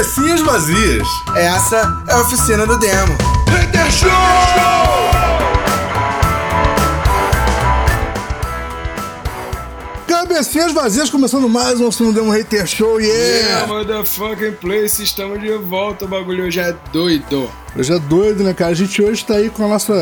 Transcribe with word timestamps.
Cabecinhas 0.00 0.40
vazias. 0.40 1.06
Essa 1.36 2.04
é 2.08 2.12
a 2.14 2.20
oficina 2.22 2.66
do 2.66 2.78
demo. 2.78 3.12
Hater 3.50 3.90
Show! 3.92 4.08
Cabecinhas 10.06 10.72
vazias, 10.72 11.10
começando 11.10 11.50
mais 11.50 11.78
um 11.82 11.88
Oficina 11.88 12.12
do 12.12 12.14
Demo 12.14 12.30
Hater 12.30 12.66
Show, 12.66 12.98
yeah! 12.98 13.14
Yeah, 13.14 13.66
motherfucking 13.66 14.52
place, 14.52 15.02
estamos 15.02 15.38
de 15.38 15.50
volta, 15.58 16.06
o 16.06 16.08
bagulho 16.08 16.44
hoje 16.44 16.60
é 16.60 16.74
doido. 16.90 17.50
Hoje 17.76 17.92
é 17.92 17.98
doido, 17.98 18.42
né, 18.42 18.54
cara? 18.54 18.70
A 18.70 18.74
gente 18.74 19.02
hoje 19.02 19.22
tá 19.22 19.34
aí 19.34 19.50
com 19.50 19.66
a 19.66 19.68
nossa 19.68 19.92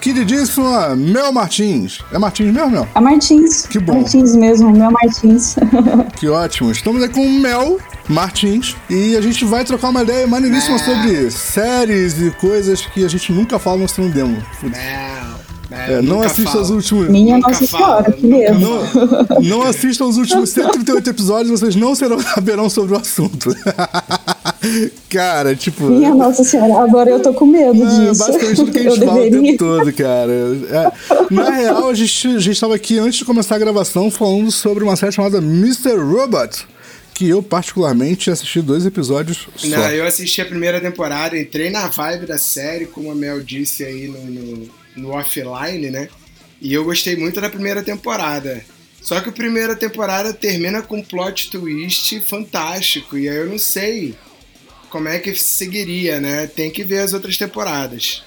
queridíssima 0.00 0.96
Mel 0.96 1.30
Martins. 1.30 2.00
É 2.10 2.18
Martins 2.18 2.54
mesmo, 2.54 2.70
Mel? 2.70 2.88
É 2.94 3.00
Martins. 3.00 3.66
Que 3.66 3.78
bom. 3.80 4.00
Martins 4.00 4.34
mesmo, 4.34 4.72
meu 4.72 4.90
Martins. 4.90 5.56
Que 6.16 6.26
ótimo. 6.30 6.70
Estamos 6.70 7.02
aí 7.02 7.10
com 7.10 7.20
o 7.20 7.30
Mel 7.30 7.78
Martins 8.08 8.76
e 8.88 9.16
a 9.16 9.20
gente 9.20 9.44
vai 9.44 9.64
trocar 9.64 9.88
uma 9.90 10.02
ideia 10.02 10.26
maneiríssima 10.26 10.78
sobre 10.78 11.30
séries 11.30 12.20
e 12.20 12.30
coisas 12.32 12.80
que 12.86 13.04
a 13.04 13.08
gente 13.08 13.32
nunca 13.32 13.58
fala 13.58 13.78
no 13.78 13.84
Oficina 13.84 14.08
do 14.08 14.14
Demo. 14.14 14.42
Não, 14.62 15.46
É, 15.76 16.00
não 16.00 16.22
assista 16.22 16.58
os 16.58 16.70
últimos... 16.70 17.08
Minha 17.08 17.36
Nunca 17.36 17.48
Nossa 17.50 17.66
Senhora, 17.66 18.12
que 18.12 18.24
medo. 18.26 18.58
Não, 18.60 19.40
não 19.42 19.62
assistam 19.62 20.04
os 20.06 20.16
últimos 20.16 20.50
138 20.50 21.10
episódios, 21.10 21.58
vocês 21.60 21.74
não 21.74 21.94
serão, 21.96 22.20
saberão 22.22 22.70
sobre 22.70 22.94
o 22.94 22.98
assunto. 22.98 23.50
Cara, 25.10 25.54
tipo. 25.54 25.84
Minha 25.84 26.14
Nossa 26.14 26.42
Senhora, 26.44 26.84
agora 26.84 27.10
eu 27.10 27.20
tô 27.20 27.32
com 27.34 27.46
medo 27.46 27.82
É, 27.82 27.86
disso. 28.10 28.24
basicamente 28.26 28.56
tudo 28.56 28.72
que 28.72 28.78
a 28.78 28.82
gente 28.82 29.00
eu 29.00 29.06
fala 29.06 29.18
o 29.20 29.22
tempo 29.22 29.34
deveria. 29.36 29.58
todo, 29.58 29.92
cara. 29.92 30.32
É, 30.32 30.92
na 31.34 31.50
real, 31.50 31.88
a 31.90 31.94
gente, 31.94 32.28
a 32.28 32.38
gente 32.38 32.60
tava 32.60 32.74
aqui 32.74 32.98
antes 32.98 33.18
de 33.18 33.24
começar 33.24 33.56
a 33.56 33.58
gravação 33.58 34.10
falando 34.10 34.50
sobre 34.50 34.82
uma 34.84 34.96
série 34.96 35.12
chamada 35.12 35.38
Mr. 35.38 35.96
Robot. 35.98 36.66
Que 37.16 37.30
eu, 37.30 37.42
particularmente, 37.42 38.30
assisti 38.30 38.60
dois 38.60 38.84
episódios 38.84 39.48
só. 39.56 39.68
Não, 39.68 39.90
eu 39.90 40.06
assisti 40.06 40.42
a 40.42 40.44
primeira 40.44 40.78
temporada, 40.78 41.38
entrei 41.38 41.70
na 41.70 41.88
vibe 41.88 42.26
da 42.26 42.36
série, 42.36 42.84
como 42.84 43.10
a 43.10 43.14
Mel 43.14 43.42
disse 43.42 43.84
aí 43.84 44.06
no, 44.06 44.22
no, 44.26 44.68
no 44.96 45.10
offline, 45.12 45.88
né? 45.88 46.10
E 46.60 46.74
eu 46.74 46.84
gostei 46.84 47.16
muito 47.16 47.40
da 47.40 47.48
primeira 47.48 47.82
temporada. 47.82 48.62
Só 49.00 49.18
que 49.18 49.30
a 49.30 49.32
primeira 49.32 49.74
temporada 49.74 50.34
termina 50.34 50.82
com 50.82 50.98
um 50.98 51.02
plot 51.02 51.50
twist 51.50 52.20
fantástico, 52.20 53.16
e 53.16 53.30
aí 53.30 53.36
eu 53.36 53.46
não 53.46 53.58
sei 53.58 54.14
como 54.90 55.08
é 55.08 55.18
que 55.18 55.34
seguiria, 55.34 56.20
né? 56.20 56.46
Tem 56.46 56.70
que 56.70 56.84
ver 56.84 56.98
as 56.98 57.14
outras 57.14 57.38
temporadas. 57.38 58.24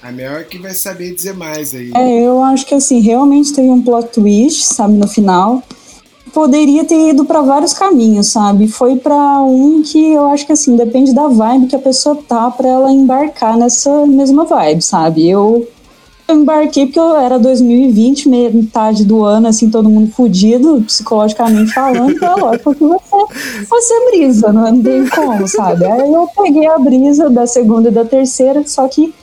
A 0.00 0.12
Mel 0.12 0.36
é 0.36 0.44
que 0.44 0.58
vai 0.58 0.74
saber 0.74 1.12
dizer 1.12 1.34
mais 1.34 1.74
aí. 1.74 1.90
É, 1.92 2.24
eu 2.24 2.40
acho 2.44 2.64
que 2.64 2.74
assim, 2.76 3.00
realmente 3.00 3.52
teve 3.52 3.68
um 3.68 3.82
plot 3.82 4.10
twist, 4.12 4.62
sabe, 4.62 4.94
no 4.94 5.08
final. 5.08 5.60
Poderia 6.32 6.84
ter 6.84 7.10
ido 7.10 7.24
pra 7.24 7.42
vários 7.42 7.72
caminhos, 7.72 8.28
sabe? 8.28 8.68
Foi 8.68 8.96
pra 8.96 9.40
um 9.40 9.82
que 9.82 10.12
eu 10.12 10.26
acho 10.26 10.46
que 10.46 10.52
assim, 10.52 10.76
depende 10.76 11.14
da 11.14 11.28
vibe 11.28 11.66
que 11.66 11.76
a 11.76 11.80
pessoa 11.80 12.16
tá 12.16 12.50
pra 12.50 12.68
ela 12.68 12.92
embarcar 12.92 13.56
nessa 13.56 14.06
mesma 14.06 14.44
vibe, 14.44 14.82
sabe? 14.82 15.28
Eu, 15.28 15.66
embarquei 16.28 16.86
porque 16.86 16.98
eu 16.98 17.16
era 17.16 17.38
2020, 17.38 18.28
metade 18.28 19.04
do 19.04 19.24
ano, 19.24 19.48
assim, 19.48 19.70
todo 19.70 19.88
mundo 19.88 20.12
fudido, 20.12 20.82
psicologicamente 20.82 21.72
falando, 21.72 22.12
então 22.12 22.36
é 22.36 22.40
lógico 22.40 22.74
que 22.74 22.84
você, 22.84 23.66
você 23.68 24.10
brisa, 24.10 24.52
não 24.52 24.82
tem 24.82 25.08
como, 25.08 25.48
sabe? 25.48 25.86
Aí 25.86 26.12
eu 26.12 26.28
peguei 26.36 26.66
a 26.66 26.78
brisa 26.78 27.30
da 27.30 27.46
segunda 27.46 27.88
e 27.88 27.92
da 27.92 28.04
terceira, 28.04 28.62
só 28.66 28.86
que 28.88 29.14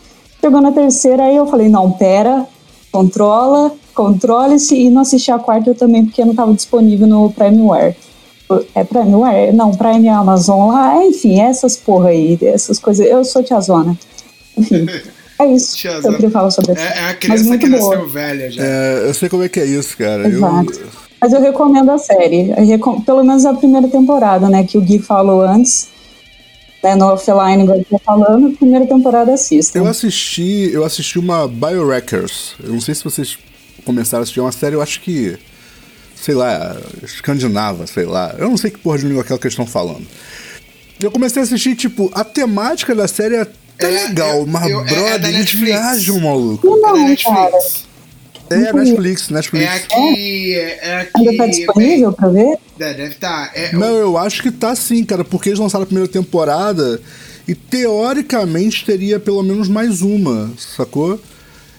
chegou 0.42 0.61
na 0.61 0.72
terceira, 0.72 1.23
aí 1.23 1.36
eu 1.36 1.45
falei, 1.45 1.70
não, 1.70 1.92
pera, 1.92 2.48
controla, 2.92 3.72
controle-se 3.96 4.76
e 4.76 4.90
não 4.90 5.02
assisti 5.02 5.32
a 5.32 5.40
quarta 5.40 5.70
eu 5.70 5.76
também 5.76 6.06
porque 6.06 6.24
não 6.24 6.32
estava 6.32 6.54
disponível 6.54 7.08
no 7.08 7.32
Primeware. 7.32 7.96
É 8.76 8.84
Primeware? 8.84 9.52
Não, 9.54 9.72
Prime 9.72 10.08
Amazon 10.10 10.70
lá, 10.70 11.04
enfim, 11.04 11.40
essas 11.40 11.76
porra 11.78 12.10
aí, 12.10 12.38
essas 12.44 12.78
coisas. 12.78 13.08
Eu 13.08 13.26
sou 13.26 13.42
tiazona. 13.42 13.98
Enfim, 14.55 14.86
é 15.39 15.45
isso 15.48 15.76
que 15.76 15.88
eu 15.88 16.14
queria 16.14 16.30
falar 16.30 16.52
sobre 16.52 16.73
essa. 16.73 16.82
É, 16.82 16.86
é 16.86 17.00
a 17.00 17.05
Mas 17.08 17.17
criança 17.20 17.44
muito 17.45 17.61
que 17.66 17.70
boa. 17.72 17.95
nasceu 17.95 18.10
velha 18.10 18.52
já. 18.52 18.64
É, 18.64 19.08
eu 19.08 19.14
sei 19.16 19.30
como 19.30 19.42
é 19.44 19.50
que 19.50 19.60
é 19.60 19.66
isso, 19.66 19.98
cara. 19.98 20.23
Eu, 20.28 20.38
Exato. 20.38 20.80
Mas 21.20 21.34
eu 21.34 21.42
recomendo 21.42 21.89
a 21.89 21.98
série. 21.98 22.52
Eu 22.52 22.66
recom- 22.67 23.02
Pelo 23.02 23.23
menos 23.23 23.45
a 23.45 23.54
primeira 23.55 23.88
temporada, 23.88 24.48
né? 24.48 24.64
Que 24.64 24.78
o 24.78 24.82
Gui 24.82 25.00
falou 25.00 25.42
antes. 25.42 25.88
Né, 26.84 26.94
no 26.94 27.05
offline, 27.08 27.64
igual 27.64 27.80
eu 27.80 27.86
tô 27.89 27.98
falando, 27.98 28.50
a 28.54 28.58
primeira 28.58 28.86
temporada 28.86 29.34
assista. 29.34 29.76
eu 29.76 29.88
assisti. 29.88 30.70
Eu 30.72 30.86
assisti 30.86 31.17
uma 31.17 31.48
Bioreckers. 31.48 32.54
Eu 32.64 32.73
não 32.73 32.80
sei 32.80 32.94
se 32.94 33.04
vocês 33.04 33.39
começaram 33.86 34.22
a 34.22 34.23
assistir 34.23 34.40
é 34.40 34.44
uma 34.44 34.52
série, 34.52 34.76
eu 34.76 34.82
acho 34.82 35.00
que. 35.02 35.38
Sei 36.16 36.34
lá, 36.34 36.76
escandinava, 37.04 37.86
sei 37.86 38.06
lá. 38.06 38.34
Eu 38.38 38.50
não 38.50 38.58
sei 38.58 38.72
que 38.72 38.80
porra 38.80 38.98
de 38.98 39.06
língua 39.06 39.22
é 39.22 39.23
aquela 39.23 39.38
que 39.38 39.46
eles 39.46 39.54
estão 39.54 39.68
falando. 39.68 40.06
Eu 41.00 41.12
comecei 41.12 41.42
a 41.42 41.46
assistir, 41.46 41.76
tipo, 41.76 42.10
a 42.16 42.23
temática 42.23 42.96
da 42.96 43.08
série 43.08 43.36
é 43.36 43.42
até 43.42 43.56
É, 43.86 44.08
legal, 44.08 44.38
eu- 44.40 44.48
mas, 44.48 44.70
eu- 44.72 44.80
é- 44.80 44.84
é 44.84 44.86
brother, 44.94 45.20
da 45.22 45.28
eles 45.28 45.40
Netflix. 45.42 45.66
viajam, 45.72 46.20
maluco. 46.22 46.66
Não, 46.68 46.90
É 46.90 46.92
da. 47.02 47.08
Netflix. 47.10 47.86
É, 48.50 48.58
Netflix, 48.73 49.30
Netflix. 49.30 49.66
É 49.66 49.76
aqui. 49.76 50.54
É 50.56 51.02
aqui. 51.02 51.12
Ainda 51.17 51.38
tá 51.38 51.48
disponível 51.48 52.14
pra 52.14 52.30
ver? 52.30 52.58
É, 52.80 52.94
deve 52.94 53.04
estar. 53.14 53.52
É, 53.56 53.73
Não, 53.73 53.96
eu 53.98 54.17
acho 54.17 54.42
que 54.42 54.52
tá 54.52 54.76
sim, 54.76 55.04
cara, 55.04 55.23
porque 55.26 55.50
eles 55.50 55.60
lançaram 55.60 55.84
a 55.84 55.86
primeira 55.88 56.08
temporada 56.10 57.02
e 57.48 57.54
teoricamente 57.56 58.86
teria 58.86 59.20
pelo 59.20 59.44
menos 59.44 59.67
mais 59.67 60.02
uma, 60.02 60.52
sacou? 60.58 61.20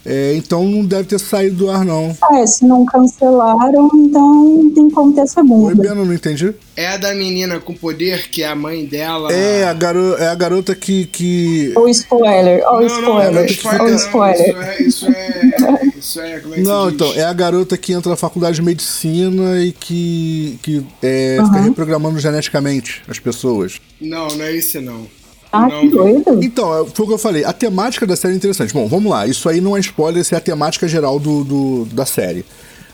É, 0.09 0.35
então 0.37 0.65
não 0.65 0.85
deve 0.85 1.05
ter 1.09 1.19
saído 1.19 1.57
do 1.57 1.71
ar, 1.71 1.85
não. 1.85 2.17
Ah, 2.23 2.39
é, 2.39 2.47
se 2.47 2.65
não 2.65 2.85
cancelaram, 2.87 3.91
então 3.95 4.45
não 4.63 4.71
tem 4.71 4.89
como 4.91 5.13
ter 5.13 5.23
essa 5.23 5.41
Oi, 5.41 5.47
bunda. 5.47 5.83
Beno, 5.83 6.05
não 6.05 6.15
entendi. 6.15 6.55
é 6.77 6.87
a 6.89 6.97
da 6.97 7.13
menina 7.15 7.59
com 7.59 7.75
poder, 7.75 8.29
que 8.31 8.43
é 8.43 8.49
a 8.49 8.55
mãe 8.55 8.87
dela. 8.87 9.33
É, 9.33 9.65
a, 9.65 9.73
garo 9.73 10.15
é 10.17 10.29
a 10.29 10.35
garota 10.35 10.75
que. 10.75 11.07
que... 11.07 11.73
Ou 11.77 11.89
spoiler, 11.89 12.63
ou 12.69 12.81
Não, 12.83 13.01
não, 13.03 13.33
não 13.33 13.41
é 13.41 13.47
spoiler, 13.47 13.47
spoiler. 13.47 13.89
não, 13.91 13.97
spoiler. 13.97 14.83
Isso 14.87 15.07
é. 15.07 15.47
Isso 15.47 15.67
é. 15.67 15.87
Isso 15.99 16.21
é. 16.21 16.41
Como 16.41 16.55
é 16.55 16.57
que 16.59 16.63
Não, 16.63 16.85
se 16.85 16.93
diz? 16.93 16.95
então, 16.95 17.15
é 17.15 17.25
a 17.25 17.33
garota 17.33 17.77
que 17.77 17.93
entra 17.93 18.11
na 18.11 18.17
faculdade 18.17 18.57
de 18.57 18.63
medicina 18.63 19.59
e 19.61 19.73
que, 19.73 20.59
que 20.63 20.87
é, 21.03 21.39
fica 21.45 21.57
Uhum. 21.59 21.65
reprogramando 21.65 22.19
geneticamente 22.21 23.03
as 23.09 23.19
pessoas. 23.19 23.81
Não, 24.01 24.29
não 24.29 24.45
é 24.45 24.53
isso 24.53 24.81
não. 24.81 25.07
Ah, 25.53 25.69
Não, 25.69 25.81
que 25.81 25.89
doido. 25.89 26.43
Então, 26.43 26.83
é, 26.83 26.87
foi 26.93 27.05
o 27.05 27.09
que 27.09 27.15
eu 27.15 27.19
falei. 27.19 27.45
A 27.45 27.53
temática 27.53 28.07
da 28.07 28.17
série 28.17 28.35
é 28.35 28.37
interessante. 28.37 28.73
Bom, 28.75 28.87
vamos 28.89 29.11
lá. 29.11 29.27
Isso 29.27 29.49
aí 29.49 29.61
não 29.61 29.77
é 29.77 29.81
spoiler, 29.81 30.21
isso 30.21 30.35
é 30.35 30.39
a 30.39 30.41
temática 30.41 30.87
geral 30.89 31.19
do, 31.19 31.45
do- 31.45 31.85
da 31.93 32.05
série. 32.05 32.45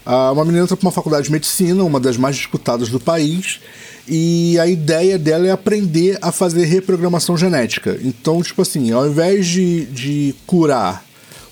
Ah, 0.04 0.32
uma 0.32 0.44
menina 0.44 0.64
entra 0.64 0.76
para 0.76 0.86
uma 0.86 0.92
faculdade 0.92 1.26
de 1.26 1.32
medicina, 1.32 1.82
uma 1.84 1.98
das 2.00 2.16
mais 2.16 2.36
disputadas 2.36 2.88
do 2.88 2.98
país, 3.00 3.60
e 4.08 4.58
a 4.58 4.66
ideia 4.66 5.16
dela 5.18 5.46
é 5.46 5.50
aprender 5.50 6.18
a 6.20 6.32
fazer 6.32 6.64
reprogramação 6.64 7.36
genética. 7.36 7.98
Então, 8.02 8.42
tipo 8.42 8.62
assim, 8.62 8.90
ao 8.92 9.06
invés 9.06 9.46
de, 9.46 9.84
de 9.86 10.34
curar 10.46 11.04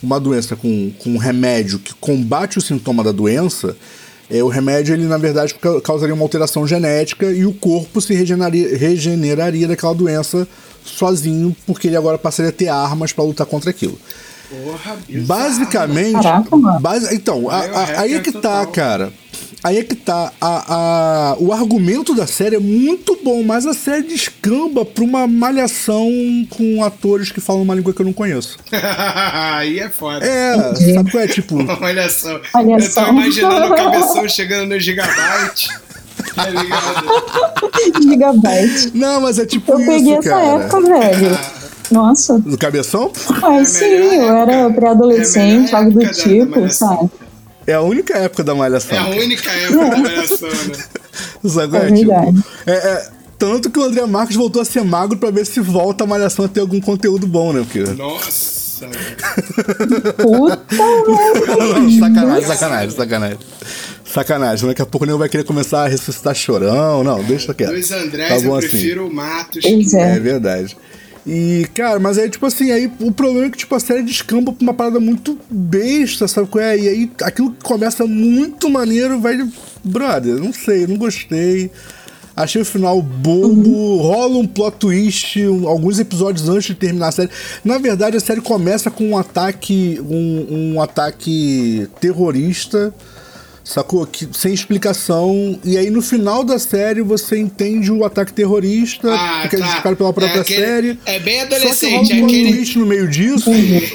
uma 0.03 0.19
doença 0.19 0.57
com, 0.57 0.91
com 0.99 1.11
um 1.11 1.17
remédio 1.19 1.79
que 1.79 1.95
combate 1.95 2.59
o 2.59 2.61
sintoma 2.61 3.05
da 3.05 3.13
doença, 3.13 3.77
é, 4.29 4.43
o 4.43 4.49
remédio, 4.49 4.95
ele 4.95 5.05
na 5.05 5.19
verdade 5.19 5.55
ca- 5.55 5.81
causaria 5.81 6.15
uma 6.15 6.25
alteração 6.25 6.67
genética 6.67 7.27
e 7.31 7.45
o 7.47 7.53
corpo 7.53 8.01
se 8.01 8.15
regeneraria, 8.15 8.77
regeneraria 8.77 9.69
daquela 9.69 9.95
doença 9.95 10.47
sozinho, 10.85 11.55
porque 11.67 11.87
ele 11.89 11.97
agora 11.97 12.19
passaria 12.19 12.51
a 12.51 12.53
ter 12.53 12.69
armas 12.69 13.13
para 13.13 13.25
lutar 13.25 13.47
contra 13.47 13.71
aquilo. 13.71 13.99
Porra. 14.51 14.97
Basicamente. 15.09 16.13
Caraca, 16.23 16.57
basi- 16.81 17.15
então, 17.15 17.49
a- 17.49 17.59
a- 17.65 18.01
aí 18.01 18.15
é 18.15 18.21
que 18.21 18.33
tá, 18.33 18.67
cara. 18.67 19.13
Aí 19.63 19.77
é 19.79 19.85
que 19.85 19.95
tá. 19.95 20.33
A, 20.41 20.75
a- 20.75 21.37
o 21.39 21.53
argumento 21.53 22.15
da 22.15 22.27
série 22.27 22.57
é 22.57 22.59
muito 22.59 23.17
bom, 23.23 23.43
mas 23.45 23.67
a 23.67 23.75
série 23.75 24.03
descamba 24.05 24.85
pra 24.85 25.05
uma 25.05 25.27
malhação 25.27 26.09
com 26.49 26.83
atores 26.83 27.31
que 27.31 27.41
falam 27.41 27.63
uma 27.63 27.75
língua 27.75 27.93
que 27.93 28.01
eu 28.01 28.07
não 28.07 28.13
conheço. 28.13 28.57
Aí 28.73 29.79
é 29.79 29.89
foda. 29.91 30.25
É, 30.27 30.75
sabe 30.95 31.11
qual 31.11 31.23
é? 31.23 31.29
Tipo. 31.29 31.59
Só. 32.11 32.41
Olha 32.55 32.83
eu 32.83 32.95
tô 32.95 33.07
imaginando 33.09 33.67
o 33.73 33.77
cabeção 33.77 34.27
chegando 34.29 34.71
no 34.71 34.81
gigabyte. 34.81 35.69
Tá 36.35 36.49
ligado? 36.49 38.03
Gigabyte. 38.03 38.93
Não, 38.95 39.21
mas 39.21 39.39
é 39.39 39.47
tipo 39.47 39.73
Eu 39.73 39.81
isso, 39.81 39.91
peguei 39.91 40.15
essa 40.15 40.29
cara. 40.29 40.45
época, 40.47 40.81
velho. 40.81 41.39
Nossa. 41.91 42.39
Do 42.39 42.57
cabeção? 42.57 43.11
Mas 43.41 43.77
É 43.77 43.79
sim, 43.79 43.85
eu 43.87 44.13
época. 44.13 44.53
era 44.53 44.71
pré-adolescente, 44.71 45.73
É 45.73 45.77
algo 45.77 45.91
do 45.93 46.11
tipo, 46.13 46.69
sabe? 46.73 47.11
É 47.67 47.75
a 47.75 47.81
única 47.83 48.17
época 48.19 48.43
da 48.45 48.55
malhação. 48.55 48.97
É 48.97 49.01
a 49.01 49.09
única 49.09 49.51
época 49.51 49.91
da 49.91 49.97
malhação, 49.97 50.49
né? 50.49 50.85
Sabe? 51.45 51.77
É 51.77 51.81
É, 51.89 51.93
tipo, 51.93 52.13
é, 52.67 52.73
é, 52.73 53.09
tanto 53.39 53.71
que 53.71 53.79
o 53.79 53.83
André 53.83 54.05
Marques 54.07 54.37
voltou 54.37 54.61
a 54.63 54.65
ser 54.65 54.83
magro 54.85 55.19
pra 55.19 55.31
ver 55.31 55.45
se 55.47 55.61
volta 55.61 56.05
a 56.05 56.07
malhação 56.07 56.45
a 56.45 56.49
ter 56.49 56.61
algum 56.61 56.81
conteúdo 56.81 57.27
bom, 57.27 57.53
né? 57.53 57.61
Porque... 57.63 57.81
Nossa. 57.93 58.60
Velho. 58.87 60.15
Puta 60.17 60.61
sacanagem, 61.99 62.47
sacanagem, 62.47 62.91
sacanagem. 62.91 63.39
Sacanagem, 64.05 64.69
daqui 64.69 64.83
a 64.83 64.87
pouco 64.87 65.05
o 65.05 65.07
nego 65.07 65.19
vai 65.19 65.29
querer 65.29 65.45
começar 65.45 65.85
a 65.85 65.89
ressuscitar 65.89 66.35
chorão. 66.35 67.05
Não, 67.05 67.23
deixa 67.23 67.55
quieto. 67.55 67.71
Dois 67.71 67.93
Andrés, 67.93 68.29
Tá 68.29 68.41
bom 68.41 68.55
eu 68.55 68.59
assim. 68.59 68.69
prefiro 68.69 69.07
o 69.07 69.15
Matos. 69.15 69.65
É 69.65 70.17
é. 70.17 70.19
verdade. 70.19 70.77
E, 71.27 71.67
cara, 71.75 72.01
mas 72.01 72.19
aí, 72.19 72.29
tipo 72.31 72.47
assim, 72.47 72.73
aí 72.73 72.91
o 72.99 73.13
problema 73.13 73.47
é 73.47 73.51
que, 73.51 73.59
tipo, 73.59 73.75
a 73.75 73.81
série 73.81 74.03
descamba 74.03 74.53
pra 74.53 74.63
uma 74.63 74.75
parada 74.75 74.99
muito 74.99 75.39
besta, 75.51 76.27
sabe 76.27 76.49
qual 76.49 76.65
é? 76.65 76.79
E 76.79 76.89
aí 76.89 77.11
aquilo 77.23 77.53
que 77.53 77.63
começa 77.63 78.07
muito 78.07 78.69
maneiro 78.71 79.21
vai. 79.21 79.39
Brother, 79.85 80.37
não 80.37 80.53
sei, 80.53 80.87
não 80.87 80.97
gostei. 80.97 81.71
Achei 82.43 82.63
o 82.63 82.65
final 82.65 83.01
bobo, 83.03 83.97
rola 83.99 84.39
um 84.39 84.47
plot 84.47 84.77
twist 84.79 85.39
um- 85.47 85.69
alguns 85.69 85.99
episódios 85.99 86.49
antes 86.49 86.67
de 86.69 86.75
terminar 86.75 87.09
a 87.09 87.13
série. 87.13 87.31
Na 87.65 87.79
verdade, 87.79 88.17
a 88.17 88.21
série 88.21 88.41
começa 88.41 88.91
com 88.91 89.11
um 89.11 89.19
ataque, 89.19 90.01
um, 90.09 90.75
um 90.75 90.83
ataque 90.83 91.87
terrorista, 92.01 92.95
sacou? 93.63 94.07
Que, 94.07 94.27
sem 94.33 94.55
explicação. 94.55 95.59
E 95.65 95.77
aí 95.77 95.91
no 95.91 96.01
final 96.01 96.43
da 96.43 96.59
série 96.59 97.03
você 97.03 97.39
entende 97.39 97.93
o 97.93 98.05
ataque 98.05 98.33
terrorista, 98.33 99.13
Ah, 99.15 99.41
porque 99.43 99.57
é 99.57 99.59
tá. 99.59 99.65
justificado 99.67 99.97
pela 99.97 100.13
própria 100.13 100.39
É 100.39 100.41
aquele- 100.41 100.61
série. 100.65 100.99
é 101.07 101.19
bem 101.19 101.41
Só 101.41 101.47
que 101.47 101.53
rola 101.53 101.57
adolescente, 101.63 101.93
um 101.93 102.17
é 102.17 102.19
plot 102.21 102.25
aquele- 102.35 102.53
twist 102.55 102.79
no 102.79 102.87
meio 102.87 103.09
disso. 103.09 103.51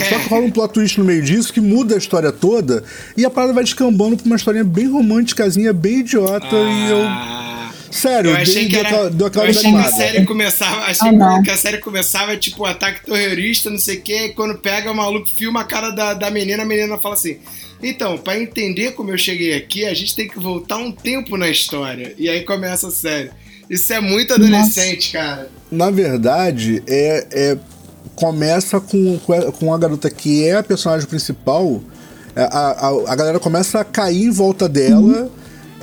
Só 0.09 0.19
que 0.19 0.29
rola 0.29 0.45
um 0.45 0.51
plot 0.51 0.73
twist 0.73 0.99
no 0.99 1.05
meio 1.05 1.21
disso 1.23 1.51
que 1.51 1.59
muda 1.61 1.95
a 1.95 1.97
história 1.97 2.31
toda. 2.31 2.83
E 3.17 3.25
a 3.25 3.29
parada 3.29 3.53
vai 3.53 3.63
descambando 3.63 4.15
pra 4.17 4.25
uma 4.27 4.35
historinha 4.35 4.63
bem 4.63 4.87
românticazinha, 4.87 5.73
bem 5.73 5.99
idiota. 6.01 6.55
E 6.55 6.89
eu. 6.91 7.45
Ah, 7.95 8.01
Sério, 8.01 8.31
eu 8.31 8.35
achei 8.37 8.67
que 8.67 8.75
era. 8.75 8.87
aquela 8.89 9.45
eu 9.45 9.49
achei 9.49 9.71
que 9.71 9.77
a 9.77 9.91
série 9.91 10.25
começava. 10.25 10.81
Achei 10.85 11.09
Ah, 11.21 11.41
que 11.43 11.51
a 11.51 11.57
série 11.57 11.77
começava, 11.77 12.35
tipo, 12.37 12.65
ataque 12.65 13.05
terrorista, 13.05 13.69
não 13.69 13.77
sei 13.79 13.97
o 13.97 14.01
quê. 14.01 14.25
E 14.25 14.29
quando 14.33 14.57
pega 14.57 14.91
o 14.91 14.95
maluco, 14.95 15.29
filma 15.29 15.61
a 15.61 15.63
cara 15.63 15.91
da, 15.91 16.13
da 16.13 16.29
menina, 16.29 16.63
a 16.63 16.65
menina 16.65 16.97
fala 16.97 17.15
assim. 17.15 17.37
Então, 17.81 18.17
pra 18.17 18.37
entender 18.39 18.91
como 18.91 19.11
eu 19.11 19.17
cheguei 19.17 19.53
aqui, 19.55 19.85
a 19.85 19.93
gente 19.93 20.15
tem 20.15 20.27
que 20.27 20.39
voltar 20.39 20.77
um 20.77 20.91
tempo 20.91 21.37
na 21.37 21.49
história. 21.49 22.13
E 22.17 22.27
aí 22.29 22.41
começa 22.43 22.87
a 22.87 22.91
série. 22.91 23.31
Isso 23.69 23.91
é 23.93 23.99
muito 23.99 24.33
adolescente, 24.33 25.11
cara. 25.11 25.49
Na 25.71 25.89
verdade, 25.89 26.83
é, 26.87 27.27
é- 27.31 27.57
começa 28.15 28.79
com, 28.79 29.17
com 29.19 29.33
a- 29.33 29.51
com 29.51 29.73
a 29.73 29.77
garota 29.77 30.09
que 30.09 30.45
é 30.47 30.55
a 30.55 30.63
personagem 30.63 31.07
principal. 31.07 31.81
É, 32.35 32.43
A, 32.43 32.47
a, 32.87 33.11
a 33.11 33.15
galera 33.15 33.39
começa 33.39 33.79
a 33.79 33.83
cair 33.83 34.23
em 34.25 34.29
volta 34.31 34.67
dela, 34.69 35.29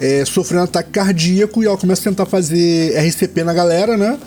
é, 0.02 0.24
sofrendo 0.24 0.64
ataque 0.64 0.90
cardíaco, 0.90 1.62
e 1.62 1.66
ela 1.66 1.78
começa 1.78 2.00
a 2.02 2.04
tentar 2.10 2.26
fazer 2.26 2.92
RCP 2.98 3.44
na 3.44 3.54
galera, 3.54 3.96
né? 3.96 4.18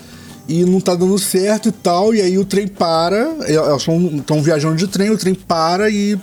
E 0.47 0.63
não 0.63 0.79
tá 0.79 0.95
dando 0.95 1.19
certo 1.19 1.67
e 1.67 1.71
tal, 1.73 2.15
e 2.15 2.21
aí 2.21 2.37
o 2.37 2.45
trem 2.45 2.65
para, 2.65 3.35
elas 3.45 3.85
estão 3.85 4.41
viajando 4.41 4.77
de 4.77 4.87
trem, 4.87 5.09
o 5.09 5.17
trem 5.17 5.35
para 5.35 5.89
e, 5.89 6.17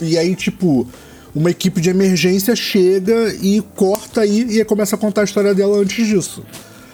e 0.00 0.18
aí, 0.18 0.34
tipo, 0.34 0.84
uma 1.32 1.50
equipe 1.50 1.80
de 1.80 1.90
emergência 1.90 2.56
chega 2.56 3.32
e 3.40 3.62
corta 3.76 4.22
aí 4.22 4.58
e 4.58 4.64
começa 4.64 4.96
a 4.96 4.98
contar 4.98 5.20
a 5.20 5.24
história 5.24 5.54
dela 5.54 5.78
antes 5.78 6.04
disso. 6.04 6.42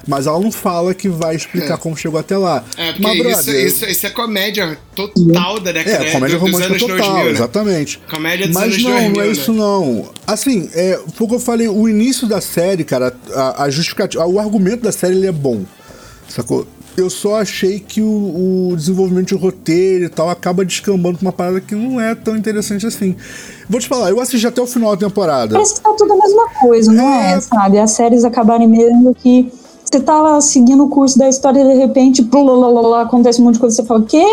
Mas 0.07 0.27
ela 0.27 0.39
não 0.39 0.53
fala 0.53 0.93
que 0.95 1.09
vai 1.09 1.35
explicar 1.35 1.75
É. 1.75 1.77
como 1.77 1.97
chegou 1.97 2.19
até 2.21 2.37
lá. 2.37 2.63
É, 2.77 2.93
porque 2.93 3.03
Mas, 3.03 3.15
isso, 3.15 3.23
brother, 3.45 3.67
isso, 3.67 3.85
isso 3.87 4.07
é 4.07 4.11
comédia 4.11 4.79
total 4.95 5.61
da 5.61 5.73
década 5.73 6.05
é, 6.05 6.13
comédia 6.13 6.39
dos 6.39 6.51
romântica 6.51 6.67
anos 6.73 6.83
total, 6.83 6.97
2000, 6.99 7.25
né? 7.25 7.31
exatamente. 7.31 7.99
Comédia 8.11 8.47
dos 8.47 8.55
Mas 8.55 8.65
anos 8.65 8.83
não, 8.83 8.91
2000, 8.91 9.11
não 9.13 9.21
é 9.23 9.27
né? 9.27 9.33
isso 9.33 9.53
não. 9.53 10.11
Assim, 10.27 10.71
é, 10.75 11.01
foi 11.15 11.27
o 11.27 11.31
que 11.31 11.37
eu 11.37 11.41
falei, 11.41 11.69
o 11.69 11.89
início 11.89 12.27
da 12.27 12.41
série, 12.41 12.85
cara, 12.85 13.15
a, 13.35 13.65
a 13.65 13.71
justificativa, 13.71 14.27
o 14.27 14.39
argumento 14.39 14.83
da 14.83 14.93
série 14.93 15.15
ele 15.15 15.27
é 15.27 15.33
bom, 15.33 15.63
sacou? 16.29 16.67
Eu 16.97 17.11
só 17.11 17.41
achei 17.41 17.81
que 17.81 18.01
o, 18.01 18.71
o 18.71 18.77
desenvolvimento 18.77 19.27
de 19.29 19.35
roteiro 19.35 20.05
e 20.05 20.09
tal 20.09 20.31
acaba 20.31 20.65
descambando 20.65 21.19
pra 21.19 21.27
uma 21.27 21.33
parada 21.33 21.61
que 21.61 21.75
não 21.75 22.01
é 22.01 22.15
tão 22.15 22.37
interessante 22.37 22.87
assim. 22.87 23.17
Vou 23.69 23.81
te 23.81 23.89
falar, 23.89 24.11
eu 24.11 24.21
assisti 24.21 24.47
até 24.47 24.61
o 24.63 24.67
final 24.67 24.95
da 24.95 25.09
temporada. 25.09 25.55
Parece 25.55 25.75
que 25.75 25.81
tá 25.81 25.93
tudo 25.99 26.13
a 26.13 26.17
mesma 26.17 26.49
coisa, 26.61 26.93
não 26.93 27.09
é? 27.13 27.33
É. 27.33 27.41
Sabe? 27.41 27.79
As 27.81 27.91
séries 27.91 28.25
acabarem 28.25 28.69
mesmo 28.69 29.13
que 29.13 29.53
você 29.99 30.01
tá 30.01 30.21
lá 30.21 30.41
seguindo 30.41 30.85
o 30.85 30.89
curso 30.89 31.17
da 31.19 31.29
história 31.29 31.61
e 31.61 31.69
de 31.69 31.75
repente, 31.75 32.23
blá, 32.23 33.03
acontece 33.03 33.41
um 33.41 33.45
monte 33.45 33.55
de 33.55 33.61
coisa. 33.61 33.77
Você 33.77 33.85
fala, 33.85 34.03
quê? 34.03 34.25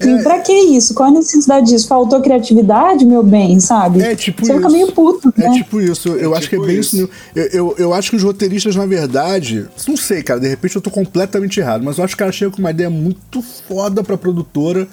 Assim, 0.00 0.18
É. 0.18 0.22
Pra 0.22 0.40
que 0.40 0.52
isso? 0.52 0.94
Qual 0.94 1.08
a 1.08 1.12
necessidade 1.12 1.66
disso? 1.66 1.86
Faltou 1.86 2.20
criatividade, 2.20 3.04
meu 3.04 3.22
bem, 3.22 3.58
sabe? 3.60 4.02
É 4.02 4.14
tipo 4.16 4.44
Você 4.44 4.52
isso. 4.52 4.60
fica 4.60 4.70
meio 4.72 4.90
puto, 4.92 5.32
É 5.38 5.48
né? 5.48 5.54
tipo 5.54 5.80
isso. 5.80 6.08
Eu, 6.08 6.16
eu 6.18 6.34
acho 6.34 6.48
que 6.48 6.56
é 6.56 6.58
tipo 6.58 6.66
bem 6.66 6.78
isso. 6.80 6.96
isso. 6.96 7.10
Eu, 7.34 7.44
eu, 7.52 7.74
eu 7.78 7.94
acho 7.94 8.10
que 8.10 8.16
os 8.16 8.22
roteiristas, 8.22 8.74
na 8.74 8.84
verdade. 8.84 9.66
Não 9.86 9.96
sei, 9.96 10.22
cara. 10.22 10.40
De 10.40 10.48
repente 10.48 10.74
eu 10.76 10.82
tô 10.82 10.90
completamente 10.90 11.60
errado. 11.60 11.84
Mas 11.84 11.98
eu 11.98 12.04
acho 12.04 12.16
que 12.16 12.22
o 12.22 12.24
cara 12.24 12.32
chega 12.32 12.50
com 12.50 12.58
uma 12.58 12.70
ideia 12.72 12.90
muito 12.90 13.42
foda 13.68 14.02
pra 14.02 14.16
produtora. 14.18 14.88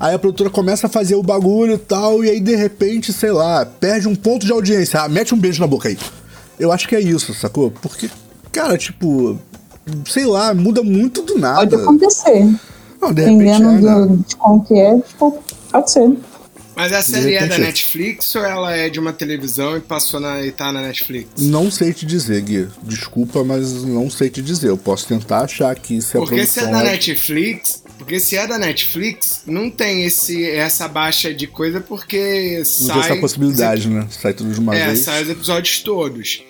Aí 0.00 0.14
a 0.14 0.18
produtora 0.18 0.48
começa 0.50 0.86
a 0.86 0.90
fazer 0.90 1.14
o 1.16 1.22
bagulho 1.22 1.74
e 1.74 1.78
tal. 1.78 2.24
E 2.24 2.30
aí, 2.30 2.40
de 2.40 2.54
repente, 2.56 3.12
sei 3.12 3.32
lá, 3.32 3.64
perde 3.66 4.08
um 4.08 4.14
ponto 4.14 4.44
de 4.46 4.52
audiência. 4.52 5.00
Ah, 5.02 5.08
mete 5.08 5.34
um 5.34 5.38
beijo 5.38 5.60
na 5.60 5.66
boca 5.66 5.88
aí. 5.88 5.98
Eu 6.58 6.72
acho 6.72 6.88
que 6.88 6.96
é 6.96 7.00
isso, 7.00 7.34
sacou? 7.34 7.70
Porque, 7.82 8.08
cara, 8.56 8.76
tipo. 8.78 9.38
Sei 10.08 10.24
lá, 10.26 10.52
muda 10.52 10.82
muito 10.82 11.22
do 11.22 11.34
Pode 11.34 11.40
nada. 11.40 11.76
acontecer. 11.76 12.44
Não, 13.00 13.12
de 13.12 13.22
repente 13.22 13.38
Dependendo 13.38 13.68
é, 13.68 13.72
né? 14.00 14.06
do, 14.06 14.16
de 14.16 14.36
como 14.36 14.64
que 14.64 14.74
é, 14.74 14.98
tipo, 15.00 15.42
pode 15.70 15.90
ser. 15.92 16.12
Mas 16.74 16.92
a 16.92 17.02
série 17.02 17.34
é 17.34 17.40
da 17.40 17.44
repente- 17.46 17.60
Netflix 17.60 18.34
ou 18.34 18.44
ela 18.44 18.74
é 18.76 18.90
de 18.90 18.98
uma 19.00 19.12
televisão 19.12 19.76
e 19.76 19.80
passou 19.80 20.18
na, 20.20 20.42
e 20.44 20.50
tá 20.50 20.70
na 20.72 20.82
Netflix? 20.82 21.30
Não 21.38 21.70
sei 21.70 21.92
te 21.92 22.04
dizer, 22.04 22.42
Gui. 22.42 22.68
Desculpa, 22.82 23.42
mas 23.44 23.84
não 23.84 24.10
sei 24.10 24.28
te 24.28 24.42
dizer. 24.42 24.68
Eu 24.68 24.76
posso 24.76 25.06
tentar 25.06 25.42
achar 25.42 25.70
aqui 25.70 26.02
se 26.02 26.16
a 26.16 26.20
Porque 26.20 26.44
se 26.44 26.58
é 26.60 26.66
da 26.66 26.82
Netflix, 26.82 27.82
porque 27.96 28.18
se 28.20 28.36
é 28.36 28.46
da 28.46 28.58
Netflix, 28.58 29.42
não 29.46 29.70
tem 29.70 30.04
esse, 30.04 30.44
essa 30.50 30.86
baixa 30.88 31.32
de 31.32 31.46
coisa 31.46 31.80
porque 31.80 32.58
Não 32.58 32.64
sai. 32.64 32.92
tem 33.02 33.10
essa 33.12 33.20
possibilidade, 33.20 33.88
né? 33.88 34.06
Sai 34.10 34.34
tudo 34.34 34.52
de 34.52 34.58
uma 34.60 34.76
É, 34.76 34.86
vez. 34.88 34.98
sai 35.00 35.22
os 35.22 35.30
episódios 35.30 35.80
todos. 35.80 36.42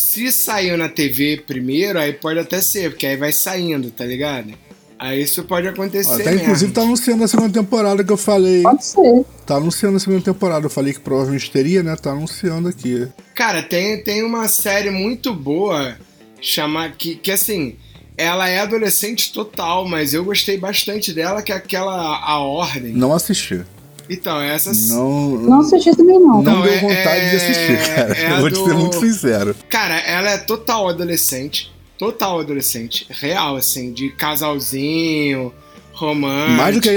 Se 0.00 0.32
saiu 0.32 0.78
na 0.78 0.88
TV 0.88 1.42
primeiro, 1.46 1.98
aí 1.98 2.14
pode 2.14 2.38
até 2.38 2.60
ser, 2.62 2.90
porque 2.90 3.06
aí 3.06 3.16
vai 3.16 3.32
saindo, 3.32 3.90
tá 3.90 4.04
ligado? 4.04 4.54
Aí 4.98 5.22
isso 5.22 5.44
pode 5.44 5.68
acontecer. 5.68 6.22
Até 6.22 6.34
inclusive 6.34 6.72
tá 6.72 6.80
anunciando 6.80 7.22
a 7.22 7.28
segunda 7.28 7.52
temporada 7.52 8.02
que 8.02 8.10
eu 8.10 8.16
falei. 8.16 8.62
Pode 8.62 8.84
ser. 8.84 9.24
Tá 9.46 9.56
anunciando 9.56 9.98
a 9.98 10.00
segunda 10.00 10.22
temporada. 10.22 10.66
Eu 10.66 10.70
falei 10.70 10.94
que 10.94 11.00
provavelmente 11.00 11.50
teria, 11.50 11.82
né? 11.82 11.94
Tá 11.96 12.12
anunciando 12.12 12.68
aqui. 12.68 13.08
Cara, 13.34 13.62
tem, 13.62 14.02
tem 14.02 14.24
uma 14.24 14.48
série 14.48 14.90
muito 14.90 15.34
boa, 15.34 15.96
chamar 16.40 16.92
que, 16.96 17.16
que 17.16 17.30
assim, 17.30 17.76
ela 18.16 18.48
é 18.48 18.58
adolescente 18.58 19.32
total, 19.32 19.86
mas 19.86 20.14
eu 20.14 20.24
gostei 20.24 20.56
bastante 20.58 21.12
dela, 21.12 21.42
que 21.42 21.52
é 21.52 21.56
aquela 21.56 22.18
A 22.18 22.38
Ordem. 22.38 22.92
Não 22.92 23.14
assisti. 23.14 23.62
Então, 24.10 24.40
essa 24.42 24.72
Não. 24.92 25.36
Não 25.38 25.60
assisti 25.60 25.96
também, 25.96 26.18
não. 26.18 26.42
Não 26.42 26.56
Não, 26.56 26.62
deu 26.62 26.72
é- 26.72 26.80
vontade 26.80 27.30
de 27.30 27.36
assistir, 27.36 27.72
é- 27.72 27.94
cara. 27.94 28.18
é 28.18 28.32
eu 28.32 28.40
vou 28.40 28.50
te 28.50 28.58
ser 28.58 28.64
do- 28.74 28.78
muito 28.78 28.98
sincero. 28.98 29.54
Cara, 29.68 29.98
ela 30.00 30.30
é 30.30 30.38
total 30.38 30.88
adolescente. 30.88 31.72
Total 31.96 32.40
adolescente. 32.40 33.06
Real, 33.10 33.54
assim, 33.56 33.92
de 33.92 34.08
casalzinho, 34.10 35.52
romântico. 35.92 36.56
Mais 36.56 36.74
do, 36.74 36.80
que, 36.80 36.90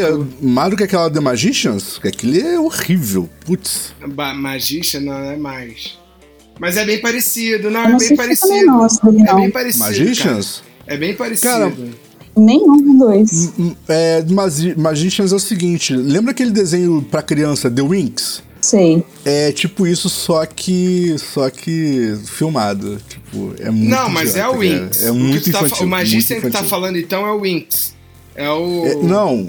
mais 0.45 0.69
do 0.71 0.77
que 0.77 0.83
aquela 0.83 1.10
The 1.10 1.19
Magicians, 1.19 2.00
que 2.00 2.07
aquele 2.07 2.39
é 2.42 2.60
horrível. 2.60 3.30
Putz. 3.45 3.94
Ba- 4.07 4.33
Magista 4.33 5.00
não 5.00 5.13
é 5.13 5.36
mais. 5.38 5.98
Mas 6.60 6.77
é 6.77 6.86
bem 6.86 7.01
parecido, 7.01 7.69
não, 7.69 7.81
Eu 7.81 7.86
é 7.86 7.89
não 7.92 7.98
bem 7.98 8.15
parecido. 8.15 8.48
também 8.48 8.65
não, 8.65 8.88
daí 8.88 9.15
é 9.21 9.24
não. 9.25 9.36
bem 9.42 9.50
parecido. 9.51 9.83
Magicians? 9.86 10.63
cara. 10.86 10.93
É 10.96 10.98
bem 10.98 11.13
parecido. 11.15 11.48
Cara, 11.51 11.74
Nenhum 12.36 12.78
dos 12.82 12.98
dois. 13.00 13.54
Hum, 13.60 13.75
É, 13.88 14.24
Magi- 14.30 14.75
Magicians 14.78 15.32
é 15.32 15.36
o 15.36 15.40
seguinte: 15.40 15.96
lembra 15.96 16.32
aquele 16.32 16.52
desenho 16.52 17.02
pra 17.10 17.22
criança, 17.22 17.70
The 17.70 17.82
Winx? 17.82 18.42
Sei. 18.62 19.04
É 19.25 19.52
tipo 19.52 19.86
isso, 19.86 20.10
só 20.10 20.46
que. 20.46 21.16
Só 21.18 21.50
que 21.50 22.16
filmado. 22.25 22.98
Tipo, 23.10 23.54
é 23.60 23.70
muito. 23.70 23.90
não, 23.90 24.10
mas 24.10 24.36
é 24.36 24.40
idiota, 24.40 24.50
o 24.50 24.52
cara. 24.52 24.60
Winx. 24.82 25.04
É 25.04 25.12
O 25.12 25.13
que 25.13 25.20
muito 25.20 25.44
tu 25.44 25.52
tá 25.52 25.60
fa- 25.60 25.66
infantil. 25.68 25.86
o 25.86 25.90
Magician 25.90 26.42
que 26.42 26.50
tá 26.50 26.63
falando 26.63 26.98
então 26.98 27.28
é 27.28 27.32
o 27.32 27.42
Winx. 27.42 27.94
É 28.36 28.50
o. 28.50 28.86
É, 28.86 28.96
não. 28.96 29.48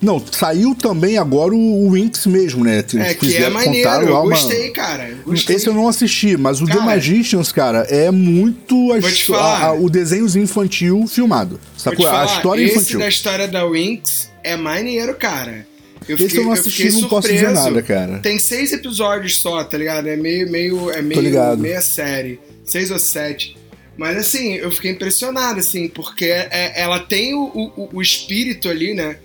Não, 0.00 0.22
saiu 0.32 0.74
também 0.74 1.18
agora 1.18 1.54
o, 1.54 1.86
o 1.86 1.90
Winx 1.90 2.24
mesmo, 2.26 2.64
né? 2.64 2.78
É, 2.78 3.14
que 3.14 3.36
é 3.36 3.50
maneiro, 3.50 3.88
eu 3.88 4.12
lá 4.14 4.22
uma- 4.22 4.30
gostei, 4.30 4.70
cara. 4.70 5.14
Gostei. 5.26 5.56
Esse 5.56 5.66
eu 5.66 5.74
não 5.74 5.86
assisti, 5.88 6.36
mas 6.38 6.62
o 6.62 6.66
The 6.66 6.72
Cara, 6.72 6.84
Magicians, 6.86 7.52
cara, 7.52 7.80
é 7.90 8.10
muito 8.10 8.92
a 8.92 9.36
a- 9.36 9.66
a- 9.66 9.72
o 9.74 9.90
desenhozinho 9.90 10.44
infantil 10.44 11.06
filmado. 11.06 11.60
Sacou? 11.76 12.06
A 12.08 12.24
história 12.24 12.62
esse 12.62 12.76
infantil. 12.76 12.98
da 12.98 13.08
história 13.08 13.46
da 13.48 13.66
Winx 13.66 14.30
é 14.42 14.56
maneiro, 14.56 15.14
cara. 15.16 15.66
Eu 16.08 16.16
Esse 16.16 16.38
eu 16.38 16.44
não 16.44 16.52
assisti, 16.52 16.84
fiquei 16.84 17.00
não 17.02 17.08
posso 17.08 17.28
dizer 17.28 17.50
nada, 17.50 17.82
cara. 17.82 18.18
Tem 18.20 18.38
seis 18.38 18.72
episódios 18.72 19.36
só, 19.36 19.62
tá 19.62 19.76
ligado? 19.76 20.08
É 20.08 20.16
meio, 20.16 20.50
meio, 20.50 20.90
é 20.90 21.02
meio, 21.02 21.20
ligado. 21.20 21.58
meia 21.58 21.82
série. 21.82 22.40
Seis 22.64 22.90
ou 22.90 22.98
sete. 22.98 23.54
Mas 23.98 24.16
assim, 24.16 24.54
eu 24.54 24.70
fiquei 24.70 24.92
impressionado, 24.92 25.60
assim, 25.60 25.88
porque 25.88 26.24
é- 26.24 26.72
ela 26.74 27.00
tem 27.00 27.34
o, 27.34 27.42
o, 27.76 27.90
o 27.96 28.00
espírito 28.00 28.70
ali, 28.70 28.94
né? 28.94 29.16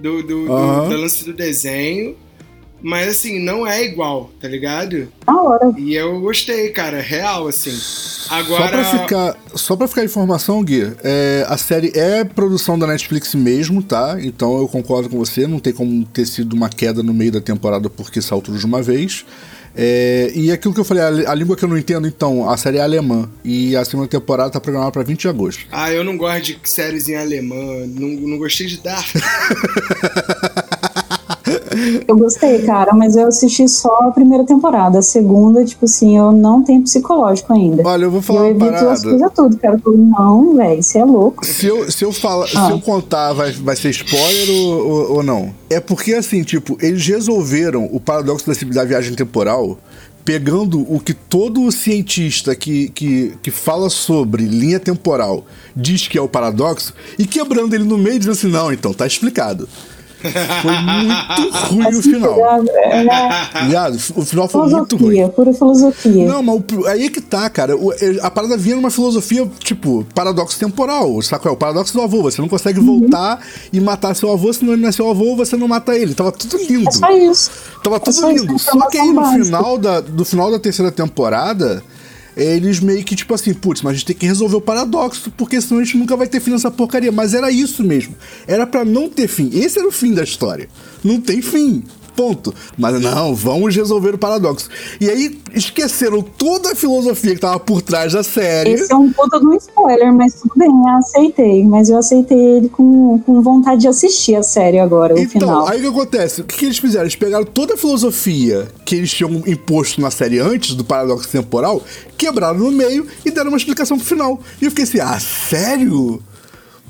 Do, 0.00 0.22
do, 0.22 0.46
do- 0.46 0.88
do 0.88 0.96
lance 0.96 1.24
do 1.24 1.32
desenho. 1.32 2.16
Mas 2.82 3.08
assim, 3.08 3.40
não 3.42 3.66
é 3.66 3.82
igual, 3.82 4.30
tá 4.38 4.46
ligado? 4.46 5.08
Na 5.26 5.42
hora. 5.42 5.72
E 5.78 5.94
eu 5.94 6.20
gostei, 6.20 6.68
cara, 6.70 7.00
real, 7.00 7.48
assim. 7.48 7.74
Agora. 8.28 8.62
Só 8.62 8.68
pra 8.68 8.84
ficar, 8.84 9.36
só 9.54 9.76
pra 9.76 9.88
ficar 9.88 10.04
informação, 10.04 10.62
Gui, 10.62 10.92
é, 11.02 11.44
a 11.48 11.56
série 11.56 11.90
é 11.98 12.22
produção 12.22 12.78
da 12.78 12.86
Netflix 12.86 13.34
mesmo, 13.34 13.82
tá? 13.82 14.18
Então 14.20 14.58
eu 14.58 14.68
concordo 14.68 15.08
com 15.08 15.16
você, 15.16 15.46
não 15.46 15.58
tem 15.58 15.72
como 15.72 16.04
ter 16.04 16.26
sido 16.26 16.52
uma 16.52 16.68
queda 16.68 17.02
no 17.02 17.14
meio 17.14 17.32
da 17.32 17.40
temporada 17.40 17.88
porque 17.88 18.20
tudo 18.42 18.58
de 18.58 18.66
uma 18.66 18.82
vez. 18.82 19.24
É, 19.76 20.32
e 20.34 20.50
aquilo 20.50 20.72
que 20.72 20.80
eu 20.80 20.84
falei, 20.84 21.02
a, 21.02 21.30
a 21.30 21.34
língua 21.34 21.54
que 21.54 21.64
eu 21.64 21.68
não 21.68 21.76
entendo, 21.76 22.08
então, 22.08 22.48
a 22.48 22.56
série 22.56 22.78
é 22.78 22.80
alemã. 22.80 23.28
E 23.44 23.76
a 23.76 23.84
segunda 23.84 24.08
temporada 24.08 24.50
tá 24.50 24.60
programada 24.60 24.90
pra 24.90 25.02
20 25.02 25.20
de 25.20 25.28
agosto. 25.28 25.66
Ah, 25.70 25.92
eu 25.92 26.02
não 26.02 26.16
gosto 26.16 26.44
de 26.44 26.58
séries 26.64 27.08
em 27.08 27.16
alemã. 27.16 27.54
Não, 27.86 28.08
não 28.08 28.38
gostei 28.38 28.66
de 28.66 28.78
Dark. 28.78 29.06
Eu 32.06 32.16
gostei, 32.16 32.62
cara, 32.62 32.92
mas 32.94 33.16
eu 33.16 33.26
assisti 33.28 33.68
só 33.68 33.92
a 34.02 34.10
primeira 34.10 34.44
temporada. 34.44 34.98
A 34.98 35.02
segunda, 35.02 35.64
tipo 35.64 35.84
assim, 35.84 36.16
eu 36.16 36.32
não 36.32 36.62
tenho 36.62 36.82
psicológico 36.82 37.52
ainda. 37.52 37.82
Olha, 37.86 38.04
eu 38.04 38.10
vou 38.10 38.22
falar 38.22 38.40
eu 38.40 38.50
evito 38.50 38.64
as 38.74 38.80
parada. 38.80 39.02
coisas 39.02 39.32
tudo, 39.34 39.56
cara. 39.58 39.74
Eu 39.74 39.78
falo, 39.80 39.96
não, 39.96 40.56
velho, 40.56 40.82
você 40.82 40.98
é 40.98 41.04
louco. 41.04 41.44
Se 41.44 41.66
eu, 41.66 41.90
se 41.90 42.04
eu, 42.04 42.12
fala, 42.12 42.46
se 42.46 42.56
Ah. 42.56 42.68
eu 42.70 42.80
contar, 42.80 43.32
vai, 43.32 43.52
vai 43.52 43.76
ser 43.76 43.90
spoiler 43.90 44.50
ou, 44.50 44.88
ou, 44.88 45.12
ou 45.16 45.22
não? 45.22 45.50
É 45.70 45.80
porque, 45.80 46.14
assim, 46.14 46.42
tipo, 46.42 46.76
eles 46.80 47.06
resolveram 47.06 47.88
o 47.92 48.00
paradoxo 48.00 48.46
da, 48.46 48.54
da 48.74 48.84
viagem 48.84 49.14
temporal 49.14 49.78
pegando 50.24 50.80
o 50.92 50.98
que 50.98 51.14
todo 51.14 51.70
cientista 51.70 52.52
que, 52.56 52.88
que, 52.88 53.34
que 53.40 53.50
fala 53.52 53.88
sobre 53.88 54.44
linha 54.44 54.80
temporal 54.80 55.46
diz 55.74 56.08
que 56.08 56.18
é 56.18 56.20
o 56.20 56.26
paradoxo 56.28 56.92
e 57.16 57.24
quebrando 57.24 57.74
ele 57.74 57.84
no 57.84 57.96
meio 57.96 58.16
e 58.16 58.18
dizendo 58.18 58.32
assim, 58.32 58.48
não, 58.48 58.72
então 58.72 58.92
tá 58.92 59.06
explicado. 59.06 59.68
Foi 60.62 60.72
muito 60.78 61.58
ruim 61.68 61.98
o 61.98 62.02
final. 62.02 62.66
É, 62.68 63.06
é 63.62 63.66
Viado, 63.68 63.96
o 64.16 64.24
final 64.24 64.48
foi 64.48 64.68
muito 64.68 64.96
ruim. 64.96 65.14
filosofia, 65.16 65.28
pura 65.28 65.52
filosofia. 65.52 66.26
Não, 66.28 66.42
mas 66.42 66.60
o- 66.76 66.86
aí 66.86 67.04
é 67.06 67.08
que 67.10 67.20
tá, 67.20 67.48
cara. 67.50 67.76
O- 67.76 67.92
é- 67.92 68.18
A 68.22 68.30
parada 68.30 68.56
vinha 68.56 68.76
numa 68.76 68.90
filosofia, 68.90 69.48
tipo, 69.60 70.06
paradoxo 70.14 70.58
temporal. 70.58 71.20
Sabe 71.22 71.46
é? 71.48 71.50
O 71.50 71.56
paradoxo 71.56 71.92
do 71.92 72.02
avô. 72.02 72.22
Você 72.22 72.40
não 72.40 72.48
consegue 72.48 72.80
Uhum. 72.80 73.00
voltar 73.00 73.40
e 73.72 73.80
matar 73.80 74.14
seu 74.14 74.32
avô, 74.32 74.50
ele 74.50 74.76
não 74.76 74.88
é 74.88 74.92
seu 74.92 75.08
avô, 75.10 75.36
você 75.36 75.56
não 75.56 75.68
mata 75.68 75.94
ele. 75.96 76.14
Tava 76.14 76.32
tudo 76.32 76.56
lindo. 76.56 76.88
É 76.88 76.92
só 76.92 77.10
isso. 77.10 77.50
Tava 77.82 77.96
É 77.96 77.98
tudo 78.00 78.12
só 78.14 78.28
lindo. 78.30 78.54
é 78.54 78.58
Só 78.58 78.86
que 78.88 78.98
aí 78.98 79.12
no 79.12 79.24
final 79.44 79.78
da, 79.78 80.00
do 80.00 80.24
final 80.24 80.50
da 80.50 80.58
terceira 80.58 80.90
temporada, 80.90 81.82
eles 82.36 82.80
meio 82.80 83.02
que 83.02 83.16
tipo 83.16 83.32
assim, 83.32 83.54
putz, 83.54 83.80
mas 83.82 83.92
a 83.92 83.94
gente 83.94 84.06
tem 84.06 84.16
que 84.16 84.26
resolver 84.26 84.56
o 84.56 84.60
paradoxo, 84.60 85.32
porque 85.36 85.60
senão 85.60 85.80
a 85.80 85.84
gente 85.84 85.96
nunca 85.96 86.16
vai 86.16 86.26
ter 86.26 86.40
fim 86.40 86.50
nessa 86.50 86.70
porcaria. 86.70 87.10
Mas 87.10 87.32
era 87.32 87.50
isso 87.50 87.82
mesmo. 87.82 88.14
Era 88.46 88.66
pra 88.66 88.84
não 88.84 89.08
ter 89.08 89.26
fim. 89.26 89.50
Esse 89.52 89.78
era 89.78 89.88
o 89.88 89.92
fim 89.92 90.12
da 90.12 90.22
história. 90.22 90.68
Não 91.02 91.20
tem 91.20 91.40
fim. 91.40 91.82
Ponto. 92.16 92.54
Mas 92.78 93.00
não, 93.00 93.34
vamos 93.34 93.76
resolver 93.76 94.14
o 94.14 94.18
paradoxo. 94.18 94.68
E 95.00 95.10
aí 95.10 95.38
esqueceram 95.54 96.22
toda 96.22 96.72
a 96.72 96.74
filosofia 96.74 97.34
que 97.34 97.40
tava 97.40 97.60
por 97.60 97.82
trás 97.82 98.12
da 98.14 98.22
série. 98.22 98.70
Esse 98.72 98.92
é 98.92 98.96
um 98.96 99.12
puta 99.12 99.38
de 99.38 99.46
um 99.46 99.54
spoiler, 99.54 100.12
mas 100.14 100.34
tudo 100.40 100.52
bem, 100.56 100.68
eu 100.70 100.96
aceitei. 100.98 101.64
Mas 101.64 101.90
eu 101.90 101.98
aceitei 101.98 102.38
ele 102.38 102.68
com, 102.70 103.18
com 103.20 103.42
vontade 103.42 103.82
de 103.82 103.88
assistir 103.88 104.34
a 104.34 104.42
série 104.42 104.78
agora, 104.78 105.14
o 105.14 105.18
Então, 105.18 105.30
final. 105.40 105.68
aí 105.68 105.78
o 105.78 105.82
que 105.82 105.88
acontece? 105.88 106.40
O 106.40 106.44
que, 106.44 106.56
que 106.56 106.64
eles 106.64 106.78
fizeram? 106.78 107.04
Eles 107.04 107.16
pegaram 107.16 107.44
toda 107.44 107.74
a 107.74 107.76
filosofia 107.76 108.66
que 108.84 108.94
eles 108.96 109.10
tinham 109.12 109.42
imposto 109.46 110.00
na 110.00 110.10
série 110.10 110.38
antes 110.38 110.74
do 110.74 110.84
paradoxo 110.84 111.28
temporal, 111.28 111.82
quebraram 112.16 112.58
no 112.58 112.70
meio 112.72 113.06
e 113.24 113.30
deram 113.30 113.48
uma 113.50 113.58
explicação 113.58 113.98
pro 113.98 114.06
final. 114.06 114.40
E 114.60 114.64
eu 114.64 114.70
fiquei 114.70 114.84
assim, 114.84 115.00
ah, 115.00 115.18
sério? 115.20 116.20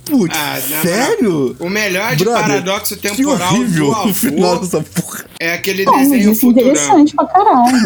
Putz, 0.07 0.37
Ah, 0.37 0.57
sério? 0.83 1.31
moral, 1.33 1.57
o 1.59 1.69
melhor 1.69 2.15
de 2.17 2.25
Brother, 2.25 2.43
paradoxo 2.43 2.97
temporal 2.97 3.55
horrível 3.55 3.87
do 3.87 3.91
o 3.91 3.95
avô 3.97 4.15
final 4.15 4.59
dessa 4.61 4.81
porra. 4.81 5.25
é 5.41 5.53
aquele 5.55 5.85
Não, 5.85 5.93
mas 5.95 6.09
desenho 6.11 6.33
isso 6.33 6.47
é 6.47 6.49
interessante 6.51 7.15
pra 7.17 7.27
caralho. 7.27 7.77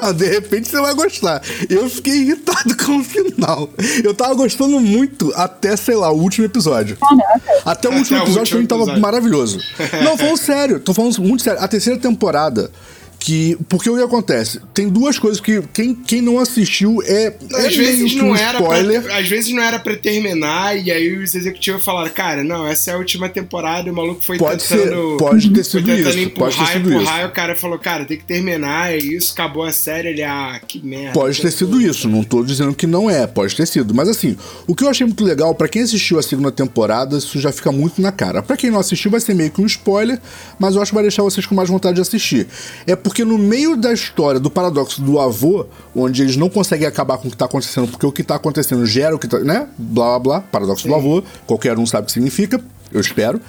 Não, 0.00 0.12
de 0.14 0.26
repente 0.26 0.68
você 0.68 0.80
vai 0.80 0.94
gostar. 0.94 1.42
Eu 1.68 1.88
fiquei 1.90 2.14
irritado 2.22 2.74
com 2.84 2.96
o 2.98 3.04
final. 3.04 3.68
Eu 4.02 4.14
tava 4.14 4.34
gostando 4.34 4.80
muito 4.80 5.30
até, 5.36 5.76
sei 5.76 5.94
lá, 5.94 6.10
o 6.10 6.18
último 6.18 6.46
episódio. 6.46 6.96
Caraca. 6.96 7.42
Até 7.66 7.88
o 7.88 7.90
Até 7.92 7.98
último 7.98 8.18
episódio 8.18 8.32
pra 8.32 8.40
último 8.40 8.60
mim 8.60 8.66
tava 8.66 8.80
episódio. 8.82 9.02
maravilhoso. 9.02 9.58
Não, 10.02 10.16
falando 10.16 10.36
sério, 10.38 10.80
tô 10.80 10.94
falando 10.94 11.18
muito 11.22 11.42
sério. 11.42 11.60
A 11.62 11.68
terceira 11.68 11.98
temporada. 11.98 12.70
Que, 13.18 13.58
porque 13.68 13.90
o 13.90 13.96
que 13.96 14.02
acontece? 14.02 14.60
Tem 14.72 14.88
duas 14.88 15.18
coisas 15.18 15.40
que 15.40 15.60
quem, 15.74 15.92
quem 15.94 16.22
não 16.22 16.38
assistiu 16.38 17.02
é, 17.04 17.34
é 17.52 17.66
Às 17.66 17.74
vezes 17.76 18.14
não 18.14 18.30
um 18.30 18.36
era 18.36 18.60
spoiler. 18.60 19.02
pra, 19.02 19.18
às 19.18 19.28
vezes 19.28 19.52
não 19.52 19.62
era 19.62 19.78
pra 19.78 19.96
terminar 19.96 20.78
e 20.78 20.90
aí 20.90 21.16
os 21.18 21.34
executivos 21.34 21.84
falaram, 21.84 22.10
cara, 22.10 22.44
não, 22.44 22.66
essa 22.66 22.92
é 22.92 22.94
a 22.94 22.96
última 22.96 23.28
temporada, 23.28 23.88
e 23.88 23.90
o 23.90 23.94
maluco 23.94 24.24
foi 24.24 24.38
Pode 24.38 24.62
ser, 24.62 24.84
tentando 24.84 25.16
pode 25.18 25.50
ter 25.50 25.64
sido 25.64 25.90
isso, 25.90 26.02
pode 26.04 26.16
ter 26.16 26.22
empurrar, 26.22 26.72
sido 26.72 26.90
empurrar, 26.90 27.16
isso. 27.16 27.26
e 27.26 27.28
o 27.28 27.32
cara 27.32 27.56
falou, 27.56 27.78
cara, 27.78 28.04
tem 28.04 28.16
que 28.16 28.24
terminar, 28.24 28.92
é 28.92 28.98
isso, 28.98 29.32
acabou 29.32 29.64
a 29.64 29.72
série, 29.72 30.08
ele, 30.10 30.22
ah, 30.22 30.60
que 30.66 30.84
merda. 30.84 31.12
Pode 31.12 31.40
ter 31.40 31.50
sido 31.50 31.80
isso, 31.80 32.08
não 32.08 32.22
tô 32.22 32.44
dizendo 32.44 32.72
que 32.72 32.86
não 32.86 33.10
é, 33.10 33.26
pode 33.26 33.54
ter 33.56 33.66
sido. 33.66 33.92
Mas 33.92 34.08
assim, 34.08 34.36
o 34.66 34.74
que 34.74 34.84
eu 34.84 34.88
achei 34.88 35.04
muito 35.04 35.24
legal, 35.24 35.54
pra 35.54 35.68
quem 35.68 35.82
assistiu 35.82 36.18
a 36.18 36.22
segunda 36.22 36.52
temporada, 36.52 37.18
isso 37.18 37.40
já 37.40 37.50
fica 37.50 37.72
muito 37.72 38.00
na 38.00 38.12
cara. 38.12 38.42
Pra 38.42 38.56
quem 38.56 38.70
não 38.70 38.78
assistiu, 38.78 39.10
vai 39.10 39.20
ser 39.20 39.34
meio 39.34 39.50
que 39.50 39.60
um 39.60 39.66
spoiler, 39.66 40.20
mas 40.58 40.76
eu 40.76 40.82
acho 40.82 40.92
que 40.92 40.94
vai 40.94 41.02
deixar 41.02 41.24
vocês 41.24 41.44
com 41.44 41.54
mais 41.54 41.68
vontade 41.68 41.96
de 41.96 42.00
assistir. 42.02 42.46
É 42.86 42.94
porque 43.08 43.24
no 43.24 43.38
meio 43.38 43.74
da 43.74 43.90
história 43.90 44.38
do 44.38 44.50
paradoxo 44.50 45.00
do 45.00 45.18
avô, 45.18 45.64
onde 45.96 46.20
eles 46.20 46.36
não 46.36 46.50
conseguem 46.50 46.86
acabar 46.86 47.16
com 47.16 47.28
o 47.28 47.30
que 47.30 47.36
tá 47.38 47.46
acontecendo, 47.46 47.88
porque 47.88 48.04
o 48.04 48.12
que 48.12 48.22
tá 48.22 48.34
acontecendo 48.34 48.84
gera 48.84 49.16
o 49.16 49.18
que 49.18 49.26
tá. 49.26 49.38
né? 49.38 49.66
Blá 49.78 50.10
blá 50.10 50.18
blá, 50.18 50.40
paradoxo 50.42 50.86
do 50.86 50.94
avô, 50.94 51.22
qualquer 51.46 51.78
um 51.78 51.86
sabe 51.86 52.02
o 52.02 52.06
que 52.06 52.12
significa, 52.12 52.60
eu 52.92 53.00
espero. 53.00 53.40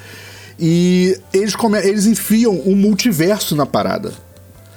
E 0.57 1.19
eles, 1.33 1.57
come... 1.57 1.77
eles 1.79 2.05
enfiam 2.05 2.57
um 2.65 2.73
multiverso 2.73 3.53
na 3.53 3.65
parada. 3.65 4.13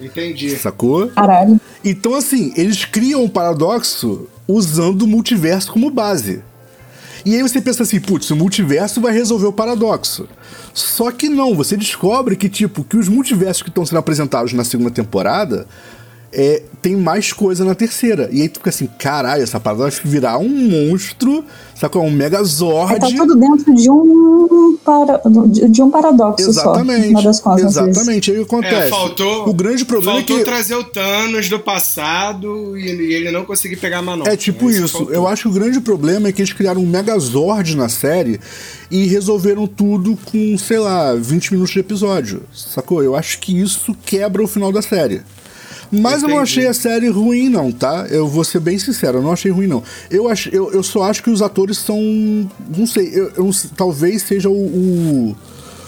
Entendi. 0.01 0.51
Sacou? 0.57 1.07
Caralho. 1.11 1.61
Então, 1.85 2.17
assim, 2.17 2.53
eles 2.57 2.85
criam 2.85 3.23
um 3.23 3.29
paradoxo 3.29 4.27
usando 4.49 5.03
o 5.03 5.07
multiverso 5.07 5.71
como 5.71 5.91
base. 5.91 6.43
E 7.25 7.37
aí 7.37 7.43
você 7.43 7.61
pensa 7.61 7.85
assim, 7.85 8.01
putz, 8.01 8.29
o 8.33 8.37
multiverso 8.37 9.01
vai 9.01 9.13
resolver 9.13 9.47
o 9.47 9.53
paradoxo. 9.53 10.29
Só 10.75 11.11
que 11.11 11.29
não, 11.29 11.55
você 11.55 11.77
descobre 11.77 12.37
que, 12.37 12.49
tipo, 12.49 12.83
que 12.83 12.97
os 12.97 13.09
multiversos 13.09 13.63
que 13.63 13.69
estão 13.69 13.85
sendo 13.85 13.99
apresentados 13.99 14.53
na 14.53 14.65
segunda 14.65 14.91
temporada 14.91 15.67
é, 16.33 16.63
tem 16.81 16.97
mais 16.97 17.33
coisa 17.33 17.65
na 17.65 17.75
terceira. 17.75 18.29
E 18.33 18.41
aí 18.41 18.49
tu 18.49 18.59
fica 18.59 18.71
assim, 18.71 18.89
caralho, 18.99 19.43
essa 19.43 19.61
parada 19.61 19.83
vai 19.83 19.91
virar 20.05 20.39
um 20.39 20.49
monstro, 20.49 21.45
sabe? 21.75 21.99
Um 21.99 22.11
megazord. 22.11 22.99
Tá 22.99 23.07
tudo 23.07 23.37
dentro 23.37 23.75
de 23.75 23.91
um, 23.91 24.79
para, 24.83 25.21
de, 25.69 25.83
um 25.83 25.91
paradoxo 25.91 26.49
Exatamente. 26.49 27.35
só. 27.35 27.43
contas, 27.43 27.77
exatamente. 27.77 28.31
Aí 28.31 28.41
o 28.41 28.47
que 28.47 28.55
acontece? 28.55 28.87
É, 28.87 28.89
faltou, 28.89 29.49
o 29.49 29.53
grande 29.53 29.85
problema 29.85 30.19
faltou 30.19 30.37
é 30.37 30.39
que 30.39 30.45
trazer 30.45 30.75
o 30.75 30.85
Thanos 30.85 31.49
do 31.49 31.61
passado 31.61 32.77
e 32.79 32.89
ele, 32.89 33.13
ele 33.13 33.31
não 33.31 33.45
conseguir 33.45 33.77
pegar 33.77 33.99
a 33.99 34.03
manobra. 34.03 34.33
É 34.33 34.37
tipo 34.37 34.71
isso. 34.71 34.89
faltou. 34.89 35.15
Eu 35.15 35.29
acho 35.29 35.43
que 35.43 35.49
o 35.49 35.53
grande 35.53 35.81
problema 35.81 36.29
é 36.29 36.33
que 36.33 36.41
eles 36.41 36.53
criaram 36.53 36.81
um 36.81 36.87
Megazord 36.87 37.77
na 37.77 37.91
série 37.91 38.41
e 38.91 39.07
resolveram 39.07 39.67
tudo 39.67 40.19
com, 40.25 40.57
sei 40.57 40.79
lá, 40.79 41.15
20 41.15 41.53
minutos 41.53 41.75
de 41.75 41.81
episódio. 41.81 42.43
Sacou? 42.53 43.03
Eu 43.03 43.15
acho 43.15 43.39
que 43.39 43.61
isso 43.61 43.95
quebra 44.05 44.43
o 44.43 44.47
final 44.47 44.73
da 44.73 44.81
série. 44.81 45.23
Mas 45.93 46.23
eu 46.23 46.29
não 46.29 46.37
Entendi. 46.37 46.43
achei 46.61 46.67
a 46.67 46.73
série 46.75 47.09
ruim, 47.09 47.51
não, 47.51 47.71
tá? 47.71 48.07
Eu 48.09 48.27
vou 48.27 48.43
ser 48.45 48.61
bem 48.61 48.79
sincero, 48.79 49.19
eu 49.19 49.23
não 49.23 49.33
achei 49.33 49.51
ruim, 49.53 49.67
não. 49.67 49.83
Eu, 50.11 50.27
ach, 50.29 50.47
eu, 50.51 50.73
eu 50.73 50.83
só 50.83 51.03
acho 51.03 51.23
que 51.23 51.29
os 51.29 51.43
atores 51.43 51.77
são. 51.77 52.01
Não 52.77 52.87
sei, 52.87 53.11
eu, 53.13 53.31
eu 53.37 53.51
talvez 53.77 54.23
seja 54.23 54.49
o. 54.49 54.55
o 54.55 55.37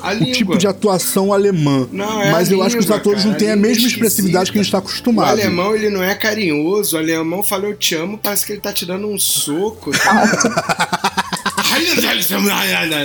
A 0.02 0.10
o 0.10 0.14
língua. 0.18 0.34
tipo 0.34 0.58
de 0.58 0.66
atuação 0.66 1.32
alemã. 1.32 1.88
Não, 1.90 2.20
é 2.20 2.30
mas 2.30 2.50
a 2.50 2.52
eu 2.52 2.62
acho 2.62 2.74
que 2.76 2.80
os 2.80 2.84
língua, 2.84 2.98
atores 2.98 3.22
cara, 3.22 3.30
não 3.32 3.38
têm 3.38 3.50
a 3.50 3.54
língua 3.54 3.68
mesma 3.70 3.88
expressividade 3.88 4.52
que 4.52 4.58
a 4.58 4.62
gente 4.62 4.68
está 4.68 4.78
acostumado. 4.78 5.26
O 5.28 5.30
alemão, 5.30 5.74
ele 5.74 5.88
não 5.88 6.02
é 6.02 6.14
carinhoso. 6.14 6.96
O 6.96 6.98
alemão 6.98 7.42
fala 7.42 7.64
eu 7.64 7.74
te 7.74 7.94
amo, 7.94 8.18
parece 8.22 8.44
que 8.44 8.52
ele 8.52 8.60
tá 8.60 8.72
te 8.74 8.84
dando 8.84 9.08
um 9.08 9.18
soco. 9.18 9.90
Ai, 10.06 10.28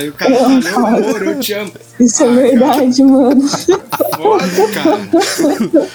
o 0.08 0.12
cara 0.12 0.36
fala, 0.36 0.48
meu 0.60 0.86
amor, 0.86 1.22
eu 1.22 1.40
te 1.40 1.52
amo. 1.54 1.72
Isso 1.98 2.24
é 2.24 2.28
verdade, 2.32 3.02
mano. 3.02 3.48
Foda, 4.16 4.68
cara. 4.72 5.00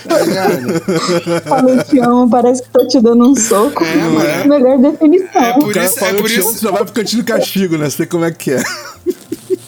Tá 0.07 0.19
ligado? 0.21 1.41
Falou 1.47 1.83
te 1.83 1.99
amo, 1.99 2.29
parece 2.29 2.63
que 2.63 2.69
tô 2.69 2.87
te 2.87 2.99
dando 3.01 3.29
um 3.29 3.35
soco. 3.35 3.83
É, 3.83 3.95
mano. 3.95 4.49
Melhor 4.49 4.77
definição. 4.79 5.41
É 5.41 5.53
por 5.53 5.73
cara 5.73 5.85
isso, 5.85 6.05
é 6.05 6.13
por 6.13 6.19
"Eu 6.19 6.25
te 6.25 6.39
amo", 6.39 6.49
isso. 6.49 6.53
você 6.59 6.65
já 6.65 6.71
vai 6.71 6.83
pro 6.83 6.93
cantinho 6.93 7.23
do 7.23 7.27
castigo, 7.27 7.77
né? 7.77 7.89
Sei 7.89 8.05
como 8.05 8.25
é 8.25 8.31
que 8.31 8.51
é. 8.51 8.63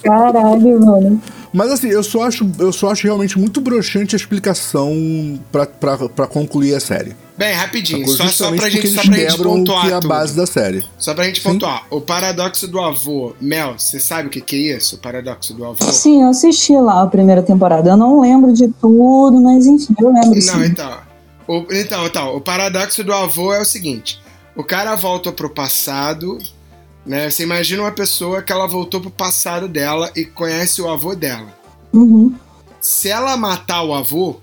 Caralho, 0.03 0.79
mano. 0.85 1.21
Mas 1.57 1.71
assim, 1.71 1.87
eu 1.87 2.03
só 2.03 2.21
acho, 2.21 2.47
eu 2.59 2.71
só 2.71 2.91
acho 2.91 3.03
realmente 3.03 3.37
muito 3.39 3.59
broxante 3.59 4.15
a 4.15 4.17
explicação 4.17 5.39
pra 5.51 6.27
concluir 6.27 6.75
a 6.75 6.79
série. 6.79 7.15
Bem, 7.35 7.53
rapidinho, 7.55 8.07
Sacou? 8.07 8.27
só, 8.29 8.45
só 8.45 8.55
pra 8.55 8.69
gente, 8.69 8.87
só 8.89 9.01
pra 9.01 9.11
gente 9.17 9.37
pontuar 9.37 9.85
que 9.85 9.91
é 9.91 9.95
a 9.95 9.99
tudo. 9.99 10.07
base 10.07 10.35
da 10.35 10.45
série. 10.45 10.85
Só 10.99 11.15
pra 11.15 11.23
gente 11.25 11.41
Sim. 11.41 11.49
pontuar. 11.53 11.87
O 11.89 11.99
paradoxo 11.99 12.67
do 12.67 12.79
avô. 12.79 13.33
Mel, 13.41 13.73
você 13.75 13.99
sabe 13.99 14.27
o 14.27 14.29
que, 14.29 14.39
que 14.39 14.55
é 14.55 14.77
isso? 14.77 14.97
O 14.97 14.99
paradoxo 14.99 15.51
do 15.55 15.65
avô? 15.65 15.83
Sim, 15.91 16.21
eu 16.21 16.29
assisti 16.29 16.73
lá 16.75 17.01
a 17.01 17.07
primeira 17.07 17.41
temporada. 17.41 17.89
Eu 17.89 17.97
não 17.97 18.21
lembro 18.21 18.53
de 18.53 18.67
tudo, 18.79 19.41
mas 19.41 19.65
enfim, 19.65 19.95
eu 19.99 20.13
lembro 20.13 20.29
Não, 20.29 20.41
sim. 20.41 20.63
então. 20.65 20.97
O, 21.47 21.65
então, 21.71 22.05
então, 22.05 22.35
o 22.35 22.41
paradoxo 22.41 23.03
do 23.03 23.11
avô 23.13 23.51
é 23.51 23.59
o 23.61 23.65
seguinte: 23.65 24.19
o 24.55 24.63
cara 24.63 24.95
volta 24.95 25.31
pro 25.31 25.49
passado, 25.49 26.37
né? 27.07 27.29
Você 27.29 27.43
imagina 27.43 27.83
uma 27.83 27.91
pessoa 27.91 28.41
que 28.41 28.51
ela 28.51 28.67
voltou 28.67 28.99
pro 28.99 29.09
passado 29.09 29.67
dela 29.67 30.11
e 30.15 30.25
conhece 30.25 30.81
o 30.81 30.89
avô 30.89 31.15
dela. 31.15 31.57
Uhum. 31.93 32.35
Se 32.81 33.09
ela 33.09 33.35
matar 33.37 33.83
o 33.83 33.93
avô 33.93 34.35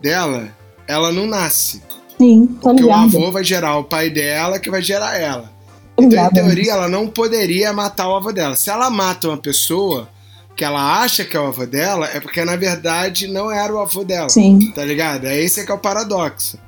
dela, 0.00 0.48
ela 0.86 1.12
não 1.12 1.26
nasce. 1.26 1.82
Sim, 2.16 2.46
tô 2.46 2.70
Porque 2.70 2.82
o 2.82 2.86
ligado. 2.86 3.16
avô 3.16 3.32
vai 3.32 3.44
gerar 3.44 3.76
o 3.76 3.84
pai 3.84 4.10
dela, 4.10 4.58
que 4.58 4.70
vai 4.70 4.82
gerar 4.82 5.18
ela. 5.18 5.52
Então, 5.98 6.26
em 6.26 6.30
teoria, 6.30 6.72
ela 6.72 6.88
não 6.88 7.08
poderia 7.08 7.72
matar 7.72 8.08
o 8.08 8.16
avô 8.16 8.32
dela. 8.32 8.54
Se 8.54 8.70
ela 8.70 8.88
mata 8.88 9.28
uma 9.28 9.36
pessoa 9.36 10.08
que 10.54 10.64
ela 10.64 11.00
acha 11.00 11.24
que 11.24 11.36
é 11.36 11.40
o 11.40 11.46
avô 11.46 11.66
dela, 11.66 12.08
é 12.12 12.20
porque 12.20 12.44
na 12.44 12.56
verdade 12.56 13.28
não 13.28 13.50
era 13.50 13.72
o 13.72 13.78
avô 13.78 14.04
dela. 14.04 14.28
Sim. 14.28 14.72
Tá 14.72 14.84
ligado? 14.84 15.26
É 15.26 15.40
esse 15.40 15.64
que 15.64 15.70
é 15.70 15.74
o 15.74 15.78
paradoxo. 15.78 16.58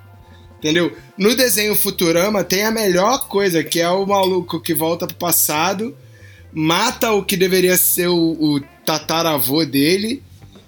Entendeu? 0.61 0.95
No 1.17 1.35
desenho 1.35 1.75
Futurama 1.75 2.45
tem 2.45 2.64
a 2.64 2.71
melhor 2.71 3.26
coisa, 3.29 3.64
que 3.64 3.81
é 3.81 3.88
o 3.88 4.05
maluco 4.05 4.61
que 4.61 4.75
volta 4.75 5.07
pro 5.07 5.17
passado, 5.17 5.97
mata 6.52 7.12
o 7.12 7.25
que 7.25 7.35
deveria 7.35 7.79
ser 7.79 8.09
o, 8.09 8.37
o 8.38 8.61
tataravô 8.85 9.64
dele, 9.64 10.23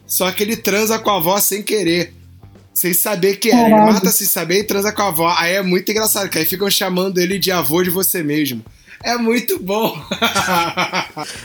Só 0.06 0.30
que 0.32 0.42
ele 0.42 0.56
transa 0.56 0.98
com 0.98 1.10
a 1.10 1.16
avó 1.16 1.38
sem 1.38 1.62
querer. 1.62 2.14
Sem 2.72 2.94
saber 2.94 3.36
que 3.36 3.50
era. 3.50 3.66
Ele 3.66 3.92
mata 3.92 4.10
sem 4.10 4.26
saber 4.26 4.60
e 4.60 4.64
transa 4.64 4.90
com 4.92 5.02
a 5.02 5.08
avó. 5.08 5.34
Aí 5.36 5.54
é 5.54 5.62
muito 5.62 5.90
engraçado, 5.90 6.30
que 6.30 6.38
aí 6.38 6.46
ficam 6.46 6.70
chamando 6.70 7.18
ele 7.18 7.38
de 7.38 7.50
avô 7.50 7.82
de 7.82 7.90
você 7.90 8.22
mesmo. 8.22 8.64
É 9.04 9.16
muito 9.16 9.58
bom. 9.58 9.94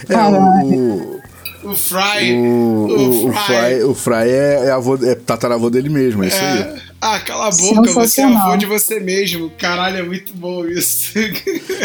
É, 0.10 0.18
o, 0.64 1.22
o 1.64 1.76
Fry. 1.76 2.34
o, 2.34 2.88
o, 2.88 3.28
o 3.30 3.34
Fry. 3.34 3.44
Fry, 3.46 3.84
o 3.84 3.94
Fry 3.96 4.30
é, 4.30 4.62
é, 4.66 4.72
avô, 4.72 4.96
é 5.04 5.16
tataravô 5.16 5.70
dele 5.70 5.90
mesmo, 5.90 6.24
é 6.24 6.28
isso 6.28 6.38
aí. 6.38 6.60
É. 6.60 6.88
Ah, 7.00 7.20
cala 7.20 7.50
a 7.50 7.52
boca, 7.52 7.92
você 7.92 8.22
é 8.22 8.24
avô 8.24 8.58
de 8.58 8.66
você 8.66 9.00
mesmo. 9.00 9.52
Caralho, 9.52 9.98
é 9.98 10.02
muito 10.02 10.34
bom 10.36 10.66
isso. 10.66 11.12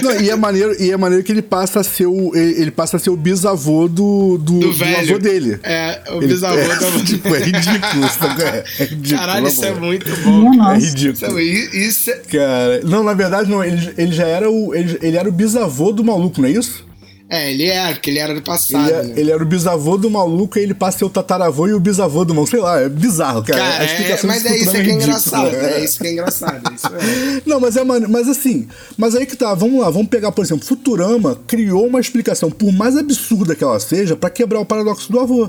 Não, 0.03 0.19
e 0.19 0.31
é 0.31 0.35
maneiro, 0.37 0.75
e 0.83 0.91
é 0.91 0.97
maneiro 0.97 1.23
que 1.23 1.31
ele 1.31 1.43
passa 1.43 1.81
a 1.81 1.85
ser 1.85 2.07
o 2.07 2.35
ele, 2.35 2.71
passa 2.71 2.97
a 2.97 3.01
ser 3.01 3.11
o 3.11 3.17
bisavô 3.17 3.89
do, 3.89 4.39
do, 4.39 4.59
Do 4.59 4.73
do 4.73 4.85
avô 4.85 5.19
dele. 5.19 5.59
É, 5.63 6.01
o 6.13 6.17
Ele- 6.17 6.29
bisavô 6.29 6.57
é, 6.59 6.67
da 6.67 6.91
tipo, 7.05 7.29
é 7.35 7.41
ridículo? 7.41 8.05
É, 8.41 8.65
é 8.79 8.85
ridículo. 8.87 9.19
Caralho, 9.21 9.43
na 9.43 9.49
isso 9.51 9.65
é 9.67 9.75
muito 9.75 10.17
bom. 10.25 10.71
É 10.73 10.79
ridículo. 10.79 11.39
é, 11.39 11.43
isso 11.43 12.11
é- 12.11 12.15
Cara, 12.33 12.81
não, 12.83 13.05
na 13.05 13.13
verdade 13.13 13.51
não, 13.51 13.63
ele, 13.63 13.93
ele 13.99 14.13
já 14.13 14.27
era 14.27 14.51
o 14.51 14.75
ele, 14.75 14.99
ele 15.03 15.17
era 15.19 15.29
o 15.29 15.33
bisavô 15.33 15.93
do 15.93 16.03
maluco, 16.03 16.41
não 16.41 16.49
é 16.49 16.53
isso? 16.53 16.87
É, 17.35 17.51
ele 17.51 17.65
é, 17.67 17.93
porque 17.93 18.11
ele 18.11 18.19
era 18.19 18.35
do 18.35 18.43
passado. 18.43 18.89
Ele, 18.89 18.93
é- 18.99 19.03
né? 19.05 19.15
ele 19.17 19.31
era 19.31 19.43
o 19.43 19.47
bisavô 19.47 19.97
do 19.97 20.11
maluco 20.11 20.59
e 20.59 20.63
ele 20.63 20.75
passa 20.75 20.97
a 20.97 20.99
ser 20.99 21.05
o 21.07 21.11
tataravô 21.11 21.67
e 21.67 21.73
o 21.73 21.81
bisavô 21.81 22.25
do 22.25 22.35
maluco. 22.35 22.51
Sei 22.51 22.61
lá, 22.61 22.81
é 22.81 22.89
bizarro, 22.89 23.43
cara. 23.43 23.59
Cara, 23.59 23.79
a 23.83 23.85
explicação 23.87 24.31
é, 24.31 24.33
mas 24.35 24.43
desse 24.43 24.55
é 24.55 24.59
isso 24.59 24.71
que 24.71 24.77
é 24.77 24.81
ridícula. 24.81 25.03
engraçado. 25.05 25.55
É 25.57 25.85
isso 25.85 25.99
que 25.99 26.07
é 26.07 26.13
engraçado. 26.13 26.75
Isso 26.75 26.87
é. 26.87 27.43
Não, 27.47 27.59
mas 27.59 27.77
é 27.77 27.85
mane- 27.85 28.07
mas 28.07 28.29
assim, 28.29 28.69
mas 28.99 29.15
aí 29.17 29.25
que 29.25 29.35
tá, 29.37 29.55
vamos 29.55 29.81
lá, 29.81 29.89
vamos 29.91 30.09
pegar, 30.09 30.31
por 30.33 30.45
exemplo, 30.45 30.67
Futurama 30.67 31.39
criou 31.47 31.87
uma 31.87 32.01
explicação, 32.01 32.51
por 32.51 32.71
mais 32.73 32.97
absurda 32.97 33.55
que 33.55 33.65
ela 33.65 33.81
seja, 33.81 34.15
pra 34.15 34.29
quebrar 34.31 34.61
o 34.61 34.67
paradoxo 34.67 35.11
do 35.11 35.19
avô. 35.19 35.49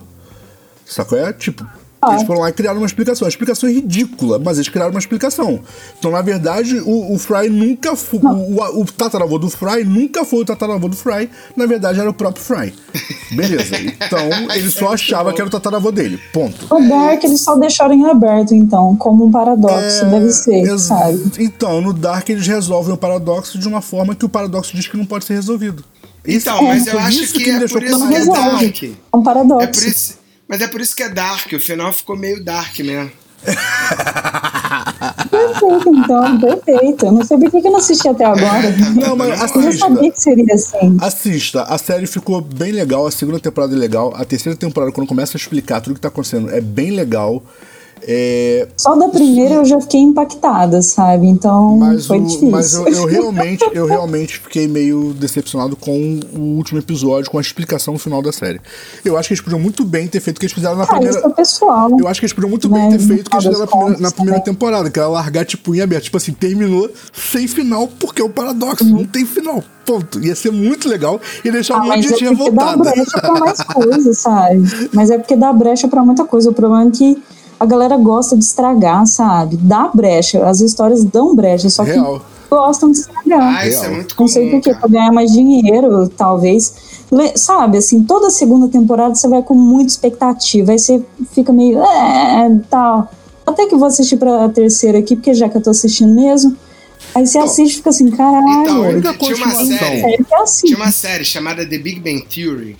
Sacou? 0.85 1.17
É 1.17 1.31
tipo. 1.33 1.65
Eles 2.11 2.23
foram 2.23 2.41
lá 2.41 2.49
e 2.49 2.53
criaram 2.53 2.77
uma 2.79 2.85
explicação. 2.85 3.25
A 3.25 3.29
explicação 3.29 3.69
é 3.69 3.73
ridícula, 3.73 4.39
mas 4.39 4.57
eles 4.57 4.69
criaram 4.69 4.91
uma 4.91 4.99
explicação. 4.99 5.59
Então, 5.97 6.11
na 6.11 6.21
verdade, 6.21 6.79
o, 6.79 7.13
o 7.13 7.17
Fry 7.17 7.49
nunca 7.49 7.95
foi. 7.95 8.19
O, 8.19 8.59
o, 8.59 8.81
o 8.81 8.85
tataravô 8.85 9.37
do 9.39 9.49
Fry 9.49 9.83
nunca 9.85 10.23
foi 10.25 10.39
o 10.41 10.45
tataravô 10.45 10.87
do 10.87 10.95
Fry. 10.95 11.29
Na 11.55 11.65
verdade, 11.65 11.99
era 11.99 12.09
o 12.09 12.13
próprio 12.13 12.43
Fry. 12.43 12.73
Beleza. 13.31 13.75
Então, 13.77 14.29
ele 14.55 14.69
só 14.69 14.93
achava 14.93 15.33
que 15.33 15.39
era 15.41 15.47
o 15.47 15.51
tataravô 15.51 15.91
dele. 15.91 16.19
Ponto. 16.31 16.67
O 16.73 16.87
Dark 16.87 17.23
eles 17.23 17.41
só 17.41 17.55
deixaram 17.55 17.93
em 17.93 18.05
aberto, 18.05 18.53
então, 18.53 18.95
como 18.95 19.25
um 19.25 19.31
paradoxo, 19.31 20.05
É, 20.05 20.05
deve 20.09 20.31
ser, 20.31 20.53
ex- 20.55 20.81
sabe? 20.83 21.21
Então, 21.39 21.81
no 21.81 21.93
Dark 21.93 22.27
eles 22.29 22.45
resolvem 22.47 22.93
o 22.93 22.97
paradoxo 22.97 23.57
de 23.57 23.67
uma 23.67 23.81
forma 23.81 24.15
que 24.15 24.25
o 24.25 24.29
paradoxo 24.29 24.75
diz 24.75 24.87
que 24.87 24.97
não 24.97 25.05
pode 25.05 25.25
ser 25.25 25.33
resolvido. 25.33 25.83
Isso- 26.25 26.47
Então, 26.49 26.63
mas 26.63 26.87
eu 26.87 26.97
acho 26.99 27.23
isso 27.23 27.33
que 27.33 27.43
me 27.45 27.49
é 27.49 27.59
deixou 27.59 27.79
por 27.81 27.87
isso 27.87 28.07
que 28.07 28.15
é 28.15 28.25
dark. 28.25 28.83
É 28.83 29.17
um 29.17 29.23
paradoxo. 29.23 29.63
É 29.63 29.67
por 29.67 29.83
isso, 29.83 30.17
mas 30.47 30.61
é 30.61 30.67
por 30.67 30.81
isso 30.81 30.95
que 30.95 31.03
é 31.03 31.09
dark. 31.09 31.51
O 31.53 31.59
final 31.59 31.91
ficou 31.91 32.15
meio 32.15 32.43
dark 32.43 32.77
mesmo. 32.79 33.11
Perfeito, 35.29 35.89
então, 35.89 36.39
perfeito. 36.39 37.05
Eu 37.05 37.11
não 37.11 37.23
sei 37.23 37.37
por 37.37 37.51
que 37.51 37.57
eu 37.57 37.71
não 37.71 37.77
assisti 37.79 38.07
até 38.07 38.25
agora. 38.25 38.71
Não, 38.95 39.15
mas 39.15 39.29
Eu 39.29 39.37
não 39.37 39.67
assista. 39.67 39.87
sabia 39.87 40.11
que 40.11 40.21
seria 40.21 40.53
assim. 40.53 40.97
Assista, 41.01 41.63
a 41.63 41.77
série 41.77 42.07
ficou 42.07 42.39
bem 42.41 42.71
legal, 42.71 43.05
a 43.05 43.11
segunda 43.11 43.39
temporada 43.39 43.75
é 43.75 43.77
legal, 43.77 44.13
a 44.15 44.23
terceira 44.25 44.57
temporada, 44.57 44.91
quando 44.91 45.07
começa 45.07 45.37
a 45.37 45.39
explicar 45.39 45.81
tudo 45.81 45.95
que 45.95 46.01
tá 46.01 46.07
acontecendo, 46.07 46.49
é 46.51 46.61
bem 46.61 46.91
legal. 46.91 47.43
É, 48.07 48.67
Só 48.77 48.95
da 48.95 49.07
primeira 49.09 49.55
eu 49.55 49.65
já 49.65 49.79
fiquei 49.79 50.01
impactada, 50.01 50.81
sabe? 50.81 51.27
Então 51.27 51.77
mas 51.77 52.05
foi 52.05 52.19
o- 52.19 52.23
difícil. 52.25 52.49
mas 52.51 52.73
eu, 52.73 52.87
eu 52.87 53.05
realmente, 53.05 53.65
eu 53.73 53.85
realmente 53.85 54.39
fiquei 54.39 54.67
meio 54.67 55.13
decepcionado 55.13 55.75
com 55.75 56.19
o 56.35 56.39
último 56.57 56.79
episódio, 56.79 57.31
com 57.31 57.37
a 57.37 57.41
explicação 57.41 57.97
final 57.97 58.21
da 58.21 58.31
série. 58.31 58.59
Eu 59.05 59.17
acho 59.17 59.27
que 59.29 59.33
eles 59.33 59.41
podiam 59.43 59.59
muito 59.59 59.83
bem 59.85 60.07
ter 60.07 60.19
feito 60.19 60.37
o 60.37 60.39
que 60.39 60.45
eles 60.45 60.53
fizeram 60.53 60.75
na 60.75 60.85
Cara, 60.85 60.97
primeira. 60.99 61.17
isso 61.19 61.27
é 61.27 61.33
pessoal. 61.33 61.89
Eu 61.99 62.07
acho 62.07 62.19
que 62.19 62.25
eles 62.25 62.33
podiam 62.33 62.49
muito 62.49 62.69
Né, 62.69 62.79
bem 62.89 62.89
ter 62.97 62.99
feito 62.99 63.27
o 63.27 63.29
que 63.29 63.35
eles 63.35 63.45
fizeram 63.45 63.59
na 63.65 63.67
primeira, 63.67 63.99
na 64.01 64.11
primeira 64.11 64.39
também. 64.39 64.53
temporada, 64.53 64.89
que 64.89 64.99
era 64.99 65.07
largar 65.07 65.45
tipo 65.45 65.73
em 65.73 65.81
aberto. 65.81 66.03
Tipo 66.03 66.17
assim, 66.17 66.33
terminou 66.33 66.89
sem 67.13 67.47
final, 67.47 67.87
porque 67.99 68.21
é 68.21 68.25
o 68.25 68.29
paradoxo, 68.29 68.83
Uhum. 68.83 68.91
não 68.99 69.05
tem 69.05 69.25
final. 69.25 69.63
Ponto. 69.85 70.19
Ia 70.25 70.35
ser 70.35 70.51
muito 70.51 70.87
legal 70.87 71.19
e 71.43 71.51
deixar 71.51 71.75
Ah, 71.75 71.79
um 71.79 71.85
monte 71.85 71.89
mas 71.89 72.01
de 72.07 72.13
é 72.13 72.17
gente 72.17 72.37
porque 72.37 72.51
dá 72.51 72.65
revoltada. 72.71 72.91
brecha 72.95 73.19
pra 73.21 73.33
mais 73.39 73.61
coisa, 73.63 74.13
sabe? 74.13 74.89
Mas 74.93 75.09
é 75.09 75.17
porque 75.17 75.35
dá 75.35 75.51
brecha 75.51 75.87
pra 75.89 76.03
muita 76.05 76.23
coisa. 76.25 76.49
O 76.49 76.53
problema 76.53 76.87
é 76.87 76.91
que 76.91 77.21
a 77.63 77.65
galera 77.65 77.97
gosta 77.97 78.35
de 78.37 78.43
estragar, 78.43 79.05
sabe? 79.07 79.57
Dá 79.57 79.89
brecha. 79.93 80.45
As 80.45 80.59
histórias 80.61 81.03
dão 81.03 81.35
brecha, 81.35 81.69
só 81.69 81.83
que 81.83 81.91
Real. 81.91 82.21
gostam 82.49 82.91
de 82.91 82.99
estragar. 82.99 83.57
Ah, 83.59 83.67
isso 83.67 83.83
é 83.85 83.89
muito 83.89 84.09
Não 84.11 84.15
comum. 84.17 84.27
sei 84.27 84.49
por 84.51 84.61
quê, 84.61 84.73
pra 84.75 84.87
ganhar 84.89 85.11
mais 85.11 85.31
dinheiro, 85.31 86.07
talvez. 86.09 86.73
Le- 87.11 87.37
Sabe, 87.37 87.77
assim, 87.77 88.03
toda 88.03 88.29
segunda 88.29 88.67
temporada 88.67 89.15
você 89.15 89.27
vai 89.27 89.41
com 89.43 89.53
muita 89.53 89.91
expectativa, 89.91 90.71
aí 90.71 90.79
você 90.79 91.03
fica 91.33 91.51
meio. 91.53 91.79
É, 91.81 92.59
tal. 92.69 93.11
Até 93.45 93.65
que 93.67 93.75
eu 93.75 93.79
vou 93.79 93.87
assistir 93.87 94.17
pra 94.17 94.47
terceira 94.49 94.99
aqui, 94.99 95.15
porque 95.15 95.33
já 95.33 95.49
que 95.49 95.57
eu 95.57 95.61
tô 95.61 95.69
assistindo 95.69 96.13
mesmo. 96.13 96.55
Aí 97.13 97.27
você 97.27 97.37
assiste 97.37 97.73
e 97.73 97.77
fica 97.77 97.89
assim, 97.89 98.09
caralho. 98.09 98.47
Então, 98.61 98.81
única 98.81 99.13
tinha 99.13 99.35
uma 99.35 99.51
série. 99.51 100.01
sério 100.01 100.25
que 100.25 100.33
é 100.33 100.37
assim. 100.41 100.67
Tinha 100.67 100.77
uma 100.79 100.91
série 100.91 101.25
chamada 101.25 101.65
The 101.65 101.77
Big 101.77 101.99
Bang 101.99 102.25
Theory 102.25 102.77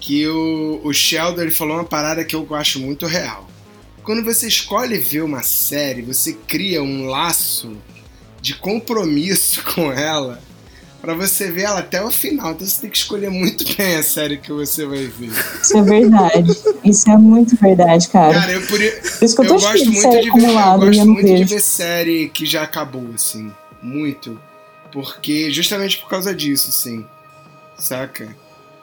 que 0.00 0.26
o, 0.28 0.80
o 0.84 0.92
Sheldon 0.92 1.40
ele 1.40 1.50
falou 1.50 1.76
uma 1.76 1.84
parada 1.84 2.22
que 2.24 2.36
eu 2.36 2.46
acho 2.50 2.78
muito 2.80 3.06
real. 3.06 3.46
Quando 4.04 4.22
você 4.22 4.46
escolhe 4.46 4.98
ver 4.98 5.22
uma 5.22 5.42
série, 5.42 6.02
você 6.02 6.34
cria 6.34 6.82
um 6.82 7.06
laço 7.06 7.74
de 8.40 8.54
compromisso 8.54 9.62
com 9.74 9.90
ela 9.90 10.40
pra 11.00 11.14
você 11.14 11.50
ver 11.50 11.62
ela 11.62 11.80
até 11.80 12.02
o 12.02 12.10
final. 12.10 12.52
Então 12.52 12.66
você 12.66 12.82
tem 12.82 12.90
que 12.90 12.98
escolher 12.98 13.30
muito 13.30 13.64
bem 13.76 13.96
a 13.96 14.02
série 14.02 14.36
que 14.36 14.52
você 14.52 14.84
vai 14.84 15.06
ver. 15.06 15.30
Isso 15.62 15.76
é 15.76 15.82
verdade. 15.82 16.52
Isso 16.84 17.10
é 17.10 17.16
muito 17.16 17.56
verdade, 17.56 18.08
cara. 18.08 18.34
Cara, 18.40 18.52
eu 18.52 18.60
por, 18.60 18.78
Por 18.78 19.24
isso 19.24 19.34
que 19.34 19.40
eu 19.40 19.44
eu 19.44 19.52
gosto 19.54 19.78
de 19.78 19.90
muito 19.90 20.20
de 20.20 20.30
ver, 20.30 20.48
eu 20.48 20.78
gosto 20.78 21.06
muito 21.06 21.34
de 21.34 21.44
ver 21.44 21.60
série 21.60 22.28
que 22.28 22.44
já 22.44 22.62
acabou, 22.62 23.08
assim. 23.14 23.50
Muito. 23.82 24.38
Porque, 24.92 25.50
justamente 25.50 25.98
por 25.98 26.08
causa 26.08 26.34
disso, 26.34 26.68
assim. 26.68 27.04
Saca? 27.78 28.34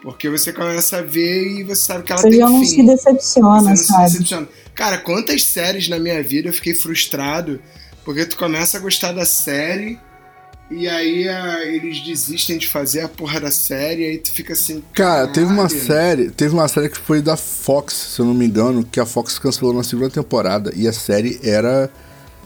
Porque 0.01 0.29
você 0.29 0.51
começa 0.51 0.97
a 0.97 1.01
ver 1.01 1.59
e 1.59 1.63
você 1.63 1.81
sabe 1.81 2.03
que 2.03 2.11
ela 2.11 2.21
Você 2.21 2.29
tem 2.29 2.39
já 2.39 2.49
não 2.49 2.59
fim. 2.59 2.65
se 2.65 2.83
decepciona, 2.85 3.59
Você 3.61 3.69
não 3.69 3.75
se 3.77 3.83
sabe? 3.85 4.03
decepciona. 4.11 4.47
Cara, 4.73 4.97
quantas 4.97 5.43
séries 5.43 5.87
na 5.87 5.99
minha 5.99 6.21
vida 6.23 6.49
eu 6.49 6.53
fiquei 6.53 6.73
frustrado 6.73 7.59
porque 8.03 8.25
tu 8.25 8.35
começa 8.35 8.77
a 8.77 8.79
gostar 8.81 9.11
da 9.11 9.25
série 9.25 9.99
e 10.71 10.87
aí 10.87 11.27
ah, 11.29 11.65
eles 11.65 11.99
desistem 11.99 12.57
de 12.57 12.67
fazer 12.67 13.01
a 13.01 13.07
porra 13.09 13.39
da 13.41 13.51
série 13.51 14.01
e 14.01 14.05
aí 14.11 14.17
tu 14.17 14.31
fica 14.31 14.53
assim. 14.53 14.81
Cara, 14.93 15.27
teve 15.27 15.45
uma 15.47 15.69
série, 15.69 16.31
teve 16.31 16.53
uma 16.53 16.67
série 16.67 16.89
que 16.89 16.97
foi 16.97 17.21
da 17.21 17.37
Fox, 17.37 17.93
se 17.93 18.19
eu 18.21 18.25
não 18.25 18.33
me 18.33 18.45
engano, 18.45 18.83
que 18.83 18.99
a 18.99 19.05
Fox 19.05 19.37
cancelou 19.37 19.73
na 19.73 19.83
segunda 19.83 20.09
temporada 20.09 20.71
e 20.75 20.87
a 20.87 20.93
série 20.93 21.39
era 21.43 21.91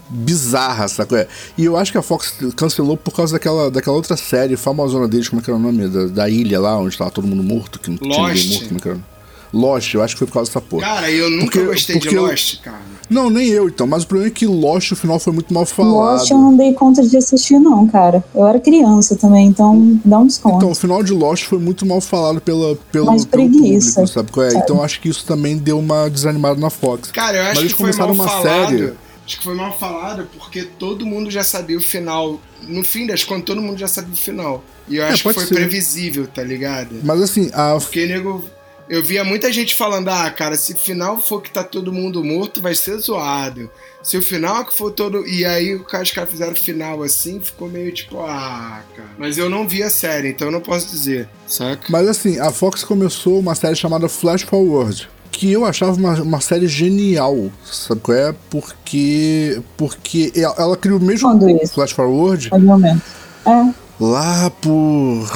bizarra, 0.08 0.88
sacou? 0.88 1.18
É. 1.18 1.26
E 1.56 1.64
eu 1.64 1.76
acho 1.76 1.92
que 1.92 1.98
a 1.98 2.02
Fox 2.02 2.34
cancelou 2.56 2.96
por 2.96 3.14
causa 3.14 3.34
daquela, 3.34 3.70
daquela 3.70 3.96
outra 3.96 4.16
série 4.16 4.56
famosona 4.56 5.06
deles, 5.08 5.28
como 5.28 5.40
é 5.40 5.44
que 5.44 5.50
era 5.50 5.58
o 5.58 5.62
nome? 5.62 5.88
Da, 5.88 6.06
da 6.06 6.28
ilha 6.28 6.60
lá, 6.60 6.78
onde 6.78 6.96
tava 6.96 7.10
todo 7.10 7.26
mundo 7.26 7.42
morto, 7.42 7.78
que 7.78 7.90
não 7.90 7.98
tinha 7.98 8.10
ninguém 8.28 8.34
Lost. 8.34 8.50
morto, 8.52 8.66
como 8.68 8.78
é 8.78 8.82
que 8.82 8.88
era? 8.88 9.16
Lost, 9.52 9.94
eu 9.94 10.02
acho 10.02 10.14
que 10.16 10.18
foi 10.18 10.26
por 10.26 10.34
causa 10.34 10.50
dessa 10.50 10.60
porra. 10.60 10.82
Cara, 10.82 11.10
eu 11.10 11.30
nunca 11.30 11.44
Porque- 11.52 11.62
gostei 11.66 11.96
porque 11.96 12.08
de 12.10 12.14
eu- 12.16 12.26
Lost, 12.26 12.60
cara. 12.60 12.96
Não, 13.08 13.30
nem 13.30 13.46
eu 13.48 13.68
então, 13.68 13.86
mas 13.86 14.02
o 14.02 14.06
problema 14.08 14.28
é 14.28 14.34
que 14.34 14.44
Lost, 14.44 14.90
o 14.90 14.96
final 14.96 15.20
foi 15.20 15.32
muito 15.32 15.54
mal 15.54 15.64
falado. 15.64 15.92
Lost 16.18 16.30
eu 16.30 16.36
não 16.38 16.56
dei 16.56 16.72
conta 16.74 17.00
de 17.06 17.16
assistir, 17.16 17.58
não, 17.58 17.86
cara. 17.86 18.22
Eu 18.34 18.46
era 18.46 18.58
criança 18.58 19.14
também, 19.14 19.46
então 19.46 19.98
dá 20.04 20.18
um 20.18 20.26
desconto. 20.26 20.56
Então, 20.56 20.72
o 20.72 20.74
final 20.74 21.02
de 21.04 21.12
Lost 21.12 21.44
foi 21.44 21.58
muito 21.60 21.86
mal 21.86 22.00
falado 22.00 22.40
pela, 22.40 22.76
pelo, 22.90 23.06
Mas 23.06 23.24
pelo 23.24 23.48
preguiça, 23.48 24.00
público, 24.00 24.12
sabe? 24.14 24.32
qual 24.32 24.46
é? 24.46 24.50
sabe? 24.50 24.64
Então 24.64 24.82
acho 24.82 25.00
que 25.00 25.08
isso 25.08 25.24
também 25.24 25.56
deu 25.56 25.78
uma 25.78 26.10
desanimada 26.10 26.60
na 26.60 26.68
Fox. 26.68 27.12
Cara, 27.12 27.36
eu 27.38 27.42
Mas 27.44 27.52
acho 27.52 27.60
eles 27.60 27.72
que 27.72 27.78
foi 27.78 27.92
mal 27.92 28.08
começaram 28.08 28.14
uma 28.14 28.28
falado. 28.28 28.68
série. 28.70 28.92
Acho 29.26 29.38
que 29.38 29.42
foi 29.44 29.54
mal 29.56 29.76
falado 29.76 30.28
porque 30.38 30.62
todo 30.62 31.04
mundo 31.04 31.30
já 31.30 31.42
sabia 31.42 31.76
o 31.76 31.80
final. 31.80 32.40
No 32.62 32.84
fim 32.84 33.06
das 33.06 33.24
contas, 33.24 33.44
todo 33.44 33.60
mundo 33.60 33.76
já 33.76 33.88
sabia 33.88 34.14
o 34.14 34.16
final. 34.16 34.64
E 34.88 34.96
eu 34.96 35.04
É, 35.04 35.08
acho 35.08 35.24
que 35.24 35.34
foi 35.34 35.44
ser. 35.46 35.54
previsível, 35.54 36.26
tá 36.28 36.42
ligado? 36.44 37.00
Mas 37.02 37.20
assim, 37.20 37.50
a, 37.52 37.76
Porque, 37.76 38.06
nego, 38.06 38.44
eu 38.88 39.02
via 39.02 39.24
muita 39.24 39.52
gente 39.52 39.74
falando, 39.74 40.08
ah, 40.10 40.30
cara, 40.30 40.56
se 40.56 40.74
o 40.74 40.76
final 40.76 41.18
for 41.20 41.42
que 41.42 41.50
tá 41.50 41.64
todo 41.64 41.92
mundo 41.92 42.22
morto, 42.22 42.62
vai 42.62 42.72
ser 42.76 42.96
zoado. 42.98 43.68
Se 44.00 44.16
o 44.16 44.22
final 44.22 44.64
que 44.64 44.72
for 44.72 44.92
todo. 44.92 45.26
E 45.26 45.44
aí 45.44 45.74
os 45.74 45.84
caras 45.88 46.12
caras 46.12 46.30
fizeram 46.30 46.52
o 46.52 46.56
final 46.56 47.02
assim, 47.02 47.40
ficou 47.40 47.68
meio 47.68 47.92
tipo, 47.92 48.20
ah, 48.20 48.80
cara. 48.94 49.08
Mas 49.18 49.36
eu 49.36 49.50
não 49.50 49.66
vi 49.66 49.82
a 49.82 49.90
série, 49.90 50.28
então 50.28 50.46
eu 50.46 50.52
não 50.52 50.60
posso 50.60 50.86
dizer, 50.88 51.28
saca? 51.48 51.82
Mas 51.88 52.06
assim, 52.06 52.38
a 52.38 52.52
Fox 52.52 52.84
começou 52.84 53.40
uma 53.40 53.56
série 53.56 53.74
chamada 53.74 54.08
Flash 54.08 54.42
Forward. 54.42 55.08
Que 55.36 55.52
eu 55.52 55.66
achava 55.66 55.92
uma, 55.92 56.14
uma 56.22 56.40
série 56.40 56.66
genial, 56.66 57.50
sabe 57.70 58.00
qual 58.00 58.16
é? 58.16 58.34
Porque. 58.48 59.60
Porque 59.76 60.32
ela, 60.34 60.54
ela 60.56 60.76
criou 60.78 60.98
o 60.98 61.02
mesmo 61.02 61.28
Quando? 61.28 61.68
Flash 61.68 61.92
Forward 61.92 62.48
Pode 62.48 62.64
momento. 62.64 63.02
É, 63.44 63.74
lá 64.00 64.48
por 64.48 65.28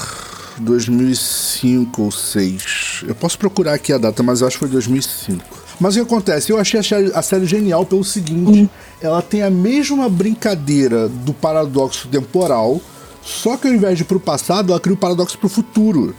2005 0.59 2.01
ou 2.01 2.09
2006. 2.09 3.05
Eu 3.09 3.15
posso 3.15 3.39
procurar 3.39 3.75
aqui 3.75 3.93
a 3.93 3.99
data, 3.99 4.23
mas 4.23 4.41
eu 4.41 4.47
acho 4.47 4.57
que 4.57 4.61
foi 4.61 4.71
2005. 4.71 5.45
Mas 5.79 5.97
o 5.97 5.99
que 5.99 6.07
acontece? 6.07 6.51
Eu 6.51 6.59
achei 6.59 6.81
a 6.81 6.83
série, 6.83 7.13
a 7.15 7.21
série 7.21 7.45
genial 7.45 7.85
pelo 7.85 8.03
seguinte: 8.03 8.71
ela 9.03 9.21
tem 9.21 9.43
a 9.43 9.51
mesma 9.51 10.09
brincadeira 10.09 11.11
do 11.11 11.35
paradoxo 11.35 12.09
temporal, 12.09 12.81
só 13.23 13.59
que 13.59 13.69
ao 13.69 13.75
invés 13.75 13.99
de 13.99 14.05
ir 14.05 14.07
pro 14.07 14.19
passado, 14.19 14.73
ela 14.73 14.81
cria 14.81 14.95
o 14.95 14.99
paradoxo 14.99 15.37
pro 15.37 15.51
futuro. 15.51 16.17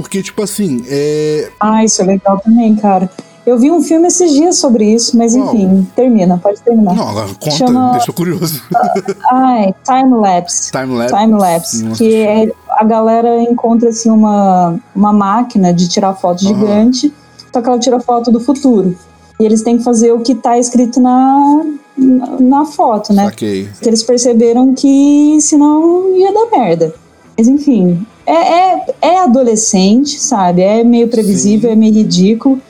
Porque, 0.00 0.22
tipo 0.22 0.42
assim, 0.42 0.84
é. 0.88 1.50
Ah, 1.60 1.84
isso 1.84 2.02
é 2.02 2.04
legal 2.04 2.40
também, 2.40 2.74
cara. 2.74 3.08
Eu 3.46 3.58
vi 3.58 3.70
um 3.70 3.82
filme 3.82 4.08
esses 4.08 4.32
dias 4.32 4.56
sobre 4.56 4.86
isso, 4.86 5.18
mas 5.18 5.34
enfim, 5.34 5.86
termina, 5.94 6.38
pode 6.38 6.60
terminar. 6.62 6.94
Não, 6.94 7.08
agora 7.10 7.28
conta, 7.38 7.50
Chama- 7.50 7.92
deixa 7.92 8.08
eu 8.10 8.14
curioso. 8.14 8.62
Ai, 9.30 9.74
time 9.84 10.16
lapse. 10.16 10.72
Time 10.72 10.96
lapse. 10.96 11.14
Time 11.14 11.32
lapse, 11.38 11.84
Nossa. 11.84 11.98
que 12.02 12.14
é, 12.14 12.50
a 12.70 12.84
galera 12.84 13.42
encontra 13.42 13.90
assim 13.90 14.08
uma, 14.08 14.76
uma 14.96 15.12
máquina 15.12 15.74
de 15.74 15.88
tirar 15.88 16.14
foto 16.14 16.40
gigante, 16.40 17.12
só 17.52 17.60
que 17.60 17.68
ela 17.68 17.78
tira 17.78 18.00
foto 18.00 18.32
do 18.32 18.40
futuro. 18.40 18.96
E 19.38 19.44
eles 19.44 19.62
têm 19.62 19.76
que 19.76 19.84
fazer 19.84 20.10
o 20.12 20.20
que 20.20 20.34
tá 20.34 20.58
escrito 20.58 20.98
na, 20.98 21.64
na, 21.98 22.40
na 22.40 22.64
foto, 22.64 23.12
né? 23.12 23.26
Saquei. 23.26 23.68
Que 23.82 23.88
eles 23.90 24.02
perceberam 24.02 24.72
que 24.74 25.38
senão 25.42 26.16
ia 26.16 26.32
dar 26.32 26.46
merda. 26.50 26.94
Mas 27.36 27.46
enfim, 27.46 28.06
é, 28.26 28.32
é, 28.32 28.86
é 29.02 29.18
adolescente, 29.20 30.18
sabe? 30.20 30.62
É 30.62 30.82
meio 30.84 31.08
previsível, 31.08 31.68
Sim. 31.70 31.72
é 31.72 31.76
meio 31.76 31.94
ridículo. 31.94 32.60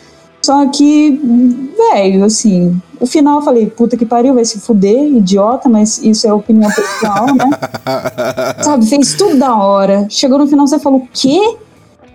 Só 0.43 0.67
que, 0.69 1.19
velho, 1.93 2.23
assim, 2.25 2.79
o 3.01 3.07
final 3.07 3.39
eu 3.39 3.43
falei, 3.43 3.67
puta 3.67 3.97
que 3.97 4.05
pariu, 4.05 4.35
vai 4.35 4.45
se 4.45 4.59
fuder, 4.61 5.05
idiota, 5.17 5.69
mas 5.71 5.99
isso 6.03 6.27
é 6.27 6.33
opinião 6.33 6.71
pessoal, 6.71 7.27
né? 7.35 7.51
Sabe, 8.63 8.85
fez 8.87 9.15
tudo 9.15 9.39
da 9.39 9.57
hora. 9.57 10.07
Chegou 10.11 10.39
no 10.39 10.47
final, 10.47 10.67
você 10.67 10.79
falou, 10.79 10.99
o 11.01 11.09
quê? 11.13 11.57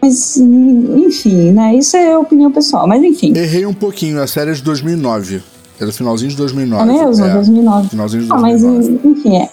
Mas, 0.01 0.37
enfim, 0.37 1.51
né? 1.51 1.75
Isso 1.75 1.97
é 1.97 2.17
opinião 2.17 2.51
pessoal. 2.51 2.87
Mas 2.87 3.03
enfim, 3.03 3.35
Errei 3.35 3.65
um 3.65 3.73
pouquinho, 3.73 4.21
a 4.21 4.27
série 4.27 4.51
é 4.51 4.53
de 4.53 4.61
2009. 4.61 5.41
É 5.79 5.85
do 5.85 5.91
finalzinho 5.91 6.29
de 6.29 6.37
2009. 6.37 6.83
é 6.83 6.85
mesmo? 7.05 7.25
É, 7.25 7.33
2009. 7.33 7.89
finalzinho 7.89 8.23
de 8.23 8.31
Ah, 8.31 8.37
mas 8.37 8.61
2009. 8.61 9.07
enfim, 9.09 9.37
é. 9.37 9.49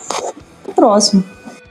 Próximo. 0.75 1.25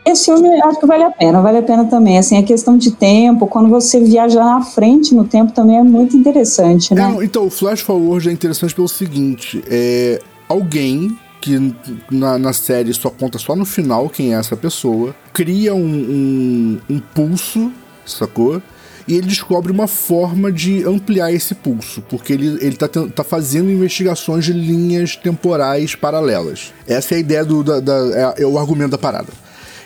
Esse 0.06 0.26
filme 0.26 0.48
acho 0.62 0.80
que 0.80 0.86
vale 0.86 1.04
a 1.04 1.10
pena, 1.12 1.42
vale 1.42 1.58
a 1.58 1.64
pena 1.64 1.86
também. 1.86 2.18
Assim, 2.18 2.38
a 2.38 2.44
questão 2.44 2.78
de 2.78 2.92
tempo, 2.92 3.48
quando 3.48 3.70
você 3.70 4.00
viaja 4.00 4.40
na 4.40 4.62
frente 4.62 5.16
no 5.16 5.24
tempo 5.26 5.52
também 5.52 5.78
é 5.78 5.84
muito 5.84 6.16
interessante, 6.16 6.94
né? 6.94 7.02
não, 7.08 7.24
então, 7.24 7.48
o 7.48 7.50
Flash 7.50 7.82
Forward 7.82 8.30
é 8.30 8.32
interessante 8.32 8.76
pelo 8.76 8.88
seguinte: 8.88 9.64
é 9.68 10.20
alguém 10.48 11.18
que 11.42 11.74
na, 12.12 12.38
na 12.38 12.54
série 12.54 12.94
só 12.94 13.10
conta 13.10 13.38
só 13.38 13.56
no 13.56 13.66
final 13.66 14.10
quem 14.10 14.34
é 14.34 14.38
essa 14.40 14.56
pessoa, 14.56 15.16
cria 15.34 15.74
um, 15.76 15.80
um, 15.80 16.80
um 16.90 17.00
pulso, 17.00 17.72
sacou? 18.06 18.62
E 19.08 19.14
ele 19.14 19.28
descobre 19.28 19.72
uma 19.72 19.86
forma 19.88 20.52
de 20.52 20.84
ampliar 20.84 21.32
esse 21.32 21.54
pulso, 21.54 22.02
porque 22.10 22.34
ele, 22.34 22.58
ele 22.60 22.76
tá, 22.76 22.88
tá 22.88 23.24
fazendo 23.24 23.70
investigações 23.72 24.46
de 24.46 24.54
linhas 24.54 25.16
temporais 25.16 25.94
paralelas. 25.94 26.74
Essa 26.88 27.14
é 27.14 27.18
a 27.18 27.20
ideia 27.20 27.46
do 27.46 27.64
da, 27.64 27.80
da- 27.80 28.34
é, 28.38 28.42
é 28.42 28.46
o 28.48 28.58
argumento 28.58 28.92
da 28.92 28.98
parada. 28.98 29.28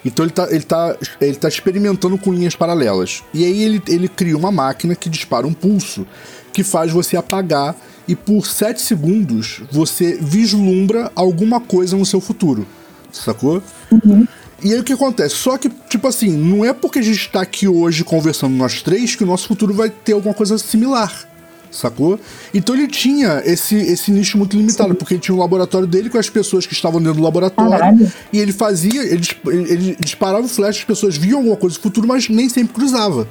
Então 0.03 0.25
ele 0.25 0.31
tá, 0.31 0.47
ele, 0.49 0.63
tá, 0.63 0.97
ele 1.19 1.35
tá 1.35 1.47
experimentando 1.47 2.17
com 2.17 2.33
linhas 2.33 2.55
paralelas. 2.55 3.23
E 3.33 3.43
aí 3.43 3.61
ele, 3.61 3.81
ele 3.87 4.07
cria 4.07 4.37
uma 4.37 4.51
máquina 4.51 4.95
que 4.95 5.09
dispara 5.09 5.45
um 5.45 5.53
pulso 5.53 6.05
que 6.53 6.63
faz 6.63 6.91
você 6.91 7.17
apagar 7.17 7.75
e 8.07 8.15
por 8.15 8.45
7 8.45 8.81
segundos 8.81 9.61
você 9.71 10.17
vislumbra 10.19 11.11
alguma 11.15 11.59
coisa 11.59 11.95
no 11.95 12.05
seu 12.05 12.19
futuro. 12.19 12.65
Sacou? 13.11 13.61
E 14.63 14.73
aí 14.73 14.79
o 14.79 14.83
que 14.83 14.93
acontece? 14.93 15.35
Só 15.35 15.57
que, 15.57 15.69
tipo 15.89 16.07
assim, 16.07 16.31
não 16.31 16.65
é 16.65 16.73
porque 16.73 16.99
a 16.99 17.01
gente 17.01 17.29
tá 17.29 17.41
aqui 17.41 17.67
hoje 17.67 18.03
conversando 18.03 18.55
nós 18.55 18.81
três 18.81 19.15
que 19.15 19.23
o 19.23 19.27
nosso 19.27 19.47
futuro 19.47 19.73
vai 19.73 19.89
ter 19.89 20.13
alguma 20.13 20.33
coisa 20.33 20.57
similar. 20.57 21.29
Sacou? 21.71 22.19
Então 22.53 22.75
ele 22.75 22.87
tinha 22.87 23.41
esse, 23.45 23.75
esse 23.75 24.11
nicho 24.11 24.37
muito 24.37 24.57
limitado, 24.57 24.95
porque 24.95 25.13
ele 25.13 25.21
tinha 25.21 25.35
um 25.35 25.39
laboratório 25.39 25.87
dele 25.87 26.09
com 26.09 26.17
as 26.17 26.29
pessoas 26.29 26.65
que 26.65 26.73
estavam 26.73 26.99
dentro 26.99 27.15
do 27.15 27.23
laboratório. 27.23 27.71
Caralho. 27.71 28.11
E 28.33 28.39
ele 28.39 28.51
fazia, 28.51 29.03
ele, 29.03 29.27
ele, 29.45 29.97
disparava 29.99 30.45
o 30.45 30.49
flash, 30.49 30.77
as 30.77 30.83
pessoas 30.83 31.15
viam 31.15 31.39
alguma 31.39 31.55
coisa 31.55 31.75
do 31.75 31.81
futuro, 31.81 32.07
mas 32.07 32.27
nem 32.27 32.49
sempre 32.49 32.73
cruzava. 32.73 33.27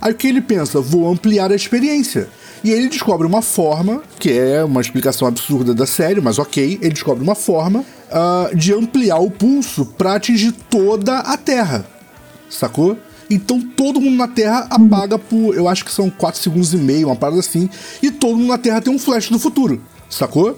Aí 0.00 0.12
o 0.12 0.14
que 0.14 0.26
ele 0.26 0.40
pensa? 0.40 0.80
Vou 0.80 1.10
ampliar 1.10 1.52
a 1.52 1.54
experiência. 1.54 2.28
E 2.62 2.72
aí 2.72 2.78
ele 2.78 2.88
descobre 2.88 3.26
uma 3.26 3.42
forma, 3.42 4.02
que 4.18 4.32
é 4.32 4.64
uma 4.64 4.80
explicação 4.80 5.28
absurda 5.28 5.74
da 5.74 5.86
série, 5.86 6.20
mas 6.20 6.38
ok, 6.38 6.78
ele 6.80 6.94
descobre 6.94 7.22
uma 7.22 7.34
forma 7.34 7.84
ah, 8.10 8.48
de 8.54 8.72
ampliar 8.72 9.18
o 9.18 9.30
pulso 9.30 9.84
para 9.84 10.14
atingir 10.14 10.52
toda 10.70 11.18
a 11.18 11.36
Terra. 11.36 11.84
Sacou? 12.48 12.96
Então 13.34 13.60
todo 13.60 14.00
mundo 14.00 14.16
na 14.16 14.28
Terra 14.28 14.66
apaga 14.70 15.18
por, 15.18 15.54
eu 15.54 15.68
acho 15.68 15.84
que 15.84 15.92
são 15.92 16.10
4 16.10 16.40
segundos 16.40 16.72
e 16.72 16.76
meio, 16.76 17.08
uma 17.08 17.16
parada 17.16 17.40
assim, 17.40 17.68
e 18.02 18.10
todo 18.10 18.36
mundo 18.36 18.48
na 18.48 18.58
Terra 18.58 18.80
tem 18.80 18.92
um 18.92 18.98
flash 18.98 19.28
do 19.28 19.38
futuro. 19.38 19.80
Sacou? 20.08 20.56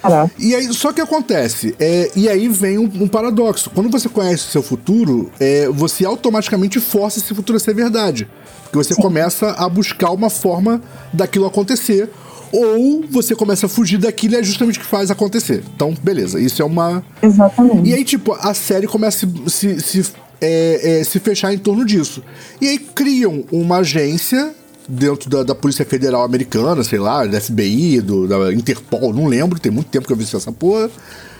Caraca. 0.00 0.30
E 0.38 0.54
aí, 0.54 0.72
só 0.72 0.92
que 0.92 1.00
acontece, 1.00 1.74
é, 1.78 2.10
e 2.14 2.28
aí 2.28 2.48
vem 2.48 2.78
um, 2.78 2.84
um 2.84 3.08
paradoxo. 3.08 3.70
Quando 3.70 3.90
você 3.90 4.08
conhece 4.08 4.46
o 4.48 4.50
seu 4.50 4.62
futuro, 4.62 5.30
é, 5.40 5.68
você 5.68 6.04
automaticamente 6.04 6.80
força 6.80 7.18
esse 7.18 7.34
futuro 7.34 7.56
a 7.56 7.60
ser 7.60 7.74
verdade. 7.74 8.28
Porque 8.64 8.78
você 8.78 8.94
começa 8.94 9.50
a 9.52 9.68
buscar 9.68 10.10
uma 10.10 10.30
forma 10.30 10.80
daquilo 11.12 11.46
acontecer, 11.46 12.10
ou 12.52 13.04
você 13.10 13.34
começa 13.34 13.66
a 13.66 13.68
fugir 13.68 13.98
daquilo 13.98 14.34
e 14.34 14.36
é 14.38 14.42
justamente 14.42 14.78
o 14.78 14.82
que 14.82 14.86
faz 14.86 15.10
acontecer. 15.10 15.62
Então, 15.74 15.94
beleza, 16.02 16.40
isso 16.40 16.62
é 16.62 16.64
uma. 16.64 17.04
Exatamente. 17.22 17.88
E 17.88 17.94
aí, 17.94 18.04
tipo, 18.04 18.32
a 18.32 18.54
série 18.54 18.86
começa 18.86 19.26
a 19.26 19.50
se, 19.50 19.80
se, 19.80 20.02
se, 20.02 20.12
é, 20.40 21.00
é, 21.00 21.04
se 21.04 21.18
fechar 21.18 21.52
em 21.52 21.58
torno 21.58 21.84
disso. 21.84 22.22
E 22.60 22.68
aí 22.68 22.78
criam 22.78 23.44
uma 23.50 23.78
agência 23.78 24.54
dentro 24.88 25.28
da, 25.28 25.42
da 25.42 25.54
Polícia 25.54 25.84
Federal 25.84 26.22
Americana, 26.22 26.82
sei 26.84 26.98
lá, 26.98 27.26
da 27.26 27.40
FBI, 27.40 28.00
do, 28.00 28.28
da 28.28 28.52
Interpol, 28.52 29.12
não 29.12 29.26
lembro, 29.26 29.58
tem 29.58 29.72
muito 29.72 29.88
tempo 29.88 30.06
que 30.06 30.12
eu 30.12 30.16
vi 30.16 30.24
essa 30.24 30.52
porra. 30.52 30.90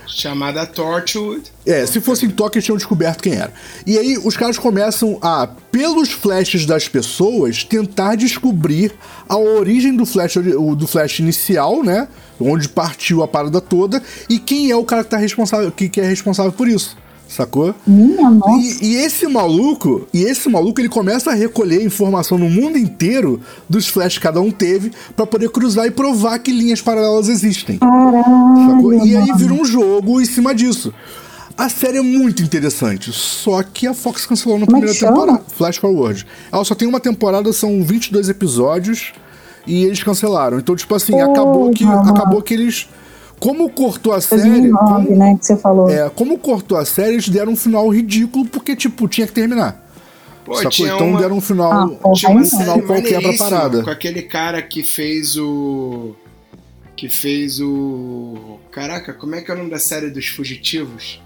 Chamada 0.06 0.64
Torchwood. 0.64 1.52
É, 1.66 1.84
se 1.84 2.00
fosse 2.00 2.26
em 2.26 2.30
Tóquio, 2.30 2.58
eles 2.58 2.64
tinham 2.64 2.76
descoberto 2.76 3.22
quem 3.22 3.34
era. 3.34 3.52
E 3.84 3.98
aí 3.98 4.16
os 4.16 4.36
caras 4.36 4.56
começam 4.56 5.18
a, 5.20 5.48
pelos 5.70 6.10
flashes 6.10 6.64
das 6.64 6.88
pessoas, 6.88 7.64
tentar 7.64 8.14
descobrir 8.14 8.94
a 9.28 9.36
origem 9.36 9.94
do 9.94 10.06
flash, 10.06 10.36
do 10.36 10.86
flash 10.86 11.18
inicial, 11.18 11.82
né? 11.82 12.08
Onde 12.40 12.68
partiu 12.68 13.22
a 13.22 13.28
parada 13.28 13.60
toda, 13.60 14.02
e 14.28 14.38
quem 14.38 14.70
é 14.70 14.76
o 14.76 14.84
cara 14.84 15.02
que, 15.02 15.10
tá 15.10 15.16
responsável, 15.16 15.72
que, 15.72 15.88
que 15.88 16.00
é 16.00 16.06
responsável 16.06 16.52
por 16.52 16.68
isso. 16.68 16.96
Sacou? 17.28 17.74
Minha 17.86 18.30
nossa. 18.30 18.84
E, 18.84 18.92
e 18.92 18.96
esse 18.96 19.26
maluco, 19.26 20.06
e 20.14 20.22
esse 20.22 20.48
maluco, 20.48 20.80
ele 20.80 20.88
começa 20.88 21.30
a 21.30 21.34
recolher 21.34 21.84
informação 21.84 22.38
no 22.38 22.48
mundo 22.48 22.78
inteiro 22.78 23.40
dos 23.68 23.88
flashes 23.88 24.18
que 24.18 24.22
cada 24.22 24.40
um 24.40 24.50
teve 24.50 24.92
pra 25.14 25.26
poder 25.26 25.50
cruzar 25.50 25.86
e 25.86 25.90
provar 25.90 26.38
que 26.38 26.52
linhas 26.52 26.80
paralelas 26.80 27.28
existem. 27.28 27.78
Sacou? 27.78 28.90
Caralho. 28.90 29.06
E 29.06 29.16
aí 29.16 29.32
vira 29.36 29.52
um 29.52 29.64
jogo 29.64 30.20
em 30.20 30.24
cima 30.24 30.54
disso. 30.54 30.94
A 31.58 31.70
série 31.70 31.98
é 31.98 32.02
muito 32.02 32.42
interessante, 32.42 33.10
só 33.12 33.62
que 33.62 33.86
a 33.86 33.94
Fox 33.94 34.26
cancelou 34.26 34.58
na 34.58 34.66
Como 34.66 34.76
é 34.76 34.80
primeira 34.80 35.06
temporada. 35.06 35.42
Flash 35.56 35.78
Forward. 35.78 36.26
Ela 36.52 36.64
só 36.64 36.74
tem 36.74 36.86
uma 36.86 37.00
temporada, 37.00 37.50
são 37.52 37.82
22 37.82 38.28
episódios 38.28 39.14
e 39.66 39.84
eles 39.84 40.02
cancelaram. 40.02 40.58
Então, 40.58 40.76
tipo 40.76 40.94
assim, 40.94 41.12
Porra, 41.12 41.32
acabou 41.32 41.70
que 41.70 41.84
acabou 41.84 42.42
que 42.42 42.52
eles 42.52 42.88
como 43.38 43.68
cortou 43.70 44.12
a 44.12 44.20
série, 44.20 44.42
2009, 44.42 45.06
como, 45.06 45.18
né, 45.18 45.36
que 45.38 45.46
você 45.46 45.56
falou. 45.56 45.90
é, 45.90 46.08
como 46.10 46.38
cortou 46.38 46.78
a 46.78 46.84
série, 46.84 47.14
eles 47.14 47.28
deram 47.28 47.52
um 47.52 47.56
final 47.56 47.88
ridículo 47.88 48.46
porque 48.46 48.74
tipo 48.76 49.06
tinha 49.08 49.26
que 49.26 49.32
terminar. 49.32 49.84
Pô, 50.44 50.54
Então 50.60 51.08
uma, 51.08 51.20
deram 51.20 51.36
um 51.36 51.40
final, 51.40 51.72
Ah, 52.04 52.12
tinha 52.14 52.30
uma 52.30 52.40
um 52.40 52.44
final 52.44 52.80
qualquer 52.82 53.20
pra 53.20 53.36
parada. 53.36 53.82
com 53.82 53.90
aquele 53.90 54.22
cara 54.22 54.62
que 54.62 54.82
fez 54.82 55.36
o... 55.36 56.14
Que 56.96 57.08
fez 57.08 57.60
o... 57.60 58.58
Caraca, 58.70 59.12
como 59.12 59.34
é 59.34 59.42
que 59.42 59.50
é 59.50 59.54
o 59.54 59.58
nome 59.58 59.70
da 59.70 59.78
série 59.78 60.08
dos 60.08 60.28
fugitivos? 60.28 61.20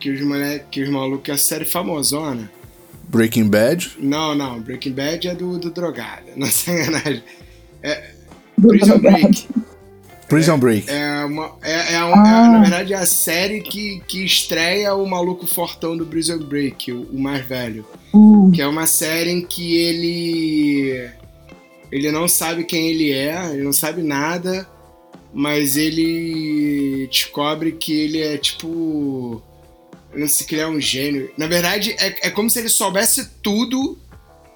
Que 0.00 0.10
os 0.10 0.20
moleques, 0.20 0.66
que 0.70 0.82
os 0.82 0.90
malucos, 0.90 1.28
é 1.28 1.32
a 1.32 1.38
série 1.38 1.64
famosona. 1.64 2.50
Breaking 3.08 3.48
Bad. 3.48 3.92
Não, 4.00 4.34
não, 4.34 4.60
Breaking 4.60 4.92
Bad 4.92 5.28
é 5.28 5.34
do, 5.34 5.56
do 5.58 5.70
drogado. 5.70 6.26
Não 6.36 6.46
sacanagem. 6.48 7.22
Do 8.58 8.68
Prison 8.68 8.98
drogado. 8.98 9.18
Break. 9.20 9.48
Prison 10.36 10.58
Break. 10.58 10.90
É 10.90 11.24
uma. 11.24 11.52
É, 11.62 11.94
é 11.94 12.04
um- 12.04 12.14
Ah. 12.14 12.44
é, 12.46 12.52
na 12.52 12.60
verdade, 12.60 12.92
é 12.92 12.96
a 12.96 13.06
série 13.06 13.60
que, 13.60 14.00
que 14.06 14.24
estreia 14.24 14.94
o 14.94 15.06
maluco 15.08 15.46
fortão 15.46 15.96
do 15.96 16.06
Prison 16.06 16.38
Break, 16.38 16.90
o, 16.92 17.02
o 17.12 17.18
mais 17.20 17.44
velho. 17.46 17.86
Hum, 18.14 18.50
Que 18.52 18.60
é 18.62 18.66
uma 18.66 18.86
série 18.86 19.30
em 19.30 19.40
que 19.42 19.76
ele. 19.76 21.08
Ele 21.90 22.10
não 22.10 22.26
sabe 22.26 22.64
quem 22.64 22.88
ele 22.88 23.12
é, 23.12 23.50
ele 23.52 23.62
não 23.62 23.72
sabe 23.72 24.02
nada, 24.02 24.66
mas 25.32 25.76
ele 25.76 27.06
descobre 27.10 27.72
que 27.72 27.92
ele 27.92 28.20
é 28.20 28.36
tipo. 28.38 29.42
Eu 30.12 30.20
não 30.20 30.28
sei 30.28 30.46
que 30.46 30.54
ele 30.54 30.62
é 30.62 30.66
um 30.68 30.80
gênio. 30.80 31.30
Na 31.38 31.46
verdade, 31.46 31.94
é, 31.98 32.28
é 32.28 32.30
como 32.30 32.48
se 32.50 32.58
ele 32.58 32.68
soubesse 32.68 33.28
tudo, 33.42 33.98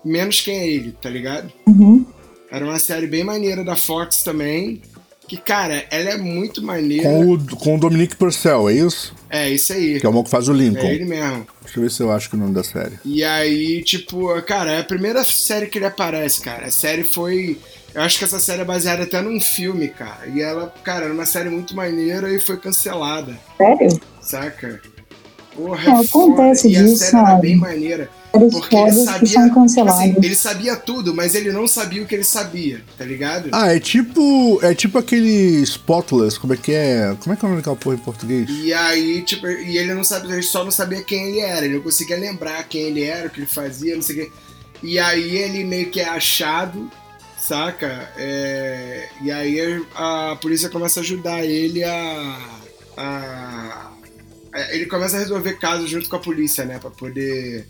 menos 0.04 0.40
quem 0.42 0.58
é 0.58 0.68
ele, 0.68 0.92
tá 0.92 1.08
ligado? 1.10 1.50
uhum. 1.66 2.04
Era 2.50 2.64
uma 2.64 2.78
série 2.78 3.06
bem 3.06 3.24
maneira 3.24 3.64
da 3.64 3.74
Fox 3.74 4.22
também. 4.22 4.80
Que, 5.28 5.36
cara, 5.36 5.84
ela 5.90 6.10
é 6.10 6.16
muito 6.16 6.62
maneira. 6.62 7.02
Com 7.02 7.32
o, 7.32 7.56
com 7.56 7.74
o 7.76 7.80
Dominic 7.80 8.16
Purcell, 8.16 8.68
é 8.68 8.74
isso? 8.74 9.14
É, 9.28 9.50
isso 9.50 9.72
aí. 9.72 9.98
Que 9.98 10.06
é 10.06 10.08
o 10.08 10.24
que 10.24 10.30
faz 10.30 10.48
o 10.48 10.52
Lincoln. 10.52 10.86
É 10.86 10.94
ele 10.94 11.04
mesmo. 11.04 11.46
Deixa 11.62 11.78
eu 11.78 11.82
ver 11.82 11.90
se 11.90 12.02
eu 12.02 12.12
acho 12.12 12.30
que 12.30 12.36
é 12.36 12.38
o 12.38 12.42
nome 12.42 12.54
da 12.54 12.62
série. 12.62 12.98
E 13.04 13.24
aí, 13.24 13.82
tipo, 13.82 14.40
cara, 14.42 14.70
é 14.70 14.80
a 14.80 14.84
primeira 14.84 15.24
série 15.24 15.66
que 15.66 15.78
ele 15.78 15.86
aparece, 15.86 16.40
cara. 16.40 16.66
A 16.66 16.70
série 16.70 17.02
foi. 17.02 17.58
Eu 17.92 18.02
acho 18.02 18.18
que 18.18 18.24
essa 18.24 18.38
série 18.38 18.62
é 18.62 18.64
baseada 18.64 19.02
até 19.02 19.20
num 19.20 19.40
filme, 19.40 19.88
cara. 19.88 20.26
E 20.32 20.40
ela, 20.40 20.72
cara, 20.84 21.06
era 21.06 21.14
uma 21.14 21.26
série 21.26 21.48
muito 21.48 21.74
maneira 21.74 22.32
e 22.32 22.38
foi 22.38 22.56
cancelada, 22.58 23.36
Sério? 23.58 24.00
saca? 24.20 24.80
Porra, 25.56 25.90
É, 25.90 25.90
acontece 26.04 26.62
foda. 26.62 26.74
E 26.74 26.76
a 26.76 26.82
disso, 26.82 27.10
sabe? 27.10 27.42
bem 27.42 27.56
maneira. 27.56 28.10
Séries 28.32 28.52
Porque 28.52 28.76
ele 28.76 28.82
fodas 28.92 28.98
que 28.98 29.04
sabia. 29.06 29.28
são 29.54 29.66
tipo 29.66 29.88
assim, 29.88 30.14
ele 30.22 30.34
sabia 30.34 30.76
tudo, 30.76 31.14
mas 31.14 31.34
ele 31.34 31.50
não 31.50 31.66
sabia 31.66 32.02
o 32.02 32.06
que 32.06 32.14
ele 32.14 32.22
sabia, 32.24 32.82
tá 32.98 33.02
ligado? 33.04 33.48
Ah, 33.50 33.74
é 33.74 33.80
tipo. 33.80 34.58
É 34.62 34.74
tipo 34.74 34.98
aquele 34.98 35.62
Spotless, 35.62 36.38
como 36.38 36.52
é 36.52 36.56
que 36.58 36.72
é? 36.72 37.16
Como 37.18 37.32
é 37.32 37.36
que 37.36 37.42
é 37.44 37.46
o 37.46 37.48
nome 37.48 37.62
daquela 37.62 37.76
porra 37.76 37.96
em 37.96 38.00
português? 38.00 38.46
E 38.50 38.74
aí, 38.74 39.22
tipo, 39.22 39.46
e 39.46 39.78
ele 39.78 39.94
não 39.94 40.04
sabia, 40.04 40.32
ele 40.34 40.42
só 40.42 40.62
não 40.62 40.70
sabia 40.70 41.02
quem 41.02 41.28
ele 41.30 41.40
era, 41.40 41.64
ele 41.64 41.76
não 41.76 41.82
conseguia 41.82 42.18
lembrar 42.18 42.62
quem 42.68 42.82
ele 42.82 43.04
era, 43.04 43.28
o 43.28 43.30
que 43.30 43.40
ele 43.40 43.46
fazia, 43.46 43.94
não 43.94 44.02
sei 44.02 44.16
o 44.16 44.18
quê. 44.26 44.32
E 44.82 44.98
aí 44.98 45.34
ele 45.38 45.64
meio 45.64 45.88
que 45.90 46.00
é 46.00 46.08
achado, 46.08 46.90
saca? 47.40 48.10
É, 48.18 49.08
e 49.22 49.30
aí 49.32 49.82
a 49.94 50.36
polícia 50.42 50.68
começa 50.68 51.00
a 51.00 51.02
ajudar 51.02 51.42
ele 51.42 51.82
a- 51.82 52.38
a- 52.98 53.90
Ele 54.70 54.86
começa 54.86 55.16
a 55.16 55.20
resolver 55.20 55.54
casos 55.58 55.88
junto 55.90 56.08
com 56.08 56.16
a 56.16 56.20
polícia, 56.20 56.64
né? 56.64 56.78
Pra 56.78 56.90
poder. 56.90 57.66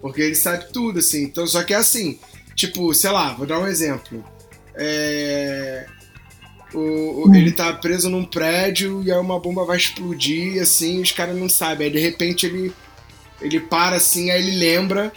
Porque 0.00 0.20
ele 0.20 0.34
sabe 0.34 0.72
tudo, 0.72 0.98
assim. 0.98 1.24
Então, 1.24 1.46
só 1.46 1.62
que 1.62 1.72
é 1.74 1.76
assim, 1.76 2.18
tipo, 2.54 2.92
sei 2.94 3.10
lá, 3.10 3.32
vou 3.34 3.46
dar 3.46 3.58
um 3.58 3.66
exemplo. 3.66 4.24
É. 4.74 5.86
O, 6.74 7.28
o- 7.28 7.34
ele 7.34 7.52
tá 7.52 7.72
preso 7.74 8.08
num 8.08 8.24
prédio 8.24 9.02
e 9.04 9.12
aí 9.12 9.18
uma 9.18 9.38
bomba 9.38 9.64
vai 9.64 9.76
explodir, 9.76 10.60
assim, 10.62 10.98
e 10.98 11.02
os 11.02 11.12
caras 11.12 11.36
não 11.36 11.48
sabem. 11.48 11.86
Aí 11.86 11.92
de 11.92 11.98
repente 11.98 12.46
ele, 12.46 12.72
ele 13.42 13.60
para 13.60 13.96
assim, 13.96 14.30
aí 14.30 14.40
ele 14.42 14.56
lembra, 14.56 15.12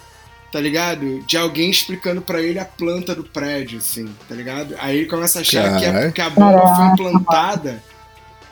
tá 0.51 0.59
ligado? 0.59 1.21
De 1.21 1.37
alguém 1.37 1.69
explicando 1.69 2.21
pra 2.21 2.41
ele 2.41 2.59
a 2.59 2.65
planta 2.65 3.15
do 3.15 3.23
prédio, 3.23 3.77
assim, 3.79 4.05
tá 4.27 4.35
ligado? 4.35 4.75
Aí 4.79 4.97
ele 4.97 5.05
começa 5.07 5.39
a 5.39 5.41
achar 5.43 5.79
que 5.79 5.85
a, 5.85 6.11
que 6.11 6.21
a 6.21 6.29
bomba 6.29 6.75
foi 6.75 6.85
implantada 6.87 7.81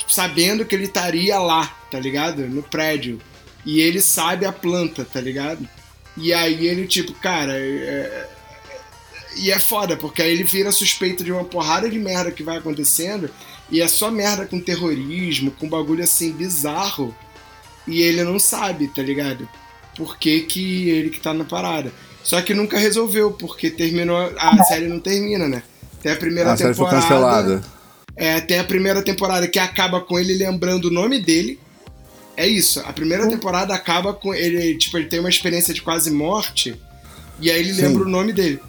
tipo, 0.04 0.14
sabendo 0.14 0.66
que 0.66 0.76
ele 0.76 0.86
estaria 0.86 1.40
lá, 1.40 1.66
tá 1.90 2.00
ligado? 2.00 2.48
No 2.48 2.62
prédio. 2.62 3.20
E 3.66 3.80
ele 3.80 4.02
sabe 4.02 4.46
a 4.46 4.52
planta, 4.52 5.06
tá 5.06 5.22
ligado? 5.22 5.68
E 6.18 6.34
aí 6.34 6.68
ele, 6.68 6.86
tipo, 6.86 7.14
cara, 7.14 7.54
é, 7.58 8.28
e 9.38 9.52
é 9.52 9.60
foda, 9.60 9.98
porque 9.98 10.22
aí 10.22 10.32
ele 10.32 10.44
vira 10.44 10.72
suspeito 10.72 11.24
de 11.24 11.32
uma 11.32 11.44
porrada 11.44 11.90
de 11.90 11.98
merda 11.98 12.32
que 12.32 12.44
vai 12.44 12.58
acontecendo, 12.58 13.30
e 13.72 13.82
é 13.82 13.88
só 13.88 14.12
merda 14.12 14.46
com 14.46 14.60
terrorismo, 14.60 15.52
com 15.52 15.68
bagulho 15.68 16.04
assim 16.04 16.32
bizarro, 16.32 17.16
e 17.88 18.02
ele 18.02 18.24
não 18.24 18.40
sabe, 18.40 18.88
tá 18.90 19.02
ligado? 19.02 19.48
Por 19.96 20.18
que, 20.18 20.42
que 20.42 20.90
ele 20.90 21.10
que 21.10 21.20
tá 21.20 21.34
na 21.34 21.44
parada. 21.44 21.92
Só 22.24 22.42
que 22.42 22.54
nunca 22.54 22.78
resolveu, 22.78 23.32
porque 23.32 23.70
terminou. 23.70 24.18
A 24.38 24.64
série 24.64 24.88
não 24.88 25.00
termina, 25.00 25.48
né? 25.48 25.62
Tem 26.02 26.12
a 26.12 26.16
primeira 26.16 26.54
A 26.54 26.58
série 26.58 26.74
foi 26.74 26.86
temporada. 26.86 27.02
cancelada. 27.02 27.64
É, 28.16 28.40
tem 28.42 28.60
a 28.60 28.64
primeira 28.64 29.02
temporada 29.02 29.48
que 29.48 29.58
acaba 29.60 30.00
com 30.02 30.20
ele 30.20 30.34
lembrando 30.36 30.86
o 30.86 30.92
nome 30.92 31.20
dele. 31.20 31.60
É 32.38 32.48
isso. 32.48 32.80
A 32.86 32.94
primeira 32.94 33.28
temporada 33.28 33.74
acaba 33.74 34.14
com 34.14 34.34
ele, 34.34 34.76
tipo, 34.78 34.98
ele 34.98 35.08
tem 35.08 35.20
uma 35.20 35.30
experiência 35.30 35.74
de 35.74 35.82
quase 35.82 36.10
morte. 36.12 36.80
E 37.40 37.50
aí 37.50 37.60
ele 37.60 37.74
Sim. 37.74 37.82
lembra 37.84 38.04
o 38.04 38.10
nome 38.10 38.32
dele. 38.34 38.60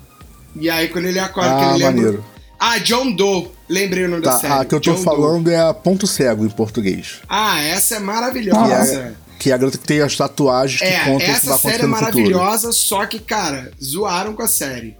E 0.56 0.68
aí 0.70 0.88
quando 0.88 1.06
ele 1.06 1.18
acorda, 1.18 1.50
que 1.56 1.62
Ah, 1.64 1.70
ele 1.74 1.84
lembra. 1.84 1.92
maneiro. 2.02 2.24
Ah, 2.58 2.78
John 2.78 3.12
Doe. 3.12 3.50
Lembrei 3.68 4.04
o 4.04 4.08
nome 4.08 4.22
da 4.22 4.32
Tá, 4.32 4.38
série. 4.38 4.52
a 4.54 4.64
que 4.64 4.74
eu 4.74 4.80
tô 4.80 4.90
John 4.90 4.96
Doe. 4.96 5.04
falando 5.04 5.50
é 5.50 5.58
a 5.58 5.74
Ponto 5.74 6.06
Cego 6.06 6.44
em 6.44 6.50
português. 6.50 7.20
Ah, 7.28 7.60
essa 7.60 7.96
é 7.96 7.98
maravilhosa. 7.98 8.94
é, 8.98 9.12
que 9.38 9.50
é 9.50 9.54
a 9.54 9.56
garota 9.58 9.76
que 9.78 9.86
tem 9.86 10.00
as 10.00 10.16
tatuagens 10.16 10.78
que 10.80 10.86
É, 10.86 10.98
contam 11.00 11.16
o 11.16 11.18
que 11.18 11.26
vai 11.26 11.34
essa 11.34 11.58
série 11.58 11.82
é 11.82 11.86
maravilhosa, 11.86 12.72
só 12.72 13.04
que, 13.06 13.18
cara, 13.18 13.70
zoaram 13.82 14.34
com 14.34 14.42
a 14.42 14.48
série. 14.48 14.96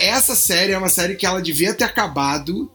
Essa 0.00 0.34
série 0.34 0.72
é 0.72 0.78
uma 0.78 0.88
série 0.88 1.14
que 1.14 1.24
ela 1.24 1.40
devia 1.40 1.72
ter 1.72 1.84
acabado. 1.84 2.70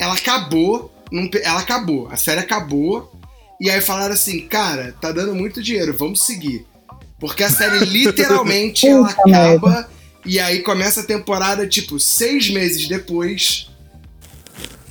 Ela 0.00 0.14
acabou. 0.14 0.90
num 1.12 1.28
Ela 1.42 1.60
acabou. 1.60 2.08
A 2.10 2.16
série 2.16 2.40
acabou. 2.40 3.12
E 3.60 3.68
aí 3.68 3.82
falaram 3.82 4.14
assim, 4.14 4.40
cara, 4.48 4.94
tá 4.98 5.12
dando 5.12 5.34
muito 5.34 5.62
dinheiro, 5.62 5.94
vamos 5.94 6.24
seguir. 6.24 6.66
Porque 7.18 7.44
a 7.44 7.50
série 7.50 7.84
literalmente 7.84 8.88
ela 8.88 9.10
acaba. 9.10 9.88
E 10.24 10.40
aí 10.40 10.60
começa 10.60 11.02
a 11.02 11.04
temporada, 11.04 11.66
tipo, 11.66 12.00
seis 12.00 12.48
meses 12.48 12.88
depois. 12.88 13.68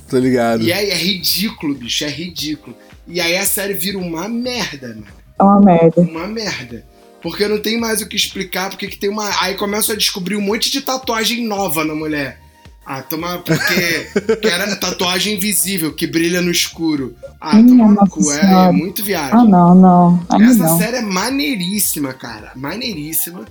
Tá 0.08 0.18
ligado? 0.18 0.62
E 0.62 0.72
aí 0.72 0.90
é 0.90 0.96
ridículo, 0.96 1.74
bicho, 1.74 2.04
é 2.04 2.08
ridículo. 2.08 2.76
E 3.08 3.20
aí 3.20 3.36
a 3.36 3.44
série 3.44 3.74
vira 3.74 3.98
uma 3.98 4.28
merda, 4.28 4.88
mano 4.88 5.06
É 5.38 5.42
uma 5.42 5.60
merda. 5.60 6.00
uma 6.02 6.26
merda. 6.28 6.86
Porque 7.20 7.48
não 7.48 7.60
tem 7.60 7.78
mais 7.78 8.00
o 8.00 8.08
que 8.08 8.16
explicar, 8.16 8.70
porque 8.70 8.86
que 8.86 8.96
tem 8.96 9.10
uma. 9.10 9.28
Aí 9.42 9.54
começam 9.56 9.94
a 9.94 9.98
descobrir 9.98 10.36
um 10.36 10.40
monte 10.40 10.70
de 10.70 10.80
tatuagem 10.80 11.44
nova 11.44 11.84
na 11.84 11.94
mulher. 11.94 12.40
Ah, 12.84 13.02
toma. 13.02 13.38
Porque 13.38 14.36
que 14.40 14.48
era 14.48 14.74
tatuagem 14.76 15.34
invisível, 15.36 15.92
que 15.94 16.06
brilha 16.06 16.40
no 16.40 16.50
escuro. 16.50 17.14
Ah, 17.40 17.56
Minha 17.56 17.68
toma 17.86 18.00
no 18.02 18.10
cu, 18.10 18.32
é, 18.32 18.68
é 18.68 18.72
muito 18.72 19.04
viagem. 19.04 19.32
Ah, 19.34 19.44
não, 19.44 19.74
não. 19.74 20.26
Aí 20.28 20.42
Essa 20.42 20.64
não. 20.64 20.78
série 20.78 20.96
é 20.96 21.02
maneiríssima, 21.02 22.12
cara. 22.12 22.52
Maneiríssima. 22.56 23.44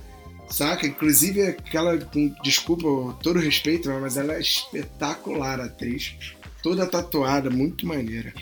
Saca? 0.50 0.86
Inclusive 0.86 1.42
aquela. 1.42 1.96
com- 1.98 2.34
Desculpa, 2.42 3.16
todo 3.22 3.38
respeito, 3.38 3.88
mas 4.00 4.16
ela 4.16 4.34
é 4.34 4.40
espetacular, 4.40 5.60
a 5.60 5.64
atriz. 5.64 6.14
Toda 6.62 6.84
tatuada, 6.86 7.48
muito 7.48 7.86
maneira. 7.86 8.34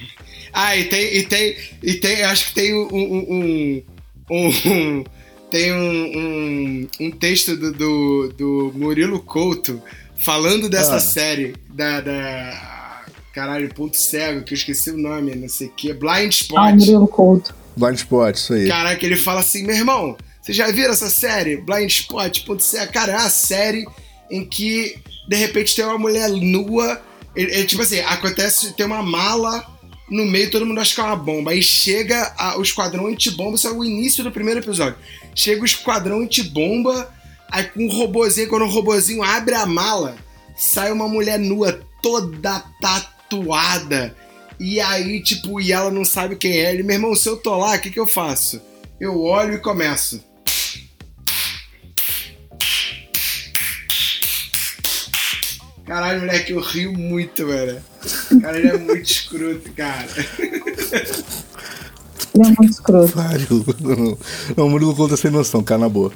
Ah, 0.53 0.75
e 0.77 0.85
tem. 0.85 1.17
E 1.19 1.23
tem. 1.25 1.57
E 1.83 1.95
tem. 1.95 2.23
Acho 2.25 2.47
que 2.49 2.55
tem 2.55 2.75
um. 2.75 2.89
um, 2.93 3.83
um, 4.31 4.49
um- 4.71 5.05
tem 5.51 5.73
um, 5.73 6.19
um, 6.19 6.89
um 7.01 7.11
texto 7.11 7.57
do, 7.57 7.73
do, 7.73 8.33
do 8.37 8.73
Murilo 8.77 9.19
Couto 9.21 9.81
falando 10.19 10.69
dessa 10.69 10.97
Ah. 10.97 11.01
série. 11.01 11.55
Da, 11.71 12.01
da. 12.01 13.05
Caralho, 13.33 13.73
ponto 13.73 13.97
cego, 13.97 14.43
que 14.43 14.53
eu 14.53 14.57
esqueci 14.57 14.91
o 14.91 14.99
nome, 14.99 15.35
não 15.37 15.49
sei 15.49 15.69
o 15.69 15.71
que. 15.71 15.93
Blind 15.93 16.33
Spot. 16.33 16.59
Ah, 16.59 16.75
Murilo 16.75 17.07
Couto. 17.09 17.55
Blind 17.77 17.97
Spot, 17.97 18.35
isso 18.35 18.53
aí. 18.55 18.67
Caraca, 18.67 19.07
ele 19.07 19.17
fala 19.17 19.41
assim, 19.41 19.65
meu 19.65 19.77
irmão, 19.77 20.17
vocês 20.43 20.57
já 20.57 20.67
viram 20.73 20.91
essa 20.93 21.09
série? 21.09 21.57
Blind 21.59 21.89
Spot, 21.91 22.45
ponto 22.45 22.63
cego? 22.63 22.93
Cara, 22.93 23.13
é 23.13 23.17
uma 23.17 23.29
série 23.31 23.87
em 24.31 24.45
que, 24.45 24.97
de 25.29 25.37
repente, 25.37 25.77
tem 25.77 25.85
uma 25.85 25.99
mulher 25.99 26.29
nua. 26.31 27.01
Ele, 27.37 27.53
ele, 27.55 27.65
tipo 27.65 27.83
assim, 27.83 28.01
acontece, 28.01 28.73
tem 28.73 28.85
uma 28.87 29.03
mala 29.05 29.65
no 30.11 30.25
meio, 30.25 30.51
todo 30.51 30.67
mundo 30.67 30.81
acha 30.81 30.95
que 30.95 31.01
é 31.01 31.05
uma 31.05 31.15
bomba. 31.15 31.53
Aí 31.53 31.63
chega 31.63 32.35
a- 32.37 32.59
o 32.59 32.63
esquadrão 32.63 33.07
antibomba, 33.07 33.55
isso 33.55 33.69
é 33.69 33.71
o 33.71 33.85
início 33.85 34.25
do 34.25 34.33
primeiro 34.33 34.59
episódio. 34.59 34.99
Chega 35.35 35.63
o 35.63 35.67
esquadrão 35.67 36.23
antibomba, 36.23 37.09
aí 37.51 37.65
com 37.65 37.85
um 37.85 37.91
robozinho, 37.91 38.49
quando 38.49 38.63
o 38.63 38.69
robozinho 38.69 39.23
abre 39.23 39.55
a 39.55 39.67
mala, 39.67 40.17
sai 40.57 40.93
uma 40.93 41.09
mulher 41.09 41.39
nua, 41.39 41.81
toda 42.03 42.61
tatuada. 42.81 44.15
E 44.61 44.81
aí, 44.81 45.23
tipo, 45.23 45.61
e 45.61 45.73
ela 45.73 45.91
não 45.91 46.05
sabe 46.05 46.37
quem 46.37 46.59
é. 46.59 46.73
Ele, 46.73 46.83
meu 46.83 46.97
irmão, 46.97 47.15
se 47.15 47.29
eu 47.29 47.37
tô 47.37 47.57
lá, 47.57 47.77
o 47.77 47.81
que, 47.81 47.91
que 47.91 48.01
eu 48.01 48.07
faço? 48.07 48.61
Eu 49.01 49.21
olho 49.23 49.55
e 49.55 49.59
começo. 49.59 50.23
Caralho, 55.87 56.21
moleque, 56.21 56.53
eu 56.53 56.61
rio 56.61 56.93
muito, 56.93 57.47
velho. 57.47 57.83
Cara, 58.43 58.59
ele 58.59 58.69
é 58.69 58.77
muito 58.77 59.11
escroto, 59.11 59.73
cara. 59.73 60.07
Ele 62.39 62.49
é 62.49 62.55
muito 62.59 62.71
escroto. 62.73 63.13
Pariu. 63.13 63.65
Não, 63.81 64.19
não, 64.57 64.67
o 64.67 64.71
Murilo 64.71 64.95
Couto 64.95 65.15
é 65.15 65.17
sem 65.17 65.31
noção, 65.31 65.63
cara, 65.63 65.81
na 65.81 65.89
boa. 65.89 66.13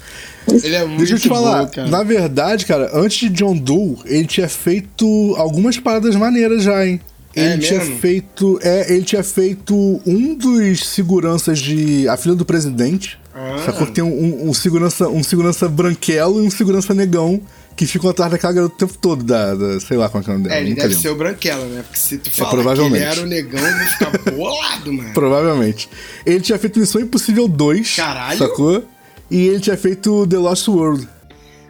Ele 0.48 0.74
é 0.74 0.84
muito 0.84 0.98
Deixa 0.98 1.14
eu 1.14 1.18
te 1.18 1.28
falar, 1.28 1.64
bom, 1.64 1.70
cara. 1.70 1.88
na 1.88 2.02
verdade, 2.02 2.66
cara, 2.66 2.90
antes 2.94 3.18
de 3.18 3.28
John 3.30 3.56
Doe, 3.56 3.96
ele 4.04 4.26
tinha 4.26 4.48
feito 4.48 5.34
algumas 5.36 5.78
paradas 5.78 6.14
maneiras 6.16 6.62
já, 6.62 6.86
hein? 6.86 7.00
É 7.34 7.52
Ele 7.54 7.62
tinha 7.62 7.78
mesmo? 7.80 7.96
feito. 7.98 8.58
É, 8.62 8.92
ele 8.92 9.04
tinha 9.04 9.22
feito 9.24 9.74
um 10.06 10.34
dos 10.34 10.86
seguranças 10.86 11.58
de 11.58 12.06
A 12.08 12.16
Filha 12.16 12.34
do 12.34 12.44
Presidente. 12.44 13.18
Ah. 13.34 13.62
Sacou 13.64 13.86
que 13.86 13.92
tem 13.94 14.04
um, 14.04 14.48
um 14.50 14.52
segurança, 14.52 15.08
um 15.08 15.22
segurança 15.22 15.66
branquelo 15.68 16.42
e 16.42 16.46
um 16.46 16.50
segurança 16.50 16.92
negão 16.92 17.40
que 17.76 17.86
ficam 17.86 18.10
atrás 18.10 18.30
daquela 18.30 18.52
garota 18.52 18.74
o 18.74 18.78
tempo 18.78 18.98
todo, 18.98 19.24
da, 19.24 19.54
da- 19.54 19.80
sei 19.80 19.96
lá 19.96 20.08
qual 20.08 20.22
é 20.22 20.26
o 20.26 20.32
nome 20.32 20.44
dela. 20.44 20.54
É, 20.56 20.60
ele 20.60 20.74
deve 20.74 20.88
lembro. 20.88 21.02
ser 21.02 21.08
o 21.08 21.14
Branquela, 21.16 21.64
né? 21.66 21.82
Porque 21.82 21.98
se 21.98 22.18
tu 22.18 22.30
falar 22.30 22.50
que 22.50 22.56
provavelmente. 22.56 23.02
ele 23.02 23.04
era 23.12 23.20
o 23.22 23.26
negão, 23.26 23.60
vou 23.60 23.86
ficar 23.86 24.10
bolado, 24.32 24.92
mano. 24.92 25.12
Provavelmente. 25.14 25.88
Ele 26.26 26.40
tinha 26.40 26.58
feito 26.58 26.78
Missão 26.78 27.00
Impossível 27.00 27.48
2. 27.48 27.96
Caralho. 27.96 28.38
Sacou? 28.38 28.84
E 29.30 29.46
ele 29.48 29.60
tinha 29.60 29.76
feito 29.76 30.26
The 30.26 30.36
Lost 30.36 30.68
World. 30.68 31.08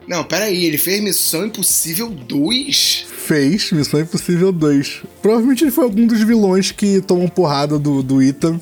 Não, 0.08 0.24
pera 0.24 0.46
aí, 0.46 0.64
ele 0.64 0.76
fez 0.78 1.00
Missão 1.00 1.46
Impossível 1.46 2.08
2? 2.10 3.06
Fez 3.24 3.70
Missão 3.70 4.00
Impossível 4.00 4.50
2. 4.50 5.02
Provavelmente 5.22 5.62
ele 5.62 5.70
foi 5.70 5.84
algum 5.84 6.04
dos 6.06 6.20
vilões 6.24 6.72
que 6.72 7.00
tomam 7.00 7.28
porrada 7.28 7.78
do, 7.78 8.02
do 8.02 8.20
Ethan 8.20 8.60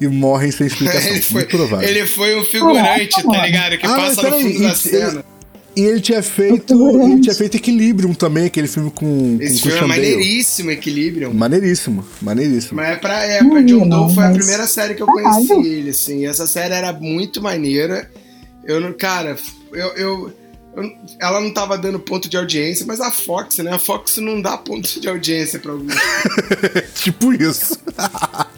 e 0.00 0.06
morrem 0.06 0.52
sem 0.52 0.68
explicação. 0.68 1.10
ele, 1.10 1.20
foi, 1.20 1.44
ele 1.84 2.06
foi 2.06 2.38
um 2.38 2.44
figurante, 2.44 3.22
tá 3.22 3.44
ligado? 3.44 3.76
Que 3.78 3.86
Ah, 3.86 3.96
passa 3.96 4.22
no 4.22 4.28
peraí, 4.30 4.42
fundo 4.54 4.62
da 4.62 4.74
cena. 4.76 5.24
E 5.76 5.82
ele 5.82 6.00
tinha 6.00 6.22
feito. 6.22 6.74
Ele 7.00 7.20
tinha 7.20 7.34
feito 7.34 7.56
Equilibrium 7.56 8.12
também, 8.12 8.46
aquele 8.46 8.66
filme 8.68 8.90
com, 8.90 9.36
com 9.36 9.42
Esse 9.42 9.60
Christian 9.62 9.78
filme 9.78 9.94
é 9.94 9.96
Bale. 9.96 10.10
maneiríssimo, 10.16 10.70
Equilibrium. 10.70 11.32
Maneiríssimo, 11.32 12.04
maneiríssimo. 12.20 12.76
Mas 12.76 12.88
é 12.90 12.96
pra, 12.96 13.22
é, 13.24 13.38
pra 13.44 13.62
John 13.62 13.88
Doe 13.88 14.14
foi 14.14 14.24
a 14.24 14.30
primeira 14.30 14.66
série 14.66 14.94
que 14.94 15.02
eu 15.02 15.06
conheci 15.06 15.52
ele, 15.52 15.90
assim. 15.90 16.26
Essa 16.26 16.46
série 16.46 16.74
era 16.74 16.92
muito 16.92 17.40
maneira. 17.40 18.10
Eu 18.64 18.80
não, 18.80 18.92
cara, 18.92 19.36
eu, 19.72 19.88
eu, 19.96 20.32
eu- 20.76 20.92
ela 21.20 21.40
não 21.40 21.52
tava 21.52 21.76
dando 21.78 21.98
ponto 21.98 22.28
de 22.28 22.36
audiência, 22.36 22.84
mas 22.86 23.00
a 23.00 23.10
Fox, 23.10 23.58
né? 23.58 23.72
A 23.72 23.78
Fox 23.78 24.16
não 24.18 24.40
dá 24.40 24.56
ponto 24.56 25.00
de 25.00 25.08
audiência 25.08 25.58
pra 25.58 25.72
alguns. 25.72 25.94
tipo 26.94 27.32
isso. 27.32 27.78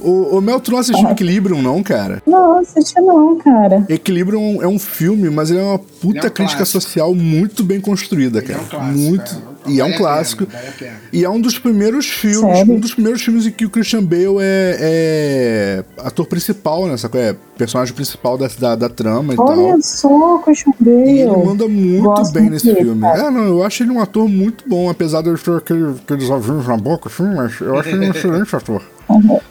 o, 0.00 0.36
o 0.38 0.40
Mel, 0.40 0.60
tu 0.60 0.70
não 0.70 0.78
assistiu 0.78 1.08
Equilibrium, 1.10 1.60
não, 1.62 1.82
cara? 1.82 2.22
Não, 2.26 2.58
assisti 2.58 3.00
não, 3.00 3.36
cara. 3.38 3.84
Equilibrium 3.88 4.62
é 4.62 4.68
um 4.68 4.78
filme, 4.78 5.28
mas 5.30 5.50
ele 5.50 5.60
é 5.60 5.62
uma 5.62 5.78
puta 5.78 6.18
é 6.18 6.26
um 6.26 6.30
crítica 6.30 6.58
clássico. 6.58 6.80
social 6.80 7.14
muito 7.14 7.64
bem 7.64 7.80
construída, 7.80 8.38
Ele 8.38 8.52
é 8.52 8.54
cara. 8.54 8.62
um 8.64 8.68
clássico, 8.68 8.98
muito. 8.98 9.42
é. 9.54 9.70
E 9.70 9.80
é 9.80 9.84
um 9.84 9.92
clássico. 9.92 10.46
pena. 10.46 10.92
E 11.12 11.24
é 11.24 11.28
um 11.28 11.40
dos 11.40 11.58
primeiros 11.58 12.06
filmes, 12.06 12.56
Sério? 12.56 12.72
um 12.74 12.78
dos 12.80 12.94
primeiros 12.94 13.20
filmes 13.20 13.44
em 13.46 13.50
que 13.50 13.66
o 13.66 13.70
Christian 13.70 14.02
Bale 14.02 14.38
é, 14.40 14.78
é 14.80 15.84
ator 15.98 16.26
principal, 16.26 16.86
né? 16.86 16.96
Sabe? 16.96 17.18
É 17.18 17.36
personagem 17.56 17.92
principal 17.94 18.38
da, 18.38 18.48
da, 18.58 18.76
da 18.76 18.88
trama 18.88 19.34
e 19.34 19.36
tal. 19.36 19.48
Olha 19.48 19.76
só, 19.82 20.38
Christian 20.38 20.72
Bale. 20.80 21.10
E 21.10 21.20
ele 21.20 21.36
manda 21.36 21.68
muito 21.68 22.02
Gosto 22.04 22.32
bem 22.32 22.48
nesse 22.48 22.66
dele, 22.66 22.80
filme. 22.84 23.00
cara. 23.02 23.24
É, 23.26 23.30
não, 23.30 23.44
eu 23.44 23.62
acho 23.62 23.82
ele 23.82 23.90
um 23.90 24.00
ator 24.00 24.26
muito 24.28 24.64
bom, 24.66 24.88
apesar 24.88 25.20
de 25.22 25.28
ele 25.30 25.38
ter 25.38 25.56
aquele, 25.56 25.90
aqueles 26.02 26.30
ovinhos 26.30 26.66
na 26.66 26.76
boca, 26.76 27.08
assim, 27.08 27.24
mas 27.34 27.60
eu 27.60 27.76
acho 27.78 27.88
ele 27.90 28.06
um 28.06 28.10
excelente 28.10 28.56
ator. 28.56 28.82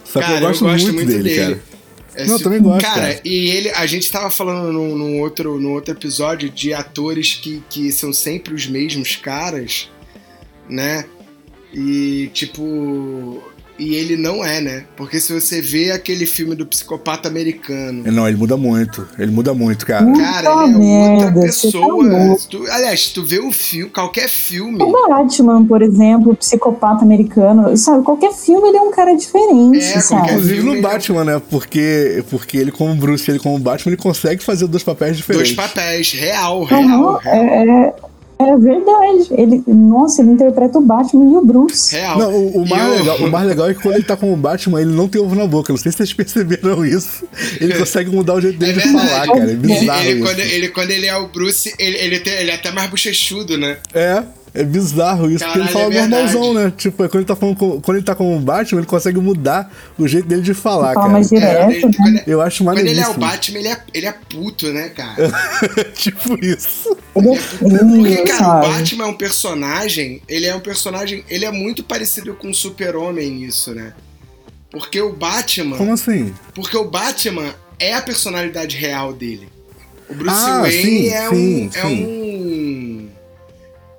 Só 0.06 0.20
que 0.20 0.26
Cara, 0.26 0.36
eu 0.36 0.50
gosto, 0.50 0.93
muito, 0.93 1.06
dele, 1.06 1.36
cara. 1.36 1.62
É, 2.15 2.26
Não, 2.26 2.34
eu 2.34 2.43
também 2.43 2.62
gosto, 2.62 2.82
Cara, 2.82 3.02
cara. 3.02 3.22
e 3.24 3.50
ele, 3.50 3.70
a 3.70 3.86
gente 3.86 4.10
tava 4.12 4.30
falando 4.32 4.72
num, 4.72 4.96
num 4.98 5.20
outro, 5.22 5.60
num 5.60 5.74
outro 5.74 5.93
episódio 5.93 6.50
de 6.50 6.74
atores 6.74 7.36
que, 7.36 7.63
que 7.70 7.91
são 7.91 8.12
sempre 8.12 8.54
os 8.56 8.65
mesmos 8.65 9.15
caras, 9.15 9.89
né? 10.70 11.06
E 11.74 12.30
tipo. 12.34 13.43
E 13.79 13.93
ele 13.95 14.17
não 14.17 14.43
é, 14.43 14.59
né? 14.59 14.83
Porque 14.95 15.19
se 15.19 15.31
você 15.31 15.61
vê 15.61 15.91
aquele 15.91 16.25
filme 16.25 16.55
do 16.55 16.65
psicopata 16.65 17.27
americano. 17.29 18.03
Não, 18.11 18.27
ele 18.27 18.35
muda 18.37 18.57
muito. 18.57 19.07
Ele 19.19 19.31
muda 19.31 19.53
muito, 19.53 19.85
cara. 19.85 20.03
Hum. 20.05 20.13
Cara, 20.13 20.39
ele 20.39 20.47
é 20.47 20.51
outra 20.51 20.79
merda, 20.79 21.41
você 21.51 21.71
tá 21.71 21.77
pessoa. 21.79 22.37
Se 22.39 22.47
tu- 22.49 22.65
aliás, 22.71 23.03
se 23.05 23.13
tu 23.13 23.23
vê 23.23 23.39
o 23.39 23.51
filme, 23.51 23.91
qualquer 23.91 24.27
filme. 24.27 24.81
O 24.81 25.07
Batman, 25.09 25.63
por 25.65 25.81
exemplo, 25.83 26.35
psicopata 26.35 27.03
americano, 27.03 27.77
sabe? 27.77 28.03
Qualquer 28.03 28.33
filme 28.33 28.67
ele 28.69 28.77
é 28.77 28.81
um 28.81 28.91
cara 28.91 29.13
diferente, 29.15 29.77
É, 29.77 29.99
sabe? 29.99 30.31
Inclusive 30.31 30.63
no 30.63 30.73
ele- 30.73 30.81
Batman, 30.81 31.23
né? 31.23 31.41
Porque, 31.49 32.23
porque 32.31 32.57
ele, 32.57 32.71
como 32.71 32.95
Bruce, 32.95 33.29
ele 33.29 33.39
como 33.39 33.59
Batman, 33.59 33.91
ele 33.93 34.01
consegue 34.01 34.43
fazer 34.43 34.65
dois 34.67 34.83
papéis 34.83 35.15
diferentes. 35.17 35.55
Dois 35.55 35.67
papéis, 35.69 36.11
real, 36.13 36.63
real. 36.63 36.81
Aham, 36.81 37.17
real. 37.19 37.35
é, 37.35 37.93
é, 38.39 38.43
é 38.50 38.58
verdade. 38.58 39.28
Ele, 39.32 39.63
nossa, 39.67 40.21
ele 40.21 40.32
interpreta 40.32 40.78
o 40.78 40.82
Batman 40.82 41.32
e 41.32 41.36
o 41.38 41.45
Bruce. 41.45 41.95
real. 41.95 42.17
Não, 42.19 42.32
o, 42.34 42.62
o 42.63 42.67
mais 42.69 42.84
eu- 42.84 42.93
legal, 43.00 43.17
o 43.17 43.32
mais 43.32 43.47
legal 43.47 43.69
é 43.69 43.73
que 43.73 43.82
quando 43.82 43.95
ele 43.95 44.04
tá 44.04 44.15
como 44.17 44.36
Batman, 44.38 44.82
ele 44.82 44.91
não 44.93 45.08
tem 45.08 45.21
ovo 45.21 45.36
na 45.36 45.45
boca. 45.47 45.71
Não 45.73 45.78
sei 45.78 45.91
se 45.91 45.97
vocês 45.97 46.13
perceberam 46.13 46.86
isso. 46.86 47.26
Ele 47.60 47.73
consegue 47.76 48.10
mudar 48.10 48.36
o 48.36 48.41
jeito 48.41 48.56
É 48.56 48.67
dele 48.67 48.73
de 48.82 48.88
verdade. 48.88 49.08
falar, 49.10 49.28
cara. 49.28 49.39
É 49.39 49.43
Ele, 49.43 49.56
bizarro 49.56 50.02
ele, 50.06 50.12
isso. 50.19 50.23
quando, 50.28 50.39
ele, 50.39 50.67
quando 50.69 50.91
ele 50.91 51.06
é 51.08 51.17
o 51.17 51.28
Bruce, 51.28 51.73
ele, 51.80 51.97
ele, 51.97 52.19
tem- 52.19 52.34
ele 52.34 52.52
é 52.52 52.56
até 52.56 52.71
mais 52.71 52.89
bochechudo, 52.89 53.58
né? 53.58 53.78
É, 53.93 54.23
é 54.60 54.63
bizarro 54.63 55.30
isso, 55.30 55.43
porque 55.46 55.60
ele 55.60 55.67
Caralho, 55.70 55.91
fala 55.91 55.93
é 55.96 56.08
normalzão, 56.08 56.54
né? 56.54 56.74
Tipo, 56.76 57.04
é 57.04 57.08
quando 57.08 57.15
ele, 57.17 57.26
tá 57.26 57.36
falando 57.36 57.56
com- 57.58 57.82
quando 57.82 57.98
ele 57.98 58.06
tá 58.06 58.15
como 58.15 58.39
Batman, 58.39 58.80
ele 58.80 58.88
consegue 58.88 59.20
mudar 59.20 59.72
o 59.98 60.08
jeito 60.08 60.28
dele 60.28 60.41
de 60.41 60.54
falar, 60.54 60.93
Fala 60.93 61.02
cara. 61.02 61.10
mais 61.10 61.30
direto, 61.30 61.72
ele- 61.72 62.12
né? 62.12 62.24
Eu 62.26 62.41
acho 62.41 62.63
quando 62.63 62.80
ele 62.80 63.00
é 63.00 63.08
o. 63.08 63.13
Batman, 63.13 63.60
ele 63.60 63.67
é, 63.67 63.78
ele 63.93 64.06
é 64.08 64.12
puto, 64.12 64.67
né, 64.74 64.89
cara? 64.89 65.15
tipo 65.96 66.38
isso. 66.43 66.98
Ele 67.15 67.30
é 67.30 67.38
Porque, 67.80 68.15
frio, 68.15 68.26
cara, 68.26 68.48
o? 68.48 68.62
Batman 68.72 69.04
é 69.04 69.08
um 69.08 69.13
personagem, 69.13 70.22
ele 70.28 70.46
é 70.46 70.56
um 70.56 70.60
personagem, 70.60 71.24
ele 71.30 71.46
é 71.46 71.52
muito 71.52 71.84
parecido 71.84 72.34
com 72.34 72.50
o 72.50 72.54
Super-Homem 72.54 73.30
nisso, 73.32 73.74
né? 73.74 73.93
Porque 74.72 75.00
o 75.02 75.13
Batman, 75.13 75.78
Como 75.78 75.93
assim? 75.93 76.34
porque 76.54 76.76
o 76.76 76.86
Batman 76.86 77.54
é 77.80 77.93
a 77.93 78.02
personalidade 78.02 78.76
real 78.76 79.13
dele. 79.13 79.48
O 80.10 80.13
Bruce 80.15 80.36
Ah, 80.39 80.62
Wayne 80.62 80.82
sim, 80.84 81.10
é, 81.10 81.30
sim, 81.30 81.36
um, 81.36 81.70
é 81.74 81.82
sim. 81.82 82.06
um 82.06 82.96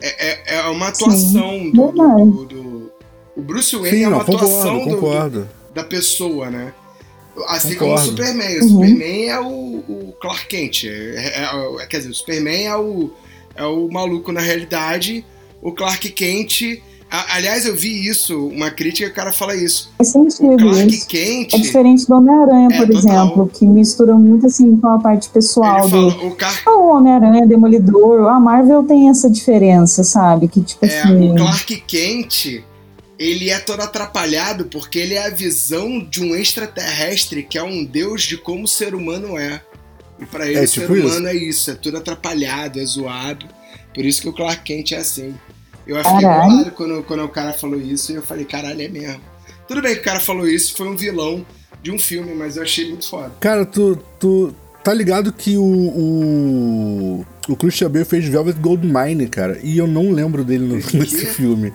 é, 0.01 0.29
é, 0.55 0.57
é 0.59 0.63
uma 0.69 0.89
atuação 0.89 1.51
Sim, 1.51 1.73
do, 1.73 1.93
do, 1.93 2.45
do- 2.47 2.93
o 3.37 3.43
Bruce 3.43 3.75
Wayne 3.77 3.99
Sim, 3.99 4.05
é 4.05 4.09
uma 4.09 4.19
não, 4.19 4.25
concordo, 4.25 4.47
atuação 4.47 4.89
do- 4.89 5.49
da 5.75 5.85
pessoa, 5.85 6.51
né? 6.51 6.73
Assim 7.47 7.75
Concordo. 7.77 7.79
como 7.79 7.95
o 7.95 7.99
Superman. 7.99 8.59
O 8.59 8.63
Uhum. 8.63 8.69
Superman 8.69 9.29
é 9.29 9.41
o, 9.41 9.45
o 9.47 10.15
Clark 10.21 10.47
Kent. 10.49 10.85
É- 10.85 10.89
é- 11.45 11.83
é- 11.83 11.87
quer 11.87 11.99
dizer, 11.99 12.11
o 12.11 12.15
Superman 12.15 12.67
é 12.67 12.77
o, 12.77 13.11
é 13.55 13.65
o 13.65 13.89
maluco 13.91 14.33
na 14.33 14.41
realidade. 14.41 15.25
O 15.63 15.73
Clark 15.73 16.09
Kent. 16.11 16.83
A- 17.11 17.37
aliás, 17.37 17.65
eu 17.67 17.75
vi 17.77 18.07
isso, 18.07 18.49
uma 18.49 18.71
crítica 18.71 19.09
o 19.09 19.13
cara 19.15 19.33
fala 19.33 19.55
isso. 19.57 19.91
Faz 19.97 20.11
O 20.15 20.31
sentido 20.31 20.57
Clark 20.59 20.89
isso. 20.95 21.07
Kent. 21.09 21.55
É 21.55 21.59
diferente 21.59 22.07
do 22.07 22.15
Homem-Aranha, 22.15 22.69
É, 22.73 22.77
por 22.79 22.87
total. 22.95 22.99
exemplo, 23.27 23.49
que 23.53 23.67
mistura 23.67 24.15
muito 24.15 24.47
assim 24.47 24.77
com 24.77 24.89
a 24.89 24.99
parte 25.01 25.29
pessoal 25.31 25.89
Ele 25.89 25.91
do. 25.91 26.11
fala, 26.11 26.25
o 26.27 26.37
Clark, 26.37 26.63
Ah, 26.67 26.71
O 26.79 26.97
Homem-Aranha, 26.97 27.47
Demolidor, 27.47 28.29
a 28.29 28.39
Marvel 28.39 28.83
tem 28.85 29.09
essa 29.09 29.31
diferença, 29.31 30.05
sabe? 30.05 30.49
Que 30.49 30.61
tipo 30.61 30.85
é, 30.85 31.03
assim. 31.03 31.31
o 31.33 31.35
Clark 31.37 31.81
Kent, 31.87 32.63
ele 33.19 33.51
é 33.51 33.59
todo 33.59 33.81
atrapalhado 33.81 34.67
porque 34.67 34.99
ele 34.99 35.15
é 35.15 35.27
a 35.27 35.31
visão 35.31 36.01
de 36.01 36.23
um 36.23 36.35
extraterrestre 36.37 37.43
que 37.43 37.57
é 37.59 37.63
um 37.63 37.85
deus 37.85 38.23
de 38.23 38.37
como 38.37 38.65
o 38.65 38.69
ser 38.69 38.95
humano 38.95 39.37
é. 39.39 39.61
E 40.21 40.27
pra 40.27 40.47
ele 40.47 40.59
É 40.59 40.63
o 40.63 40.69
ser 40.69 40.81
tipo 40.83 40.97
isso. 40.97 41.07
humano 41.07 41.29
é 41.29 41.35
isso, 41.35 41.71
é 41.71 41.75
tudo 41.75 41.97
atrapalhado, 41.99 42.79
é 42.81 42.85
zoado. 42.85 43.47
Por 43.95 44.05
isso 44.05 44.21
que 44.21 44.29
o 44.29 44.33
Clark 44.33 44.63
Kent 44.63 44.93
é 44.93 44.97
assim. 44.99 45.35
Eu 45.89 45.97
fiquei 45.97 46.21
bolado 46.21 46.71
quando, 46.73 47.03
quando 47.03 47.25
o 47.25 47.29
cara 47.29 47.53
falou 47.53 47.81
isso 47.81 48.13
e 48.13 48.17
eu 48.17 48.23
falei, 48.23 48.45
caralho, 48.45 48.81
é 48.83 48.89
mesmo. 48.89 49.21
Tudo 49.67 49.81
bem 49.83 49.95
que 49.95 50.01
o 50.01 50.05
cara 50.05 50.21
falou 50.21 50.47
isso, 50.47 50.77
foi 50.77 50.87
um 50.89 50.95
vilão 50.97 51.45
de 51.83 51.91
um 51.91 51.99
filme, 51.99 52.35
mas 52.35 52.57
eu 52.57 52.63
achei 52.63 52.89
muito 52.89 53.09
foda. 53.09 53.33
Cara, 53.41 53.65
tu, 53.67 53.99
tu 54.21 54.53
tá 54.85 54.93
ligado 54.95 55.33
que 55.33 55.57
o, 55.57 55.63
o, 55.63 57.27
o 57.49 57.57
Christian 57.57 57.91
Bale 57.91 58.05
fez 58.05 58.25
Velvet 58.27 58.59
Goldmine, 58.59 59.27
cara, 59.29 59.59
e 59.63 59.79
eu 59.79 59.87
não 59.87 60.11
lembro 60.11 60.45
dele 60.45 60.65
no- 60.67 60.75
nesse 60.99 61.27
filme. 61.27 61.73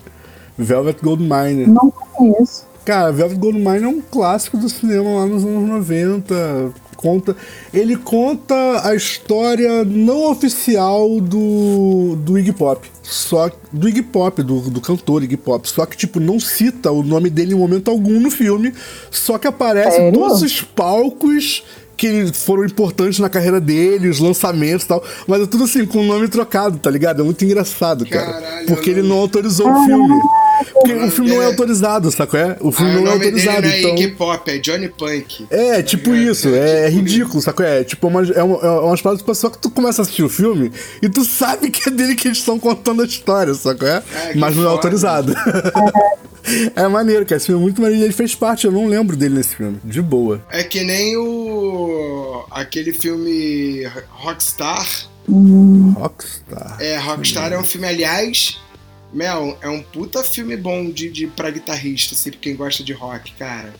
Velvet 0.57 0.97
Goldmine. 1.01 1.65
Não 1.67 1.89
conheço. 1.91 2.65
Cara, 2.85 3.11
Velvet 3.11 3.39
Goldmine 3.39 3.83
é 3.83 3.87
um 3.87 4.01
clássico 4.01 4.57
do 4.57 4.69
cinema 4.69 5.09
lá 5.21 5.25
nos 5.25 5.43
anos 5.45 5.67
90. 5.69 6.71
Conta, 7.03 7.35
ele 7.73 7.97
conta 7.97 8.55
a 8.87 8.95
história 8.95 9.83
não 9.83 10.31
oficial 10.31 11.19
do, 11.19 12.15
do 12.15 12.39
Iggy 12.39 12.53
Pop. 12.53 12.89
Só 13.01 13.51
do 13.73 13.89
Iggy 13.89 14.01
Pop, 14.03 14.41
do, 14.41 14.61
do 14.61 14.79
cantor 14.79 15.21
Iggy 15.21 15.35
Pop. 15.35 15.69
Só 15.69 15.85
que, 15.85 15.97
tipo, 15.97 16.17
não 16.21 16.39
cita 16.39 16.89
o 16.91 17.03
nome 17.03 17.29
dele 17.29 17.53
em 17.53 17.57
momento 17.57 17.91
algum 17.91 18.21
no 18.21 18.31
filme. 18.31 18.73
Só 19.11 19.37
que 19.37 19.45
aparece 19.45 19.97
Sério? 19.97 20.17
todos 20.17 20.41
os 20.41 20.61
palcos 20.61 21.61
que 21.97 22.31
foram 22.33 22.65
importantes 22.65 23.19
na 23.19 23.29
carreira 23.29 23.59
dele, 23.59 24.07
os 24.07 24.19
lançamentos 24.19 24.85
e 24.85 24.87
tal. 24.87 25.03
Mas 25.27 25.41
é 25.41 25.45
tudo 25.45 25.65
assim, 25.65 25.85
com 25.85 25.99
o 25.99 26.03
nome 26.05 26.27
trocado, 26.29 26.77
tá 26.79 26.89
ligado? 26.89 27.21
É 27.21 27.25
muito 27.25 27.43
engraçado, 27.43 28.05
cara. 28.05 28.31
Caralho, 28.33 28.67
porque 28.67 28.89
ele 28.89 29.01
não- 29.01 29.09
não 29.09 29.17
autorizou 29.17 29.69
o 29.69 29.85
filme. 29.85 30.15
Porque 30.73 30.93
o 30.93 31.11
filme 31.11 31.29
não 31.31 31.41
é 31.41 31.45
é- 31.45 31.47
autorizado, 31.47 32.11
saco? 32.11 32.37
É? 32.37 32.57
O 32.61 32.71
filme 32.71 32.91
Ah, 32.91 32.95
não 32.95 33.01
é 33.01 33.05
nome 33.05 33.19
dele 33.19 33.31
autorizado, 33.31 33.61
não 33.67 33.73
é 33.73 33.79
então. 33.79 33.95
Iggy 33.95 34.07
Pop, 34.15 34.51
é 34.51 34.57
Johnny 34.57 34.89
Punk. 34.89 35.47
É, 35.49 35.81
tipo 35.81 36.11
ligado? 36.11 36.31
isso, 36.31 36.49
é, 36.49 36.85
tipo 36.89 36.97
ridículo, 36.99 37.41
sacou? 37.41 37.65
É 37.65 37.83
tipo 37.83 38.07
uma, 38.07 38.21
é 38.23 38.43
uma, 38.43 38.57
é 38.59 38.69
umas 38.81 39.01
paradas 39.01 39.19
de 39.21 39.25
pessoa 39.25 39.51
que 39.51 39.57
tu 39.57 39.69
começa 39.69 40.01
a 40.01 40.03
assistir 40.03 40.23
o 40.23 40.29
filme 40.29 40.71
e 41.01 41.09
tu 41.09 41.23
sabe 41.25 41.69
que 41.69 41.89
é 41.89 41.91
dele 41.91 42.15
que 42.15 42.27
eles 42.27 42.37
estão 42.39 42.59
contando 42.59 43.01
a 43.01 43.05
história, 43.05 43.53
sacou? 43.53 43.87
É? 43.87 44.03
É, 44.27 44.33
que 44.33 44.37
Mas 44.37 44.55
não 44.55 44.63
é 44.63 44.65
foda. 44.65 44.75
autorizado. 44.77 45.33
é 46.75 46.87
maneiro, 46.87 47.25
cara. 47.25 47.37
Esse 47.37 47.47
filme 47.47 47.61
é 47.61 47.63
muito 47.63 47.81
maneiro. 47.81 48.01
e 48.01 48.05
Ele 48.05 48.13
fez 48.13 48.35
parte, 48.35 48.65
eu 48.65 48.71
não 48.71 48.85
lembro 48.87 49.15
dele 49.15 49.35
nesse 49.35 49.55
filme. 49.55 49.79
De 49.83 50.01
boa. 50.01 50.41
É 50.49 50.63
que 50.63 50.83
nem 50.83 51.15
o. 51.17 52.45
aquele 52.51 52.93
filme 52.93 53.85
Rockstar. 54.09 54.85
Rockstar. 55.95 56.77
É, 56.79 56.97
Rockstar 56.97 57.53
é 57.53 57.57
um 57.59 57.63
filme, 57.63 57.87
aliás, 57.87 58.59
Mel, 59.13 59.57
é 59.61 59.69
um 59.69 59.81
puta 59.81 60.23
filme 60.23 60.57
bom 60.57 60.89
de, 60.89 61.09
de, 61.09 61.27
pra 61.27 61.49
guitarrista, 61.51 62.15
assim, 62.15 62.31
pra 62.31 62.39
quem 62.39 62.55
gosta 62.55 62.83
de 62.83 62.93
rock, 62.93 63.31
cara. 63.33 63.73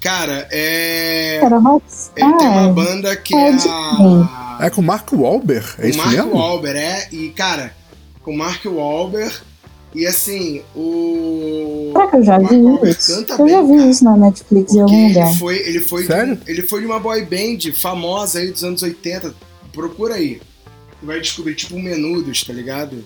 Cara, 0.00 0.48
é. 0.50 1.40
Era 1.42 1.58
Rockstar. 1.58 2.26
Ele 2.28 2.38
tem 2.38 2.48
uma 2.48 2.68
banda 2.72 3.14
que 3.16 3.34
é 3.36 3.50
Pode 3.52 3.68
a. 3.68 4.58
É 4.62 4.70
com 4.70 4.80
o 4.80 4.84
Mark 4.84 5.12
Wahlberg, 5.12 5.66
é 5.78 5.84
o 5.84 5.88
isso 5.90 5.98
Mark 5.98 6.10
mesmo? 6.12 6.34
Wahlberg, 6.34 6.78
é. 6.78 7.08
E, 7.12 7.28
cara, 7.30 7.74
com 8.22 8.32
o 8.32 8.36
Mark 8.38 8.64
Wahlberg. 8.64 9.34
E 9.94 10.06
assim, 10.06 10.62
o. 10.74 11.90
Será 11.92 12.06
que 12.08 12.16
eu 12.16 12.22
já 12.24 12.38
Mark 12.38 12.52
vi 12.52 12.90
isso? 12.90 13.14
canta 13.14 13.32
Eu 13.42 13.48
já 13.48 13.62
bem, 13.62 13.66
vi 13.72 13.76
cara. 13.78 13.90
isso 13.90 14.04
na 14.04 14.16
Netflix 14.16 14.72
em 14.74 14.80
algum 14.80 14.94
ele 14.94 15.08
lugar. 15.14 15.34
foi, 15.38 15.56
ele 15.58 15.80
foi, 15.80 16.00
de, 16.02 16.06
Sério? 16.08 16.34
um- 16.34 16.38
ele 16.46 16.62
foi 16.62 16.80
de 16.80 16.86
uma 16.86 17.00
boy 17.00 17.22
band 17.24 17.72
famosa 17.74 18.38
aí 18.38 18.50
dos 18.52 18.62
anos 18.64 18.82
80. 18.82 19.34
Procura 19.72 20.14
aí. 20.14 20.40
Vai 21.02 21.20
descobrir, 21.20 21.54
tipo, 21.56 21.74
um 21.76 21.82
menudos, 21.82 22.42
tá 22.44 22.52
ligado? 22.52 23.04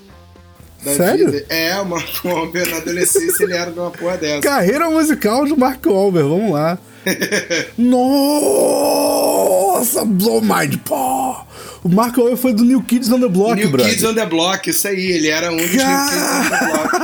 Sério? 0.93 1.31
vida. 1.31 1.47
É, 1.49 1.79
uma, 1.81 1.97
uma, 2.25 2.51
na 2.71 2.77
adolescência 2.77 3.45
ele 3.45 3.55
era 3.55 3.71
de 3.71 3.79
uma 3.79 3.91
porra 3.91 4.17
dessa. 4.17 4.41
Carreira 4.41 4.91
musical 4.91 5.47
de 5.47 5.57
Mark 5.57 5.85
Wahlberg, 5.87 6.29
vamos 6.29 6.53
lá. 6.53 6.79
Nossa, 9.77 10.05
blow 10.05 10.41
mind, 10.41 10.77
pô! 10.85 11.37
O 11.83 11.89
Mark 11.89 12.17
Wahlberg 12.17 12.41
foi 12.41 12.55
do 12.55 12.65
New 12.65 12.83
Kids 12.83 13.11
on 13.13 13.21
the 13.21 13.29
Block, 13.29 13.57
New 13.57 13.71
brother. 13.71 13.91
Kids 13.93 14.05
on 14.05 14.15
the 14.15 14.25
Block, 14.27 14.71
isso 14.71 14.89
aí, 14.89 15.13
ele 15.13 15.29
era 15.29 15.53
um 15.53 15.57
dos 15.57 15.71
New 15.71 15.79
Kids 15.79 16.15
on 16.15 16.49
the 16.49 16.67
Block. 16.67 16.97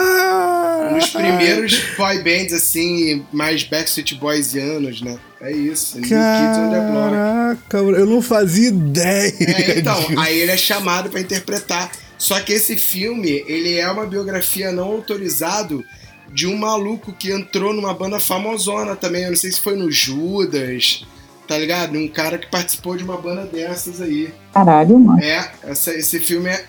Um 0.90 0.98
dos 0.98 1.08
primeiros 1.10 1.78
boy 1.96 2.22
bands, 2.22 2.52
assim, 2.54 3.24
mais 3.32 3.62
Backstreet 3.64 4.14
Boysianos, 4.14 5.02
né? 5.02 5.18
É 5.42 5.52
isso, 5.52 5.96
New 5.96 6.08
Kids 6.08 6.18
on 6.18 6.70
the 6.70 6.80
Block. 6.90 7.10
Caraca, 7.10 7.76
eu 7.78 8.06
não 8.06 8.22
fazia 8.22 8.68
ideia. 8.68 9.34
É, 9.38 9.78
então, 9.78 10.00
disso. 10.00 10.18
aí 10.18 10.40
ele 10.40 10.52
é 10.52 10.56
chamado 10.56 11.10
pra 11.10 11.20
interpretar. 11.20 11.90
Só 12.20 12.38
que 12.38 12.52
esse 12.52 12.76
filme, 12.76 13.42
ele 13.46 13.78
é 13.78 13.90
uma 13.90 14.04
biografia 14.04 14.70
não 14.70 14.84
autorizado 14.88 15.82
de 16.30 16.46
um 16.46 16.54
maluco 16.54 17.14
que 17.14 17.32
entrou 17.32 17.72
numa 17.72 17.94
banda 17.94 18.20
famosona 18.20 18.94
também. 18.94 19.22
Eu 19.24 19.30
não 19.30 19.36
sei 19.38 19.50
se 19.50 19.58
foi 19.60 19.74
no 19.74 19.90
Judas, 19.90 21.06
tá 21.48 21.56
ligado? 21.56 21.96
Um 21.98 22.06
cara 22.06 22.36
que 22.36 22.46
participou 22.50 22.94
de 22.94 23.02
uma 23.02 23.16
banda 23.16 23.46
dessas 23.46 24.02
aí. 24.02 24.30
Caralho, 24.52 24.98
mano. 24.98 25.18
É, 25.24 25.50
essa, 25.64 25.94
esse 25.94 26.20
filme 26.20 26.50
é. 26.50 26.66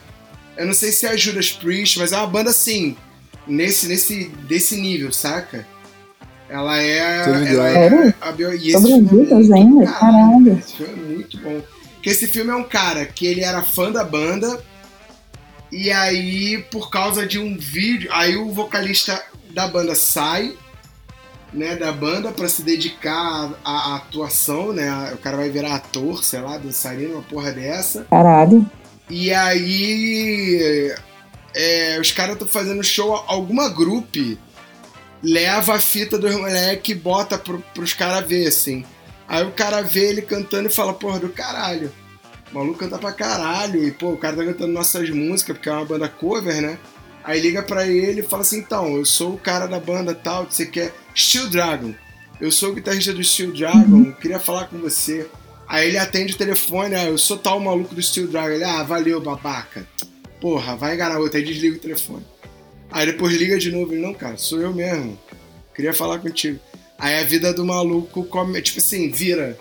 Eu 0.55 0.67
não 0.67 0.73
sei 0.73 0.93
se 0.93 1.05
é 1.05 1.17
Judas 1.17 1.51
Priest, 1.51 1.99
mas 1.99 2.13
é 2.13 2.17
uma 2.17 2.27
banda 2.27 2.49
assim, 2.49 2.95
nesse, 3.45 3.89
nesse 3.89 4.29
desse 4.47 4.77
nível, 4.79 5.11
saca? 5.11 5.67
Ela 6.49 6.81
é. 6.81 6.97
Ela 7.53 7.69
é 7.69 8.13
a 8.21 8.31
bio- 8.31 8.53
e 8.53 8.69
esse 8.69 8.81
Sobre 8.81 8.89
filme 8.93 9.07
é 9.07 9.09
Judas 9.09 9.47
muito 9.49 9.53
ainda? 9.53 9.91
caralho, 9.91 10.21
Caralho. 10.21 10.59
Esse 10.59 10.73
filme 10.77 10.93
é 10.93 11.13
muito 11.15 11.37
bom. 11.41 11.61
Porque 11.95 12.09
esse 12.09 12.25
filme 12.27 12.51
é 12.51 12.55
um 12.55 12.63
cara 12.63 13.05
que 13.05 13.25
ele 13.27 13.41
era 13.41 13.61
fã 13.61 13.91
da 13.91 14.03
banda. 14.03 14.63
E 15.71 15.91
aí, 15.91 16.57
por 16.69 16.89
causa 16.89 17.25
de 17.25 17.39
um 17.39 17.57
vídeo, 17.57 18.09
aí 18.11 18.35
o 18.35 18.51
vocalista 18.51 19.23
da 19.51 19.67
banda 19.67 19.95
sai, 19.95 20.53
né, 21.53 21.75
da 21.75 21.91
banda 21.91 22.31
pra 22.31 22.49
se 22.49 22.61
dedicar 22.61 23.53
à, 23.63 23.93
à 23.93 23.95
atuação, 23.95 24.73
né? 24.73 25.11
O 25.13 25.17
cara 25.17 25.37
vai 25.37 25.49
virar 25.49 25.75
ator, 25.75 26.23
sei 26.23 26.41
lá, 26.41 26.57
dançarino, 26.57 27.13
uma 27.13 27.23
porra 27.23 27.51
dessa. 27.51 28.05
Caralho. 28.09 28.65
E 29.09 29.33
aí 29.33 30.93
é, 31.53 31.97
os 31.99 32.11
caras 32.11 32.33
estão 32.33 32.47
fazendo 32.47 32.83
show, 32.83 33.23
alguma 33.27 33.69
grupo 33.69 34.37
leva 35.23 35.75
a 35.75 35.79
fita 35.79 36.17
dos 36.17 36.35
moleque 36.35 36.93
e 36.93 36.95
bota 36.95 37.37
pro, 37.37 37.59
pros 37.73 37.93
caras 37.93 38.27
ver, 38.27 38.47
assim. 38.47 38.85
Aí 39.27 39.45
o 39.45 39.51
cara 39.51 39.81
vê 39.81 40.09
ele 40.09 40.21
cantando 40.21 40.67
e 40.67 40.71
fala, 40.71 40.93
porra, 40.93 41.19
do 41.19 41.29
caralho. 41.29 41.91
O 42.51 42.55
maluco 42.55 42.79
canta 42.79 42.97
pra 42.97 43.11
caralho. 43.11 43.83
E, 43.83 43.91
pô, 43.91 44.11
o 44.11 44.17
cara 44.17 44.35
tá 44.35 44.43
cantando 44.43 44.73
nossas 44.73 45.09
músicas, 45.09 45.55
porque 45.55 45.69
é 45.69 45.71
uma 45.71 45.85
banda 45.85 46.07
cover, 46.07 46.61
né? 46.61 46.77
Aí 47.23 47.39
liga 47.39 47.61
pra 47.61 47.87
ele 47.87 48.21
e 48.21 48.23
fala 48.23 48.41
assim, 48.41 48.59
então, 48.59 48.97
eu 48.97 49.05
sou 49.05 49.33
o 49.33 49.37
cara 49.37 49.67
da 49.67 49.79
banda 49.79 50.13
tal, 50.13 50.45
você 50.49 50.65
quer... 50.65 50.93
Steel 51.15 51.49
Dragon. 51.49 51.93
Eu 52.39 52.51
sou 52.51 52.71
o 52.71 52.73
guitarrista 52.73 53.13
do 53.13 53.23
Steel 53.23 53.51
Dragon, 53.51 54.11
queria 54.13 54.39
falar 54.39 54.65
com 54.65 54.79
você. 54.79 55.27
Aí 55.67 55.87
ele 55.87 55.97
atende 55.97 56.33
o 56.33 56.37
telefone, 56.37 56.95
ah, 56.95 57.05
eu 57.05 57.17
sou 57.17 57.37
tal 57.37 57.59
maluco 57.59 57.93
do 57.93 58.01
Steel 58.01 58.27
Dragon. 58.27 58.55
Ele, 58.55 58.63
ah, 58.63 58.83
valeu, 58.83 59.21
babaca. 59.21 59.87
Porra, 60.39 60.75
vai 60.75 60.95
enganar 60.95 61.19
outro. 61.19 61.37
Aí 61.37 61.45
desliga 61.45 61.77
o 61.77 61.79
telefone. 61.79 62.25
Aí 62.91 63.05
depois 63.05 63.35
liga 63.35 63.57
de 63.59 63.71
novo. 63.71 63.93
Ele, 63.93 64.01
não, 64.01 64.13
cara, 64.13 64.37
sou 64.37 64.59
eu 64.59 64.73
mesmo. 64.73 65.17
Queria 65.75 65.93
falar 65.93 66.19
contigo. 66.19 66.59
Aí 66.97 67.19
a 67.19 67.23
vida 67.23 67.53
do 67.53 67.63
maluco, 67.63 68.23
come, 68.25 68.61
tipo 68.61 68.79
assim, 68.79 69.09
vira. 69.11 69.57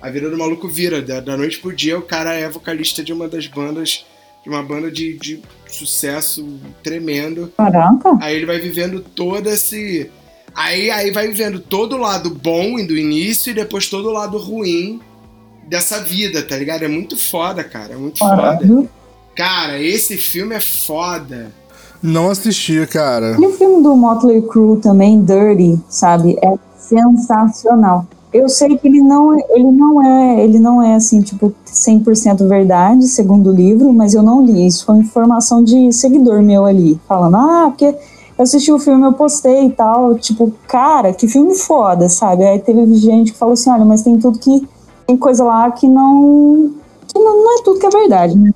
A 0.00 0.10
vida 0.10 0.30
do 0.30 0.38
maluco 0.38 0.68
vira. 0.68 1.02
Da, 1.02 1.20
da 1.20 1.36
noite 1.36 1.58
pro 1.58 1.74
dia, 1.74 1.98
o 1.98 2.02
cara 2.02 2.34
é 2.34 2.48
vocalista 2.48 3.02
de 3.02 3.12
uma 3.12 3.28
das 3.28 3.46
bandas, 3.46 4.06
de 4.42 4.48
uma 4.48 4.62
banda 4.62 4.90
de, 4.90 5.18
de 5.18 5.42
sucesso 5.68 6.58
tremendo. 6.82 7.52
Caraca. 7.56 8.16
Aí 8.20 8.36
ele 8.36 8.46
vai 8.46 8.58
vivendo 8.58 9.00
todo 9.00 9.48
esse. 9.48 10.10
Aí, 10.54 10.90
aí 10.90 11.10
vai 11.10 11.28
vivendo 11.28 11.60
todo 11.60 11.96
o 11.96 11.98
lado 11.98 12.30
bom 12.30 12.84
do 12.84 12.96
início 12.96 13.50
e 13.50 13.54
depois 13.54 13.88
todo 13.88 14.08
o 14.08 14.12
lado 14.12 14.38
ruim 14.38 15.00
dessa 15.66 16.00
vida, 16.00 16.42
tá 16.42 16.56
ligado? 16.56 16.82
É 16.82 16.88
muito 16.88 17.16
foda, 17.16 17.62
cara. 17.62 17.94
É 17.94 17.96
muito 17.96 18.18
foda. 18.18 18.36
Caralho. 18.36 18.88
Cara, 19.36 19.80
esse 19.80 20.16
filme 20.16 20.54
é 20.54 20.60
foda. 20.60 21.52
Não 22.02 22.30
assisti, 22.30 22.86
cara. 22.86 23.36
E 23.38 23.46
o 23.46 23.52
filme 23.52 23.82
do 23.82 23.96
Motley 23.96 24.42
Crue 24.42 24.80
também, 24.80 25.22
Dirty, 25.22 25.78
sabe? 25.88 26.36
É 26.42 26.54
sensacional. 26.76 28.06
Eu 28.32 28.48
sei 28.48 28.76
que 28.76 28.86
ele 28.86 29.00
não, 29.00 29.34
ele 29.50 29.70
não 29.70 30.04
é, 30.04 30.44
ele 30.44 30.58
não 30.58 30.82
é 30.82 30.94
assim, 30.94 31.22
tipo, 31.22 31.52
100% 31.64 32.46
verdade, 32.46 33.06
segundo 33.08 33.50
o 33.50 33.54
livro, 33.54 33.92
mas 33.92 34.14
eu 34.14 34.22
não 34.22 34.44
li. 34.44 34.66
Isso 34.66 34.84
foi 34.84 34.96
informação 34.98 35.64
de 35.64 35.92
seguidor 35.92 36.42
meu 36.42 36.66
ali, 36.66 37.00
falando: 37.08 37.36
"Ah, 37.36 37.66
porque 37.70 37.86
eu 37.86 38.42
assisti 38.42 38.70
o 38.70 38.78
filme, 38.78 39.06
eu 39.06 39.12
postei 39.14 39.66
e 39.66 39.70
tal". 39.70 40.18
Tipo, 40.18 40.52
cara, 40.66 41.12
que 41.14 41.26
filme 41.26 41.54
foda, 41.54 42.08
sabe? 42.08 42.44
Aí 42.44 42.58
teve 42.58 42.94
gente 42.96 43.32
que 43.32 43.38
falou 43.38 43.54
assim: 43.54 43.70
"Olha, 43.70 43.84
mas 43.84 44.02
tem 44.02 44.18
tudo 44.18 44.38
que 44.38 44.68
tem 45.06 45.16
coisa 45.16 45.42
lá 45.42 45.70
que 45.70 45.88
não 45.88 46.72
que 47.06 47.18
não, 47.18 47.44
não 47.44 47.58
é 47.58 47.62
tudo 47.62 47.80
que 47.80 47.86
é 47.86 47.90
verdade, 47.90 48.36
né?" 48.36 48.50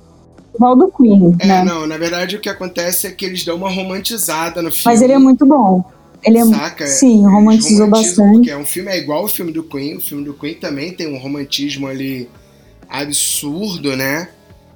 Igual 0.55 0.75
do 0.75 0.87
Queen, 0.89 1.35
É, 1.39 1.47
né? 1.47 1.63
não, 1.63 1.87
na 1.87 1.97
verdade 1.97 2.35
o 2.35 2.39
que 2.39 2.47
acontece 2.47 3.07
é 3.07 3.11
que 3.11 3.25
eles 3.25 3.43
dão 3.43 3.55
uma 3.55 3.71
romantizada 3.71 4.61
no 4.61 4.69
filme. 4.69 4.83
Mas 4.85 5.01
ele 5.01 5.13
é 5.13 5.17
muito 5.17 5.47
bom. 5.47 5.83
Ele 6.23 6.37
é 6.37 6.45
Saca? 6.45 6.87
sim, 6.87 7.25
romantizou 7.25 7.87
bastante. 7.87 8.49
É 8.49 8.57
um 8.57 8.65
filme 8.65 8.91
é 8.91 8.97
igual 8.97 9.25
o 9.25 9.27
filme 9.27 9.51
do 9.51 9.63
Queen. 9.63 9.97
O 9.97 10.01
filme 10.01 10.23
do 10.23 10.33
Queen 10.33 10.55
também 10.55 10.93
tem 10.93 11.13
um 11.13 11.17
romantismo 11.17 11.87
ali 11.87 12.29
absurdo, 12.89 13.95
né? 13.95 14.29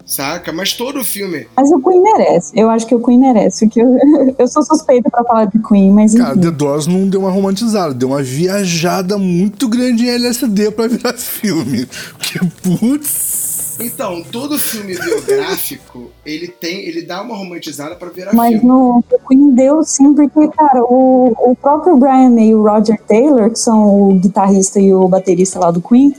Saca? 0.08 0.54
Mas 0.54 0.72
todo 0.72 1.02
o 1.02 1.04
filme. 1.04 1.48
Mas 1.56 1.70
o 1.70 1.82
Queen 1.82 2.02
merece. 2.02 2.58
Eu 2.58 2.70
acho 2.70 2.88
que 2.88 2.96
o 2.96 3.04
Queen 3.04 3.20
merece. 3.20 3.66
Porque 3.66 3.82
eu, 3.82 3.98
eu 4.40 4.48
sou 4.48 4.64
suspeita 4.64 5.10
pra 5.10 5.24
falar 5.26 5.46
de 5.46 5.60
Queen, 5.60 5.92
mas 5.92 6.14
Cara, 6.14 6.32
enfim. 6.32 6.42
The 6.42 6.52
Doors 6.52 6.88
não 6.88 7.10
deu 7.10 7.20
uma 7.20 7.30
romantizada, 7.30 7.94
deu 7.94 8.10
uma 8.10 8.24
viajada 8.24 9.18
muito 9.18 9.68
grande 9.68 10.06
em 10.06 10.10
LSD 10.10 10.72
pra 10.72 10.88
virar 10.88 11.14
filme. 11.14 11.86
Porque, 12.18 12.40
putz. 12.64 13.57
Então, 13.80 14.24
todo 14.24 14.58
filme 14.58 14.98
biográfico, 14.98 16.12
ele 16.26 16.48
tem. 16.48 16.80
ele 16.88 17.04
dá 17.04 17.22
uma 17.22 17.36
romantizada 17.36 17.96
pra 17.96 18.10
virar 18.10 18.34
Mas 18.34 18.54
filme. 18.54 18.68
no 18.68 19.00
o 19.00 19.28
Queen 19.28 19.52
deu 19.54 19.84
sim, 19.84 20.14
porque, 20.14 20.48
cara, 20.50 20.84
o, 20.84 21.34
o 21.38 21.56
próprio 21.56 21.98
Brian 21.98 22.30
May 22.30 22.50
e 22.50 22.56
o 22.56 22.64
Roger 22.64 23.00
Taylor, 23.08 23.50
que 23.52 23.60
são 23.60 24.10
o 24.10 24.20
guitarrista 24.20 24.80
e 24.80 24.94
o 24.94 25.08
baterista 25.08 25.60
lá 25.60 25.72
do 25.72 25.82
Queen, 25.82 26.16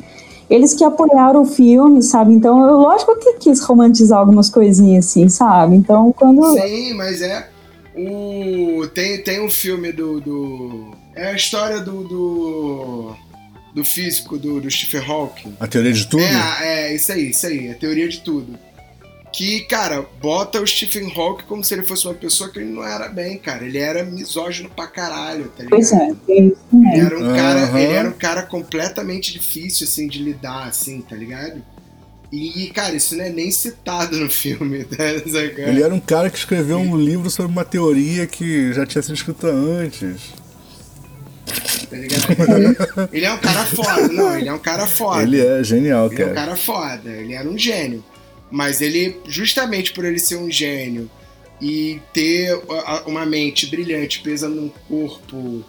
eles 0.48 0.74
que 0.74 0.84
apoiaram 0.84 1.42
o 1.42 1.46
filme, 1.46 2.02
sabe? 2.02 2.32
Então, 2.32 2.66
eu, 2.66 2.76
lógico 2.76 3.16
que 3.16 3.34
quis 3.34 3.60
romantizar 3.60 4.18
algumas 4.18 4.48
coisinhas 4.48 5.06
assim, 5.06 5.28
sabe? 5.28 5.76
Então, 5.76 6.12
quando. 6.12 6.42
Sim, 6.58 6.94
mas 6.94 7.20
é. 7.20 7.48
O, 7.94 8.86
tem, 8.94 9.22
tem 9.22 9.44
um 9.44 9.50
filme 9.50 9.92
do, 9.92 10.20
do. 10.20 10.92
É 11.14 11.28
a 11.28 11.34
história 11.34 11.80
do. 11.80 12.04
do, 12.04 13.14
do 13.78 13.84
físico 13.84 14.36
do, 14.36 14.60
do 14.60 14.70
Stephen 14.70 15.00
Hawking. 15.00 15.54
A 15.60 15.66
teoria 15.66 15.92
de 15.92 16.06
tudo? 16.06 16.22
É, 16.22 16.90
é, 16.90 16.94
isso 16.94 17.12
aí, 17.12 17.30
isso 17.30 17.46
aí, 17.46 17.70
a 17.70 17.74
teoria 17.74 18.08
de 18.08 18.20
tudo. 18.20 18.58
Que, 19.32 19.60
cara, 19.60 20.04
bota 20.20 20.60
o 20.60 20.66
Stephen 20.66 21.12
Hawking 21.14 21.44
como 21.46 21.62
se 21.62 21.74
ele 21.74 21.84
fosse 21.84 22.06
uma 22.06 22.14
pessoa 22.14 22.50
que 22.50 22.58
ele 22.58 22.70
não 22.70 22.82
era 22.82 23.08
bem, 23.08 23.38
cara. 23.38 23.64
Ele 23.64 23.78
era 23.78 24.02
misógino 24.02 24.68
pra 24.70 24.86
caralho, 24.86 25.48
tá 25.48 25.62
ligado? 25.62 25.70
Pois 25.70 25.92
é, 25.92 25.96
é 25.96 26.10
isso 26.10 26.18
Ele 26.28 26.56
mesmo. 26.72 27.06
era 27.06 27.18
um 27.18 27.36
cara, 27.36 27.80
ele 27.80 27.92
era 27.92 28.08
um 28.08 28.12
cara 28.12 28.42
completamente 28.42 29.32
difícil, 29.32 29.86
assim, 29.86 30.08
de 30.08 30.22
lidar, 30.22 30.66
assim, 30.66 31.00
tá 31.02 31.14
ligado? 31.14 31.62
E, 32.32 32.70
cara, 32.74 32.94
isso 32.94 33.16
não 33.16 33.24
é 33.24 33.30
nem 33.30 33.50
citado 33.50 34.16
no 34.18 34.28
filme, 34.28 34.84
tá? 34.84 35.04
Ele 35.04 35.82
era 35.82 35.94
um 35.94 36.00
cara 36.00 36.28
que 36.30 36.38
escreveu 36.38 36.78
um 36.78 36.96
livro 36.96 37.30
sobre 37.30 37.52
uma 37.52 37.64
teoria 37.64 38.26
que 38.26 38.72
já 38.72 38.84
tinha 38.84 39.02
sido 39.02 39.14
escrita 39.14 39.46
antes. 39.48 40.32
Tá 41.88 41.96
ligado? 41.96 43.08
Ele 43.12 43.24
é 43.24 43.32
um 43.32 43.38
cara 43.38 43.64
foda, 43.64 44.08
não, 44.08 44.36
ele 44.38 44.48
é 44.48 44.52
um 44.52 44.58
cara 44.58 44.86
foda. 44.86 45.22
Ele 45.22 45.40
é 45.40 45.62
genial, 45.64 46.06
Ele 46.10 46.22
é 46.22 46.24
um 46.26 46.28
cara. 46.28 46.46
cara 46.46 46.56
foda, 46.56 47.10
ele 47.10 47.34
era 47.34 47.48
um 47.48 47.56
gênio. 47.58 48.04
Mas 48.50 48.80
ele, 48.80 49.16
justamente 49.26 49.92
por 49.92 50.04
ele 50.04 50.18
ser 50.18 50.36
um 50.36 50.50
gênio 50.50 51.10
e 51.60 52.00
ter 52.12 52.58
uma 53.06 53.26
mente 53.26 53.66
brilhante 53.66 54.20
presa 54.20 54.48
num 54.48 54.70
corpo 54.88 55.64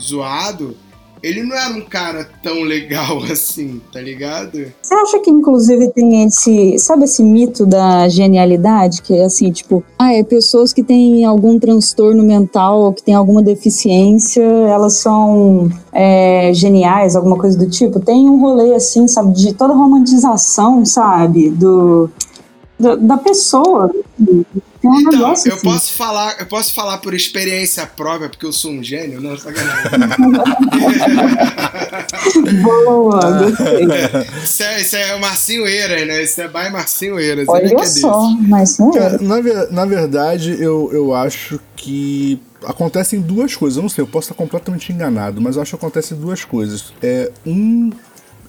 zoado, 0.00 0.76
ele 1.22 1.42
não 1.42 1.56
era 1.56 1.74
um 1.74 1.82
cara 1.82 2.28
tão 2.42 2.62
legal 2.62 3.18
assim, 3.30 3.80
tá 3.92 4.00
ligado? 4.00 4.72
Você 4.82 4.94
acha 4.94 5.18
que, 5.20 5.30
inclusive, 5.30 5.88
tem 5.90 6.24
esse. 6.24 6.78
Sabe 6.78 7.04
esse 7.04 7.22
mito 7.22 7.66
da 7.66 8.08
genialidade? 8.08 9.02
Que 9.02 9.14
é 9.14 9.24
assim, 9.24 9.50
tipo, 9.50 9.82
ah, 9.98 10.12
é 10.14 10.22
pessoas 10.22 10.72
que 10.72 10.82
têm 10.82 11.24
algum 11.24 11.58
transtorno 11.58 12.22
mental 12.22 12.80
ou 12.82 12.92
que 12.92 13.02
têm 13.02 13.14
alguma 13.14 13.42
deficiência, 13.42 14.42
elas 14.42 14.94
são 14.94 15.68
é, 15.92 16.52
geniais, 16.54 17.14
alguma 17.16 17.36
coisa 17.38 17.58
do 17.58 17.68
tipo. 17.68 18.00
Tem 18.00 18.28
um 18.28 18.40
rolê, 18.40 18.74
assim, 18.74 19.06
sabe, 19.08 19.32
de 19.34 19.52
toda 19.54 19.74
romantização, 19.74 20.84
sabe? 20.84 21.50
Do, 21.50 22.10
do- 22.78 22.96
da 22.96 23.16
pessoa. 23.18 23.90
Tem 24.16 24.44
um 24.82 25.00
Então, 25.00 25.12
negócio 25.12 25.50
eu 25.50 25.54
assim. 25.56 25.64
posso 25.64 25.92
falar, 25.92 26.36
eu 26.40 26.46
posso 26.46 26.74
falar 26.74 26.98
por 26.98 27.14
experiência 27.14 27.86
própria, 27.86 28.28
porque 28.28 28.46
eu 28.46 28.52
sou 28.52 28.72
um 28.72 28.82
gênio, 28.82 29.20
não, 29.20 29.36
sacanagem. 29.36 29.90
Boa, 32.62 33.38
gostei. 33.38 33.84
Isso 34.42 34.62
é, 34.62 34.80
isso 34.80 34.96
é 34.96 35.14
o 35.14 35.20
Marcinho 35.20 35.66
Eiras, 35.66 36.06
né? 36.06 36.22
Isso 36.22 36.40
é 36.40 36.48
by 36.48 36.70
Marcinho 36.70 37.18
Eiras. 37.18 37.44
que 37.46 37.50
Olha 37.50 37.80
é 37.80 37.86
só, 37.86 38.28
Cara, 38.92 39.14
era. 39.14 39.22
na, 39.22 39.66
na 39.70 39.84
verdade, 39.84 40.56
eu, 40.60 40.90
eu 40.92 41.14
acho 41.14 41.60
que 41.76 42.40
acontecem 42.64 43.20
duas 43.20 43.54
coisas. 43.54 43.76
Eu 43.76 43.82
não 43.82 43.88
sei, 43.88 44.02
eu 44.02 44.06
posso 44.06 44.26
estar 44.30 44.34
completamente 44.34 44.92
enganado, 44.92 45.40
mas 45.40 45.56
eu 45.56 45.62
acho 45.62 45.70
que 45.70 45.76
acontecem 45.76 46.16
duas 46.16 46.44
coisas. 46.44 46.92
É, 47.02 47.30
um, 47.46 47.90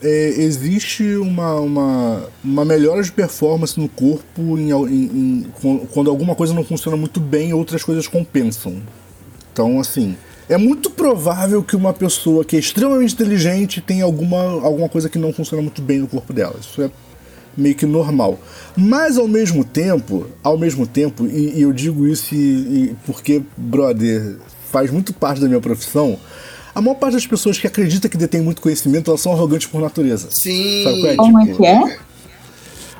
é, 0.02 0.28
existe 0.38 1.04
uma, 1.16 1.54
uma, 1.60 2.24
uma 2.42 2.64
melhora 2.64 3.02
de 3.02 3.12
performance 3.12 3.78
no 3.78 3.88
corpo 3.88 4.58
em, 4.58 4.70
em- 4.70 5.04
em- 5.04 5.46
quan- 5.60 5.78
quando 5.92 6.10
alguma 6.10 6.34
coisa 6.34 6.52
não 6.52 6.64
funciona 6.64 6.96
muito 6.96 7.20
bem, 7.20 7.52
outras 7.52 7.82
coisas 7.84 8.06
compensam. 8.06 8.76
Então, 9.52 9.78
assim, 9.78 10.16
é 10.48 10.56
muito 10.56 10.90
provável 10.90 11.62
que 11.62 11.76
uma 11.76 11.92
pessoa 11.92 12.44
que 12.44 12.56
é 12.56 12.58
extremamente 12.58 13.14
inteligente 13.14 13.80
tenha 13.80 14.04
alguma, 14.04 14.40
alguma 14.42 14.88
coisa 14.88 15.08
que 15.08 15.18
não 15.18 15.32
funciona 15.32 15.62
muito 15.62 15.80
bem 15.82 15.98
no 16.00 16.08
corpo 16.08 16.32
dela. 16.32 16.56
Isso 16.60 16.82
é 16.82 16.90
meio 17.56 17.74
que 17.74 17.84
normal. 17.86 18.38
Mas 18.76 19.18
ao 19.18 19.28
mesmo 19.28 19.62
tempo, 19.64 20.26
ao 20.42 20.56
mesmo 20.56 20.86
tempo, 20.86 21.26
e, 21.26 21.58
e 21.58 21.62
eu 21.62 21.72
digo 21.72 22.06
isso 22.06 22.34
e- 22.34 22.38
e 22.90 22.96
porque, 23.06 23.42
brother, 23.56 24.36
faz 24.70 24.90
muito 24.90 25.12
parte 25.12 25.40
da 25.40 25.46
minha 25.48 25.60
profissão. 25.60 26.18
A 26.74 26.80
maior 26.80 26.94
parte 26.94 27.14
das 27.14 27.26
pessoas 27.26 27.58
que 27.58 27.66
acredita 27.66 28.08
que 28.08 28.16
detém 28.16 28.40
muito 28.40 28.60
conhecimento, 28.62 29.10
elas 29.10 29.20
são 29.20 29.32
arrogantes 29.32 29.66
por 29.66 29.80
natureza. 29.80 30.28
Sim. 30.30 30.84
Sabe 30.84 31.00
qual 31.00 31.12
é? 31.12 31.16
Como 31.16 31.40
é 31.40 31.44
Tipo, 31.44 31.56
que 31.58 31.66
é? 31.66 31.98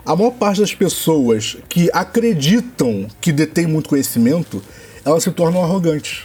A 0.04 0.16
maior 0.16 0.32
parte 0.32 0.60
das 0.60 0.74
pessoas 0.74 1.56
que 1.68 1.88
acreditam 1.92 3.06
que 3.20 3.32
detém 3.32 3.66
muito 3.66 3.88
conhecimento, 3.88 4.62
elas 5.04 5.22
se 5.22 5.30
tornam 5.30 5.62
arrogantes. 5.62 6.24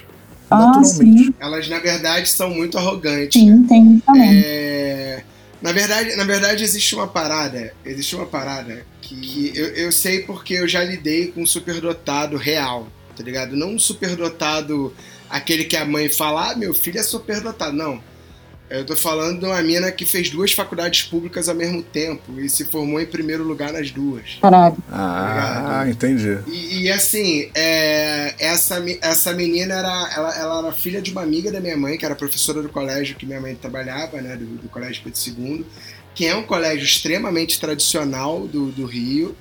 Ah, 0.49 0.57
naturalmente. 0.57 1.25
sim. 1.25 1.33
Elas, 1.39 1.67
na 1.69 1.79
verdade, 1.79 2.29
são 2.29 2.49
muito 2.49 2.77
arrogantes. 2.77 3.39
Sim, 3.39 3.63
tem 3.63 4.01
também. 4.05 4.41
É, 4.43 5.23
na 5.61 5.71
verdade, 5.71 6.15
na 6.15 6.23
verdade 6.23 6.63
existe 6.63 6.95
uma 6.95 7.07
parada, 7.07 7.73
existe 7.85 8.15
uma 8.15 8.25
parada 8.25 8.85
que 9.01 9.51
eu, 9.55 9.67
eu 9.67 9.91
sei 9.91 10.19
porque 10.19 10.55
eu 10.55 10.67
já 10.67 10.83
lidei 10.83 11.27
com 11.27 11.41
um 11.41 11.45
superdotado 11.45 12.35
real, 12.37 12.87
tá 13.15 13.23
ligado? 13.23 13.55
Não 13.55 13.71
um 13.73 13.79
superdotado 13.79 14.93
aquele 15.29 15.65
que 15.65 15.75
a 15.75 15.85
mãe 15.85 16.09
fala, 16.09 16.51
ah, 16.51 16.55
meu 16.55 16.73
filho 16.73 16.99
é 16.99 17.03
superdotado, 17.03 17.75
não. 17.75 18.01
Eu 18.69 18.85
tô 18.85 18.97
falando 18.97 19.39
de 19.39 19.45
uma 19.45 19.61
mina 19.61 19.89
que 19.91 20.05
fez 20.05 20.29
duas 20.29 20.51
faculdades 20.51 21.03
públicas 21.03 21.47
ao 21.47 21.55
mesmo 21.55 21.81
tempo 21.81 22.37
e 22.39 22.49
se 22.49 22.65
formou 22.65 22.99
em 22.99 23.05
primeiro 23.05 23.43
lugar 23.43 23.71
nas 23.71 23.91
duas. 23.91 24.37
Caralho. 24.41 24.75
Ah, 24.91 25.85
entendi. 25.87 26.37
E, 26.47 26.81
e, 26.81 26.91
assim, 26.91 27.49
é, 27.55 28.35
essa, 28.37 28.83
essa 29.01 29.31
menina 29.31 29.73
era, 29.73 30.11
ela, 30.13 30.37
ela 30.37 30.59
era 30.59 30.71
filha 30.73 31.01
de 31.01 31.11
uma 31.11 31.21
amiga 31.21 31.49
da 31.49 31.61
minha 31.61 31.77
mãe, 31.77 31.97
que 31.97 32.05
era 32.05 32.13
professora 32.13 32.61
do 32.61 32.67
colégio 32.67 33.15
que 33.15 33.25
minha 33.25 33.39
mãe 33.39 33.55
trabalhava, 33.55 34.21
né, 34.21 34.35
do, 34.35 34.45
do 34.45 34.67
Colégio 34.67 35.01
Pedro 35.01 35.19
II, 35.25 35.65
que 36.13 36.25
é 36.25 36.35
um 36.35 36.43
colégio 36.43 36.83
extremamente 36.83 37.59
tradicional 37.61 38.47
do, 38.47 38.69
do 38.71 38.85
Rio, 38.85 39.33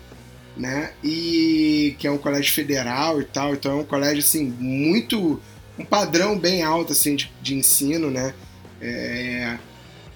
né, 0.57 0.93
e 1.03 1.97
que 1.99 2.07
é 2.07 2.11
um 2.11 2.19
colégio 2.19 2.53
federal 2.53 3.21
e 3.21 3.25
tal, 3.25 3.55
então 3.55 3.73
é 3.73 3.75
um 3.83 3.85
colégio, 3.85 4.21
assim, 4.21 4.55
muito, 4.61 5.41
um 5.79 5.85
padrão 5.85 6.39
bem 6.39 6.63
alto, 6.63 6.93
assim, 6.93 7.17
de, 7.17 7.31
de 7.43 7.55
ensino, 7.55 8.11
né, 8.11 8.33
é, 8.81 9.57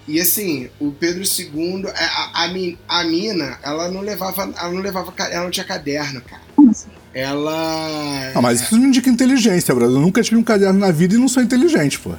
e 0.08 0.20
assim, 0.20 0.68
o 0.80 0.90
Pedro 0.90 1.22
II, 1.22 1.84
a, 1.94 2.04
a, 2.04 2.44
a, 2.44 3.00
a 3.00 3.04
mina, 3.04 3.58
ela 3.62 3.90
não 3.90 4.00
levava, 4.00 4.42
ela 4.56 4.72
não 4.72 4.80
levava, 4.80 5.12
ela 5.30 5.44
não 5.44 5.50
tinha 5.50 5.64
caderno, 5.64 6.20
cara. 6.22 6.42
Como 6.56 6.70
assim? 6.70 6.88
Ela. 7.14 8.32
Ah, 8.34 8.40
mas 8.42 8.60
isso 8.62 8.76
me 8.78 8.86
indica 8.86 9.08
inteligência, 9.10 9.74
brother. 9.74 9.96
Eu 9.96 10.00
nunca 10.00 10.22
tive 10.22 10.36
um 10.36 10.42
caderno 10.42 10.78
na 10.78 10.90
vida 10.90 11.14
e 11.14 11.18
não 11.18 11.28
sou 11.28 11.42
inteligente, 11.42 11.98
pô. 11.98 12.12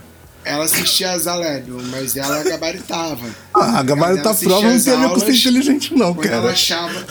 Ela 0.43 0.65
assistia 0.65 1.11
às 1.11 1.27
Alédio, 1.27 1.79
mas 1.91 2.15
ela 2.17 2.43
gabaritava. 2.43 3.27
Ah, 3.53 3.79
a 3.79 3.83
gabarita 3.83 4.29
Ela 4.29 4.35
prova 4.35 4.67
não 4.73 4.81
tem 4.83 4.93
a 4.93 4.97
ver 4.97 5.09
com 5.09 5.19
ser 5.19 5.33
inteligente, 5.33 5.93
não, 5.93 6.13
Quando 6.13 6.25
ela 6.27 6.41
cara. 6.41 6.53
achava. 6.53 7.07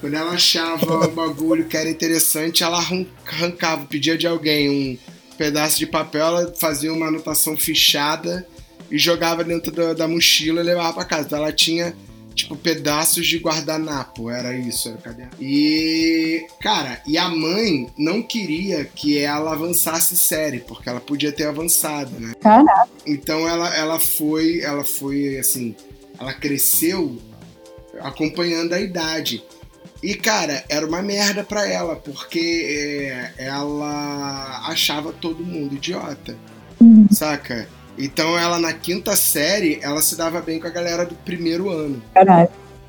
Quando 0.00 0.14
ela 0.14 0.32
achava 0.32 1.06
um 1.06 1.14
bagulho 1.14 1.64
que 1.64 1.76
era 1.76 1.88
interessante, 1.90 2.64
ela 2.64 2.78
arran- 2.78 3.06
arrancava, 3.26 3.84
pedia 3.86 4.16
de 4.16 4.26
alguém 4.26 4.70
um 4.70 5.11
pedaço 5.36 5.78
de 5.78 5.86
papel, 5.86 6.26
ela 6.26 6.54
fazia 6.58 6.92
uma 6.92 7.06
anotação 7.06 7.56
fichada 7.56 8.46
e 8.90 8.98
jogava 8.98 9.42
dentro 9.42 9.72
da, 9.72 9.94
da 9.94 10.08
mochila 10.08 10.60
e 10.60 10.64
levava 10.64 10.92
pra 10.92 11.04
casa. 11.04 11.26
Então 11.26 11.38
ela 11.38 11.52
tinha, 11.52 11.94
tipo, 12.34 12.54
pedaços 12.56 13.26
de 13.26 13.38
guardanapo, 13.38 14.30
era 14.30 14.54
isso, 14.54 14.88
era 14.88 14.98
o 14.98 15.00
caderno. 15.00 15.32
E, 15.40 16.46
cara, 16.60 17.00
e 17.06 17.16
a 17.16 17.28
mãe 17.28 17.90
não 17.96 18.22
queria 18.22 18.84
que 18.84 19.18
ela 19.18 19.52
avançasse 19.52 20.16
série, 20.16 20.60
porque 20.60 20.88
ela 20.88 21.00
podia 21.00 21.32
ter 21.32 21.46
avançado, 21.46 22.18
né? 22.20 22.34
Caralho. 22.40 22.90
Então 23.06 23.48
ela, 23.48 23.74
ela 23.74 23.98
foi, 23.98 24.60
ela 24.60 24.84
foi 24.84 25.38
assim, 25.38 25.74
ela 26.18 26.34
cresceu 26.34 27.18
acompanhando 28.00 28.72
a 28.72 28.80
idade. 28.80 29.42
E 30.02 30.14
cara, 30.14 30.64
era 30.68 30.84
uma 30.86 31.00
merda 31.00 31.44
pra 31.44 31.66
ela, 31.68 31.94
porque 31.96 32.66
é, 33.08 33.32
ela 33.44 34.62
achava 34.66 35.12
todo 35.12 35.44
mundo 35.44 35.74
idiota, 35.76 36.36
Uhum. 36.80 37.06
saca? 37.10 37.68
Então 37.96 38.36
ela 38.36 38.58
na 38.58 38.72
quinta 38.72 39.14
série, 39.14 39.78
ela 39.82 40.02
se 40.02 40.16
dava 40.16 40.40
bem 40.40 40.58
com 40.58 40.66
a 40.66 40.70
galera 40.70 41.04
do 41.06 41.14
primeiro 41.14 41.70
ano, 41.70 42.02
Caralho. 42.12 42.48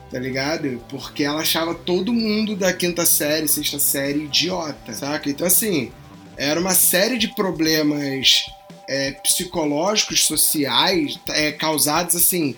tá 0.10 0.18
ligado? 0.18 0.82
Porque 0.90 1.24
ela 1.24 1.42
achava 1.42 1.76
todo 1.76 2.12
mundo 2.12 2.56
da 2.56 2.74
quinta 2.74 3.06
série, 3.06 3.48
sexta 3.48 3.78
série 3.78 4.24
idiota, 4.24 4.94
saca? 4.94 5.30
Então 5.30 5.46
assim, 5.46 5.92
era 6.36 6.60
uma 6.60 6.74
série 6.74 7.20
de 7.20 7.28
problemas 7.36 8.46
é, 8.90 9.12
psicológicos, 9.12 10.26
sociais, 10.26 11.20
é, 11.30 11.52
causados 11.52 12.16
assim 12.16 12.56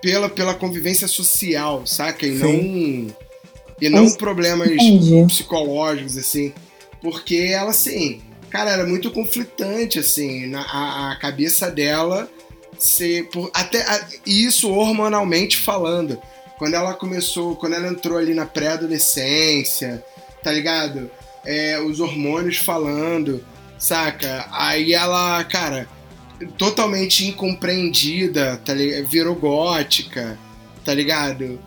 pela, 0.00 0.28
pela 0.30 0.54
convivência 0.54 1.06
social, 1.08 1.86
saca? 1.86 2.24
E 2.26 2.30
não 2.30 3.14
e 3.80 3.88
não 3.88 4.04
Mas- 4.04 4.16
problemas 4.16 4.68
Entendi. 4.70 5.24
psicológicos 5.26 6.16
assim, 6.16 6.52
porque 7.02 7.36
ela 7.52 7.70
assim, 7.70 8.22
cara, 8.50 8.70
era 8.70 8.86
muito 8.86 9.10
conflitante 9.10 9.98
assim, 9.98 10.46
na 10.46 10.62
a, 10.62 11.12
a 11.12 11.16
cabeça 11.16 11.70
dela 11.70 12.28
ser 12.78 13.28
por, 13.28 13.50
até 13.54 13.82
a- 13.82 14.06
isso 14.26 14.70
hormonalmente 14.70 15.56
falando. 15.56 16.18
Quando 16.58 16.74
ela 16.74 16.94
começou, 16.94 17.56
quando 17.56 17.74
ela 17.74 17.88
entrou 17.88 18.16
ali 18.16 18.32
na 18.32 18.46
pré-adolescência, 18.46 20.04
tá 20.42 20.52
ligado? 20.52 21.10
É, 21.44 21.80
os 21.80 22.00
hormônios 22.00 22.58
falando, 22.58 23.44
saca? 23.78 24.46
Aí 24.52 24.92
ela, 24.94 25.42
cara, 25.44 25.88
totalmente 26.56 27.26
incompreendida, 27.26 28.60
tá 28.64 28.72
ligado? 28.72 29.06
Virou 29.06 29.34
gótica, 29.34 30.38
tá 30.84 30.94
ligado? 30.94 31.58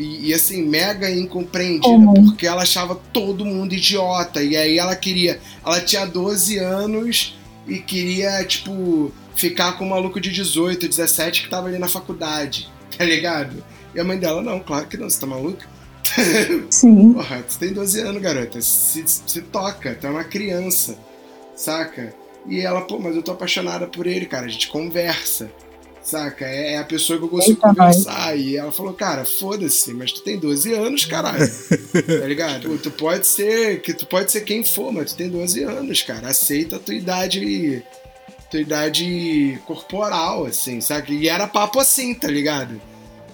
E, 0.00 0.28
e, 0.28 0.34
assim, 0.34 0.62
mega 0.64 1.10
incompreendida, 1.10 1.88
Uhum. 1.88 2.14
porque 2.26 2.46
ela 2.46 2.62
achava 2.62 2.94
todo 3.12 3.44
mundo 3.44 3.74
idiota. 3.74 4.42
E 4.42 4.56
aí 4.56 4.78
ela 4.78 4.96
queria. 4.96 5.38
Ela 5.64 5.80
tinha 5.80 6.06
12 6.06 6.58
anos 6.58 7.38
e 7.68 7.78
queria, 7.78 8.42
tipo, 8.44 9.12
ficar 9.34 9.72
com 9.72 9.84
um 9.84 9.90
maluco 9.90 10.20
de 10.20 10.30
18, 10.30 10.88
17 10.88 11.42
que 11.42 11.48
tava 11.50 11.68
ali 11.68 11.78
na 11.78 11.88
faculdade, 11.88 12.68
tá 12.96 13.04
ligado? 13.04 13.62
E 13.94 14.00
a 14.00 14.04
mãe 14.04 14.18
dela, 14.18 14.40
não, 14.40 14.58
claro 14.60 14.86
que 14.86 14.96
não, 14.96 15.10
você 15.10 15.20
tá 15.20 15.26
maluca? 15.26 15.66
Sim. 16.70 17.12
Porra, 17.12 17.42
tu 17.48 17.58
tem 17.58 17.72
12 17.72 18.00
anos, 18.00 18.22
garota. 18.22 18.60
Se, 18.62 19.04
se 19.06 19.42
toca, 19.42 19.94
tu 20.00 20.06
é 20.06 20.10
uma 20.10 20.24
criança, 20.24 20.96
saca? 21.54 22.14
E 22.48 22.60
ela, 22.60 22.80
pô, 22.82 22.98
mas 22.98 23.14
eu 23.14 23.22
tô 23.22 23.32
apaixonada 23.32 23.86
por 23.86 24.06
ele, 24.06 24.26
cara. 24.26 24.46
A 24.46 24.48
gente 24.48 24.68
conversa, 24.68 25.50
saca? 26.02 26.44
É, 26.44 26.74
é 26.74 26.78
a 26.78 26.84
pessoa 26.84 27.18
que 27.18 27.24
eu 27.24 27.28
consigo 27.28 27.58
Eita, 27.58 27.68
conversar. 27.68 28.36
E 28.36 28.56
ela 28.56 28.72
falou, 28.72 28.92
cara, 28.92 29.24
foda-se, 29.24 29.92
mas 29.92 30.12
tu 30.12 30.22
tem 30.22 30.38
12 30.38 30.72
anos, 30.74 31.04
caralho. 31.04 31.46
tá 32.20 32.26
ligado? 32.26 32.68
Pô, 32.68 32.76
tu 32.78 32.90
pode 32.90 33.26
ser, 33.26 33.80
que 33.82 33.92
tu 33.92 34.06
pode 34.06 34.30
ser 34.32 34.42
quem 34.42 34.64
for, 34.64 34.92
mas 34.92 35.12
tu 35.12 35.16
tem 35.16 35.28
12 35.28 35.62
anos, 35.62 36.02
cara. 36.02 36.28
Aceita 36.28 36.76
a 36.76 36.78
tua 36.78 36.94
idade, 36.94 37.82
tua 38.50 38.60
idade 38.60 39.58
corporal, 39.66 40.46
assim, 40.46 40.80
saca? 40.80 41.12
E 41.12 41.28
era 41.28 41.46
papo 41.46 41.80
assim, 41.80 42.14
tá 42.14 42.28
ligado? 42.28 42.80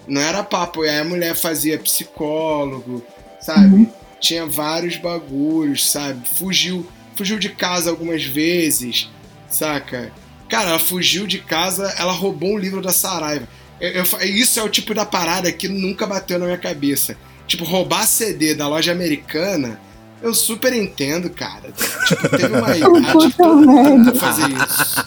Não 0.06 0.20
era 0.20 0.42
papo. 0.42 0.82
Aí 0.82 0.98
a 0.98 1.04
mulher 1.04 1.34
fazia 1.34 1.78
psicólogo, 1.78 3.02
sabe? 3.40 3.74
Uhum. 3.74 3.92
Tinha 4.20 4.46
vários 4.46 4.96
bagulhos, 4.96 5.90
sabe? 5.90 6.26
Fugiu, 6.28 6.86
fugiu 7.14 7.38
de 7.38 7.50
casa 7.50 7.90
algumas 7.90 8.24
vezes, 8.24 9.10
saca? 9.48 10.12
Cara, 10.48 10.70
ela 10.70 10.78
fugiu 10.78 11.26
de 11.26 11.38
casa, 11.38 11.92
ela 11.98 12.12
roubou 12.12 12.54
um 12.54 12.58
livro 12.58 12.80
da 12.80 12.92
Saraiva. 12.92 13.48
Eu- 13.80 13.90
eu 14.04 14.04
isso 14.24 14.58
é 14.58 14.62
o 14.62 14.68
tipo 14.68 14.94
da 14.94 15.04
parada 15.04 15.50
que 15.52 15.68
nunca 15.68 16.06
bateu 16.06 16.38
na 16.38 16.46
minha 16.46 16.58
cabeça. 16.58 17.16
Tipo, 17.46 17.64
roubar 17.64 18.06
CD 18.06 18.54
da 18.54 18.66
loja 18.68 18.92
americana, 18.92 19.80
eu 20.22 20.32
super 20.34 20.72
entendo, 20.72 21.28
cara. 21.30 21.72
Tipo, 22.06 22.28
teve 22.30 22.56
uma 22.56 22.74
idade 22.76 23.34
merda. 23.38 24.10
pra 24.12 24.20
fazer 24.20 24.48
isso. 24.50 25.04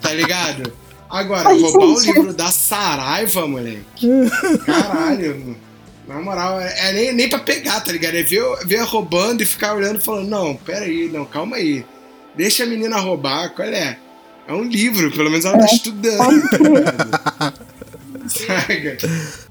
Tá 0.00 0.12
ligado? 0.12 0.72
Agora, 1.08 1.44
Faz 1.44 1.62
roubar 1.62 1.86
o 1.86 1.96
sentido. 1.96 2.14
livro 2.16 2.32
da 2.34 2.50
Saraiva, 2.50 3.46
moleque. 3.46 4.08
Caralho. 4.64 5.56
Na 6.06 6.20
moral, 6.20 6.60
é, 6.60 6.88
é 6.88 6.92
nem, 6.92 7.12
nem 7.12 7.28
pra 7.28 7.38
pegar, 7.40 7.80
tá 7.80 7.90
ligado? 7.92 8.14
É 8.14 8.22
ver, 8.22 8.42
ver 8.64 8.82
roubando 8.84 9.42
e 9.42 9.46
ficar 9.46 9.74
olhando 9.74 9.98
e 9.98 10.02
falando, 10.02 10.28
não, 10.28 10.54
peraí, 10.54 11.08
não, 11.12 11.24
calma 11.24 11.56
aí. 11.56 11.84
Deixa 12.36 12.62
a 12.62 12.66
menina 12.66 12.96
roubar, 12.98 13.50
qual 13.54 13.66
é? 13.66 13.98
É 14.48 14.52
um 14.52 14.62
livro, 14.62 15.10
pelo 15.10 15.28
menos 15.28 15.44
ela 15.44 15.58
tá 15.58 15.66
estudando, 15.66 16.48
tá 16.48 16.58
ligado? 16.58 17.66
Saca? 18.28 18.98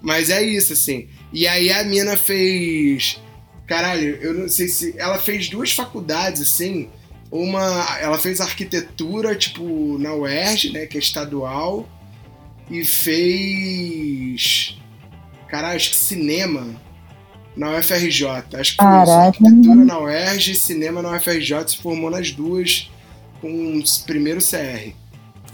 Mas 0.01 0.29
é 0.29 0.41
isso, 0.41 0.73
assim. 0.73 1.07
E 1.33 1.47
aí 1.47 1.71
a 1.71 1.83
mina 1.83 2.15
fez. 2.15 3.21
Caralho, 3.67 4.17
eu 4.21 4.33
não 4.33 4.47
sei 4.47 4.67
se. 4.67 4.93
Ela 4.97 5.17
fez 5.17 5.49
duas 5.49 5.71
faculdades, 5.71 6.41
assim. 6.41 6.89
Uma. 7.31 7.61
Ela 7.99 8.17
fez 8.17 8.39
arquitetura, 8.39 9.35
tipo, 9.35 9.97
na 9.97 10.13
UERJ, 10.13 10.71
né? 10.71 10.85
Que 10.85 10.97
é 10.97 10.99
estadual. 10.99 11.89
E 12.69 12.85
fez. 12.85 14.77
Caralho, 15.49 15.75
acho 15.75 15.89
que 15.91 15.95
cinema 15.97 16.67
na 17.55 17.77
UFRJ. 17.77 18.25
Acho 18.53 18.71
que. 18.71 18.77
Caraca. 18.77 19.27
Arquitetura 19.27 19.85
na 19.85 19.99
UERJ 19.99 20.51
e 20.51 20.55
cinema 20.55 21.01
na 21.01 21.17
UFRJ 21.17 21.67
se 21.67 21.77
formou 21.77 22.09
nas 22.09 22.31
duas 22.31 22.89
com 23.45 23.77
o 23.77 24.05
primeiro 24.05 24.39
CR. 24.39 24.91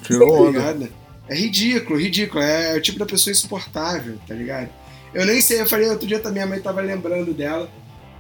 Tirou 0.03 0.29
Tá 0.29 0.41
onda. 0.41 0.51
ligado? 0.59 0.89
É 1.27 1.35
ridículo, 1.35 1.99
ridículo. 1.99 2.41
É 2.41 2.75
o 2.75 2.81
tipo 2.81 2.97
da 2.97 3.05
pessoa 3.05 3.31
insuportável, 3.31 4.15
tá 4.27 4.33
ligado? 4.33 4.69
Eu 5.13 5.25
nem 5.25 5.41
sei, 5.41 5.59
eu 5.61 5.67
falei 5.67 5.89
outro 5.89 6.07
dia 6.07 6.19
também, 6.19 6.41
a 6.41 6.47
mãe 6.47 6.59
tava 6.61 6.79
lembrando 6.81 7.33
dela. 7.33 7.69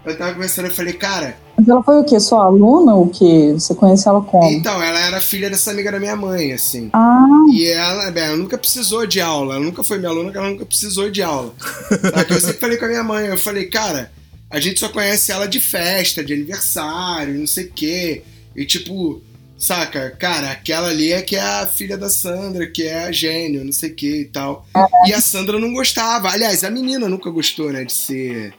eu 0.05 0.17
tava 0.17 0.33
conversando, 0.33 0.65
eu 0.65 0.73
falei, 0.73 0.93
cara. 0.93 1.37
Mas 1.55 1.67
ela 1.69 1.81
foi 1.83 1.99
o 1.99 2.03
quê? 2.03 2.19
Sua 2.19 2.45
aluna 2.45 2.95
ou 2.95 3.05
o 3.05 3.09
quê? 3.09 3.51
Você 3.53 3.73
conhece 3.75 4.07
ela 4.07 4.19
como? 4.21 4.49
Então, 4.51 4.81
ela 4.81 4.99
era 4.99 5.21
filha 5.21 5.49
dessa 5.49 5.71
amiga 5.71 5.91
da 5.91 5.99
minha 5.99 6.15
mãe, 6.15 6.51
assim. 6.53 6.89
Ah. 6.91 7.25
E 7.53 7.65
ela, 7.67 8.09
bem, 8.11 8.23
ela 8.23 8.35
nunca 8.37 8.57
precisou 8.57 9.05
de 9.05 9.21
aula. 9.21 9.55
Ela 9.55 9.63
nunca 9.63 9.83
foi 9.83 9.99
minha 9.99 10.09
aluna, 10.09 10.31
ela 10.33 10.49
nunca 10.49 10.65
precisou 10.65 11.09
de 11.11 11.21
aula. 11.21 11.53
Só 12.13 12.23
que 12.25 12.33
eu 12.33 12.41
sempre 12.41 12.57
falei 12.57 12.77
com 12.77 12.85
a 12.85 12.89
minha 12.89 13.03
mãe, 13.03 13.27
eu 13.27 13.37
falei, 13.37 13.67
cara, 13.67 14.11
a 14.49 14.59
gente 14.59 14.79
só 14.79 14.89
conhece 14.89 15.31
ela 15.31 15.47
de 15.47 15.61
festa, 15.61 16.23
de 16.23 16.33
aniversário, 16.33 17.35
não 17.35 17.47
sei 17.47 17.65
o 17.65 17.71
quê. 17.71 18.23
E 18.55 18.65
tipo, 18.65 19.21
saca, 19.61 20.09
cara, 20.17 20.51
aquela 20.51 20.89
ali 20.89 21.11
é 21.11 21.21
que 21.21 21.35
é 21.35 21.41
a 21.41 21.67
filha 21.67 21.95
da 21.95 22.09
Sandra, 22.09 22.65
que 22.65 22.83
é 22.83 23.03
a 23.05 23.11
gênio, 23.11 23.63
não 23.63 23.71
sei 23.71 23.91
o 23.91 23.95
que 23.95 24.21
e 24.21 24.25
tal. 24.25 24.65
E 25.05 25.13
a 25.13 25.21
Sandra 25.21 25.59
não 25.59 25.71
gostava. 25.71 26.29
Aliás, 26.29 26.63
a 26.63 26.69
menina 26.71 27.07
nunca 27.07 27.29
gostou, 27.29 27.71
né, 27.71 27.83
de 27.83 27.93
ser 27.93 28.53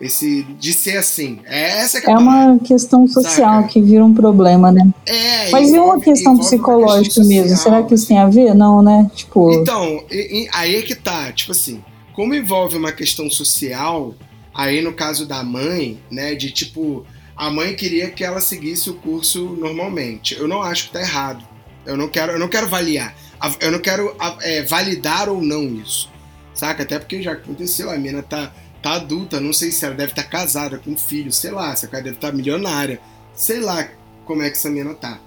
esse 0.00 0.42
de 0.60 0.72
ser 0.72 0.98
assim. 0.98 1.40
É 1.44 1.80
essa 1.80 2.00
que 2.00 2.08
é, 2.08 2.12
é 2.12 2.16
uma 2.16 2.58
questão 2.60 3.08
social 3.08 3.62
saca? 3.62 3.68
que 3.68 3.82
vira 3.82 4.04
um 4.04 4.14
problema, 4.14 4.70
né? 4.70 4.88
É, 5.04 5.50
Mas 5.50 5.72
e 5.72 5.78
uma 5.78 5.98
questão 5.98 6.38
psicológica 6.38 7.16
questão 7.16 7.26
mesmo? 7.26 7.56
Será 7.56 7.82
que 7.82 7.94
isso 7.94 8.06
tem 8.06 8.18
a 8.18 8.28
ver? 8.28 8.54
Não, 8.54 8.82
né? 8.82 9.10
Tipo. 9.14 9.52
Então, 9.52 10.04
e, 10.10 10.44
e, 10.44 10.48
aí 10.52 10.76
é 10.76 10.82
que 10.82 10.94
tá, 10.94 11.32
tipo 11.32 11.50
assim, 11.50 11.82
como 12.14 12.34
envolve 12.34 12.76
uma 12.76 12.92
questão 12.92 13.28
social, 13.28 14.14
aí 14.54 14.80
no 14.80 14.92
caso 14.92 15.26
da 15.26 15.42
mãe, 15.42 15.98
né, 16.10 16.34
de 16.34 16.50
tipo, 16.52 17.04
a 17.36 17.50
mãe 17.50 17.74
queria 17.76 18.10
que 18.10 18.24
ela 18.24 18.40
seguisse 18.40 18.88
o 18.88 18.94
curso 18.94 19.56
normalmente. 19.58 20.34
Eu 20.34 20.48
não 20.48 20.62
acho 20.62 20.86
que 20.86 20.92
tá 20.92 21.00
errado. 21.00 21.46
Eu 21.84 21.96
não 21.96 22.08
quero, 22.08 22.32
eu 22.32 22.38
não 22.38 22.48
quero 22.48 22.66
avaliar. 22.66 23.14
Eu 23.60 23.70
não 23.70 23.78
quero 23.78 24.16
é, 24.40 24.62
validar 24.62 25.28
ou 25.28 25.42
não 25.42 25.64
isso. 25.74 26.10
Saca? 26.54 26.82
Até 26.82 26.98
porque 26.98 27.22
já 27.22 27.32
aconteceu, 27.32 27.90
a 27.90 27.98
mina 27.98 28.22
tá 28.22 28.52
tá 28.86 28.92
adulta, 28.92 29.40
não 29.40 29.52
sei 29.52 29.72
se 29.72 29.84
ela 29.84 29.94
deve 29.96 30.12
estar 30.12 30.22
tá 30.22 30.28
casada 30.28 30.78
com 30.78 30.92
um 30.92 30.96
filho, 30.96 31.32
sei 31.32 31.50
lá, 31.50 31.72
essa 31.72 31.88
cara 31.88 32.04
deve 32.04 32.16
estar 32.16 32.30
tá 32.30 32.36
milionária, 32.36 33.00
sei 33.34 33.58
lá 33.58 33.88
como 34.24 34.42
é 34.42 34.50
que 34.50 34.56
essa 34.56 34.70
menina 34.70 34.94
tá. 34.94 35.18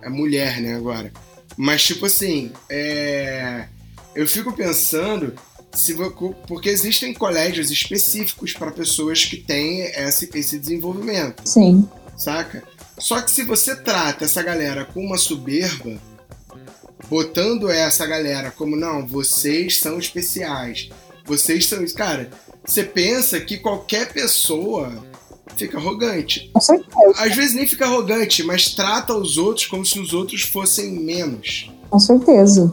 É 0.00 0.08
mulher, 0.08 0.60
né, 0.60 0.76
agora. 0.76 1.12
Mas, 1.56 1.84
tipo 1.84 2.06
assim, 2.06 2.52
é... 2.68 3.66
eu 4.14 4.26
fico 4.28 4.52
pensando 4.52 5.34
se 5.74 5.96
porque 6.46 6.68
existem 6.68 7.14
colégios 7.14 7.70
específicos 7.70 8.52
para 8.52 8.70
pessoas 8.70 9.24
que 9.24 9.36
têm 9.36 9.80
esse, 9.80 10.28
esse 10.34 10.58
desenvolvimento. 10.58 11.42
Sim. 11.48 11.88
Saca? 12.16 12.62
Só 12.98 13.20
que 13.20 13.30
se 13.30 13.42
você 13.42 13.74
trata 13.74 14.24
essa 14.24 14.42
galera 14.42 14.84
com 14.84 15.04
uma 15.04 15.16
soberba, 15.16 15.98
botando 17.08 17.70
essa 17.70 18.06
galera 18.06 18.50
como, 18.50 18.76
não, 18.76 19.06
vocês 19.06 19.80
são 19.80 19.98
especiais, 19.98 20.90
vocês 21.24 21.66
são. 21.66 21.84
Cara, 21.96 22.30
você 22.64 22.84
pensa 22.84 23.40
que 23.40 23.58
qualquer 23.58 24.12
pessoa 24.12 25.02
fica 25.56 25.78
arrogante. 25.78 26.50
Às 27.16 27.34
vezes 27.34 27.54
nem 27.54 27.66
fica 27.66 27.86
arrogante, 27.86 28.42
mas 28.42 28.74
trata 28.74 29.14
os 29.14 29.38
outros 29.38 29.66
como 29.66 29.84
se 29.84 29.98
os 29.98 30.12
outros 30.12 30.42
fossem 30.42 30.92
menos. 30.92 31.70
Com 31.90 31.98
certeza. 31.98 32.72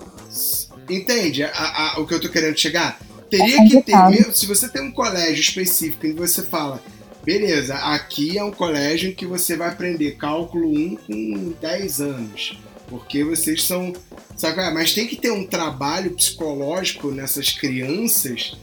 Entende 0.90 1.44
a, 1.44 1.50
a, 1.52 2.00
o 2.00 2.08
que 2.08 2.14
eu 2.14 2.20
tô 2.20 2.30
querendo 2.30 2.58
chegar? 2.58 3.00
Teria 3.30 3.62
é 3.62 3.68
que 3.68 3.82
ter, 3.82 4.34
se 4.34 4.48
você 4.48 4.68
tem 4.68 4.82
um 4.82 4.92
colégio 4.92 5.40
específico 5.40 6.06
e 6.08 6.14
você 6.14 6.42
fala, 6.42 6.82
beleza, 7.24 7.76
aqui 7.76 8.38
é 8.38 8.44
um 8.44 8.52
colégio 8.52 9.10
em 9.10 9.14
que 9.14 9.26
você 9.26 9.56
vai 9.56 9.70
aprender 9.70 10.16
cálculo 10.16 10.68
1 10.68 10.96
com 10.96 11.54
10 11.62 12.02
anos. 12.02 12.60
Porque 12.88 13.24
vocês 13.24 13.64
são. 13.64 13.94
Sabe? 14.36 14.62
É? 14.62 14.72
Mas 14.72 14.94
tem 14.94 15.06
que 15.06 15.16
ter 15.16 15.32
um 15.32 15.46
trabalho 15.46 16.12
psicológico 16.12 17.12
nessas 17.12 17.52
crianças 17.52 18.58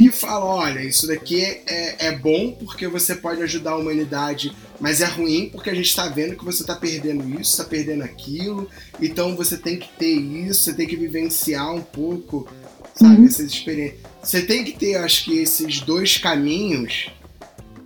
e 0.00 0.10
fala: 0.10 0.44
olha, 0.44 0.80
isso 0.80 1.06
daqui 1.06 1.40
é, 1.42 1.62
é, 1.66 2.06
é, 2.06 2.16
bom 2.16 2.52
porque 2.52 2.86
você 2.86 3.14
pode 3.14 3.42
ajudar 3.42 3.72
a 3.72 3.76
humanidade, 3.76 4.54
mas 4.80 5.00
é 5.00 5.06
ruim 5.06 5.48
porque 5.50 5.70
a 5.70 5.74
gente 5.74 5.88
está 5.88 6.08
vendo 6.08 6.36
que 6.36 6.44
você 6.44 6.62
está 6.62 6.74
perdendo 6.74 7.28
isso, 7.40 7.52
está 7.52 7.64
perdendo 7.64 8.02
aquilo, 8.02 8.68
então 9.00 9.36
você 9.36 9.56
tem 9.56 9.78
que 9.78 9.88
ter 9.98 10.14
isso, 10.14 10.64
você 10.64 10.74
tem 10.74 10.86
que 10.86 10.96
vivenciar 10.96 11.74
um 11.74 11.80
pouco, 11.80 12.46
sabe, 12.94 13.20
uhum. 13.20 13.26
essas 13.26 13.46
experiências. 13.46 14.00
Você 14.22 14.42
tem 14.42 14.64
que 14.64 14.72
ter, 14.72 14.96
acho 14.96 15.24
que, 15.24 15.38
esses 15.38 15.80
dois 15.80 16.18
caminhos 16.18 17.10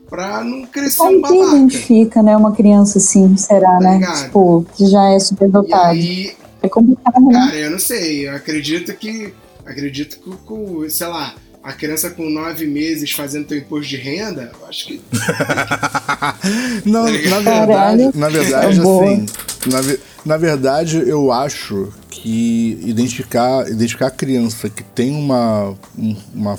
pra 0.09 0.45
não 0.45 0.67
crescer 0.67 0.99
Como 0.99 1.17
um 1.17 1.21
babaca. 1.23 1.41
que 1.41 1.57
identifica, 1.57 2.23
né, 2.23 2.37
uma 2.37 2.53
criança 2.53 2.99
assim, 2.99 3.35
será, 3.37 3.79
tá 3.79 3.81
né? 3.81 3.95
Ligado? 3.95 4.25
Tipo, 4.25 4.67
que 4.77 4.87
já 4.87 5.11
é 5.11 5.19
superdotada. 5.19 5.99
É 6.63 6.69
complicado, 6.69 7.21
né? 7.27 7.33
Cara, 7.33 7.57
eu 7.57 7.71
não 7.71 7.79
sei, 7.79 8.29
eu 8.29 8.37
acredito 8.37 8.93
que, 8.95 9.33
acredito 9.65 10.19
que, 10.19 10.37
com, 10.45 10.89
sei 10.89 11.07
lá, 11.07 11.35
a 11.63 11.73
criança 11.73 12.11
com 12.11 12.29
nove 12.29 12.67
meses 12.67 13.13
fazendo 13.13 13.47
teu 13.47 13.59
imposto 13.59 13.89
de 13.89 13.97
renda, 13.97 14.51
eu 14.61 14.67
acho 14.67 14.87
que. 14.87 15.01
não, 16.85 17.07
tá 17.07 17.31
na 17.31 17.39
verdade, 17.41 18.19
na 18.19 18.29
verdade, 18.29 18.67
é 18.67 18.81
assim. 18.81 19.27
Na, 19.67 19.99
na 20.25 20.37
verdade, 20.37 20.99
eu 21.07 21.31
acho 21.31 21.93
que 22.11 22.79
identificar, 22.83 23.69
identificar 23.69 24.09
a 24.09 24.11
criança 24.11 24.69
que 24.69 24.83
tem 24.83 25.15
uma, 25.15 25.75
uma, 26.35 26.59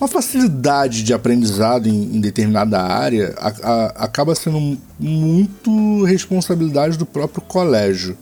uma 0.00 0.08
facilidade 0.08 1.04
de 1.04 1.14
aprendizado 1.14 1.88
em, 1.88 2.16
em 2.16 2.20
determinada 2.20 2.80
área 2.80 3.34
a, 3.38 3.48
a, 3.48 3.86
acaba 4.04 4.34
sendo 4.34 4.76
muito 4.98 6.04
responsabilidade 6.04 6.98
do 6.98 7.06
próprio 7.06 7.42
colégio. 7.42 8.18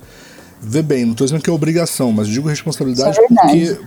Vê 0.60 0.82
bem, 0.82 1.04
não 1.04 1.12
estou 1.12 1.24
dizendo 1.24 1.42
que 1.42 1.48
é 1.48 1.52
obrigação, 1.52 2.12
mas 2.12 2.26
digo 2.28 2.48
responsabilidade 2.48 3.18
é 3.18 3.28
porque 3.28 3.78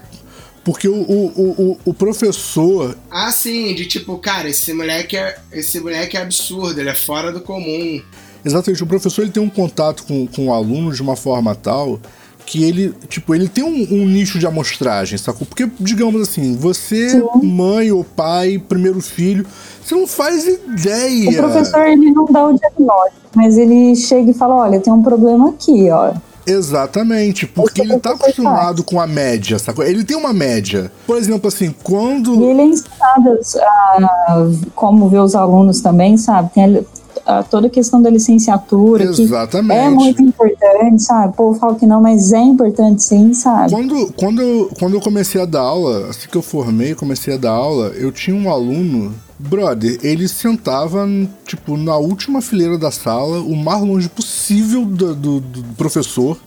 porque 0.64 0.88
o, 0.88 0.94
o, 0.94 1.26
o, 1.36 1.78
o, 1.86 1.94
professor. 1.94 2.96
Ah, 3.10 3.32
sim, 3.32 3.74
de 3.74 3.86
tipo, 3.86 4.18
cara, 4.18 4.50
esse 4.50 4.74
moleque, 4.74 5.18
é, 5.18 5.38
esse 5.52 5.80
moleque 5.80 6.18
é 6.18 6.22
absurdo, 6.22 6.80
ele 6.80 6.90
é 6.90 6.96
fora 6.96 7.32
do 7.32 7.42
comum. 7.42 8.02
Exatamente, 8.44 8.84
o 8.84 8.88
professor 8.88 9.24
ele 9.24 9.32
tem 9.32 9.42
um 9.42 9.50
contato 9.50 10.04
com, 10.04 10.28
com 10.28 10.48
o 10.48 10.54
aluno 10.54 10.92
de 10.94 11.02
uma 11.02 11.16
forma 11.16 11.56
tal 11.56 12.00
que 12.46 12.64
ele, 12.64 12.94
tipo, 13.08 13.34
ele 13.34 13.48
tem 13.48 13.64
um, 13.64 14.02
um 14.02 14.06
nicho 14.06 14.38
de 14.38 14.46
amostragem, 14.46 15.18
sacou? 15.18 15.48
Porque, 15.48 15.70
digamos 15.80 16.22
assim, 16.22 16.56
você, 16.56 17.12
Sim. 17.12 17.24
mãe 17.44 17.92
ou 17.92 18.04
pai, 18.04 18.62
primeiro 18.68 19.00
filho, 19.00 19.46
você 19.82 19.96
não 19.96 20.06
faz 20.06 20.46
ideia. 20.46 21.30
O 21.30 21.36
professor, 21.38 21.86
ele 21.88 22.12
não 22.12 22.26
dá 22.26 22.48
o 22.48 22.54
diagnóstico, 22.54 23.22
mas 23.36 23.58
ele 23.58 23.96
chega 23.96 24.32
e 24.32 24.34
fala, 24.34 24.56
olha, 24.56 24.80
tem 24.80 24.92
um 24.92 25.02
problema 25.02 25.50
aqui, 25.50 25.90
ó. 25.92 26.14
Exatamente, 26.46 27.46
porque 27.46 27.82
ele 27.82 28.00
tá 28.00 28.12
acostumado 28.12 28.84
com 28.84 29.00
a 29.00 29.08
média, 29.08 29.60
sacou? 29.60 29.86
Ele 29.86 30.04
tem 30.04 30.18
uma 30.18 30.34
média. 30.34 30.92
Por 31.06 31.18
exemplo, 31.18 31.48
assim, 31.48 31.74
quando. 31.84 32.36
E 32.36 32.44
ele 32.46 32.62
é 32.62 32.66
ensinado 32.66 33.40
a 33.60 34.48
como 34.76 35.10
ver 35.10 35.20
os 35.20 35.36
alunos 35.36 35.82
também, 35.82 36.18
sabe? 36.18 36.52
Tem 36.54 36.84
a, 37.26 37.44
toda 37.44 37.68
a 37.68 37.70
questão 37.70 38.02
da 38.02 38.10
licenciatura. 38.10 39.04
Exatamente. 39.04 39.80
é 39.80 39.90
muito 39.90 40.22
importante, 40.22 41.04
sabe? 41.04 41.30
O 41.30 41.34
povo 41.34 41.60
fala 41.60 41.76
que 41.76 41.86
não, 41.86 42.02
mas 42.02 42.32
é 42.32 42.40
importante 42.40 43.04
sim, 43.04 43.34
sabe? 43.34 43.72
Quando, 43.72 44.14
quando, 44.14 44.42
eu, 44.42 44.70
quando 44.80 44.94
eu 44.96 45.02
comecei 45.02 45.42
a 45.42 45.46
dar 45.46 45.62
aula, 45.62 46.10
assim 46.10 46.28
que 46.30 46.38
eu 46.38 46.42
formei, 46.42 46.96
comecei 46.96 47.34
a 47.34 47.38
dar 47.38 47.52
aula, 47.52 47.88
eu 47.90 48.12
tinha 48.12 48.36
um 48.36 48.50
aluno 48.50 49.14
Brother, 49.50 50.00
ele 50.04 50.28
sentava, 50.28 51.08
tipo, 51.46 51.76
na 51.76 51.98
última 51.98 52.42
fileira 52.42 52.78
da 52.78 52.92
sala, 52.92 53.40
o 53.42 53.56
mais 53.56 53.82
longe 53.82 54.08
possível 54.08 54.86
do, 54.86 55.16
do, 55.16 55.40
do 55.40 55.64
professor, 55.76 56.38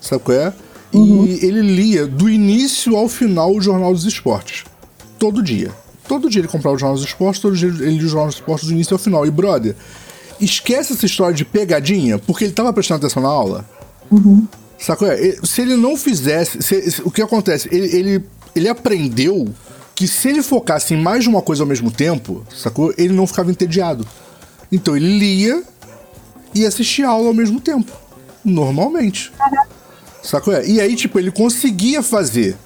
sabe 0.00 0.22
qual 0.22 0.36
é? 0.36 0.52
Uhum. 0.92 1.26
E 1.26 1.44
ele 1.44 1.60
lia 1.60 2.06
do 2.06 2.28
início 2.28 2.96
ao 2.96 3.08
final 3.08 3.54
o 3.54 3.60
Jornal 3.60 3.92
dos 3.92 4.04
Esportes. 4.04 4.64
Todo 5.18 5.42
dia. 5.42 5.70
Todo 6.08 6.30
dia 6.30 6.40
ele 6.40 6.48
comprava 6.48 6.76
o 6.76 6.78
Jornal 6.78 6.96
dos 6.96 7.04
Esportes, 7.04 7.40
todo 7.40 7.56
dia 7.56 7.68
ele 7.68 7.98
lia 7.98 8.04
o 8.04 8.08
Jornal 8.08 8.26
dos 8.26 8.36
Esportes 8.36 8.68
do 8.68 8.72
início 8.72 8.94
ao 8.94 8.98
final. 8.98 9.26
E, 9.26 9.30
brother, 9.30 9.76
esquece 10.40 10.92
essa 10.92 11.04
história 11.04 11.34
de 11.34 11.44
pegadinha, 11.44 12.18
porque 12.18 12.44
ele 12.44 12.52
tava 12.52 12.72
prestando 12.72 13.04
atenção 13.04 13.22
na 13.22 13.28
aula. 13.28 13.68
Uhum. 14.10 14.46
Sacou? 14.78 15.08
Se 15.42 15.62
ele 15.62 15.76
não 15.76 15.96
fizesse. 15.96 16.62
Se, 16.62 17.02
o 17.04 17.10
que 17.10 17.22
acontece? 17.22 17.68
Ele, 17.70 17.96
ele, 17.96 18.24
ele 18.54 18.68
aprendeu 18.68 19.48
que 19.94 20.08
se 20.08 20.28
ele 20.28 20.42
focasse 20.42 20.94
em 20.94 21.00
mais 21.00 21.22
de 21.22 21.28
uma 21.28 21.40
coisa 21.40 21.62
ao 21.62 21.66
mesmo 21.66 21.90
tempo, 21.90 22.44
sacou? 22.54 22.92
Ele 22.98 23.14
não 23.14 23.26
ficava 23.26 23.50
entediado. 23.50 24.06
Então 24.70 24.96
ele 24.96 25.18
lia 25.18 25.62
e 26.54 26.66
assistia 26.66 27.08
aula 27.08 27.28
ao 27.28 27.34
mesmo 27.34 27.60
tempo. 27.60 27.92
Normalmente. 28.44 29.32
Sacou? 30.22 30.54
E 30.62 30.80
aí, 30.80 30.96
tipo, 30.96 31.18
ele 31.18 31.30
conseguia 31.30 32.02
fazer. 32.02 32.56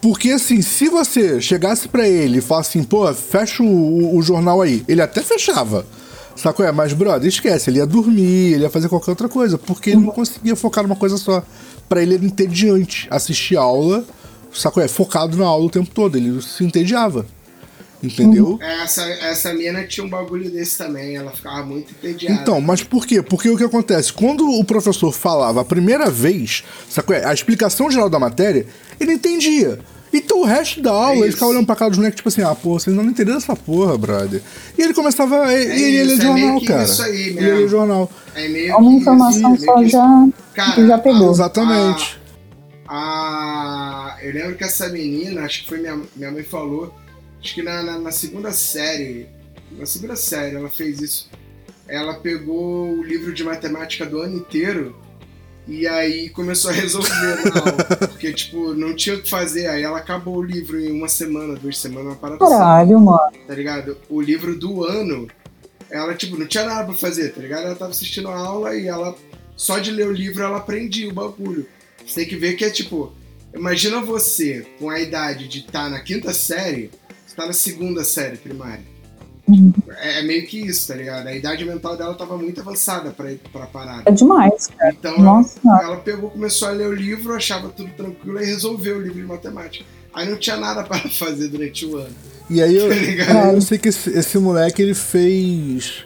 Porque 0.00 0.30
assim, 0.30 0.60
se 0.60 0.88
você 0.88 1.40
chegasse 1.40 1.88
para 1.88 2.06
ele 2.06 2.38
e 2.38 2.42
falasse 2.42 2.76
assim, 2.76 2.86
pô, 2.86 3.12
fecha 3.14 3.62
o, 3.62 4.16
o, 4.16 4.22
jornal 4.22 4.60
aí, 4.60 4.84
ele 4.86 5.00
até 5.00 5.22
fechava. 5.22 5.86
Sacou? 6.36 6.66
É, 6.66 6.72
mas, 6.72 6.92
brother, 6.92 7.28
esquece, 7.28 7.70
ele 7.70 7.78
ia 7.78 7.86
dormir, 7.86 8.54
ele 8.54 8.64
ia 8.64 8.70
fazer 8.70 8.88
qualquer 8.88 9.12
outra 9.12 9.28
coisa, 9.28 9.56
porque 9.56 9.90
ele 9.90 10.00
não 10.00 10.12
conseguia 10.12 10.54
focar 10.56 10.84
numa 10.84 10.96
coisa 10.96 11.16
só. 11.16 11.42
Para 11.88 12.02
ele 12.02 12.16
era 12.16 12.24
entediante 12.24 13.06
assistir 13.10 13.56
aula 13.56 14.04
sacou? 14.54 14.82
É 14.82 14.88
focado 14.88 15.36
na 15.36 15.44
aula 15.46 15.66
o 15.66 15.70
tempo 15.70 15.90
todo, 15.92 16.16
ele 16.16 16.40
se 16.42 16.64
entediava. 16.64 17.26
Entendeu? 18.02 18.58
É, 18.60 18.82
essa, 18.82 19.02
essa 19.02 19.54
mina 19.54 19.82
tinha 19.84 20.04
um 20.04 20.10
bagulho 20.10 20.50
desse 20.50 20.76
também, 20.76 21.16
ela 21.16 21.30
ficava 21.30 21.64
muito 21.64 21.90
entediada. 21.92 22.38
Então, 22.38 22.60
mas 22.60 22.82
por 22.82 23.06
quê? 23.06 23.22
Porque 23.22 23.48
o 23.48 23.56
que 23.56 23.64
acontece? 23.64 24.12
Quando 24.12 24.46
o 24.46 24.62
professor 24.62 25.10
falava 25.10 25.62
a 25.62 25.64
primeira 25.64 26.10
vez, 26.10 26.62
sacou? 26.90 27.16
É, 27.16 27.24
a 27.24 27.32
explicação 27.32 27.90
geral 27.90 28.10
da 28.10 28.18
matéria, 28.18 28.66
ele 29.00 29.14
entendia. 29.14 29.78
Então 30.12 30.42
o 30.42 30.44
resto 30.44 30.82
da 30.82 30.92
aula, 30.92 31.16
É 31.16 31.20
ele 31.20 31.32
ficava 31.32 31.50
olhando 31.50 31.66
pra 31.66 31.74
cara 31.74 31.90
dos 31.90 31.98
moleques, 31.98 32.16
tipo 32.16 32.28
assim, 32.28 32.42
ah, 32.42 32.54
pô, 32.54 32.78
vocês 32.78 32.94
não 32.94 33.02
entendem 33.04 33.34
essa 33.36 33.56
porra, 33.56 33.96
brother. 33.96 34.42
E 34.78 34.82
ele 34.82 34.92
começava. 34.94 35.52
e- 35.52 35.66
e 35.66 35.82
ele 35.82 35.96
ia 35.96 36.04
ler 36.04 36.12
isso, 36.12 36.22
é 36.22 36.24
jornal, 36.26 36.34
meio 36.48 36.60
que 36.60 36.66
cara. 36.66 36.82
isso 36.84 37.02
aí 37.02 37.20
ele 37.20 37.30
ia 37.34 37.40
mesmo. 37.40 37.56
ler 37.60 37.68
jornal. 37.68 38.10
É 38.34 38.48
meio 38.48 38.76
Uma 38.76 38.90
que 38.90 38.96
informação 38.98 39.54
isso, 39.54 39.64
só 39.64 39.84
já, 39.84 40.28
Cara, 40.52 40.86
já 40.86 40.98
pegou. 40.98 41.30
Exatamente. 41.32 42.18
A, 42.86 44.18
eu 44.22 44.32
lembro 44.32 44.56
que 44.56 44.64
essa 44.64 44.88
menina, 44.88 45.42
acho 45.42 45.62
que 45.62 45.68
foi 45.68 45.78
minha, 45.78 46.00
minha 46.14 46.30
mãe 46.30 46.42
falou, 46.42 46.94
acho 47.40 47.54
que 47.54 47.62
na, 47.62 47.82
na, 47.82 47.98
na 47.98 48.12
segunda 48.12 48.52
série, 48.52 49.26
na 49.72 49.86
segunda 49.86 50.16
série 50.16 50.56
ela 50.56 50.68
fez 50.70 51.00
isso. 51.00 51.30
Ela 51.88 52.14
pegou 52.14 52.90
o 52.90 53.02
livro 53.02 53.32
de 53.32 53.44
matemática 53.44 54.06
do 54.06 54.18
ano 54.18 54.36
inteiro 54.36 54.96
e 55.66 55.86
aí 55.86 56.28
começou 56.30 56.70
a 56.70 56.74
resolver 56.74 57.10
aula. 57.56 58.08
Porque, 58.08 58.32
tipo, 58.32 58.74
não 58.74 58.94
tinha 58.94 59.16
o 59.16 59.22
que 59.22 59.28
fazer. 59.28 59.66
Aí 59.66 59.82
ela 59.82 59.98
acabou 59.98 60.36
o 60.36 60.42
livro 60.42 60.78
em 60.78 60.90
uma 60.90 61.08
semana, 61.08 61.54
duas 61.54 61.78
semanas, 61.78 62.08
uma 62.08 62.16
parada 62.16 62.44
assim, 62.44 62.54
Caralho, 62.54 63.00
mano. 63.00 63.32
tá 63.46 63.54
ligado? 63.54 63.96
O 64.08 64.20
livro 64.20 64.58
do 64.58 64.84
ano, 64.84 65.26
ela, 65.90 66.14
tipo, 66.14 66.36
não 66.38 66.46
tinha 66.46 66.64
nada 66.64 66.84
pra 66.84 66.94
fazer, 66.94 67.32
tá 67.32 67.40
ligado? 67.40 67.64
Ela 67.64 67.74
tava 67.74 67.90
assistindo 67.92 68.28
a 68.28 68.36
aula 68.36 68.76
e 68.76 68.86
ela, 68.86 69.14
só 69.56 69.78
de 69.78 69.90
ler 69.90 70.06
o 70.06 70.12
livro, 70.12 70.42
ela 70.42 70.58
aprendia 70.58 71.08
o 71.08 71.14
bagulho. 71.14 71.66
Você 72.06 72.20
tem 72.20 72.28
que 72.28 72.36
ver 72.36 72.54
que 72.54 72.64
é 72.64 72.70
tipo, 72.70 73.12
imagina 73.54 74.00
você 74.00 74.66
com 74.78 74.90
a 74.90 75.00
idade 75.00 75.48
de 75.48 75.60
estar 75.60 75.88
na 75.90 76.00
quinta 76.00 76.32
série, 76.32 76.90
você 77.26 77.34
tá 77.36 77.46
na 77.46 77.52
segunda 77.52 78.04
série 78.04 78.36
primária. 78.36 78.94
Uhum. 79.46 79.72
É, 79.98 80.20
é 80.20 80.22
meio 80.22 80.46
que 80.46 80.58
isso, 80.58 80.88
tá 80.88 80.94
ligado? 80.94 81.26
A 81.26 81.34
idade 81.34 81.64
mental 81.66 81.96
dela 81.98 82.14
tava 82.14 82.36
muito 82.38 82.60
avançada 82.60 83.10
pra, 83.10 83.30
pra 83.52 83.66
parada. 83.66 84.02
É 84.06 84.10
demais, 84.12 84.68
cara. 84.68 84.90
Então 84.98 85.14
ela, 85.14 85.22
Nossa 85.22 85.60
senhora. 85.60 85.84
ela 85.84 85.96
pegou, 85.98 86.30
começou 86.30 86.68
a 86.68 86.70
ler 86.70 86.88
o 86.88 86.94
livro, 86.94 87.34
achava 87.34 87.68
tudo 87.68 87.90
tranquilo 87.90 88.40
e 88.40 88.46
resolveu 88.46 88.96
o 88.96 89.00
livro 89.02 89.20
de 89.20 89.26
matemática. 89.26 89.84
Aí 90.14 90.28
não 90.28 90.38
tinha 90.38 90.56
nada 90.56 90.82
para 90.88 90.98
fazer 91.10 91.48
durante 91.48 91.84
o 91.84 91.96
ano. 91.98 92.14
E 92.48 92.62
aí 92.62 92.76
eu, 92.76 92.88
Tá 93.26 93.52
eu 93.52 93.60
sei 93.60 93.78
que 93.78 93.88
esse, 93.88 94.10
esse 94.10 94.38
moleque 94.38 94.80
ele 94.80 94.94
fez. 94.94 96.04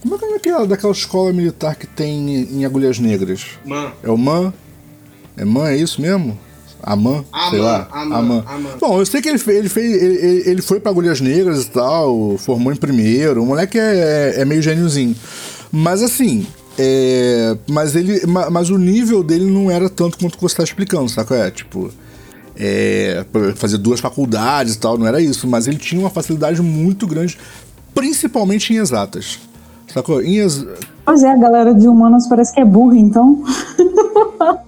Como 0.00 0.14
é 0.14 0.18
que 0.18 0.24
é 0.24 0.36
aquela, 0.36 0.66
daquela 0.66 0.92
escola 0.92 1.32
militar 1.32 1.74
que 1.76 1.86
tem 1.86 2.44
em 2.44 2.64
Agulhas 2.64 2.98
Negras? 2.98 3.46
Mano, 3.66 3.92
É 4.02 4.08
o 4.08 4.16
MAN? 4.16 4.52
É 5.38 5.44
MAN, 5.44 5.68
é 5.68 5.76
isso 5.76 6.00
mesmo? 6.00 6.38
Amã? 6.82 7.24
sei 7.50 7.58
Amã, 7.58 7.64
lá. 7.64 7.88
Amã, 7.90 8.44
Amã. 8.46 8.70
Bom, 8.80 8.98
eu 9.00 9.06
sei 9.06 9.20
que 9.20 9.28
ele, 9.28 9.38
fe- 9.38 9.52
ele, 9.56 9.68
fez, 9.68 10.00
ele, 10.02 10.14
ele- 10.16 10.50
ele 10.50 10.62
foi 10.62 10.78
pra 10.80 10.90
Agulhas 10.90 11.20
Negras 11.20 11.64
e 11.64 11.70
tal, 11.70 12.36
formou 12.38 12.72
em 12.72 12.76
primeiro. 12.76 13.42
O 13.42 13.46
moleque 13.46 13.78
é, 13.78 14.34
é 14.36 14.44
meio 14.44 14.62
gêniozinho. 14.62 15.14
Mas 15.72 16.02
assim. 16.02 16.46
é, 16.78 17.56
mas 17.68 17.96
ele. 17.96 18.24
ma- 18.26 18.48
Mas 18.50 18.70
o 18.70 18.78
nível 18.78 19.22
dele 19.24 19.44
não 19.50 19.70
era 19.70 19.88
tanto 19.88 20.16
quanto 20.18 20.38
você 20.40 20.56
tá 20.56 20.62
explicando, 20.64 21.08
saca? 21.08 21.34
É, 21.34 21.50
tipo. 21.50 21.90
É, 22.60 23.24
fazer 23.54 23.78
duas 23.78 24.00
faculdades 24.00 24.74
e 24.74 24.78
tal, 24.80 24.98
não 24.98 25.06
era 25.06 25.20
isso, 25.20 25.46
mas 25.46 25.68
ele 25.68 25.78
tinha 25.78 26.00
uma 26.00 26.10
facilidade 26.10 26.60
muito 26.60 27.06
grande, 27.06 27.38
principalmente 27.94 28.72
em 28.72 28.78
exatas. 28.78 29.38
Sacou? 29.92 30.20
Em 30.22 30.38
ex- 30.38 30.66
Pois 31.04 31.22
é, 31.22 31.30
a 31.30 31.36
galera 31.36 31.72
de 31.74 31.86
humanas 31.88 32.26
parece 32.28 32.52
que 32.52 32.60
é 32.60 32.64
burra, 32.64 32.96
então. 32.96 33.44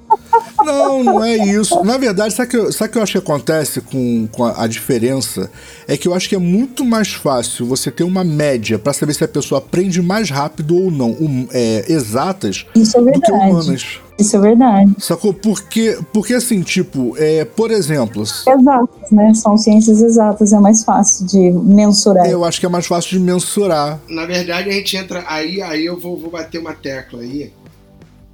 Não, 0.65 1.03
não 1.03 1.25
é 1.25 1.37
isso. 1.37 1.83
Na 1.85 1.97
verdade, 1.97 2.35
sabe 2.35 2.49
o 2.49 2.51
que, 2.51 2.57
eu- 2.57 2.73
sabe 2.73 2.93
que 2.93 2.99
eu 2.99 3.03
acho 3.03 3.13
que 3.13 3.19
acontece 3.19 3.81
com, 3.81 4.29
com 4.31 4.45
a, 4.45 4.65
a 4.65 4.67
diferença? 4.67 5.51
É 5.89 5.97
que 5.97 6.07
eu 6.07 6.15
acho 6.15 6.29
que 6.29 6.35
é 6.35 6.39
muito 6.39 6.85
mais 6.85 7.09
fácil 7.13 7.67
você 7.67 7.91
ter 7.91 8.05
uma 8.05 8.23
média 8.23 8.79
pra 8.79 8.93
saber 8.93 9.15
se 9.15 9.25
a 9.25 9.29
pessoa 9.29 9.59
aprende 9.59 10.03
mais 10.03 10.29
rápido 10.31 10.77
ou 10.77 10.91
não, 10.91 11.11
um, 11.13 11.47
é, 11.53 11.85
exatas, 11.91 12.67
Isso 12.75 12.97
é 12.97 13.01
do 13.01 13.07
que 13.07 13.21
verdade. 13.21 13.51
humanas. 13.51 13.85
Isso 14.19 14.37
é 14.37 14.41
verdade. 14.41 14.93
Sacou? 14.99 15.33
Porque, 15.33 15.99
porque 16.13 16.35
assim, 16.35 16.61
tipo, 16.61 17.15
é, 17.17 17.45
por 17.47 17.71
exemplo, 17.71 18.23
Exatas, 18.23 19.11
né? 19.11 19.33
São 19.33 19.57
ciências 19.57 20.03
exatas, 20.03 20.53
é 20.53 20.61
mais 20.61 20.85
fácil 20.85 21.27
de 21.27 21.51
mensurar. 21.51 22.29
eu 22.29 22.45
acho 22.45 22.61
que 22.61 22.67
é 22.67 22.69
mais 22.69 22.87
fácil 22.87 23.19
de 23.19 23.21
mensurar. 23.21 23.99
na 24.09 24.27
verdade 24.27 24.69
a 24.69 24.73
gente 24.73 24.95
entra. 24.97 25.25
Aí, 25.27 25.63
aí 25.63 25.87
eu 25.87 25.99
vou, 25.99 26.19
vou 26.21 26.31
bater 26.31 26.59
uma 26.61 26.75
tecla 26.75 27.23
aí. 27.23 27.51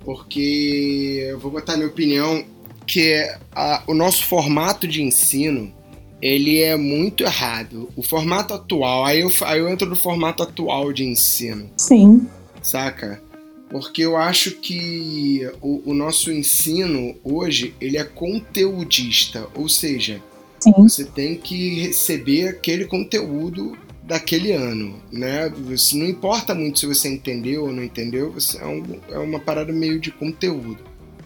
Porque 0.07 1.27
eu 1.29 1.39
vou 1.39 1.51
botar 1.51 1.77
minha 1.77 1.89
opinião, 1.89 2.45
que 2.87 3.13
é 3.13 3.39
a- 3.53 3.83
o 3.89 3.93
nosso 3.93 4.25
formato 4.25 4.87
de 4.87 5.03
ensino 5.03 5.75
ele 6.23 6.63
é 6.63 6.77
muito 6.77 7.25
errado. 7.25 7.91
O 7.97 8.03
formato 8.03 8.55
atual, 8.55 9.05
aí 9.05 9.21
eu, 9.21 9.31
aí 9.43 9.59
eu 9.59 9.69
entro 9.69 9.87
no 9.89 9.97
formato 9.97 10.43
atual 10.45 10.93
de 10.93 11.05
ensino. 11.05 11.69
Sim. 11.77 12.27
saca? 12.63 13.21
Porque 13.69 14.03
eu 14.03 14.17
acho 14.17 14.53
que 14.53 15.41
o, 15.61 15.91
o 15.91 15.95
nosso 15.95 16.33
ensino 16.33 17.15
hoje 17.25 17.75
ele 17.81 17.97
é 17.99 18.05
conteudista, 18.05 19.47
ou 19.55 19.69
seja, 19.69 20.23
Sim. 20.61 20.73
você 20.79 21.05
tem 21.05 21.37
que 21.37 21.81
receber 21.81 22.49
aquele 22.49 22.85
conteúdo 22.87 23.77
daquele 24.07 24.53
ano, 24.53 25.03
né? 25.11 25.53
Não 25.95 26.07
importa 26.07 26.55
muito 26.55 26.79
se 26.79 26.87
você 26.87 27.09
entendeu 27.09 27.65
ou 27.65 27.73
não 27.73 27.83
entendeu, 27.83 28.33
você 28.33 28.57
é, 28.59 28.67
um- 28.67 29.01
é 29.11 29.19
uma 29.19 29.41
parada 29.41 29.73
meio 29.73 29.99
de 29.99 30.11
conteúdo. 30.13 30.79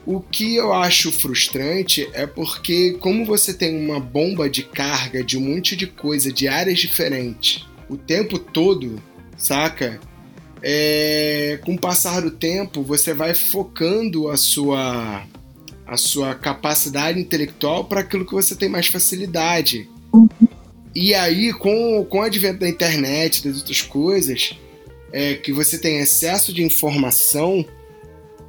O 0.07 0.18
que 0.20 0.57
eu 0.57 0.72
acho 0.72 1.12
frustrante 1.12 2.09
é 2.14 2.26
porque, 2.26 2.97
como 3.01 3.24
você 3.24 3.53
tem 3.53 3.76
uma 3.85 4.01
bomba 4.01 4.49
de 4.49 4.62
carga 4.62 5.22
de 5.22 5.37
um 5.37 5.43
monte 5.43 5.76
de 5.76 5.87
coisa, 5.87 6.33
de 6.33 6.49
áreas 6.49 6.78
diferentes, 6.78 7.66
o 7.89 7.97
tempo 7.99 8.39
todo, 8.39 9.01
saca? 9.37 10.01
É, 10.62 11.59
com 11.64 11.74
o 11.74 11.78
passar 11.78 12.22
do 12.22 12.31
tempo, 12.31 12.83
você 12.83 13.12
vai 13.12 13.35
focando 13.35 14.28
a 14.28 14.37
sua, 14.39 15.22
a 15.87 15.97
sua 15.99 16.35
capacidade 16.35 17.20
intelectual 17.20 17.85
para 17.85 18.01
aquilo 18.01 18.24
que 18.24 18.33
você 18.33 18.57
tem 18.57 18.68
mais 18.70 18.87
facilidade. 18.87 19.89
E 20.95 21.14
aí, 21.14 21.53
com, 21.53 22.05
com 22.05 22.18
o 22.18 22.22
advento 22.22 22.61
da 22.61 22.68
internet, 22.68 23.47
das 23.47 23.59
outras 23.59 23.82
coisas, 23.82 24.59
é, 25.12 25.34
que 25.34 25.53
você 25.53 25.78
tem 25.78 25.99
excesso 25.99 26.53
de 26.53 26.62
informação, 26.62 27.64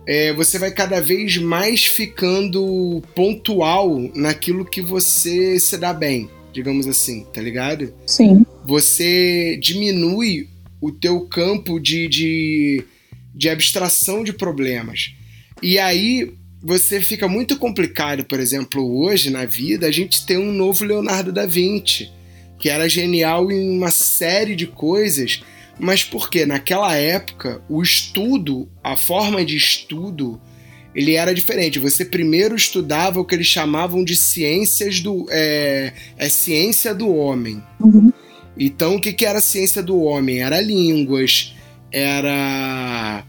é, 0.08 0.34
você 0.34 0.58
vai 0.58 0.72
cada 0.72 1.00
vez 1.00 1.38
mais 1.38 1.86
ficando 1.86 3.02
pontual 3.16 4.00
naquilo 4.16 4.66
que 4.66 4.82
você 4.82 5.60
se 5.60 5.78
dá 5.78 5.94
bem, 5.94 6.30
digamos 6.52 6.88
assim, 6.88 7.26
tá 7.32 7.42
ligado? 7.42 7.94
Sim. 8.06 8.46
você 8.66 9.58
diminui 9.62 10.50
o 10.80 10.92
teu 10.92 11.22
campo 11.22 11.80
de, 11.80 12.08
de, 12.08 12.84
de 13.34 13.50
abstração 13.50 14.24
de 14.24 14.34
problemas. 14.34 15.14
E 15.62 15.78
aí 15.78 16.34
você 16.62 17.00
fica 17.00 17.28
muito 17.28 17.58
complicado, 17.58 18.26
por 18.26 18.39
exemplo, 18.39 19.00
hoje 19.00 19.30
na 19.30 19.46
vida, 19.46 19.88
a 19.88 19.92
gente 19.92 20.26
tem 20.26 20.38
um 20.38 20.52
novo 20.52 20.84
Leonardo 20.84 21.32
da 21.32 21.46
Vinci, 21.46 22.10
que 22.62 22.70
era 22.70 22.88
genial 22.88 23.51
em 23.51 23.76
uma 23.76 23.89
série 23.89 24.55
de 24.55 24.68
coisas, 24.68 25.41
mas 25.80 26.03
porque 26.03 26.45
naquela 26.45 26.95
época 26.95 27.59
o 27.68 27.82
estudo, 27.82 28.70
a 28.84 28.95
forma 28.95 29.43
de 29.43 29.57
estudo, 29.57 30.39
ele 30.93 31.16
era 31.16 31.34
diferente. 31.34 31.80
Você 31.80 32.05
primeiro 32.05 32.55
estudava 32.55 33.20
o 33.20 33.26
que 33.26 33.34
eles 33.34 33.47
chamavam 33.47 34.03
de 34.03 34.16
ciências 34.16 34.99
do. 34.99 35.26
É, 35.32 35.91
é 36.16 36.30
ciência 36.30 36.93
do 36.93 37.09
homem. 37.09 37.64
Uhum. 37.80 38.14
Então, 38.55 38.97
o 38.97 39.01
que, 39.01 39.12
que 39.12 39.26
era 39.26 39.39
a 39.39 39.41
ciência 39.41 39.82
do 39.82 39.99
homem? 39.99 40.43
Era 40.43 40.62
línguas, 40.62 41.55
era 41.91 43.26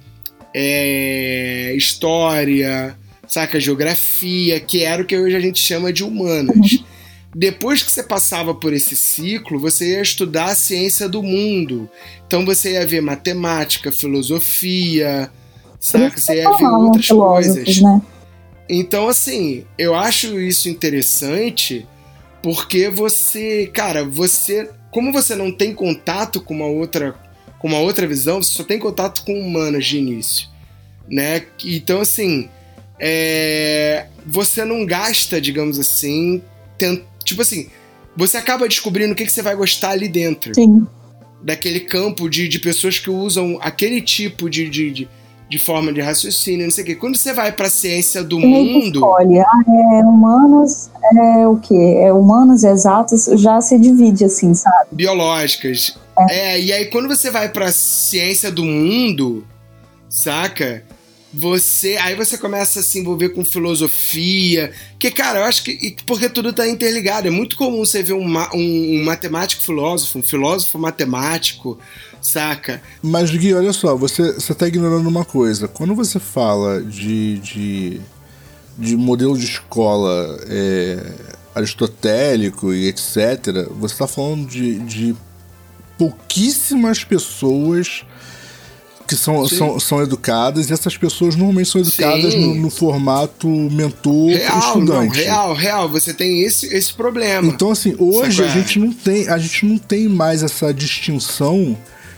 é, 0.55 1.73
história, 1.75 2.99
saca? 3.27 3.59
Geografia, 3.59 4.61
que 4.61 4.83
era 4.83 5.03
o 5.03 5.07
que 5.07 5.17
hoje 5.17 5.37
a 5.37 5.41
gente 5.41 5.59
chama 5.59 5.91
de 5.91 6.05
humanas. 6.05 6.85
Depois 7.35 7.83
que 7.83 7.91
você 7.91 8.03
passava 8.03 8.55
por 8.55 8.73
esse 8.75 8.95
ciclo, 8.95 9.59
você 9.59 9.93
ia 9.93 10.03
estudar 10.03 10.47
a 10.47 10.55
ciência 10.55 11.09
do 11.09 11.23
mundo. 11.23 11.89
Então 12.27 12.45
você 12.45 12.73
ia 12.73 12.87
ver 12.87 13.01
matemática, 13.01 13.91
filosofia, 13.91 15.31
saca? 15.81 16.19
Você 16.21 16.37
ia 16.37 16.51
ver 16.51 16.57
Falavam 16.59 16.87
outras 16.87 17.09
coisas. 17.09 17.81
né? 17.81 18.03
Então, 18.69 19.09
assim, 19.09 19.65
eu 19.79 19.95
acho 19.95 20.39
isso 20.41 20.69
interessante 20.69 21.87
porque 22.43 22.89
você, 22.89 23.71
cara, 23.73 24.05
você, 24.05 24.69
como 24.91 25.13
você 25.13 25.35
não 25.35 25.51
tem 25.53 25.73
contato 25.75 26.41
com 26.41 26.55
uma 26.55 26.67
outra, 26.67 27.15
com 27.59 27.69
uma 27.69 27.79
outra 27.79 28.07
visão, 28.07 28.43
você 28.43 28.53
só 28.53 28.65
tem 28.65 28.79
contato 28.79 29.25
com 29.25 29.33
humanas 29.39 29.85
de 29.87 29.99
início, 29.99 30.49
né? 31.09 31.45
Então, 31.65 32.01
assim, 32.01 32.49
é, 32.99 34.07
você 34.27 34.65
não 34.65 34.85
gasta, 34.87 35.41
digamos 35.41 35.79
assim, 35.79 36.43
tent- 36.79 37.05
tipo 37.25 37.43
assim, 37.43 37.69
você 38.17 38.37
acaba 38.37 38.69
descobrindo 38.69 39.13
o 39.13 39.17
que, 39.17 39.25
que 39.25 39.33
você 39.33 39.43
vai 39.43 39.55
gostar 39.55 39.91
ali 39.91 40.09
dentro 40.09 40.55
Sim. 40.55 40.87
daquele 41.43 41.81
campo 41.81 42.29
de, 42.29 42.49
de 42.49 42.59
pessoas 42.59 42.99
que 42.99 43.11
usam 43.11 43.59
aquele 43.61 44.01
tipo 44.01 44.51
de, 44.51 44.69
de, 44.69 44.91
de, 44.91 45.09
de 45.49 45.59
forma 45.59 45.93
de 45.93 46.01
raciocínio, 46.01 46.65
não 46.65 46.71
sei 46.71 46.85
o 46.85 46.87
quê. 46.89 46.95
Quando 46.95 47.17
você 47.17 47.33
vai 47.33 47.53
pra 47.53 47.69
ciência 47.69 48.23
do 48.23 48.39
mundo. 48.39 48.99
escolhe. 48.99 49.41
Ah, 49.41 49.63
é 49.69 50.05
humanas, 50.05 50.91
é 51.15 51.47
o 51.47 51.57
quê? 51.57 51.97
É 52.01 52.13
humanas 52.13 52.65
exatas, 52.65 53.27
já 53.35 53.61
se 53.61 53.79
divide 53.79 54.25
assim, 54.25 54.55
sabe? 54.55 54.89
biológicas. 54.93 55.97
É. 56.31 56.61
e 56.61 56.71
aí 56.71 56.87
quando 56.87 57.09
você 57.09 57.31
vai 57.31 57.49
pra 57.49 57.73
ciência 57.73 58.51
do 58.51 58.65
mundo, 58.65 59.47
saca? 60.11 60.85
Você. 61.33 61.97
Aí 61.97 62.15
você 62.15 62.37
começa 62.37 62.81
a 62.81 62.83
se 62.83 62.99
envolver 62.99 63.31
com 63.31 63.45
filosofia. 63.45 64.73
Que, 64.99 65.11
cara, 65.11 65.41
eu 65.41 65.45
acho 65.45 65.65
que. 65.65 65.97
Porque 66.07 66.29
tudo 66.29 66.53
tá 66.53 66.69
interligado. 66.69 67.27
É 67.27 67.31
muito 67.31 67.57
comum 67.57 67.85
você 67.85 68.03
ver 68.03 68.13
um, 68.13 68.27
um, 68.55 69.01
um 69.01 69.05
matemático 69.05 69.63
filósofo, 69.63 70.19
um 70.19 70.23
filósofo 70.23 70.79
matemático, 70.79 71.79
saca? 72.21 72.83
Mas, 73.03 73.31
Gui, 73.31 73.55
olha 73.55 73.73
só, 73.73 73.97
você, 73.97 74.33
você 74.33 74.55
tá 74.55 74.69
ignorando 74.69 75.09
uma 75.09 75.25
coisa. 75.25 75.67
Quando 75.67 75.95
você 75.95 76.19
fala 76.19 76.83
de. 76.83 77.39
de, 77.39 78.01
de 78.77 78.97
modelo 78.97 79.37
de 79.37 79.45
escola 79.45 80.39
é, 80.49 81.13
aristotélico 81.55 82.73
e 82.75 82.89
etc., 82.89 83.69
você 83.71 83.97
tá 83.97 84.07
falando 84.07 84.47
de, 84.47 84.79
de 84.81 85.17
pouquíssimas 85.97 87.05
pessoas 87.05 88.05
que 89.13 89.17
são, 89.17 89.47
são, 89.47 89.79
são 89.79 90.03
educadas 90.03 90.71
e 90.71 90.73
essas 90.73 90.97
pessoas 90.97 91.37
normalmente 91.37 91.69
são 91.69 91.81
educadas 91.81 92.35
no, 92.35 92.55
no, 92.55 92.71
formato 92.71 93.47
mentor 93.47 94.31
real, 94.31 94.59
estudante. 94.59 95.19
Não, 95.19 95.25
real, 95.25 95.55
real, 95.55 95.89
você 95.89 96.15
tem 96.15 96.43
esse, 96.43 96.75
esse 96.75 96.95
problema. 96.95 97.47
Então, 97.47 97.71
assim, 97.71 97.95
hoje 97.99 98.43
a 98.43 98.49
gente 98.49 98.79
não 98.79 98.91
tem, 98.91 99.29
a 99.29 99.37
gente 99.37 99.67
não 99.67 99.77
tem 99.77 100.09
mais 100.09 100.43
essa 100.43 100.73
distinção 100.73 101.77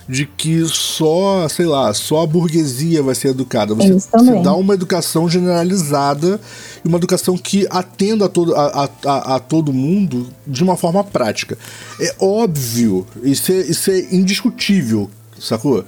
de 0.08 0.26
que 0.26 0.64
só, 0.66 1.48
sei 1.48 1.66
lá, 1.66 1.92
só 1.94 2.22
a 2.22 2.26
burguesia 2.26 3.02
vai 3.02 3.14
ser 3.14 3.28
educada. 3.28 3.74
Você, 3.74 3.94
você 3.94 4.42
dá 4.42 4.54
uma 4.54 4.74
educação 4.74 5.28
generalizada 5.28 6.40
e 6.84 6.88
uma 6.88 6.98
educação 6.98 7.36
que 7.36 7.66
atenda 7.70 8.26
a 8.26 8.28
todo, 8.28 8.54
a, 8.54 8.88
a, 9.04 9.36
a, 9.36 9.38
todo 9.40 9.72
mundo 9.72 10.28
de 10.46 10.62
uma 10.62 10.76
forma 10.76 11.02
prática. 11.02 11.58
É 12.00 12.14
óbvio, 12.20 13.04
isso 13.22 13.50
é, 13.50 13.56
isso 13.62 13.90
é 13.90 13.98
indiscutível, 14.14 15.10
sacou? 15.40 15.84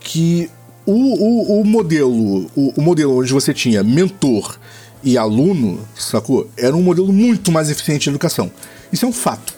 Que 0.00 0.50
o, 0.86 0.92
o, 0.92 1.60
o 1.60 1.64
modelo, 1.64 2.50
o, 2.56 2.72
o, 2.76 2.82
modelo 2.82 3.18
onde 3.18 3.32
você 3.32 3.52
tinha 3.52 3.82
mentor 3.82 4.58
e 5.04 5.18
aluno, 5.18 5.86
sacou? 5.94 6.48
Era 6.56 6.74
um 6.74 6.82
modelo 6.82 7.12
muito 7.12 7.52
mais 7.52 7.70
eficiente 7.70 8.04
de 8.04 8.10
educação. 8.10 8.50
Isso 8.92 9.04
é 9.04 9.08
um 9.08 9.12
fato, 9.12 9.54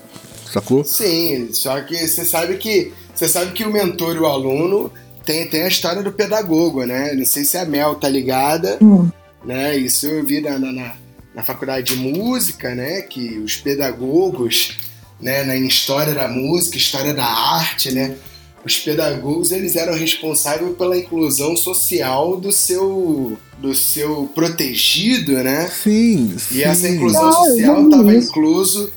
sacou? 0.53 0.84
Sim, 0.84 1.53
só 1.53 1.80
que 1.82 1.97
você 1.97 2.24
sabe 2.24 2.57
que 2.57 2.93
você 3.14 3.28
sabe 3.28 3.53
que 3.53 3.64
o 3.64 3.72
mentor 3.72 4.16
e 4.16 4.18
o 4.18 4.26
aluno 4.26 4.91
tem, 5.24 5.47
tem 5.49 5.62
a 5.62 5.68
história 5.68 6.03
do 6.03 6.11
pedagogo, 6.11 6.84
né? 6.84 7.12
Não 7.14 7.24
sei 7.24 7.45
se 7.45 7.57
a 7.57 7.64
Mel 7.64 7.95
tá 7.95 8.09
ligada, 8.09 8.78
hum. 8.82 9.09
né? 9.45 9.76
Isso 9.76 10.07
eu 10.07 10.24
vi 10.24 10.41
na, 10.41 10.59
na, 10.59 10.95
na 11.34 11.43
faculdade 11.43 11.95
de 11.95 12.01
música, 12.01 12.74
né? 12.74 13.03
Que 13.03 13.38
os 13.38 13.57
pedagogos, 13.57 14.78
né? 15.20 15.45
Na 15.45 15.55
história 15.57 16.14
da 16.14 16.26
música, 16.26 16.76
história 16.76 17.14
da 17.14 17.26
arte, 17.26 17.93
né? 17.93 18.16
Os 18.64 18.78
pedagogos 18.78 19.50
eles 19.50 19.76
eram 19.76 19.94
responsáveis 19.94 20.76
pela 20.76 20.96
inclusão 20.96 21.56
social 21.56 22.36
do 22.36 22.52
seu 22.52 23.38
do 23.58 23.74
seu 23.74 24.30
protegido, 24.34 25.32
né? 25.32 25.68
Sim. 25.68 26.34
sim. 26.38 26.56
E 26.56 26.62
essa 26.62 26.88
inclusão 26.88 27.32
social 27.32 27.84
estava 27.84 28.14
incluso 28.14 28.92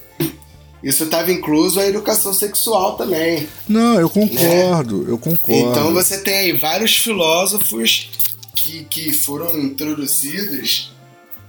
isso 0.83 1.05
estava 1.05 1.31
incluso 1.31 1.79
a 1.79 1.87
educação 1.87 2.33
sexual 2.33 2.97
também. 2.97 3.47
Não, 3.69 3.99
eu 3.99 4.09
concordo, 4.09 5.03
né? 5.03 5.11
eu 5.11 5.17
concordo. 5.17 5.71
Então 5.71 5.93
você 5.93 6.17
tem 6.19 6.33
aí 6.33 6.51
vários 6.57 6.97
filósofos 6.97 8.11
que, 8.53 8.83
que 8.89 9.13
foram 9.13 9.57
introduzidos 9.57 10.93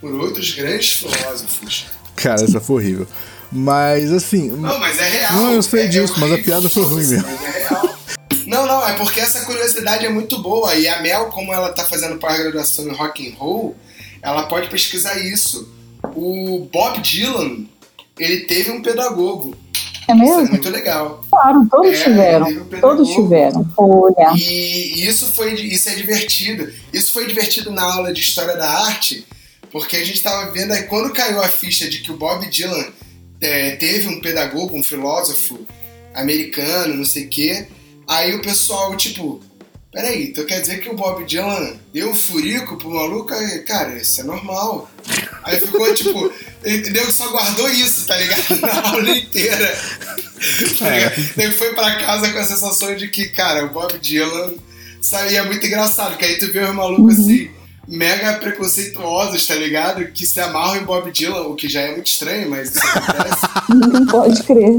por 0.01 0.15
outros 0.15 0.53
grandes 0.53 0.91
filósofos. 0.91 1.87
Cara, 2.15 2.45
essa 2.45 2.61
foi 2.61 2.77
horrível. 2.77 3.09
Mas 3.51 4.13
assim. 4.13 4.51
Não, 4.51 4.79
mas 4.79 4.99
é 4.99 5.09
real. 5.09 5.33
Não, 5.33 5.53
eu 5.53 5.63
sei 5.63 5.85
é, 5.85 5.87
disso, 5.87 6.15
é 6.17 6.21
mas 6.21 6.33
a 6.33 6.39
piada 6.39 6.69
foi 6.69 6.85
ruim 6.85 7.07
mesmo. 7.07 7.27
Mas 7.27 7.55
é 7.55 7.59
real. 7.59 7.94
Não, 8.85 8.91
é 8.91 8.97
porque 8.97 9.19
essa 9.19 9.47
curiosidade 9.47 10.05
é 10.05 10.11
muito 10.11 10.39
boa. 10.43 10.75
E 10.75 10.87
a 10.87 11.01
Mel, 11.01 11.27
como 11.27 11.55
ela 11.55 11.73
tá 11.73 11.85
fazendo 11.85 12.19
pós-graduação 12.19 12.87
em 12.87 12.93
rock 12.93 13.27
and 13.27 13.35
roll, 13.39 13.75
ela 14.21 14.43
pode 14.43 14.69
pesquisar 14.69 15.19
isso. 15.19 15.73
O 16.15 16.69
Bob 16.71 17.01
Dylan, 17.01 17.65
ele 18.19 18.41
teve 18.41 18.71
um 18.71 18.83
pedagogo. 18.83 19.57
É 20.07 20.15
mesmo? 20.15 20.43
Isso 20.43 20.49
é 20.49 20.51
muito 20.51 20.69
legal. 20.69 21.25
Claro, 21.31 21.67
todos 21.71 21.99
é, 21.99 22.05
tiveram. 22.05 22.47
Um 22.47 22.81
todos 22.81 23.09
tiveram. 23.09 23.67
Olha. 23.75 24.35
E 24.37 25.07
isso 25.07 25.33
foi, 25.33 25.55
isso 25.55 25.89
é 25.89 25.95
divertido. 25.95 26.71
Isso 26.93 27.11
foi 27.11 27.27
divertido 27.27 27.71
na 27.71 27.91
aula 27.91 28.13
de 28.13 28.21
história 28.21 28.55
da 28.55 28.69
arte, 28.69 29.27
porque 29.71 29.97
a 29.97 30.05
gente 30.05 30.17
estava 30.17 30.53
vendo 30.53 30.73
aí 30.73 30.83
quando 30.83 31.11
caiu 31.11 31.41
a 31.41 31.49
ficha 31.49 31.89
de 31.89 32.03
que 32.03 32.13
o 32.13 32.19
Bob 32.19 32.47
Dylan 32.51 32.85
é, 33.41 33.77
teve 33.77 34.09
um 34.09 34.21
pedagogo, 34.21 34.77
um 34.77 34.83
filósofo 34.83 35.59
americano, 36.15 36.97
não 36.97 37.05
sei 37.07 37.25
o 37.25 37.31
quê. 37.31 37.67
Aí 38.07 38.35
o 38.35 38.43
pessoal, 38.43 38.97
tipo, 38.97 39.41
peraí, 39.93 40.29
então 40.29 40.45
quer 40.45 40.61
dizer 40.61 40.81
que 40.81 40.89
o 40.89 40.95
Bob 40.95 41.25
Dylan 41.25 41.77
deu 41.93 42.11
um 42.11 42.15
furico 42.15 42.77
pro 42.77 42.91
maluco? 42.91 43.33
Aí, 43.33 43.61
cara, 43.61 43.97
isso 43.97 44.21
é 44.21 44.25
normal. 44.25 44.91
Aí 45.43 45.61
ficou 45.61 45.93
tipo, 45.95 46.33
entendeu? 46.65 47.11
Só 47.11 47.29
guardou 47.31 47.69
isso, 47.71 48.07
tá 48.07 48.17
ligado? 48.17 48.61
Na 48.61 48.91
aula 48.91 49.11
inteira. 49.11 49.79
Tá 50.79 50.89
é. 50.89 51.51
foi 51.51 51.75
pra 51.75 51.97
casa 51.97 52.31
com 52.31 52.39
a 52.39 52.45
sensação 52.45 52.95
de 52.95 53.09
que, 53.09 53.29
cara, 53.29 53.65
o 53.65 53.71
Bob 53.71 53.99
Dylan 53.99 54.55
saía 55.01 55.45
muito 55.45 55.67
engraçado, 55.67 56.17
que 56.17 56.25
aí 56.25 56.39
tu 56.39 56.53
vê 56.53 56.61
os 56.61 56.75
malucos 56.75 57.19
uhum. 57.19 57.25
assim 57.25 57.64
mega 57.87 58.35
preconceituosos, 58.35 59.47
tá 59.47 59.55
ligado? 59.55 60.05
Que 60.07 60.27
se 60.27 60.41
amarram 60.41 60.81
em 60.81 60.85
Bob 60.85 61.11
Dylan, 61.11 61.49
o 61.49 61.55
que 61.55 61.69
já 61.69 61.81
é 61.81 61.93
muito 61.93 62.07
estranho, 62.07 62.51
mas 62.51 62.75
isso 62.75 62.87
acontece. 62.87 63.47
Não 63.93 64.07
pode 64.07 64.43
crer. 64.43 64.79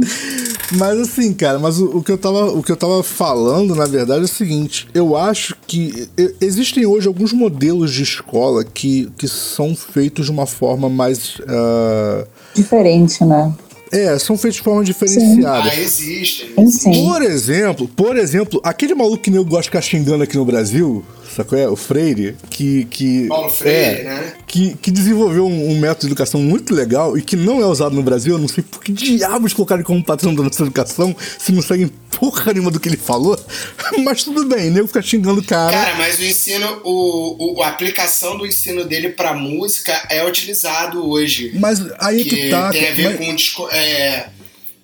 Mas 0.74 1.00
assim, 1.00 1.34
cara, 1.34 1.60
mas 1.60 1.80
o, 1.80 1.98
o, 1.98 2.04
que 2.04 2.12
eu 2.12 2.18
tava, 2.18 2.46
o 2.52 2.64
que 2.64 2.72
eu 2.72 2.78
tava 2.78 3.04
falando, 3.04 3.76
na 3.76 3.86
verdade, 3.86 4.22
é 4.22 4.26
o 4.26 4.28
seguinte: 4.28 4.88
eu 4.94 5.16
acho 5.16 5.56
que 5.68 6.10
existem 6.42 6.86
hoje 6.86 7.08
alguns 7.08 7.34
modelos 7.34 7.94
de 7.94 8.04
escola 8.04 8.64
que, 8.64 9.12
que 9.18 9.28
são 9.28 9.76
feitos 9.76 10.26
de 10.26 10.32
uma 10.32 10.46
forma 10.48 10.90
mais. 10.90 11.36
Uh... 11.40 12.28
Diferente, 12.56 13.24
né? 13.24 13.54
É, 13.92 14.18
são 14.18 14.38
feitos 14.38 14.58
de 14.58 14.64
forma 14.64 14.84
diferenciada. 14.84 15.70
Ah, 15.70 15.80
existe. 15.80 16.54
Por 16.56 17.22
exemplo, 17.22 17.88
por 17.88 18.18
exemplo, 18.18 18.60
aquele 18.64 18.96
maluco 18.96 19.20
que 19.20 19.34
eu 19.34 19.46
gosto 19.46 19.64
de 19.64 19.70
ficar 19.70 19.82
xingando 19.82 20.24
aqui 20.24 20.36
no 20.36 20.44
Brasil, 20.44 21.06
sacou? 21.36 21.58
É, 21.58 21.68
o 21.68 21.76
Freire, 21.76 22.36
que. 22.50 22.86
que 22.86 23.28
Paulo 23.28 23.50
Freire, 23.50 24.02
é, 24.02 24.04
né? 24.04 24.34
Que, 24.48 24.76
que 24.76 24.92
desenvolveu 24.92 25.46
um, 25.46 25.72
um, 25.72 25.80
método 25.80 26.02
de 26.02 26.08
educação 26.08 26.42
muito 26.42 26.74
legal 26.74 27.18
e 27.18 27.22
que 27.22 27.36
não 27.36 27.62
é 27.62 27.66
usado 27.66 27.96
no 27.96 28.04
Brasil. 28.04 28.36
Eu 28.36 28.40
não 28.40 28.48
sei 28.48 28.64
por 28.64 28.84
que 28.84 28.92
diabos 28.92 29.54
colocaram 29.54 29.84
como 29.84 30.04
patrão 30.04 30.34
da 30.34 30.44
nossa 30.44 30.64
educação 30.64 31.16
se 31.38 31.52
não 31.52 31.62
seguem 31.62 31.92
porra 32.18 32.54
nenhuma 32.54 32.72
do 32.72 32.80
que 32.80 32.88
ele 32.88 32.98
falou. 32.98 33.38
Mas 34.04 34.24
tudo 34.24 34.46
bem, 34.46 34.70
nego 34.70 34.88
fica 34.88 35.02
xingando 35.02 35.42
o 35.42 35.44
cara. 35.44 35.72
Cara, 35.72 35.96
mas 35.96 36.18
o 36.20 36.24
ensino, 36.24 36.82
o, 36.84 37.58
o, 37.58 37.64
a 37.64 37.68
aplicação 37.70 38.38
do 38.38 38.46
ensino 38.46 38.86
dele 38.86 39.10
pra 39.10 39.34
música 39.34 39.92
é 40.10 40.26
utilizado 40.26 41.08
hoje. 41.10 41.52
Mas 41.60 41.82
aí 42.00 42.24
que, 42.24 42.30
que 42.30 42.50
tá. 42.50 42.70
Tem 42.70 42.90
a 42.90 42.94
ver 42.94 43.20
mas... 43.20 43.50
com. 43.50 43.70
É, 43.70 44.30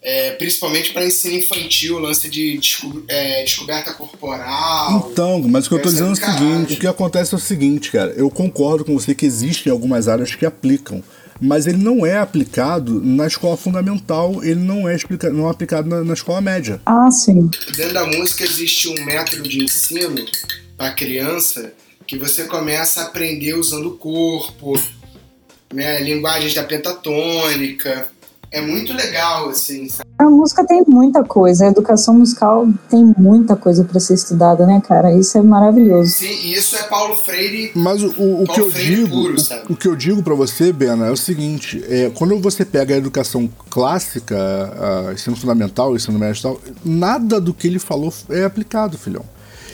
é, 0.02 0.32
principalmente 0.32 0.92
para 0.92 1.06
ensino 1.06 1.36
infantil, 1.36 2.00
lance 2.00 2.28
de 2.28 2.58
desco 2.58 3.04
é, 3.08 3.44
descoberta 3.44 3.94
corporal. 3.94 5.10
Então, 5.12 5.40
mas 5.48 5.68
o 5.68 5.70
que 5.70 5.76
eu 5.76 5.82
tô 5.82 5.90
dizendo 5.90 6.10
é 6.10 6.14
o 6.14 6.16
seguinte: 6.16 6.74
o 6.74 6.80
que 6.80 6.88
acontece 6.88 7.34
é 7.34 7.38
o 7.38 7.40
seguinte, 7.40 7.92
cara. 7.92 8.12
Eu 8.18 8.30
concordo 8.32 8.84
com 8.84 8.98
você 8.98 9.14
que 9.14 9.26
existem 9.26 9.72
algumas 9.72 10.08
áreas 10.08 10.34
que 10.34 10.44
aplicam, 10.44 11.04
mas 11.40 11.68
ele 11.68 11.78
não 11.78 12.04
é 12.04 12.18
aplicado 12.18 13.00
na 13.00 13.28
escola 13.28 13.56
fundamental, 13.56 14.44
ele 14.44 14.60
não 14.60 14.90
é, 14.90 14.98
não 15.32 15.48
é 15.48 15.52
aplicado 15.52 15.88
na, 15.88 16.04
na 16.04 16.14
escola 16.14 16.42
média. 16.42 16.82
Ah, 16.84 17.12
sim. 17.12 17.52
Dentro 17.76 17.94
da 17.94 18.06
música 18.06 18.44
existe 18.44 18.90
um 18.90 19.06
método 19.06 19.48
de 19.48 19.64
ensino 19.64 20.26
para 20.76 20.94
criança 20.94 21.74
que 22.08 22.18
você 22.18 22.46
começa 22.46 23.02
a 23.02 23.04
aprender 23.06 23.54
usando 23.54 23.90
o 23.90 23.98
corpo, 23.98 24.74
né, 25.72 26.02
linguagens 26.02 26.56
da 26.56 26.64
pentatônica 26.64 28.10
é 28.52 28.62
muito 28.62 28.94
legal, 28.94 29.50
assim. 29.50 29.88
Sabe? 29.88 30.10
A 30.18 30.26
música 30.26 30.66
tem 30.66 30.84
muita 30.86 31.24
coisa, 31.24 31.66
a 31.66 31.68
educação 31.70 32.14
musical 32.14 32.68
tem 32.90 33.14
muita 33.18 33.56
coisa 33.56 33.84
para 33.86 34.00
ser 34.00 34.16
estudada, 34.16 34.68
né, 34.68 34.82
cara? 34.86 35.14
Isso 35.14 35.38
é 35.38 35.42
maravilhoso. 35.42 36.12
Sim, 36.12 36.28
e 36.28 36.54
isso 36.54 36.76
é 36.76 36.84
Paulo 36.84 37.16
Freire. 37.16 37.72
Mas 37.74 38.04
o, 38.04 38.10
o, 38.10 38.46
que 38.46 38.60
eu 38.60 38.70
digo, 38.70 39.10
puro, 39.10 39.36
o, 39.36 39.74
o, 39.74 39.76
que 39.76 39.88
eu 39.88 39.96
digo 39.96 40.22
para 40.22 40.36
você, 40.36 40.74
Bena, 40.74 41.08
é 41.08 41.12
o 41.12 41.18
seguinte: 41.18 41.84
é, 41.88 42.12
quando 42.14 42.38
você 42.40 42.66
pega 42.66 42.94
a 42.94 42.98
educação 42.98 43.50
clássica, 43.70 44.38
a 45.08 45.14
ensino 45.14 45.36
fundamental, 45.36 45.96
ensino 45.96 46.20
médio 46.20 46.40
e 46.40 46.44
tal, 46.44 46.62
nada 46.84 47.40
do 47.40 47.54
que 47.54 47.68
ele 47.68 47.80
falou 47.80 48.14
é 48.30 48.44
aplicado, 48.44 48.98
filhão. 48.98 49.24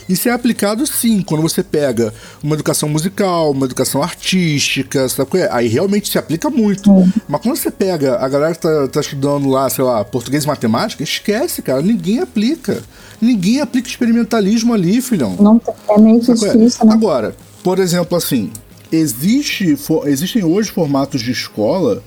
Isso 0.07 0.29
é 0.29 0.31
aplicado 0.31 0.85
sim, 0.87 1.21
quando 1.21 1.41
você 1.41 1.61
pega 1.61 2.13
uma 2.41 2.55
educação 2.55 2.87
musical, 2.87 3.51
uma 3.51 3.65
educação 3.65 4.01
artística, 4.01 5.07
sabe? 5.09 5.39
É? 5.39 5.49
Aí 5.51 5.67
realmente 5.67 6.09
se 6.09 6.17
aplica 6.17 6.49
muito. 6.49 6.89
Uhum. 6.89 7.11
Mas 7.27 7.41
quando 7.41 7.57
você 7.57 7.69
pega 7.69 8.17
a 8.17 8.27
galera 8.29 8.53
que 8.53 8.61
tá, 8.61 8.87
tá 8.87 8.99
estudando 9.01 9.49
lá, 9.49 9.69
sei 9.69 9.83
lá, 9.83 10.03
português 10.05 10.45
e 10.45 10.47
matemática, 10.47 11.03
esquece, 11.03 11.61
cara. 11.61 11.81
Ninguém 11.81 12.19
aplica. 12.19 12.81
Ninguém 13.19 13.59
aplica 13.59 13.89
experimentalismo 13.89 14.73
ali, 14.73 15.01
filhão. 15.01 15.35
Não, 15.39 15.61
é 15.89 15.99
meio 15.99 16.17
é? 16.17 16.19
difícil, 16.19 16.85
né? 16.85 16.93
Agora, 16.93 17.35
por 17.63 17.79
exemplo, 17.79 18.17
assim, 18.17 18.51
existe, 18.91 19.75
for, 19.75 20.07
existem 20.07 20.43
hoje 20.43 20.71
formatos 20.71 21.21
de 21.21 21.31
escola 21.31 22.01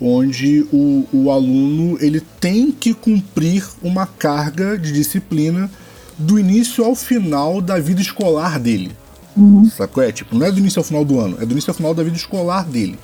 onde 0.00 0.66
o, 0.72 1.06
o 1.12 1.30
aluno 1.30 1.96
ele 2.00 2.20
tem 2.40 2.72
que 2.72 2.92
cumprir 2.92 3.64
uma 3.82 4.06
carga 4.06 4.76
de 4.76 4.92
disciplina 4.92 5.70
do 6.18 6.38
início 6.38 6.84
ao 6.84 6.94
final 6.94 7.60
da 7.60 7.78
vida 7.78 8.00
escolar 8.00 8.58
dele. 8.58 8.92
Uhum. 9.36 9.68
Sacou? 9.68 10.02
É, 10.02 10.12
tipo, 10.12 10.36
não 10.36 10.46
é 10.46 10.52
do 10.52 10.58
início 10.58 10.78
ao 10.80 10.84
final 10.84 11.04
do 11.04 11.18
ano, 11.18 11.36
é 11.40 11.46
do 11.46 11.52
início 11.52 11.70
ao 11.70 11.74
final 11.74 11.94
da 11.94 12.02
vida 12.02 12.16
escolar 12.16 12.64
dele. 12.64 12.98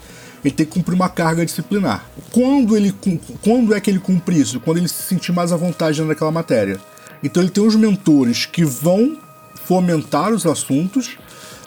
Ele 0.45 0.55
tem 0.55 0.65
que 0.65 0.73
cumprir 0.73 0.95
uma 0.95 1.09
carga 1.09 1.45
disciplinar. 1.45 2.07
Quando, 2.33 2.77
ele, 2.77 2.95
quando 3.43 3.75
é 3.75 3.81
que 3.81 3.91
ele 3.91 3.99
cumpre 3.99 4.39
isso? 4.39 4.59
Quando 4.61 4.79
ele 4.79 4.89
se 4.89 5.03
sentir 5.03 5.33
mais 5.33 5.53
à 5.53 5.57
vontade 5.57 6.03
naquela 6.03 6.31
matéria. 6.31 6.81
Então 7.23 7.43
ele 7.43 7.51
tem 7.51 7.63
os 7.63 7.77
mentores 7.77 8.47
que 8.47 8.65
vão 8.65 9.19
fomentar 9.55 10.33
os 10.33 10.47
assuntos 10.47 11.19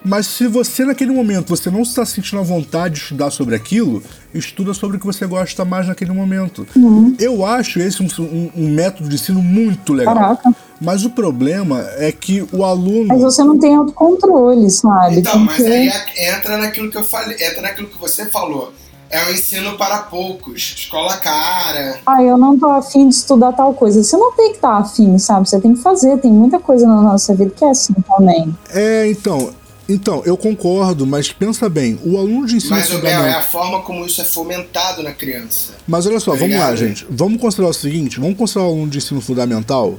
mas 0.04 0.26
se 0.26 0.46
você 0.46 0.84
naquele 0.84 1.10
momento 1.10 1.48
você 1.48 1.70
não 1.70 1.80
está 1.80 2.04
sentindo 2.04 2.38
a 2.38 2.42
vontade 2.42 2.96
de 2.96 3.00
estudar 3.00 3.30
sobre 3.30 3.54
aquilo, 3.54 4.02
estuda 4.34 4.74
sobre 4.74 4.98
o 4.98 5.00
que 5.00 5.06
você 5.06 5.26
gosta 5.26 5.64
mais 5.64 5.88
naquele 5.88 6.12
momento. 6.12 6.66
Uhum. 6.76 7.16
Eu 7.18 7.46
acho 7.46 7.80
esse 7.80 8.02
um, 8.02 8.08
um, 8.22 8.50
um, 8.54 8.68
método 8.68 9.08
de 9.08 9.14
ensino 9.14 9.42
muito 9.42 9.94
legal. 9.94 10.14
Caraca. 10.14 10.54
Mas 10.84 11.04
o 11.04 11.10
problema 11.10 11.86
é 11.96 12.12
que 12.12 12.46
o 12.52 12.64
aluno. 12.64 13.08
Mas 13.08 13.22
você 13.22 13.42
não 13.42 13.58
tem 13.58 13.74
autocontrole, 13.74 14.70
sabe? 14.70 15.18
Então, 15.18 15.38
mas 15.40 15.64
aí 15.64 15.90
entra 16.16 16.58
naquilo 16.58 16.90
que 16.90 16.96
eu 16.96 17.04
falei, 17.04 17.36
entra 17.40 17.62
naquilo 17.62 17.88
que 17.88 17.98
você 17.98 18.26
falou. 18.26 18.72
É 19.10 19.24
um 19.26 19.30
ensino 19.30 19.76
para 19.76 19.98
poucos, 19.98 20.74
escola 20.76 21.16
cara. 21.18 22.00
Ah, 22.04 22.22
eu 22.22 22.36
não 22.36 22.58
tô 22.58 22.66
afim 22.66 23.08
de 23.08 23.14
estudar 23.14 23.52
tal 23.52 23.72
coisa. 23.72 24.02
Você 24.02 24.16
não 24.16 24.32
tem 24.32 24.50
que 24.50 24.56
estar 24.56 24.76
tá 24.76 24.78
afim, 24.78 25.16
sabe? 25.18 25.48
Você 25.48 25.60
tem 25.60 25.74
que 25.74 25.80
fazer. 25.80 26.18
Tem 26.18 26.32
muita 26.32 26.58
coisa 26.58 26.86
na 26.86 27.00
nossa 27.00 27.34
vida 27.34 27.50
que 27.50 27.64
é 27.64 27.70
assim 27.70 27.94
também. 28.08 28.56
É, 28.70 29.08
então, 29.08 29.54
então, 29.88 30.22
eu 30.24 30.36
concordo, 30.36 31.06
mas 31.06 31.30
pensa 31.30 31.68
bem, 31.68 31.98
o 32.04 32.16
aluno 32.16 32.46
de 32.46 32.56
ensino 32.56 32.74
mas, 32.74 32.88
fundamental... 32.88 33.22
Mas, 33.22 33.34
é 33.34 33.36
a 33.36 33.42
forma 33.42 33.82
como 33.82 34.04
isso 34.06 34.20
é 34.20 34.24
fomentado 34.24 35.02
na 35.02 35.12
criança. 35.12 35.74
Mas 35.86 36.06
olha 36.06 36.18
só, 36.18 36.32
tá 36.32 36.38
vamos 36.38 36.56
lá, 36.56 36.74
gente. 36.74 37.06
Vamos 37.10 37.40
considerar 37.40 37.68
o 37.68 37.74
seguinte, 37.74 38.18
vamos 38.18 38.36
considerar 38.36 38.66
o 38.66 38.70
aluno 38.70 38.88
de 38.88 38.98
ensino 38.98 39.20
fundamental. 39.20 39.98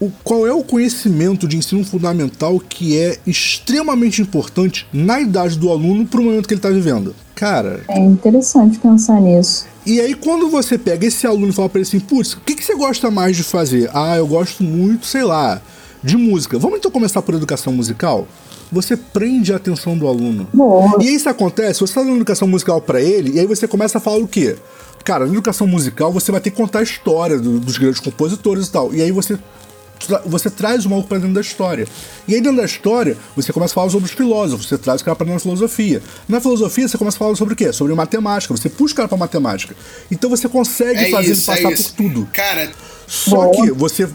O, 0.00 0.10
qual 0.22 0.46
é 0.46 0.52
o 0.52 0.62
conhecimento 0.62 1.48
de 1.48 1.56
ensino 1.56 1.84
fundamental 1.84 2.60
que 2.60 2.98
é 2.98 3.18
extremamente 3.26 4.20
importante 4.20 4.86
na 4.92 5.20
idade 5.20 5.58
do 5.58 5.70
aluno 5.70 6.06
para 6.06 6.20
o 6.20 6.24
momento 6.24 6.46
que 6.46 6.54
ele 6.54 6.58
está 6.58 6.70
vivendo? 6.70 7.14
Cara... 7.34 7.80
É 7.88 7.98
interessante 7.98 8.78
pensar 8.78 9.20
nisso. 9.20 9.66
E 9.86 10.00
aí, 10.00 10.14
quando 10.14 10.48
você 10.48 10.76
pega 10.76 11.06
esse 11.06 11.26
aluno 11.26 11.48
e 11.48 11.52
fala 11.52 11.68
para 11.68 11.80
ele 11.80 11.88
assim, 11.88 12.00
putz, 12.00 12.34
o 12.34 12.40
que, 12.40 12.54
que 12.54 12.64
você 12.64 12.74
gosta 12.74 13.10
mais 13.10 13.36
de 13.36 13.42
fazer? 13.42 13.88
Ah, 13.94 14.16
eu 14.16 14.26
gosto 14.26 14.62
muito, 14.62 15.06
sei 15.06 15.22
lá, 15.22 15.62
de 16.02 16.16
música. 16.16 16.58
Vamos 16.58 16.78
então 16.78 16.90
começar 16.90 17.22
por 17.22 17.34
educação 17.34 17.72
musical? 17.72 18.26
você 18.70 18.96
prende 18.96 19.52
a 19.52 19.56
atenção 19.56 19.96
do 19.96 20.06
aluno. 20.06 20.48
Boa. 20.52 20.98
E 21.00 21.14
isso 21.14 21.28
acontece, 21.28 21.80
você 21.80 21.84
está 21.92 22.02
dando 22.02 22.16
educação 22.16 22.48
musical 22.48 22.80
para 22.80 23.00
ele, 23.00 23.34
e 23.34 23.40
aí 23.40 23.46
você 23.46 23.68
começa 23.68 23.98
a 23.98 24.00
falar 24.00 24.18
o 24.18 24.28
quê? 24.28 24.56
Cara, 25.04 25.24
na 25.24 25.32
educação 25.32 25.66
musical 25.66 26.12
você 26.12 26.32
vai 26.32 26.40
ter 26.40 26.50
que 26.50 26.56
contar 26.56 26.80
a 26.80 26.82
história 26.82 27.38
do, 27.38 27.60
dos 27.60 27.78
grandes 27.78 28.00
compositores 28.00 28.66
e 28.66 28.72
tal. 28.72 28.92
E 28.92 29.00
aí 29.00 29.12
você 29.12 29.38
você 30.24 30.50
traz 30.50 30.84
o 30.84 30.90
maluco 30.90 31.08
pra 31.08 31.18
dentro 31.18 31.34
da 31.34 31.40
história. 31.40 31.86
E 32.26 32.34
aí 32.34 32.40
dentro 32.40 32.58
da 32.58 32.64
história, 32.64 33.16
você 33.34 33.52
começa 33.52 33.72
a 33.72 33.74
falar 33.74 33.90
sobre 33.90 34.06
os 34.06 34.12
filósofos, 34.12 34.68
você 34.68 34.78
traz 34.78 35.00
o 35.00 35.04
cara 35.04 35.16
pra 35.16 35.24
dentro 35.24 35.38
da 35.38 35.42
filosofia. 35.42 36.02
Na 36.28 36.40
filosofia, 36.40 36.88
você 36.88 36.98
começa 36.98 37.16
a 37.16 37.18
falar 37.18 37.34
sobre 37.36 37.54
o 37.54 37.56
quê? 37.56 37.72
Sobre 37.72 37.94
matemática, 37.94 38.54
você 38.56 38.68
puxa 38.68 38.94
o 38.94 38.96
cara 38.96 39.08
pra 39.08 39.18
matemática. 39.18 39.74
Então 40.10 40.28
você 40.30 40.48
consegue 40.48 41.04
é 41.04 41.10
fazer 41.10 41.32
isso, 41.32 41.50
ele 41.50 41.62
passar 41.62 41.72
é 41.72 41.76
por 41.76 41.92
tudo. 41.92 42.28
Cara, 42.32 42.70
só 43.06 43.50
que 43.50 43.70
você 43.72 44.08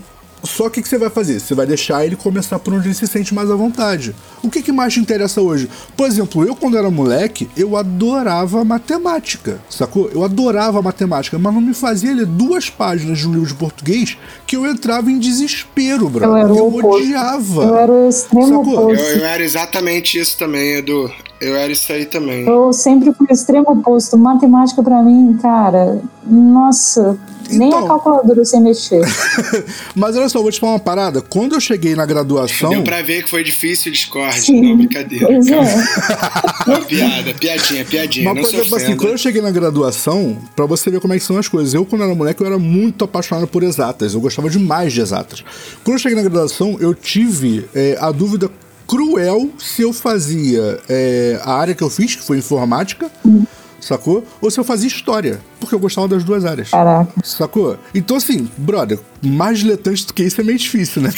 só 0.44 0.70
que 0.70 0.80
o 0.80 0.84
que 0.84 0.90
você 0.90 0.98
vai 0.98 1.10
fazer? 1.10 1.40
Você 1.40 1.54
vai 1.54 1.66
deixar 1.66 2.06
ele 2.06 2.16
começar 2.16 2.60
por 2.60 2.74
onde 2.74 2.88
ele 2.88 2.96
se 2.96 3.08
sente 3.08 3.34
mais 3.34 3.50
à 3.50 3.56
vontade. 3.56 4.16
O 4.42 4.50
que, 4.50 4.62
que 4.62 4.72
mais 4.72 4.94
te 4.94 5.00
interessa 5.00 5.42
hoje? 5.42 5.70
Por 5.96 6.08
exemplo, 6.08 6.46
eu 6.46 6.56
quando 6.56 6.78
era 6.78 6.90
moleque, 6.90 7.50
eu 7.56 7.78
adorava 7.78 8.64
matemática, 8.64 9.60
sacou? 9.70 10.10
Eu 10.14 10.24
adorava 10.24 10.82
matemática, 10.82 11.38
mas 11.38 11.54
não 11.54 11.62
me 11.62 11.74
fazia 11.74 12.14
ler 12.14 12.26
duas 12.26 12.70
páginas 12.70 13.20
de 13.20 13.28
um 13.28 13.34
livro 13.34 13.48
de 13.48 13.56
português 13.56 14.18
que 14.48 14.56
eu 14.56 14.66
entrava 14.66 15.12
em 15.12 15.20
desespero, 15.20 16.10
bro. 16.10 16.26
Eu, 16.26 16.38
era 16.38 16.50
eu 16.50 16.76
odiava. 16.76 17.64
Eu 17.64 17.78
era 17.78 17.92
o 17.92 18.10
extremo 18.10 18.62
oposto. 18.62 19.04
Eu, 19.04 19.18
eu 19.18 19.26
era 19.26 19.44
exatamente 19.44 20.20
isso 20.20 20.38
também, 20.38 20.78
Edu. 20.78 21.12
Eu 21.42 21.56
era 21.56 21.72
isso 21.72 21.92
aí 21.92 22.06
também. 22.06 22.46
Eu 22.46 22.72
sempre 22.72 23.12
fui 23.12 23.26
o 23.28 23.34
extremo 23.34 23.72
oposto. 23.72 24.16
Matemática 24.16 24.84
para 24.84 25.02
mim, 25.02 25.36
cara, 25.42 26.00
nossa, 26.24 27.18
nem 27.50 27.70
então, 27.70 27.86
a 27.86 27.88
calculadora 27.88 28.46
sem 28.46 28.62
mexer. 28.62 29.02
Mas 29.96 30.16
olha 30.16 30.30
só, 30.30 30.40
vou 30.40 30.52
te 30.52 30.60
falar 30.60 30.74
uma 30.74 30.80
parada. 30.80 31.20
Quando 31.20 31.56
eu 31.56 31.60
cheguei 31.60 31.96
na 31.96 32.06
graduação. 32.06 32.70
Deu 32.70 32.84
pra 32.84 33.02
ver 33.02 33.24
que 33.24 33.30
foi 33.32 33.44
difícil 33.44 33.90
o 33.90 33.94
Discord, 33.94 34.40
Sim, 34.40 34.62
não, 34.62 34.78
brincadeira. 34.78 35.26
Pois 35.26 35.48
é. 35.48 36.82
piada, 36.86 37.34
piadinha, 37.34 37.86
piadinha. 37.86 38.34
Mas, 38.34 38.48
por 38.48 38.60
exemplo, 38.60 38.78
assim, 38.78 38.96
quando 38.96 39.12
eu 39.12 39.18
cheguei 39.18 39.42
na 39.42 39.52
graduação, 39.52 40.38
pra 40.56 40.68
você 40.68 40.92
ver 40.92 41.00
como 41.00 41.14
é 41.14 41.18
que 41.18 41.24
são 41.24 41.38
as 41.38 41.48
coisas. 41.48 41.74
Eu, 41.74 41.86
quando 41.86 42.04
era 42.04 42.14
moleque, 42.14 42.42
eu 42.42 42.48
era 42.48 42.60
muito 42.60 43.04
apaixonado 43.04 43.48
por 43.48 43.64
exatas. 43.64 44.14
Eu 44.14 44.22
gostava 44.22 44.48
demais 44.48 44.94
de 44.94 45.02
exatas. 45.02 45.44
Quando 45.84 45.96
eu 45.96 46.00
cheguei 46.00 46.16
na 46.16 46.22
graduação, 46.22 46.78
eu 46.80 46.94
tive 46.94 47.66
é, 47.74 47.98
a 48.00 48.12
dúvida 48.12 48.50
cruel 48.92 49.50
se 49.58 49.82
eu 49.82 49.94
fazia 49.94 50.78
é, 50.90 51.40
a 51.44 51.54
área 51.54 51.74
que 51.74 51.82
eu 51.82 51.90
fiz, 51.90 52.14
que 52.14 52.22
foi 52.22 52.40
informática, 52.40 53.10
hum. 53.26 53.46
Sacou? 53.82 54.24
Ou 54.40 54.50
se 54.50 54.60
eu 54.60 54.64
fazia 54.64 54.88
história, 54.88 55.42
porque 55.60 55.76
eu 55.76 55.80
gostava 55.80 56.08
das 56.08 56.24
duas 56.24 56.46
áreas. 56.46 56.70
Caraca. 56.70 57.12
Sacou? 57.24 57.78
Então, 57.94 58.16
assim, 58.16 58.48
brother, 58.56 59.00
mais 59.22 59.60
diletante 59.60 60.06
do 60.06 60.14
que 60.14 60.24
isso 60.24 60.40
é 60.40 60.44
meio 60.44 60.58
difícil, 60.58 61.02
né? 61.02 61.12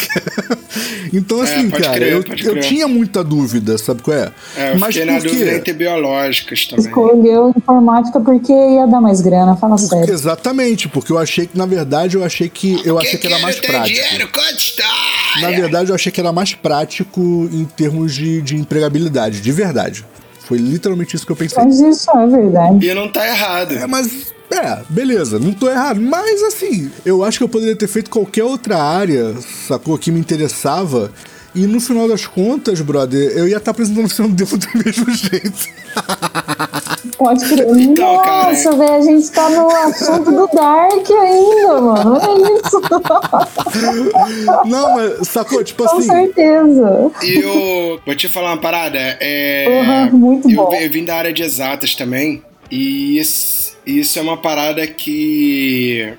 então, 1.13 1.39
é, 1.39 1.43
assim, 1.43 1.67
é, 1.67 1.71
cara, 1.71 1.93
crer, 1.93 2.13
eu, 2.13 2.23
eu 2.55 2.59
tinha 2.61 2.87
muita 2.87 3.23
dúvida, 3.23 3.77
sabe 3.77 4.01
qual 4.01 4.17
é? 4.17 4.31
É, 4.57 4.73
eu 4.73 4.79
Mas 4.79 4.95
fiquei 4.95 5.11
na 5.11 5.19
dúvida 5.19 5.53
entre 5.53 5.73
biológicas 5.73 6.65
também. 6.65 6.85
Escolheu 6.85 7.53
informática 7.55 8.19
porque 8.19 8.51
ia 8.51 8.87
dar 8.87 9.01
mais 9.01 9.21
grana, 9.21 9.55
fala 9.55 9.75
porque, 9.75 9.89
sério. 9.89 10.13
Exatamente, 10.13 10.87
porque 10.87 11.11
eu 11.11 11.17
achei 11.17 11.45
que, 11.45 11.57
na 11.57 11.65
verdade, 11.65 12.15
eu 12.15 12.23
achei 12.23 12.49
que 12.49 12.81
eu 12.85 12.97
achei 12.97 13.11
que, 13.11 13.27
que 13.27 13.27
era 13.27 13.39
mais 13.39 13.59
prático. 13.59 14.01
Dinheiro, 14.01 14.29
na 15.41 15.49
verdade, 15.49 15.89
eu 15.89 15.95
achei 15.95 16.11
que 16.11 16.19
era 16.19 16.31
mais 16.31 16.53
prático 16.53 17.49
em 17.51 17.65
termos 17.65 18.13
de, 18.13 18.41
de 18.41 18.55
empregabilidade, 18.55 19.41
de 19.41 19.51
verdade. 19.51 20.05
Foi 20.45 20.57
literalmente 20.57 21.15
isso 21.15 21.25
que 21.25 21.31
eu 21.31 21.35
pensei. 21.35 21.63
Mas 21.63 21.79
isso 21.79 22.09
é 22.11 22.27
verdade. 22.27 22.85
E 22.85 22.93
não 22.93 23.11
tá 23.11 23.25
errado. 23.27 23.73
É, 23.73 23.87
mas. 23.87 24.33
É, 24.51 24.83
beleza, 24.87 25.39
não 25.39 25.51
tô 25.51 25.69
errado. 25.69 25.99
Mas 25.99 26.43
assim, 26.43 26.91
eu 27.05 27.23
acho 27.23 27.39
que 27.39 27.43
eu 27.43 27.49
poderia 27.49 27.75
ter 27.75 27.87
feito 27.87 28.09
qualquer 28.09 28.43
outra 28.43 28.77
área, 28.77 29.33
sacou? 29.67 29.97
Que 29.97 30.11
me 30.11 30.19
interessava. 30.19 31.11
E 31.55 31.67
no 31.67 31.79
final 31.79 32.07
das 32.07 32.25
contas, 32.25 32.81
brother, 32.81 33.31
eu 33.37 33.47
ia 33.47 33.57
estar 33.57 33.65
tá 33.65 33.71
apresentando 33.71 34.05
o 34.05 34.09
seu 34.09 34.27
devo 34.27 34.57
do 34.57 34.67
mesmo 34.73 35.13
jeito. 35.13 35.69
Pode 37.17 37.45
crer. 37.45 37.67
Então, 37.77 38.15
Nossa, 38.15 38.75
velho, 38.75 38.93
a 38.95 39.01
gente 39.01 39.31
tá 39.31 39.49
no 39.49 39.69
assunto 39.69 40.31
do 40.31 40.47
Dark 40.47 41.11
ainda, 41.11 41.81
mano. 41.81 42.17
É 42.17 42.57
isso. 42.57 42.81
Não, 44.65 44.95
mas 44.95 45.27
sacou? 45.27 45.63
Tipo 45.63 45.83
Com 45.85 45.97
assim. 45.97 46.07
Com 46.07 46.13
certeza. 46.13 47.11
E 47.21 47.35
eu. 47.35 48.01
Vou 48.03 48.15
te 48.15 48.27
falar 48.27 48.49
uma 48.49 48.61
parada. 48.61 48.97
É, 49.19 50.09
uhum, 50.11 50.17
muito 50.17 50.49
eu, 50.49 50.55
bom. 50.55 50.73
Eu 50.73 50.89
vim 50.89 51.05
da 51.05 51.15
área 51.15 51.31
de 51.31 51.43
exatas 51.43 51.93
também. 51.93 52.41
E 52.71 53.19
isso, 53.19 53.77
isso 53.85 54.17
é 54.17 54.21
uma 54.21 54.37
parada 54.37 54.87
que. 54.87 56.13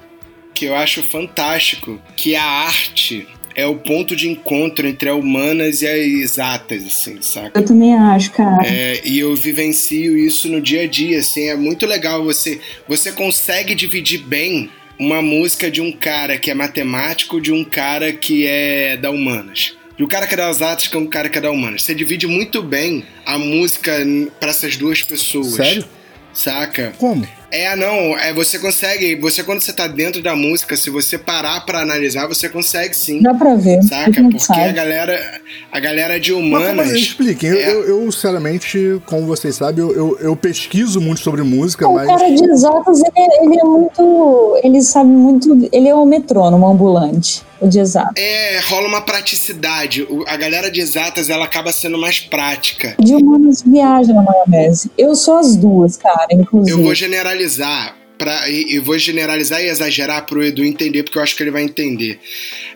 que 0.55 0.67
eu 0.67 0.77
acho 0.77 1.03
fantástico. 1.03 1.99
Que 2.15 2.37
a 2.37 2.45
arte 2.45 3.27
é 3.55 3.67
o 3.67 3.77
ponto 3.77 4.17
de 4.17 4.29
encontro 4.29 4.87
entre 4.87 5.09
a 5.09 5.15
humanas 5.15 5.83
e 5.83 5.87
as 5.87 5.99
exatas, 5.99 6.85
assim, 6.87 7.19
saca? 7.21 7.59
Eu 7.59 7.65
também 7.65 7.95
acho, 7.95 8.31
cara. 8.33 8.67
É, 8.67 9.01
e 9.05 9.19
eu 9.19 9.35
vivencio 9.37 10.17
isso 10.17 10.49
no 10.49 10.61
dia 10.61 10.83
a 10.83 10.87
dia, 10.87 11.21
assim, 11.21 11.49
é 11.49 11.57
muito 11.57 11.87
legal 11.87 12.25
você 12.25 12.61
você 12.89 13.13
consegue 13.13 13.75
dividir 13.75 14.19
bem 14.19 14.71
uma 14.99 15.21
música 15.21 15.71
de 15.71 15.81
um 15.81 15.93
cara 15.93 16.39
que 16.39 16.51
é 16.51 16.55
matemático 16.55 17.41
de 17.41 17.53
um 17.53 17.65
cara 17.65 18.13
que 18.13 18.47
é 18.47 18.97
da 18.97 19.11
humanas. 19.11 19.77
De 19.97 20.03
um 20.03 20.09
cara 20.09 20.27
que 20.27 20.35
é 20.35 20.37
das 20.37 20.61
artes 20.61 20.89
com 20.89 20.99
um 20.99 21.07
cara 21.07 21.29
que 21.29 21.39
é 21.39 21.41
da 21.41 21.51
humanas. 21.51 21.83
Você 21.83 21.95
divide 21.95 22.27
muito 22.27 22.63
bem 22.63 23.05
a 23.25 23.39
música 23.39 23.93
para 24.41 24.51
essas 24.51 24.77
duas 24.77 25.03
pessoas. 25.03 25.55
Sério? 25.55 25.85
Saca? 26.33 26.93
Como? 26.99 27.27
É, 27.57 27.77
não, 27.77 28.19
é, 28.19 28.35
você 28.35 28.59
consegue, 28.59 29.15
você 29.15 29.45
quando 29.45 29.61
você 29.61 29.73
tá 29.73 29.87
dentro 29.87 30.21
da 30.21 30.35
música, 30.35 30.77
se 30.77 30.91
você 30.91 31.17
parar 31.17 31.65
para 31.65 31.83
analisar, 31.83 32.27
você 32.27 32.49
consegue 32.49 32.97
sim. 32.97 33.23
Dá 33.23 33.33
pra 33.33 33.55
ver. 33.55 33.81
Saca? 33.85 34.11
A 34.11 34.25
Porque 34.25 34.41
sabe. 34.41 34.61
a 34.63 34.73
galera, 34.73 35.41
a 35.71 35.79
galera 35.79 36.19
de 36.19 36.33
humanas... 36.33 36.75
Mas, 36.75 36.89
mas 36.89 37.01
expliquem, 37.01 37.51
é... 37.51 37.53
eu, 37.53 37.85
eu, 37.85 38.03
eu, 38.03 38.11
sinceramente, 38.11 39.01
como 39.07 39.25
vocês 39.25 39.55
sabem, 39.55 39.85
eu, 39.85 39.95
eu, 39.95 40.19
eu 40.19 40.35
pesquiso 40.35 41.01
muito 41.01 41.21
sobre 41.21 41.45
música, 41.45 41.87
o 41.87 41.95
mas... 41.95 42.09
O 42.09 42.09
cara 42.09 42.35
de 42.35 42.45
exatas, 42.45 43.01
ele, 43.01 43.35
ele 43.43 43.61
é 43.61 43.65
muito, 43.65 44.61
ele 44.65 44.83
sabe 44.83 45.11
muito, 45.11 45.69
ele 45.71 45.87
é 45.87 45.95
um 45.95 46.07
metrônomo 46.07 46.67
ambulante 46.67 47.45
o 47.61 47.69
de 47.69 47.79
exatas. 47.79 48.15
É, 48.17 48.61
rola 48.61 48.89
uma 48.89 49.01
praticidade. 49.01 50.07
A 50.27 50.37
galera 50.37 50.71
de 50.71 50.81
exatas, 50.81 51.31
ela 51.31 51.45
acaba 51.45 51.73
sendo 51.73 51.99
mais 51.99 52.21
prática. 52.21 52.97
De 52.99 53.15
humanas 53.15 53.63
viaja 53.63 54.13
na 54.13 54.23
maionese. 54.23 54.91
Eu 54.97 55.15
sou 55.15 55.39
as 55.39 55.57
duas, 55.57 55.97
cara, 55.97 56.29
inclusive. 56.33 56.79
Eu 56.79 56.83
vou 56.83 56.95
generalizar. 56.95 57.97
Pra, 58.17 58.49
e, 58.49 58.79
vou 58.79 58.97
generalizar 58.97 59.61
e 59.61 59.67
exagerar 59.67 60.25
para 60.25 60.39
o 60.39 60.43
Edu 60.43 60.63
entender, 60.63 61.03
porque 61.03 61.19
eu 61.19 61.23
acho 61.23 61.35
que 61.37 61.43
ele 61.43 61.51
vai 61.51 61.65
entender. 61.65 62.21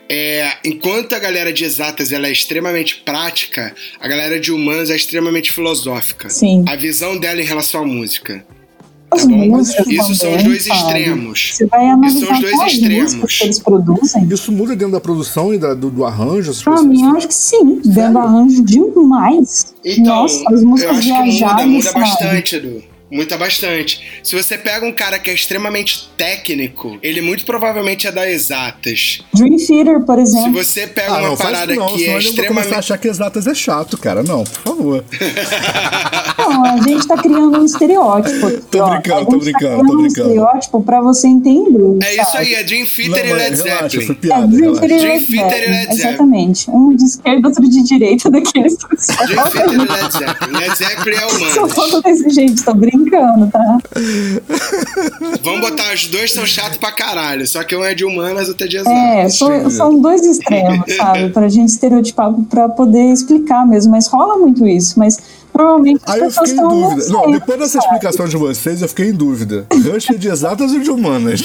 É, 0.09 0.57
enquanto 0.65 1.13
a 1.13 1.19
galera 1.19 1.53
de 1.53 1.63
exatas 1.63 2.11
ela 2.11 2.27
é 2.27 2.31
extremamente 2.31 2.97
prática, 3.05 3.73
a 4.01 4.07
galera 4.07 4.37
de 4.37 4.51
humanas 4.51 4.89
é 4.89 4.95
extremamente 4.97 5.51
filosófica. 5.51 6.29
Sim. 6.29 6.65
A 6.67 6.75
visão 6.75 7.17
dela 7.17 7.39
em 7.39 7.45
relação 7.45 7.83
à 7.83 7.85
música. 7.85 8.43
As 9.11 9.25
bom? 9.25 9.35
músicas 9.47 9.87
Isso 9.87 10.03
são 10.03 10.11
os 10.11 10.19
também, 10.19 10.43
dois 10.45 10.63
sabe? 10.65 10.79
extremos. 10.79 11.51
Você 11.55 11.65
vai 11.65 11.83
Isso 11.85 11.93
analisar 11.93 12.25
são 12.27 12.33
os 12.35 12.41
dois 12.41 12.73
extremos. 12.73 13.37
que 13.37 13.43
eles 13.43 13.59
produzem. 13.59 14.27
Isso 14.31 14.51
muda 14.51 14.75
dentro 14.75 14.91
da 14.93 15.01
produção 15.01 15.53
e 15.53 15.57
da- 15.57 15.73
do, 15.73 15.89
do 15.89 16.05
arranjo? 16.05 16.53
Pra 16.63 16.81
mim, 16.83 17.03
eu 17.03 17.15
acho 17.17 17.27
que 17.27 17.33
sim. 17.33 17.81
Dando 17.85 18.19
arranjo 18.19 18.63
demais. 18.63 19.73
Então, 19.83 20.03
Nossa, 20.21 20.43
as 20.53 20.61
eu 20.61 20.67
músicas 20.67 20.95
muda, 21.05 21.23
viajadas, 21.23 21.65
muda 21.65 21.83
sabe? 21.91 21.99
bastante, 22.05 22.55
Edu. 22.57 22.83
Muda 23.11 23.37
bastante. 23.39 24.21
Se 24.23 24.35
você 24.35 24.55
pega 24.55 24.85
um 24.85 24.91
cara 24.91 25.17
que 25.17 25.31
é 25.31 25.33
extremamente 25.33 26.07
técnico, 26.15 26.99
ele 27.01 27.21
muito 27.21 27.43
provavelmente 27.43 28.05
é 28.05 28.11
da 28.11 28.29
exatas. 28.29 29.21
Dream 29.33 29.57
Theater, 29.57 30.05
por 30.05 30.17
Se 30.17 30.21
exemplo. 30.21 30.63
você 30.63 30.85
pega 30.85 31.13
Ah, 31.15 31.17
uma 31.21 31.29
não, 31.29 31.35
parada 31.35 31.73
não, 31.73 31.87
que 31.95 32.05
é 32.05 32.15
eu 32.15 32.21
vou 32.21 32.21
começar 32.21 32.27
a 32.27 32.43
extremamente. 32.43 32.73
achar 32.75 32.97
que 32.99 33.07
exatas 33.07 33.47
é 33.47 33.55
chato, 33.55 33.97
cara. 33.97 34.21
Não, 34.21 34.43
por 34.43 34.61
favor. 34.61 35.03
Não, 36.49 36.65
a 36.65 36.77
gente 36.81 37.07
tá 37.07 37.17
criando 37.17 37.59
um 37.59 37.65
estereótipo. 37.65 38.47
aqui, 38.47 38.61
Tô 38.71 38.79
ó. 38.83 38.89
brincando, 38.89 39.25
tô 39.25 39.37
brincando, 39.37 39.49
tá 39.49 39.59
tô 39.59 39.59
criando 39.59 39.79
um 39.81 40.01
brincando. 40.01 40.07
estereótipo 40.29 40.81
pra 40.83 41.01
você 41.01 41.27
entender. 41.27 41.97
É 42.03 42.21
isso 42.21 42.37
aí, 42.37 42.53
é 42.55 42.63
Dream 42.63 42.81
Não, 42.81 42.87
Theater 42.87 43.25
e 43.29 43.33
Led 43.33 43.61
relaxa, 43.63 43.89
Zeppelin. 43.89 44.13
piada. 44.15 44.43
É, 44.43 44.47
Dream 44.47 44.73
relaxa. 44.73 44.87
Theater 44.87 44.99
e 44.99 45.07
Led 45.07 45.23
e 45.23 45.25
Zeppelin. 45.25 45.91
Exatamente. 46.09 46.71
Um 46.71 46.95
de 46.95 47.03
esquerda, 47.05 47.47
outro 47.47 47.69
de 47.69 47.83
direita 47.83 48.29
daqueles. 48.31 48.75
Dream 48.77 49.43
Theater 49.49 49.73
e 49.73 49.77
Led 49.77 50.11
Zeppelin. 50.13 50.57
Led 50.59 50.77
Zeppelin 50.77 51.15
é 51.15 51.19
Só 51.29 51.35
humano. 51.61 51.67
falta 51.69 52.01
desse 52.01 52.29
gente, 52.29 52.63
tô 52.63 52.73
brincando, 52.73 53.47
tá? 53.47 53.77
Vamos 55.43 55.61
botar 55.61 55.93
os 55.93 56.07
dois 56.07 56.31
são 56.31 56.45
chatos 56.45 56.77
pra 56.77 56.91
caralho. 56.91 57.45
Só 57.47 57.63
que 57.63 57.75
um 57.75 57.83
é 57.83 57.93
de 57.93 58.05
humanas, 58.05 58.47
outro 58.49 58.65
é 58.65 58.69
de 58.69 58.77
exatas. 58.77 58.97
É, 58.99 59.29
são, 59.29 59.69
são 59.69 59.99
dois 59.99 60.25
extremos, 60.25 60.95
sabe? 60.95 61.29
Pra 61.39 61.47
gente 61.47 61.69
estereotipar, 61.69 62.33
pra 62.49 62.67
poder 62.69 63.11
explicar 63.13 63.65
mesmo. 63.67 63.91
Mas 63.91 64.07
rola 64.07 64.37
muito 64.37 64.65
isso. 64.67 64.97
Mas 64.99 65.17
as 65.59 66.13
Aí 66.13 66.19
eu 66.21 66.31
fiquei 66.31 66.53
em 66.53 66.55
dúvida. 66.57 67.09
Não, 67.09 67.31
depois 67.31 67.59
dessa 67.59 67.77
explicação 67.79 68.27
de 68.27 68.37
vocês, 68.37 68.81
eu 68.81 68.87
fiquei 68.87 69.07
em 69.09 69.13
dúvida. 69.13 69.65
Rush 69.71 70.09
é 70.11 70.13
de 70.15 70.27
exatas 70.29 70.71
ou 70.71 70.79
de 70.79 70.89
humanas? 70.89 71.41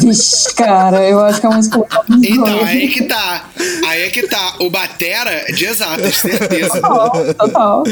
Vixe, 0.00 0.54
cara, 0.54 1.06
eu 1.08 1.20
acho 1.20 1.40
que 1.40 1.46
é 1.46 1.48
uma 1.48 1.58
dos 1.58 1.68
Então, 1.68 2.44
dois. 2.44 2.62
aí 2.68 2.84
é 2.84 2.88
que 2.88 3.02
tá. 3.04 3.44
Aí 3.86 4.02
é 4.02 4.08
que 4.08 4.26
tá. 4.26 4.54
O 4.60 4.70
Batera 4.70 5.30
é 5.30 5.52
de 5.52 5.66
exatas, 5.66 6.16
certeza. 6.16 6.80
Total, 6.80 7.34
total. 7.34 7.84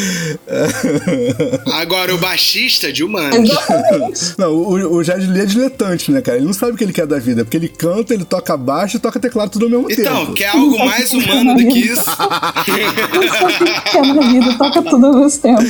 Agora, 1.75 2.15
o 2.15 2.19
baixista 2.19 2.89
é 2.89 2.93
de 2.93 3.05
humanas. 3.05 3.35
Exatamente. 3.51 4.35
Não, 4.39 4.53
o, 4.55 4.95
o 4.97 5.05
Jad 5.05 5.23
Lee 5.23 5.43
é 5.43 5.47
diletante, 5.47 6.11
né, 6.11 6.21
cara? 6.23 6.39
Ele 6.39 6.47
não 6.47 6.53
sabe 6.53 6.73
o 6.73 6.77
que 6.77 6.85
ele 6.85 6.93
quer 6.93 7.07
da 7.07 7.19
vida, 7.19 7.45
porque 7.45 7.57
ele 7.57 7.69
canta, 7.69 8.15
ele 8.15 8.25
toca 8.25 8.57
baixo 8.57 8.97
e 8.97 9.01
toca 9.01 9.21
teclado 9.21 9.51
tudo 9.51 9.65
ao 9.67 9.71
mesmo 9.71 9.91
Então, 9.91 10.21
tempo. 10.21 10.33
quer 10.35 10.49
algo 10.49 10.79
mais 10.79 11.13
humano 11.13 11.55
do 11.55 11.61
que 11.67 11.79
isso? 11.79 12.05
Não 12.07 12.65
sei 12.65 12.87
o 12.87 13.59
que 13.59 13.91
que 13.91 13.97
é 13.99 14.03
na 14.03 14.23
vida, 14.31 14.55
toca 14.59 14.83
tudo 14.83 15.02
ao 15.07 15.15
mesmo 15.15 15.43
tempo. 15.43 15.63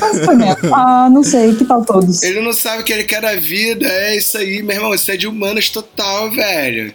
Mas 0.00 0.26
também, 0.26 0.48
ah, 0.72 1.08
não 1.10 1.22
sei, 1.22 1.54
que 1.54 1.64
tal 1.64 1.84
todos? 1.84 2.22
Ele 2.22 2.40
não 2.40 2.52
sabe 2.52 2.82
o 2.82 2.84
que 2.84 2.92
ele 2.92 3.04
quer 3.04 3.22
da 3.22 3.34
vida. 3.36 3.86
É 3.86 4.16
isso 4.16 4.36
aí, 4.38 4.62
meu 4.62 4.76
irmão. 4.76 4.94
Isso 4.94 5.10
é 5.10 5.16
de 5.16 5.26
humanas 5.26 5.70
total, 5.70 6.30
velho. 6.30 6.94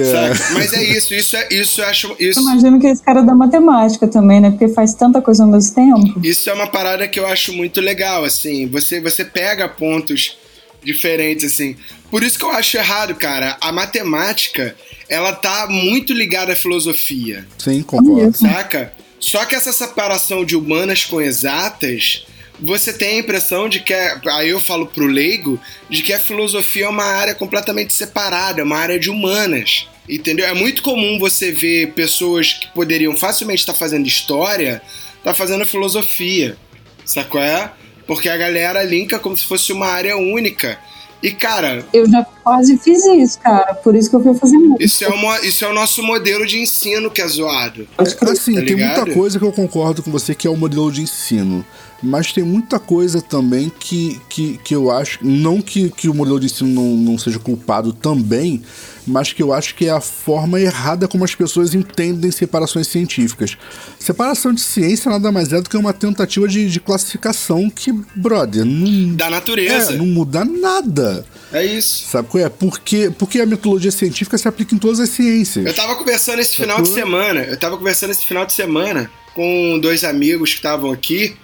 É. 0.00 0.52
Mas 0.54 0.72
é 0.72 0.82
isso, 0.82 1.14
isso 1.14 1.36
é 1.36 1.48
isso 1.50 1.80
eu 1.80 1.86
acho. 1.86 2.16
Isso, 2.18 2.40
Eu 2.40 2.42
imagino 2.42 2.80
que 2.80 2.86
esse 2.86 3.02
cara 3.02 3.20
é 3.20 3.22
da 3.22 3.34
matemática 3.34 4.08
também, 4.08 4.40
né? 4.40 4.50
Porque 4.50 4.68
faz 4.68 4.94
tanta 4.94 5.22
coisa 5.22 5.44
ao 5.44 5.48
mesmo 5.48 5.74
tempo. 5.74 6.20
isso 6.22 6.50
é 6.50 6.52
uma 6.52 6.66
parada 6.66 7.06
que 7.06 7.18
eu 7.18 7.26
acho 7.26 7.52
muito 7.52 7.80
legal, 7.80 8.24
assim. 8.24 8.66
Você, 8.68 9.00
você 9.00 9.24
pega 9.24 9.68
pontos 9.68 10.36
diferentes, 10.82 11.44
assim. 11.44 11.76
Por 12.10 12.22
isso 12.22 12.38
que 12.38 12.44
eu 12.44 12.50
acho 12.50 12.76
errado, 12.76 13.14
cara. 13.14 13.56
A 13.60 13.72
matemática, 13.72 14.74
ela 15.08 15.32
tá 15.32 15.66
muito 15.68 16.12
ligada 16.12 16.52
à 16.52 16.56
filosofia. 16.56 17.46
Sim, 17.58 17.82
concordo. 17.82 18.36
Saca? 18.36 18.92
Só 19.24 19.46
que 19.46 19.54
essa 19.54 19.72
separação 19.72 20.44
de 20.44 20.54
humanas 20.54 21.06
com 21.06 21.18
exatas, 21.18 22.26
você 22.60 22.92
tem 22.92 23.16
a 23.16 23.20
impressão 23.20 23.70
de 23.70 23.80
que, 23.80 23.94
é, 23.94 24.20
aí 24.26 24.50
eu 24.50 24.60
falo 24.60 24.86
pro 24.86 25.06
leigo, 25.06 25.58
de 25.88 26.02
que 26.02 26.12
a 26.12 26.18
filosofia 26.18 26.84
é 26.84 26.88
uma 26.90 27.04
área 27.04 27.34
completamente 27.34 27.94
separada, 27.94 28.60
é 28.60 28.64
uma 28.64 28.76
área 28.76 28.98
de 28.98 29.08
humanas. 29.08 29.88
Entendeu? 30.06 30.44
É 30.44 30.52
muito 30.52 30.82
comum 30.82 31.18
você 31.18 31.50
ver 31.50 31.94
pessoas 31.94 32.52
que 32.52 32.68
poderiam 32.74 33.16
facilmente 33.16 33.60
estar 33.60 33.72
fazendo 33.72 34.06
história, 34.06 34.82
tá 35.22 35.32
fazendo 35.32 35.64
filosofia. 35.64 36.58
Sacou? 37.02 37.40
É? 37.40 37.72
Porque 38.06 38.28
a 38.28 38.36
galera 38.36 38.82
linka 38.82 39.18
como 39.18 39.34
se 39.34 39.46
fosse 39.46 39.72
uma 39.72 39.86
área 39.86 40.18
única. 40.18 40.78
E, 41.24 41.32
cara, 41.32 41.82
Eu 41.90 42.06
já 42.06 42.22
quase 42.42 42.76
fiz 42.76 43.02
isso, 43.06 43.38
cara. 43.38 43.72
Por 43.76 43.96
isso 43.96 44.10
que 44.10 44.16
eu 44.16 44.22
fui 44.22 44.34
fazer 44.34 44.58
música. 44.58 44.84
isso 44.84 45.02
é, 45.02 45.08
uma, 45.08 45.40
isso 45.40 45.64
é 45.64 45.68
o 45.70 45.72
nosso 45.72 46.02
modelo 46.02 46.44
de 46.46 46.60
ensino 46.60 47.10
que 47.10 47.22
é 47.22 47.26
zoado. 47.26 47.88
Assim, 47.96 48.54
Tá 48.56 48.60
tem 48.60 48.76
muita 48.76 49.06
coisa 49.06 49.38
que 49.38 49.44
eu 49.44 49.50
concordo 49.50 50.02
com 50.02 50.10
você 50.10 50.34
que 50.34 50.46
é 50.46 50.50
o 50.50 50.56
modelo 50.56 50.92
de 50.92 51.00
ensino. 51.00 51.64
Mas 52.04 52.32
tem 52.32 52.44
muita 52.44 52.78
coisa 52.78 53.22
também 53.22 53.72
que, 53.80 54.20
que, 54.28 54.58
que 54.62 54.74
eu 54.74 54.90
acho. 54.90 55.18
Não 55.22 55.62
que, 55.62 55.88
que 55.90 56.08
o 56.08 56.14
modelo 56.14 56.38
de 56.38 56.46
ensino 56.46 56.68
não, 56.70 56.96
não 56.96 57.18
seja 57.18 57.38
culpado 57.38 57.92
também, 57.92 58.62
mas 59.06 59.32
que 59.32 59.42
eu 59.42 59.52
acho 59.52 59.74
que 59.74 59.86
é 59.86 59.90
a 59.90 60.00
forma 60.00 60.60
errada 60.60 61.08
como 61.08 61.24
as 61.24 61.34
pessoas 61.34 61.74
entendem 61.74 62.30
separações 62.30 62.86
científicas. 62.88 63.56
Separação 63.98 64.52
de 64.52 64.60
ciência 64.60 65.10
nada 65.10 65.32
mais 65.32 65.52
é 65.52 65.60
do 65.60 65.70
que 65.70 65.76
uma 65.76 65.92
tentativa 65.92 66.46
de, 66.46 66.68
de 66.68 66.80
classificação 66.80 67.70
que, 67.70 67.92
brother, 68.14 68.64
não, 68.64 69.16
Da 69.16 69.26
é, 69.26 69.30
natureza. 69.30 69.92
não 69.92 70.06
muda 70.06 70.44
nada. 70.44 71.24
É 71.52 71.64
isso. 71.64 72.04
Sabe 72.10 72.28
qual 72.28 72.44
é? 72.44 72.48
Porque, 72.48 73.10
porque 73.18 73.40
a 73.40 73.46
metodologia 73.46 73.90
científica 73.90 74.36
se 74.36 74.46
aplica 74.46 74.74
em 74.74 74.78
todas 74.78 75.00
as 75.00 75.08
ciências. 75.08 75.64
Eu 75.64 75.74
tava 75.74 75.94
conversando 75.96 76.40
esse 76.40 76.54
final 76.56 76.82
de 76.82 76.88
semana, 76.88 77.40
eu 77.42 77.58
tava 77.58 77.76
conversando 77.78 78.10
esse 78.10 78.26
final 78.26 78.44
de 78.44 78.52
semana 78.52 79.10
com 79.34 79.78
dois 79.80 80.04
amigos 80.04 80.50
que 80.50 80.56
estavam 80.56 80.90
aqui, 80.92 81.36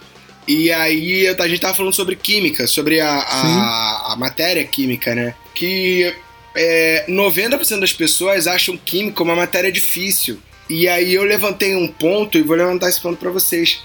e 0.46 0.72
aí 0.72 1.28
a 1.28 1.48
gente 1.48 1.60
tava 1.60 1.74
falando 1.74 1.92
sobre 1.92 2.16
química, 2.16 2.66
sobre 2.66 3.00
a, 3.00 3.10
a, 3.10 4.12
a 4.12 4.16
matéria 4.16 4.64
química, 4.64 5.14
né? 5.14 5.34
Que 5.54 6.14
é, 6.54 7.04
90% 7.08 7.80
das 7.80 7.92
pessoas 7.92 8.46
acham 8.46 8.76
química 8.76 9.22
uma 9.22 9.36
matéria 9.36 9.70
difícil. 9.70 10.38
E 10.68 10.88
aí 10.88 11.14
eu 11.14 11.24
levantei 11.24 11.74
um 11.74 11.88
ponto 11.88 12.38
e 12.38 12.42
vou 12.42 12.56
levantar 12.56 12.88
esse 12.88 13.00
ponto 13.00 13.18
pra 13.18 13.30
vocês. 13.30 13.80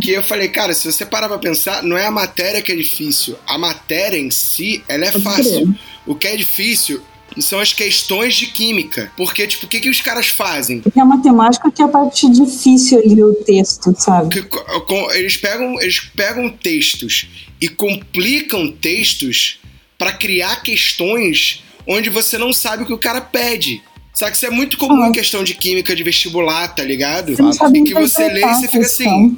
Que 0.00 0.12
eu 0.12 0.22
falei, 0.22 0.48
cara, 0.48 0.74
se 0.74 0.90
você 0.90 1.06
parar 1.06 1.28
pra 1.28 1.38
pensar, 1.38 1.82
não 1.82 1.96
é 1.96 2.06
a 2.06 2.10
matéria 2.10 2.60
que 2.60 2.72
é 2.72 2.76
difícil. 2.76 3.36
A 3.46 3.56
matéria 3.56 4.18
em 4.18 4.30
si, 4.30 4.82
ela 4.88 5.06
é 5.06 5.10
Pode 5.12 5.24
fácil. 5.24 5.74
O 6.04 6.14
que 6.14 6.26
é 6.26 6.36
difícil 6.36 7.02
são 7.38 7.58
as 7.60 7.72
questões 7.72 8.34
de 8.36 8.46
química. 8.46 9.10
Porque, 9.16 9.46
tipo, 9.46 9.66
o 9.66 9.68
que, 9.68 9.80
que 9.80 9.90
os 9.90 10.00
caras 10.00 10.28
fazem? 10.28 10.80
Porque 10.80 10.98
a 11.00 11.04
matemática 11.04 11.70
que 11.70 11.82
é 11.82 11.84
a 11.84 11.88
parte 11.88 12.30
difícil 12.30 12.98
ali, 12.98 13.22
o 13.22 13.34
texto, 13.34 13.94
sabe? 13.98 14.28
Que 14.34 14.42
co- 14.42 14.80
com- 14.82 15.10
eles, 15.12 15.36
pegam, 15.36 15.80
eles 15.80 16.00
pegam 16.00 16.48
textos 16.48 17.26
e 17.60 17.68
complicam 17.68 18.70
textos 18.72 19.58
pra 19.98 20.12
criar 20.12 20.62
questões 20.62 21.62
onde 21.86 22.10
você 22.10 22.36
não 22.38 22.52
sabe 22.52 22.82
o 22.82 22.86
que 22.86 22.92
o 22.92 22.98
cara 22.98 23.20
pede. 23.20 23.82
Sabe 24.14 24.30
que 24.32 24.36
isso 24.38 24.46
é 24.46 24.50
muito 24.50 24.78
comum 24.78 25.02
Ah. 25.02 25.08
em 25.08 25.12
questão 25.12 25.44
de 25.44 25.54
química 25.54 25.94
de 25.94 26.02
vestibular, 26.02 26.68
tá 26.68 26.82
ligado? 26.82 27.32
E 27.32 27.82
que 27.84 27.92
você 27.94 28.28
lê 28.28 28.40
e 28.40 28.54
você 28.54 28.66
fica 28.68 28.86
assim, 28.86 29.36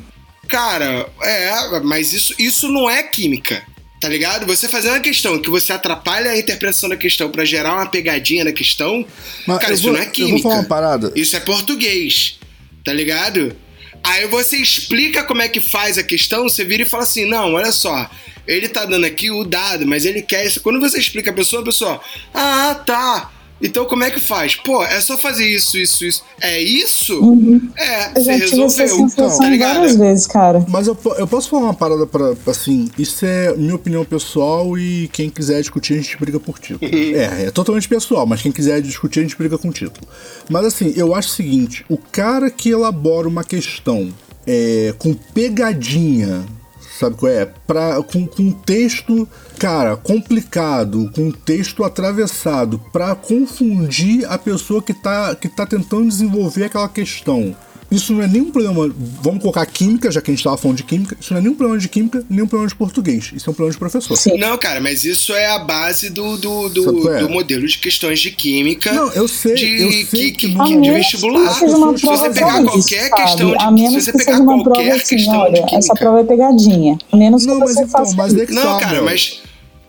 cara, 0.49 1.09
é, 1.22 1.80
mas 1.80 2.12
isso, 2.12 2.32
isso 2.39 2.68
não 2.68 2.89
é 2.89 3.03
química. 3.03 3.62
Tá 4.01 4.09
ligado? 4.09 4.46
Você 4.46 4.68
fazendo 4.68 4.94
a 4.94 5.01
questão 5.01 5.40
que 5.40 5.51
você 5.51 5.72
atrapalha 5.72 6.30
a 6.30 6.38
interpretação 6.38 6.88
da 6.88 6.96
questão 6.96 7.30
pra 7.30 7.44
gerar 7.44 7.74
uma 7.74 7.86
pegadinha 7.86 8.44
na 8.44 8.53
questão, 8.53 9.05
Mas 9.46 9.59
cara, 9.59 9.74
isso 9.74 9.82
vou- 9.82 9.92
não 9.92 9.99
é 9.99 10.03
eu 10.03 10.07
vou 10.07 10.12
química. 10.12 10.42
falar 10.42 10.55
uma 10.57 10.64
parada. 10.64 11.12
Isso 11.16 11.34
é 11.36 11.40
português, 11.40 12.38
tá 12.84 12.92
ligado? 12.92 13.57
Aí 14.05 14.26
você 14.28 14.57
explica 14.57 15.24
como 15.24 15.42
é 15.42 15.49
que 15.49 15.61
faz 15.61 15.99
a 15.99 16.05
questão, 16.05 16.44
você 16.44 16.64
vira 16.64 16.82
e 16.84 16.86
fala 16.86 17.03
assim: 17.03 17.24
não, 17.24 17.55
olha 17.55 17.72
só, 17.72 18.09
ele 18.46 18.68
tá 18.68 18.84
dando 18.84 19.05
aqui 19.05 19.32
o 19.32 19.42
dado, 19.44 19.84
mas 19.84 20.05
ele 20.05 20.22
quer 20.22 20.46
isso. 20.46 20.61
Quando 20.61 20.78
você 20.78 20.99
explica 21.01 21.30
a 21.30 21.34
pessoa, 21.34 21.62
a 21.62 21.64
pessoa, 21.64 22.01
ah, 22.32 22.80
tá. 22.86 23.32
Então 23.61 23.84
como 23.86 24.04
é 24.04 24.11
que 24.11 24.20
faz? 24.20 24.54
Pô, 24.54 24.82
é 24.84 25.00
só 25.00 25.16
fazer 25.16 25.46
isso, 25.46 25.76
isso, 25.78 26.04
isso. 26.04 26.24
É 26.40 26.61
isso? 26.61 27.18
Uhum. 27.20 27.70
É, 27.76 28.09
Eu 28.09 28.22
você 28.22 28.32
resolveu. 28.36 28.70
sensação 28.88 29.38
tá 29.38 29.50
ligado? 29.50 29.74
várias 29.74 29.97
vezes, 29.97 30.26
cara. 30.26 30.64
Mas 30.68 30.86
eu, 30.86 30.97
eu 31.16 31.26
posso 31.26 31.48
falar 31.48 31.64
uma 31.64 31.74
parada 31.74 32.06
pra, 32.06 32.35
assim, 32.47 32.89
isso 32.98 33.24
é 33.26 33.55
minha 33.56 33.74
opinião 33.74 34.05
pessoal 34.05 34.78
e 34.78 35.09
quem 35.12 35.28
quiser 35.28 35.60
discutir 35.60 35.94
a 35.94 35.97
gente 35.97 36.16
briga 36.18 36.39
por 36.39 36.59
título. 36.59 36.90
é, 36.94 37.47
é 37.47 37.51
totalmente 37.51 37.89
pessoal, 37.89 38.26
mas 38.26 38.40
quem 38.43 38.52
quiser 38.52 38.80
discutir 38.80 39.20
a 39.20 39.22
gente 39.22 39.36
briga 39.36 39.59
com 39.59 39.70
título. 39.70 40.06
Mas 40.48 40.64
assim, 40.66 40.93
eu 40.97 41.14
acho 41.14 41.28
o 41.28 41.32
seguinte, 41.32 41.85
o 41.89 41.98
cara 41.98 42.51
que 42.51 42.70
elabora 42.70 43.26
uma 43.28 43.44
questão 43.44 44.12
é, 44.47 44.94
com 44.98 45.12
pegadinha, 45.12 46.44
sabe 46.98 47.16
qual 47.16 47.30
é? 47.32 47.46
Pra, 47.66 48.02
com, 48.02 48.26
com 48.26 48.50
texto, 48.52 49.28
cara, 49.58 49.96
complicado, 49.96 51.10
com 51.14 51.30
texto 51.30 51.84
atravessado, 51.84 52.78
pra 52.92 53.14
confundir 53.14 54.24
a 54.30 54.36
pessoa 54.36 54.82
que 54.82 54.92
tá, 54.92 55.34
que 55.34 55.48
tá 55.48 55.66
tentando 55.66 56.08
desenvolver 56.08 56.64
aquela 56.64 56.88
questão. 56.88 57.56
Isso 57.90 58.12
não 58.12 58.23
é 58.23 58.27
nenhum 58.27 58.51
problema. 58.51 58.94
Vamos 59.23 59.40
colocar 59.40 59.65
química, 59.65 60.10
já 60.10 60.20
que 60.20 60.31
a 60.31 60.32
gente 60.32 60.40
estava 60.40 60.59
falando 60.59 60.77
de 60.77 60.82
química. 60.82 61.16
Isso 61.19 61.32
não 61.32 61.39
é 61.39 61.43
nenhum 61.43 61.55
problema 61.55 61.81
de 61.81 61.89
química, 61.89 62.23
nenhum 62.28 62.47
problema 62.47 62.69
de 62.69 62.74
português. 62.74 63.31
Isso 63.35 63.48
é 63.48 63.51
um 63.51 63.55
problema 63.55 63.73
de 63.73 63.78
professor. 63.78 64.15
Sim. 64.16 64.36
Não, 64.36 64.59
cara, 64.59 64.78
mas 64.78 65.05
isso 65.05 65.32
é 65.35 65.47
a 65.47 65.59
base 65.59 66.10
do, 66.10 66.36
do, 66.36 66.69
do, 66.69 67.10
é? 67.12 67.20
do 67.20 67.31
modelo 67.31 67.66
de 67.66 67.78
questões 67.78 68.20
de 68.20 68.31
química. 68.31 68.93
Não, 68.93 69.10
eu 69.12 69.27
sei, 69.27 69.55
de, 69.55 69.82
eu 69.82 69.90
sei 69.90 70.05
que, 70.05 70.32
que 70.32 70.32
que- 70.32 70.48
de 70.48 70.77
menos 70.77 70.89
vestibular. 70.89 71.48
que 71.55 71.60
seja 71.60 71.77
uma 71.77 71.97
Se 71.97 72.05
você 72.06 72.31
pegar 72.31 72.62
qualquer 72.65 73.09
sabe? 73.09 73.23
questão 73.23 73.51
de 73.52 73.56
A 73.65 73.70
menos 73.70 73.93
se 73.93 74.01
você 74.02 74.12
que 74.12 74.19
pegar 74.19 74.32
seja 74.32 74.43
uma 74.43 74.62
prova 74.62 74.77
qualquer 74.82 74.93
assim, 74.97 75.16
questão 75.16 75.39
olha, 75.39 75.52
de 75.52 75.59
essa 75.60 75.69
química. 75.78 75.94
prova 75.97 76.20
é 76.20 76.24
pegadinha. 76.24 76.98
A 77.10 77.16
menos 77.16 77.47
Não, 77.47 77.55
que 77.55 77.60
mas 77.60 77.70
você 77.74 77.82
então, 77.85 77.90
faça 78.05 78.15
mas 78.16 78.35
é 78.36 78.44
que 78.47 78.52
Não, 78.52 78.62
tá, 78.62 78.78
cara, 78.81 78.94
meu. 78.97 79.05
mas 79.06 79.40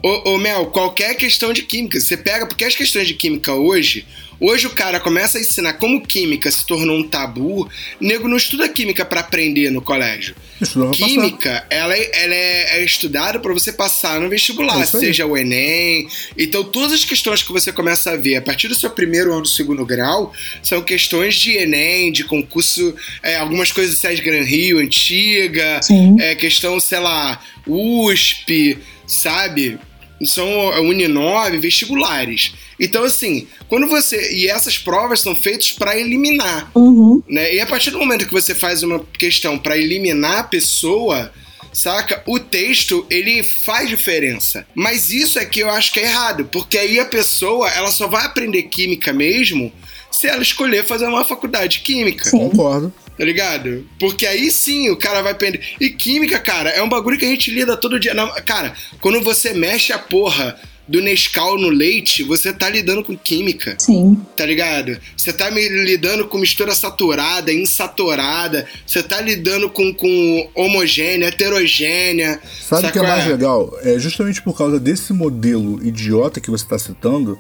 Ô, 0.02 0.30
ô, 0.36 0.38
Mel, 0.38 0.68
qualquer 0.68 1.14
questão 1.16 1.52
de 1.52 1.62
química, 1.64 2.00
você 2.00 2.16
pega, 2.16 2.46
porque 2.46 2.64
as 2.64 2.74
questões 2.74 3.06
de 3.10 3.16
química 3.16 3.54
hoje, 3.54 4.06
hoje 4.40 4.68
o 4.68 4.72
cara 4.72 5.00
começa 5.00 5.38
a 5.38 5.42
ensinar 5.42 5.74
como 5.74 6.02
química 6.02 6.50
se 6.52 6.66
tornou 6.66 6.98
um 6.98 7.08
tabu, 7.08 7.70
nego 8.00 8.28
não 8.28 8.38
estuda 8.38 8.68
química 8.70 9.04
para 9.06 9.20
aprender 9.22 9.70
no 9.70 9.82
colégio. 9.82 10.36
Estuda 10.62 10.88
pra 10.88 10.94
Química, 10.94 11.66
ela, 11.70 11.96
é- 11.96 12.12
ela 12.24 12.34
é, 12.36 12.80
é 12.80 12.84
estudada 12.84 13.40
para 13.40 13.54
você 13.54 13.72
passar 13.72 14.20
no 14.20 14.28
vestibular, 14.30 14.82
É 14.82 14.86
seja 14.86 15.26
o 15.26 15.38
Enem. 15.38 16.08
Então, 16.38 16.64
todas 16.66 16.92
as 16.92 17.06
questões 17.06 17.42
que 17.42 17.52
você 17.52 17.72
começa 17.72 18.12
a 18.12 18.18
ver 18.18 18.36
a 18.36 18.42
partir 18.42 18.68
do 18.68 18.76
seu 18.76 18.90
primeiro 18.90 19.32
ano 19.32 19.44
do 19.44 19.48
segundo 19.48 19.86
grau 19.86 20.34
são 20.62 20.82
questões 20.82 21.36
de 21.36 21.52
Enem, 21.58 22.12
de 22.12 22.26
concurso, 22.26 22.94
é, 23.24 23.38
algumas 23.38 23.72
coisas 23.72 23.96
de 23.96 24.02
Sérgio 24.02 24.24
Gran 24.26 24.44
Rio, 24.44 24.80
antiga, 24.80 25.82
Sim. 25.82 26.18
é, 26.20 26.36
questão, 26.36 26.78
sei 26.80 27.00
lá, 27.00 27.42
USP, 27.66 28.78
sabe? 29.08 29.80
São 30.24 30.74
é, 30.74 30.80
Uninove, 30.80 31.58
vestibulares. 31.58 32.54
Então, 32.80 33.04
assim, 33.04 33.48
quando 33.68 33.88
você. 33.88 34.34
E 34.34 34.48
essas 34.48 34.78
provas 34.78 35.22
são 35.22 35.36
feitas 35.36 35.72
para 35.72 35.98
eliminar 35.98 36.72
Uhum. 36.76 37.22
né? 37.28 37.54
E 37.54 37.60
a 37.60 37.66
partir 37.66 37.92
do 37.92 38.00
momento 38.00 38.26
que 38.26 38.32
você 38.32 38.56
faz 38.56 38.84
uma 38.84 39.00
questão 39.18 39.58
para 39.58 39.78
eliminar 39.78 40.40
a 40.40 40.44
pessoa, 40.44 41.32
saca? 41.74 42.22
O 42.26 42.40
texto, 42.40 43.06
ele 43.10 43.44
faz 43.44 43.90
diferença. 43.90 44.66
Mas 44.74 45.12
isso 45.12 45.40
é 45.40 45.46
que 45.46 45.60
eu 45.62 45.70
acho 45.70 45.92
que 45.94 46.00
é 46.00 46.04
errado, 46.04 46.46
porque 46.52 46.78
aí 46.78 47.00
a 47.00 47.06
pessoa, 47.06 47.70
ela 47.70 47.92
só 47.92 48.08
vai 48.08 48.26
aprender 48.26 48.64
química 48.64 49.14
mesmo 49.14 49.72
se 50.20 50.28
ela 50.28 50.42
escolher 50.42 50.84
fazer 50.86 51.06
uma 51.06 51.24
faculdade 51.24 51.78
de 51.78 51.80
química. 51.80 52.30
Sim. 52.30 52.50
Concordo. 52.50 52.94
Tá 53.18 53.26
ligado? 53.26 53.86
Porque 54.00 54.26
aí 54.26 54.50
sim 54.50 54.90
o 54.90 54.98
cara 54.98 55.22
vai 55.22 55.34
aprender. 55.34 55.62
E 55.80 55.90
química, 55.90 56.40
cara, 56.40 56.70
é 56.70 56.82
um 56.82 56.90
bagulho 56.90 57.18
que 57.18 57.26
a 57.26 57.30
gente 57.30 57.52
lida 57.52 57.76
todo 57.76 58.00
dia. 58.00 58.14
Não, 58.14 58.30
cara, 58.46 58.74
quando 59.02 59.22
você 59.22 59.54
mexe 59.54 59.92
a 59.92 60.00
porra 60.00 60.58
do 60.88 61.02
Nescau 61.02 61.58
no 61.58 61.70
leite, 61.70 62.24
você 62.24 62.52
tá 62.52 62.68
lidando 62.68 63.04
com 63.04 63.16
química 63.16 63.76
Sim. 63.78 64.20
tá 64.36 64.44
ligado? 64.44 64.98
Você 65.16 65.32
tá 65.32 65.52
me 65.52 65.68
lidando 65.70 66.28
com 66.28 66.40
mistura 66.40 66.74
saturada, 66.74 67.54
insaturada, 67.54 68.66
você 68.88 69.04
tá 69.04 69.22
lidando 69.22 69.70
com, 69.70 69.94
com 69.94 70.50
homogênea, 70.56 71.28
heterogênea. 71.28 72.40
Sabe 72.62 72.88
o 72.88 72.92
que 72.92 73.00
é 73.00 73.04
mais 73.04 73.28
legal? 73.28 73.78
É 73.84 74.00
justamente 74.00 74.42
por 74.42 74.58
causa 74.58 74.80
desse 74.80 75.14
modelo 75.14 75.80
idiota 75.86 76.42
que 76.42 76.50
você 76.50 76.64
está 76.64 76.80
citando, 76.80 77.38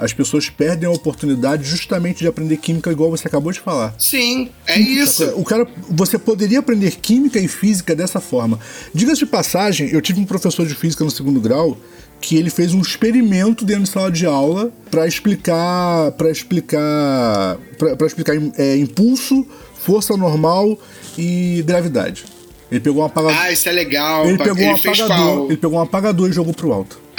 as 0.00 0.12
pessoas 0.12 0.48
perdem 0.48 0.88
a 0.88 0.92
oportunidade 0.92 1.64
justamente 1.64 2.20
de 2.20 2.26
aprender 2.26 2.56
química 2.56 2.90
igual 2.90 3.10
você 3.10 3.28
acabou 3.28 3.52
de 3.52 3.60
falar. 3.60 3.94
Sim, 3.98 4.48
é 4.66 4.78
isso. 4.78 5.24
O 5.36 5.44
cara, 5.44 5.66
você 5.88 6.18
poderia 6.18 6.58
aprender 6.58 6.92
química 6.96 7.38
e 7.38 7.46
física 7.46 7.94
dessa 7.94 8.18
forma. 8.20 8.58
Diga-se 8.94 9.20
de 9.20 9.26
passagem, 9.26 9.90
eu 9.90 10.00
tive 10.00 10.18
um 10.20 10.24
professor 10.24 10.66
de 10.66 10.74
física 10.74 11.04
no 11.04 11.10
segundo 11.10 11.40
grau 11.40 11.76
que 12.20 12.36
ele 12.36 12.50
fez 12.50 12.74
um 12.74 12.80
experimento 12.80 13.64
dentro 13.64 13.84
de 13.84 13.88
sala 13.90 14.10
de 14.10 14.26
aula 14.26 14.70
para 14.90 15.06
explicar, 15.06 16.12
para 16.12 16.30
explicar, 16.30 17.58
para 17.96 18.06
explicar 18.06 18.36
é, 18.58 18.76
impulso, 18.76 19.46
força 19.74 20.16
normal 20.16 20.78
e 21.16 21.62
gravidade. 21.66 22.24
Ele 22.70 22.80
pegou 22.80 23.02
um 23.02 23.06
apagador, 23.06 23.36
Ah, 23.40 23.50
isso 23.50 23.68
é 23.68 23.72
legal. 23.72 24.26
ele 24.26 24.38
pegou 24.38 24.64
um 24.68 24.76
fez 24.76 25.00
apagador, 25.00 25.34
qual? 25.36 25.46
ele 25.46 25.56
pegou 25.56 25.78
um 25.78 25.82
apagador 25.82 26.28
e 26.28 26.32
jogou 26.32 26.54
pro 26.54 26.72
alto. 26.72 27.00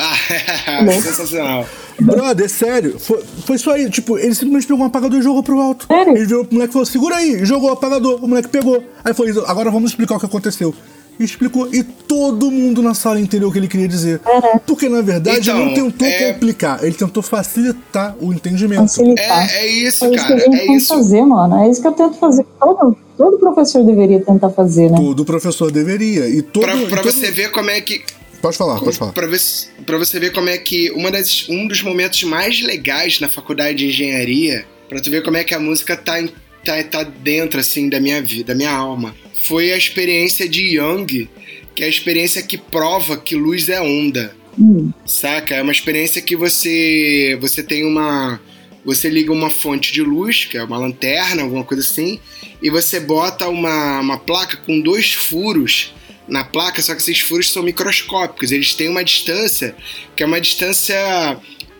Ah, 0.68 0.86
sensacional. 1.02 1.68
Brother, 2.00 2.50
sério, 2.50 3.00
foi, 3.00 3.22
foi 3.46 3.58
só 3.58 3.72
aí. 3.72 3.90
Tipo, 3.90 4.18
ele 4.18 4.34
simplesmente 4.34 4.68
pegou 4.68 4.84
um 4.84 4.88
apagador 4.88 5.20
e 5.20 5.22
jogou 5.22 5.44
pro 5.44 5.60
alto. 5.60 5.86
Sério? 5.88 6.16
Ele 6.16 6.26
virou 6.26 6.46
pro 6.46 6.54
moleque 6.56 6.72
e 6.72 6.74
falou: 6.74 6.86
segura 6.86 7.16
aí, 7.18 7.46
jogou 7.46 7.70
o 7.70 7.74
apagador. 7.74 8.24
O 8.24 8.28
moleque 8.28 8.48
pegou. 8.50 8.84
Aí 9.04 9.14
foi 9.14 9.30
isso, 9.30 9.44
agora 9.48 9.70
vamos 9.70 9.92
explicar 9.92 10.16
o 10.16 10.20
que 10.20 10.26
aconteceu. 10.26 10.74
E 11.20 11.24
explicou, 11.24 11.68
e 11.72 11.84
todo 11.84 12.50
mundo 12.50 12.82
na 12.82 12.96
sala 12.96 13.20
entendeu 13.20 13.50
o 13.50 13.52
que 13.52 13.60
ele 13.60 13.68
queria 13.68 13.88
dizer. 13.88 14.20
Porque 14.66 14.90
na 14.90 15.02
verdade 15.02 15.40
Então, 15.40 15.56
ele 15.60 15.66
não 15.66 15.74
tentou 15.92 16.08
é- 16.08 16.34
complicar, 16.34 16.84
ele 16.84 16.94
tentou 16.96 17.22
facilitar 17.22 18.16
o 18.20 18.34
entendimento. 18.34 18.82
Facilitar. 18.84 19.54
É, 19.54 19.58
é 19.58 19.68
isso, 19.68 20.06
É 20.06 20.08
isso 20.16 20.18
que 20.26 20.34
cara. 20.34 20.36
a 20.36 20.40
gente 20.40 20.56
É 20.56 20.58
tem 20.58 20.68
que 20.68 20.74
isso. 20.78 20.88
fazer, 20.96 21.22
mano. 21.24 21.56
É 21.58 21.70
isso 21.70 21.82
que 21.82 21.88
eu 21.88 21.92
tento 21.92 22.18
fazer. 22.18 22.44
Todo, 22.60 22.98
todo 23.18 23.38
professor 23.38 23.84
deveria 23.84 24.20
tentar 24.22 24.50
fazer, 24.50 24.90
né? 24.90 24.98
Todo 24.98 25.24
professor 25.24 25.70
deveria. 25.72 26.28
E 26.28 26.42
todo. 26.42 26.64
Pra, 26.64 26.76
e 26.76 26.88
pra 26.88 27.02
todo- 27.04 27.12
você 27.12 27.30
ver 27.30 27.52
como 27.52 27.70
é 27.70 27.80
que. 27.82 28.02
Pode 28.42 28.58
falar, 28.58 28.80
pode 28.80 28.98
falar. 28.98 29.12
Pra, 29.12 29.28
ver, 29.28 29.40
pra 29.86 29.98
você 29.98 30.20
ver 30.20 30.32
como 30.32 30.50
é 30.50 30.58
que 30.58 30.92
uma 30.92 31.12
das, 31.12 31.48
um 31.50 31.68
dos 31.68 31.82
momentos 31.82 32.24
mais 32.24 32.62
legais 32.62 33.20
na 33.20 33.30
faculdade 33.30 33.78
de 33.80 33.88
engenharia, 33.88 34.66
pra 34.90 35.00
tu 35.00 35.10
ver 35.10 35.24
como 35.24 35.38
é 35.38 35.44
que 35.44 35.54
a 35.54 35.60
música 35.60 35.96
tá, 35.96 36.16
tá, 36.64 36.84
tá 36.84 37.04
dentro, 37.04 37.60
assim, 37.60 37.90
da 37.90 38.00
minha 38.00 38.22
vida, 38.22 38.54
da 38.54 38.56
minha 38.56 38.72
alma, 38.72 39.16
foi 39.44 39.72
a 39.72 39.78
experiência 39.78 40.48
de 40.48 40.78
Young, 40.78 41.30
que 41.76 41.84
é 41.84 41.86
a 41.86 41.90
experiência 41.90 42.42
que 42.42 42.58
prova 42.58 43.18
que 43.18 43.36
luz 43.36 43.70
é 43.70 43.82
onda. 43.82 44.36
Hum, 44.60 44.92
Saca? 45.06 45.56
É 45.56 45.62
uma 45.62 45.72
experiência 45.72 46.22
que 46.22 46.36
você 46.36 47.38
você 47.40 47.64
tem 47.64 47.86
uma 47.86 48.40
você 48.84 49.10
liga 49.10 49.32
uma 49.32 49.50
fonte 49.50 49.94
de 49.94 50.02
luz, 50.02 50.46
que 50.46 50.58
é 50.58 50.64
uma 50.64 50.78
lanterna, 50.78 51.44
alguma 51.44 51.64
coisa 51.64 51.84
assim, 51.84 52.20
e 52.62 52.70
você 52.70 53.00
bota 53.00 53.48
uma, 53.48 54.00
uma 54.00 54.18
placa 54.18 54.58
com 54.58 54.82
dois 54.82 55.14
furos 55.14 55.94
na 56.28 56.44
placa, 56.44 56.82
só 56.82 56.94
que 56.94 57.02
esses 57.02 57.20
furos 57.20 57.52
são 57.52 57.64
microscópicos, 57.64 58.52
eles 58.52 58.74
têm 58.74 58.90
uma 58.90 59.04
distância 59.04 59.76
que 60.16 60.24
é 60.24 60.26
uma 60.26 60.40
distância 60.40 60.96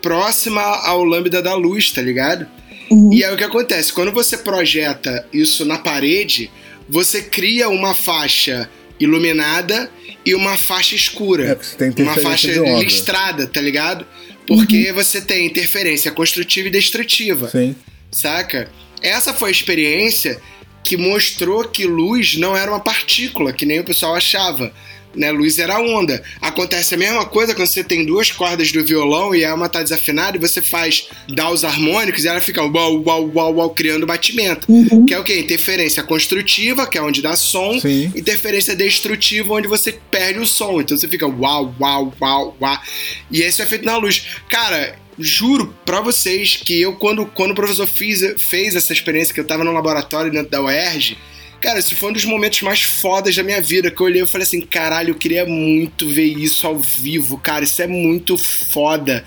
próxima 0.02 0.62
ao 0.62 1.04
lambda 1.04 1.42
da 1.42 1.54
luz, 1.56 1.92
tá 1.92 2.02
ligado? 2.02 2.48
uhum. 2.92 3.14
E 3.14 3.24
aí 3.24 3.34
o 3.34 3.38
que 3.38 3.44
acontece? 3.44 3.94
Quando 3.94 4.12
você 4.12 4.38
projeta 4.38 5.26
isso 5.32 5.66
na 5.66 5.78
parede, 5.78 6.52
você 6.90 7.22
cria 7.22 7.70
uma 7.70 7.96
faixa 7.96 8.70
iluminada 9.00 9.90
e 10.26 10.36
uma 10.36 10.58
faixa 10.58 10.94
escura. 10.94 11.50
É, 11.50 11.56
porque 11.56 11.70
você 11.70 11.92
tem 11.92 12.06
uma 12.06 12.18
faixa 12.18 12.52
listrada, 12.80 13.48
tá 13.48 13.62
ligado? 13.62 14.06
Porque 14.46 14.92
você 14.92 15.22
tem 15.22 15.46
interferência 15.46 16.12
construtiva 16.12 16.68
e 16.68 16.72
destrutiva, 16.72 17.50
Sim. 17.50 17.76
saca? 18.12 18.70
Essa 19.02 19.34
foi 19.34 19.50
a 19.50 19.52
experiência 19.52 20.40
que 20.84 20.98
mostrou 20.98 21.64
que 21.66 21.86
luz 21.86 22.38
não 22.38 22.56
era 22.56 22.72
uma 22.72 22.80
partícula, 22.80 23.54
que 23.54 23.66
nem 23.66 23.80
o 23.80 23.84
pessoal 23.84 24.16
achava. 24.16 24.74
Né? 25.16 25.32
Luz 25.32 25.60
era 25.60 25.80
onda. 25.80 26.24
Acontece 26.42 26.96
a 26.96 26.98
mesma 26.98 27.26
coisa 27.26 27.54
quando 27.54 27.68
você 27.68 27.84
tem 27.84 28.06
duas 28.06 28.32
cordas 28.32 28.72
do 28.72 28.84
violão 28.84 29.36
e 29.36 29.46
uma 29.46 29.68
tá 29.68 29.84
desafinada 29.84 30.38
e 30.38 30.40
você 30.40 30.62
faz 30.62 31.08
dar 31.28 31.52
os 31.52 31.64
harmônicos 31.66 32.24
e 32.24 32.28
ela 32.28 32.40
fica 32.40 32.64
uau, 32.64 33.04
uau, 33.06 33.32
uau, 33.34 33.56
uau, 33.56 33.70
criando 33.72 34.06
batimento. 34.06 34.72
Uhum. 34.72 35.06
Que 35.06 35.14
é 35.14 35.20
o 35.20 35.24
quê? 35.24 35.40
Interferência 35.40 36.02
construtiva, 36.04 36.88
que 36.88 36.98
é 36.98 37.02
onde 37.02 37.22
dá 37.22 37.36
som, 37.36 37.80
Sim. 37.80 38.12
interferência 38.16 38.76
destrutiva, 38.76 39.54
onde 39.54 39.68
você 39.68 39.92
perde 40.10 40.40
o 40.40 40.48
som. 40.48 40.80
Então 40.80 40.96
você 40.98 41.08
fica 41.08 41.28
uau, 41.28 41.76
uau, 41.80 42.14
uau, 42.22 42.58
uau. 42.62 42.82
E 43.30 43.42
isso 43.42 43.62
é 43.62 43.66
feito 43.66 43.86
na 43.86 43.98
luz. 43.98 44.26
Cara, 44.50 44.96
juro 45.24 45.76
pra 45.86 46.02
vocês 46.02 46.56
que 46.58 46.80
eu, 46.80 46.94
quando, 46.96 47.26
quando 47.26 47.52
o 47.52 47.56
professor 47.56 47.88
fiz, 47.88 48.22
fez 48.38 48.76
essa 48.76 48.94
experiência, 48.94 49.34
que 49.34 49.40
eu 49.40 49.48
tava 49.48 49.64
no 49.64 49.72
laboratório 49.72 50.32
dentro 50.32 50.50
da 50.50 50.62
UERJ, 50.62 51.18
cara, 51.60 51.80
esse 51.80 51.96
foi 51.96 52.10
um 52.10 52.14
dos 52.14 52.26
momentos 52.26 52.62
mais 52.62 52.82
fodas 52.82 53.36
da 53.36 53.44
minha 53.44 53.62
vida. 53.62 53.92
Que 53.92 54.02
eu 54.02 54.06
olhei 54.06 54.22
e 54.22 54.28
falei 54.28 54.46
assim: 54.46 54.62
caralho, 54.62 55.12
eu 55.12 55.16
queria 55.16 55.46
muito 55.46 56.08
ver 56.10 56.26
isso 56.26 56.66
ao 56.68 56.78
vivo, 56.80 57.38
cara, 57.38 57.64
isso 57.64 57.82
é 57.82 57.88
muito 57.88 58.38
foda. 58.38 59.24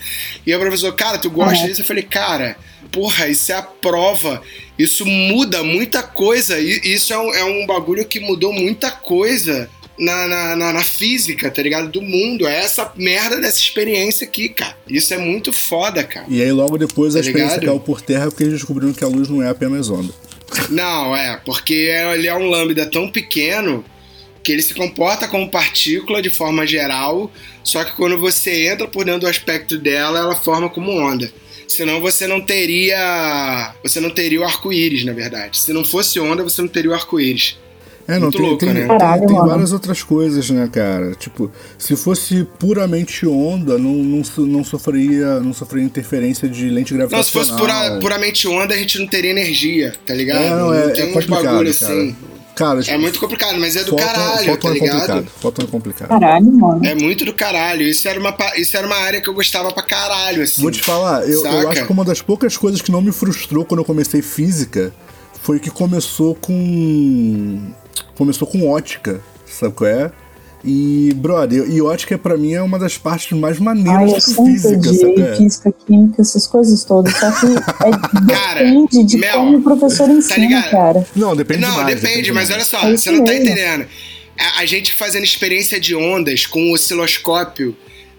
E 0.47 0.55
o 0.55 0.59
professor, 0.61 0.93
cara, 0.95 1.19
tu 1.19 1.31
gosta 1.31 1.65
É. 1.65 1.69
disso? 1.69 1.81
Eu 1.83 1.87
falei, 1.87 2.03
cara. 2.03 2.57
Porra, 2.93 3.27
isso 3.29 3.51
é 3.51 3.57
a 3.57 3.63
prova. 3.63 4.41
Isso 4.79 5.05
muda 5.05 5.65
muita 5.65 6.01
coisa. 6.03 6.61
E 6.61 6.81
isso 6.85 7.13
é 7.13 7.19
um, 7.19 7.35
é 7.35 7.45
um 7.45 7.67
bagulho 7.67 8.05
que 8.05 8.21
mudou 8.21 8.53
muita 8.53 8.91
coisa 8.91 9.69
na, 9.99 10.27
na, 10.27 10.57
na- 10.57 10.73
na 10.73 10.83
física, 10.83 11.51
tá 11.51 11.63
ligado? 11.63 11.89
Do 11.91 12.03
mundo. 12.03 12.47
É 12.47 12.57
essa 12.65 12.93
merda 12.97 13.41
dessa 13.41 13.59
experiência 13.59 14.27
aqui, 14.27 14.49
cara. 14.49 14.77
Isso 14.89 15.13
é 15.15 15.19
muito 15.19 15.53
foda, 15.53 16.03
cara. 16.05 16.27
E 16.29 16.43
aí 16.43 16.51
logo 16.53 16.77
depois 16.79 17.15
a 17.15 17.21
Tá 17.21 17.27
experiência 17.27 17.59
ligado? 17.61 17.75
caiu 17.77 17.81
por 17.81 18.01
terra 18.01 18.27
porque 18.27 18.43
eles 18.45 18.55
descobriram 18.55 18.93
que 18.93 19.05
a 19.05 19.09
luz 19.09 19.29
não 19.29 19.43
é 19.43 19.49
apenas 19.49 19.89
onda. 19.91 20.13
Não, 20.71 21.17
é, 21.17 21.41
porque 21.45 21.73
ele 21.75 22.27
é 22.29 22.35
um 22.35 22.49
lambda 22.49 22.87
tão 22.87 23.09
pequeno 23.09 23.85
que 24.43 24.53
ele 24.53 24.63
se 24.63 24.75
comporta 24.75 25.27
como 25.27 25.49
partícula 25.51 26.21
de 26.21 26.29
forma 26.29 26.67
geral, 26.67 27.33
só 27.65 27.83
que 27.83 27.93
quando 27.97 28.19
você 28.19 28.67
entra 28.69 28.87
por 28.87 29.05
dentro 29.05 29.23
do 29.23 29.27
aspecto 29.27 29.79
dela, 29.79 30.19
ela 30.19 30.35
forma 30.37 30.69
como 30.69 30.93
onda. 30.93 31.33
Senão 31.67 31.99
você 32.01 32.27
não 32.27 32.43
teria. 32.43 33.75
Você 33.83 34.01
não 34.01 34.11
teria 34.11 34.41
o 34.41 34.45
arco-íris, 34.45 35.03
na 35.05 35.13
verdade. 35.13 35.59
Se 35.59 35.73
não 35.73 35.83
fosse 35.85 36.21
onda, 36.21 36.43
você 36.45 36.61
não 36.61 36.69
teria 36.69 36.91
o 36.91 36.95
arco-íris. 36.95 37.57
É, 38.07 38.15
não, 38.15 38.23
Muito 38.23 38.37
tem, 38.37 38.47
louco, 38.47 38.59
tem, 38.59 38.75
né? 38.75 38.81
tem- 38.81 38.89
Caralho, 38.89 39.27
tem 39.27 39.37
várias 39.37 39.73
outras 39.73 40.03
coisas, 40.03 40.51
né, 40.51 40.69
cara? 40.71 41.15
Tipo, 41.15 41.51
se 41.79 41.97
fosse 41.97 42.47
puramente 42.59 43.27
onda, 43.27 43.79
não, 43.79 43.93
não, 43.95 44.23
não 44.47 44.63
sofreria, 44.65 45.41
não 45.41 45.55
sofreria 45.55 45.87
interferência 45.87 46.47
de 46.47 46.69
lente 46.69 46.93
Não, 46.93 47.01
se 47.07 47.09
gravitacional. 47.09 47.47
fosse 47.49 47.59
pura- 47.59 47.99
puramente 48.01 48.47
onda, 48.47 48.75
a 48.75 48.77
gente 48.77 48.99
não 48.99 49.07
teria 49.07 49.31
energia, 49.31 49.95
tá 50.07 50.13
ligado? 50.13 50.43
É, 50.43 50.51
não, 50.51 50.75
é, 50.75 50.89
tem 50.89 51.15
é 51.15 51.19
uns 51.19 51.25
bagulho 51.25 51.47
cara. 51.57 51.71
assim. 51.71 52.17
Cara, 52.55 52.81
É 52.87 52.97
muito 52.97 53.19
complicado, 53.19 53.59
mas 53.59 53.75
é 53.75 53.83
do 53.83 53.91
fóton- 53.91 54.05
caralho, 54.05 54.45
fóton 54.47 54.69
tá 54.69 54.69
é 54.69 54.73
ligado? 54.79 54.91
complicado. 55.01 55.27
Fóton 55.41 55.63
é 55.63 55.67
complicado. 55.67 56.09
Caralho, 56.09 56.53
mano. 56.53 56.87
É 56.87 56.95
muito 56.95 57.25
do 57.25 57.33
caralho. 57.35 57.83
Isso 57.83 58.07
era 58.07 58.21
uma, 58.21 58.33
isso 58.57 58.77
era 58.77 58.87
uma 58.87 58.95
área 58.97 59.21
que 59.21 59.29
eu 59.29 59.35
gostava 59.35 59.73
pra 59.73 59.83
caralho, 59.83 60.41
assim. 60.43 60.63
Vou 60.63 60.71
te 60.71 60.81
falar, 60.81 61.29
eu, 61.29 61.45
eu 61.45 61.69
acho 61.71 61.85
que 61.85 61.93
uma 61.93 62.05
das 62.05 62.21
poucas 62.23 62.57
coisas 62.57 62.81
que 62.81 62.93
não 62.93 63.01
me 63.03 63.11
frustrou 63.11 63.65
quando 63.65 63.81
eu 63.81 63.85
comecei 63.85 64.23
física 64.23 64.93
foi 65.43 65.59
que 65.59 65.69
começou 65.69 66.37
com. 66.37 67.61
Começou 68.17 68.47
com 68.47 68.69
ótica, 68.69 69.21
sabe 69.47 69.75
qual 69.75 69.89
é? 69.91 70.11
E, 70.67 71.13
brother, 71.17 71.69
e 71.71 71.83
ótica 71.83 72.17
pra 72.17 72.39
mim 72.39 72.55
é 72.55 72.63
uma 72.63 72.79
das 72.79 72.97
partes 72.97 73.37
mais 73.39 73.59
Ai, 73.59 73.63
maneiras 73.63 74.13
eu 74.13 74.17
de 74.19 74.23
sempre 74.25 74.45
física, 74.53 74.77
odiei 74.79 74.97
sabe? 75.17 75.37
física, 75.37 75.73
química, 75.87 76.23
essas 76.23 76.47
coisas 76.47 76.85
todas. 76.85 77.15
Só 77.17 77.31
que 77.33 77.47
é, 77.47 78.33
Cara, 78.35 78.61
depende 78.65 79.05
de 79.05 79.17
Mel, 79.19 79.35
como 79.35 79.59
o 79.59 79.63
professor 79.63 80.09
ensina, 80.09 80.39
ligado? 80.39 80.71
cara. 80.71 81.07
Não, 81.15 81.37
depende 81.37 81.61
Não, 81.61 81.71
demais, 81.71 82.01
depende, 82.01 82.33
mas 82.33 82.51
olha 82.51 82.65
só, 82.65 82.79
É 82.89 82.97
você 82.97 83.11
não 83.11 83.25
tá 83.25 83.33
mesmo. 83.33 83.47
entendendo. 83.47 83.87
A, 84.41 84.61
a 84.61 84.65
gente 84.67 84.95
fazendo 84.95 85.25
experiência 85.25 85.79
de 85.79 85.95
ondas 85.95 86.47
com 86.47 86.71
o 86.71 86.73
osciloscópio 86.73 87.77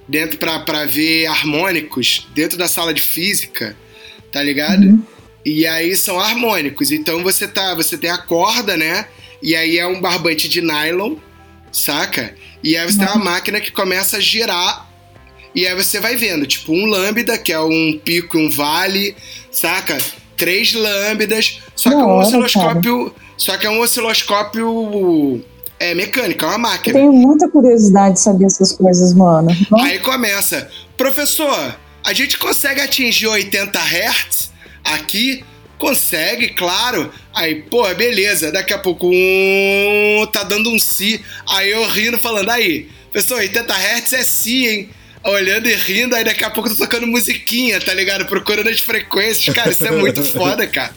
dentro 0.08 0.38
pra, 0.38 0.60
pra 0.60 0.86
ver 0.86 1.26
harmônicos 1.26 2.28
dentro 2.36 2.60
da 2.60 2.68
sala 2.68 2.94
de 2.94 3.02
física, 3.02 3.76
tá 4.32 4.44
ligado? 4.44 4.84
Uhum. 4.84 5.02
E 5.44 5.66
aí 5.66 5.96
são 5.98 6.20
harmônicos. 6.20 6.92
Então 6.92 7.24
você 7.24 7.48
tá, 7.48 7.74
você 7.74 7.98
tem 7.98 8.12
a 8.12 8.20
corda, 8.20 8.78
né? 8.78 9.08
E 9.46 9.56
aí 9.56 9.78
é 9.78 9.86
um 9.86 10.02
barbante 10.02 10.50
de 10.50 10.60
nylon, 10.60 11.18
saca? 11.72 12.34
E 12.64 12.76
aí 12.76 12.84
você 12.92 12.98
tem 12.98 13.08
uma 13.08 13.24
máquina 13.24 13.62
que 13.62 13.72
começa 13.72 14.18
a 14.18 14.20
girar. 14.20 14.90
E 15.54 15.68
aí 15.68 15.76
você 15.76 16.00
vai 16.00 16.16
vendo, 16.16 16.48
tipo, 16.48 16.74
um 16.74 16.88
lambda, 16.88 17.38
que 17.38 17.54
é 17.54 17.60
um 17.60 18.02
pico 18.04 18.40
e 18.40 18.48
um 18.48 18.50
vale, 18.50 19.16
saca? 19.52 20.00
Três 20.36 20.74
lâmbidas, 20.74 21.62
só 21.76 21.92
que 21.92 21.96
é 21.96 22.00
um 22.00 22.10
hora, 22.10 22.26
osciloscópio. 22.26 23.16
Só 23.38 23.56
que 23.56 23.68
é 23.68 23.70
um 23.70 23.80
osciloscópio 23.82 25.46
é, 25.80 25.94
mecânico, 25.94 26.44
é 26.44 26.48
uma 26.48 26.56
Eu 26.56 26.60
máquina. 26.60 27.00
tenho 27.00 27.14
muita 27.14 27.48
curiosidade 27.48 28.16
de 28.16 28.22
saber 28.22 28.46
essas 28.46 28.72
coisas, 28.72 29.14
mano. 29.14 29.56
Aí 29.80 30.00
começa, 30.00 30.68
professor, 30.98 31.78
a 32.04 32.14
gente 32.14 32.40
consegue 32.40 32.82
atingir 32.82 33.28
80 33.28 33.80
Hz 33.80 34.52
aqui? 34.84 35.46
Consegue, 35.78 36.50
claro. 36.50 37.12
Aí, 37.34 37.56
pô, 37.64 37.84
beleza. 37.94 38.52
Daqui 38.52 38.74
a 38.74 38.78
pouco, 38.78 39.10
um, 39.12 40.28
tá 40.32 40.44
dando 40.44 40.72
um 40.72 40.80
si. 40.80 41.24
Aí 41.50 41.72
eu 41.72 41.86
rindo, 41.88 42.18
falando, 42.18 42.50
aí, 42.50 42.90
professor, 43.12 43.40
80 43.40 43.74
Hz 43.74 44.14
é 44.14 44.24
si, 44.24 44.68
hein? 44.68 44.90
Olhando 45.24 45.68
e 45.68 45.74
rindo, 45.74 46.16
aí 46.16 46.24
daqui 46.24 46.44
a 46.44 46.52
pouco 46.52 46.70
eu 46.70 46.76
tô 46.76 46.84
tocando 46.84 47.08
musiquinha, 47.08 47.80
tá 47.80 47.94
ligado? 47.96 48.26
Procurando 48.26 48.70
as 48.70 48.80
frequências. 48.80 49.56
Cara, 49.56 49.72
isso 49.72 49.86
é 49.86 49.92
muito 49.92 50.24
foda, 50.32 50.68
cara. 50.68 50.94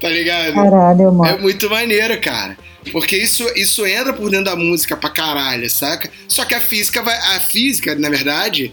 Tá 0.00 0.08
ligado? 0.08 0.54
Caralho, 0.54 1.12
mano. 1.12 1.26
É 1.26 1.36
muito 1.36 1.68
maneiro, 1.68 2.20
cara. 2.20 2.56
Porque 2.92 3.16
isso, 3.16 3.44
isso 3.56 3.84
entra 3.86 4.12
por 4.12 4.30
dentro 4.30 4.46
da 4.46 4.56
música 4.56 4.96
pra 4.96 5.10
caralho, 5.10 5.68
saca? 5.68 6.10
Só 6.28 6.44
que 6.44 6.54
a 6.54 6.60
física 6.60 7.02
vai. 7.02 7.16
A 7.36 7.40
física, 7.40 7.94
na 7.94 8.08
verdade, 8.08 8.72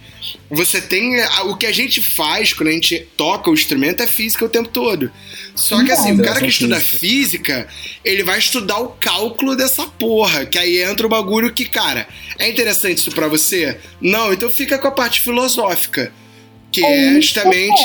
você 0.49 0.79
tem. 0.79 1.19
a- 1.21 1.43
O 1.43 1.57
que 1.57 1.65
a 1.65 1.71
gente 1.71 2.01
faz 2.01 2.53
quando 2.53 2.69
a 2.69 2.71
gente 2.73 2.99
toca 3.17 3.49
o 3.49 3.53
instrumento 3.53 4.01
é 4.03 4.07
física 4.07 4.45
o 4.45 4.49
tempo 4.49 4.69
todo. 4.69 5.11
Só 5.55 5.83
que 5.83 5.91
assim, 5.91 6.11
o 6.13 6.17
cara 6.23 6.39
que 6.39 6.45
estuda 6.47 6.75
física, 6.99 7.67
ele 8.05 8.23
vai 8.23 8.39
estudar 8.39 8.77
o 8.79 8.89
cálculo 8.89 9.55
dessa 9.55 9.83
porra. 9.87 10.45
Que 10.45 10.57
aí 10.57 10.77
entra 10.81 11.05
o 11.05 11.09
bagulho 11.09 11.51
que, 11.53 11.65
cara, 11.65 12.07
é 12.39 12.47
interessante 12.49 12.99
isso 12.99 13.11
pra 13.11 13.27
você? 13.27 13.77
Não, 13.99 14.31
então 14.33 14.49
fica 14.49 14.77
com 14.77 14.87
a 14.87 14.91
parte 14.91 15.21
filosófica. 15.21 16.11
Que 16.73 16.83
É 16.83 17.17
é 17.17 17.21
justamente. 17.21 17.81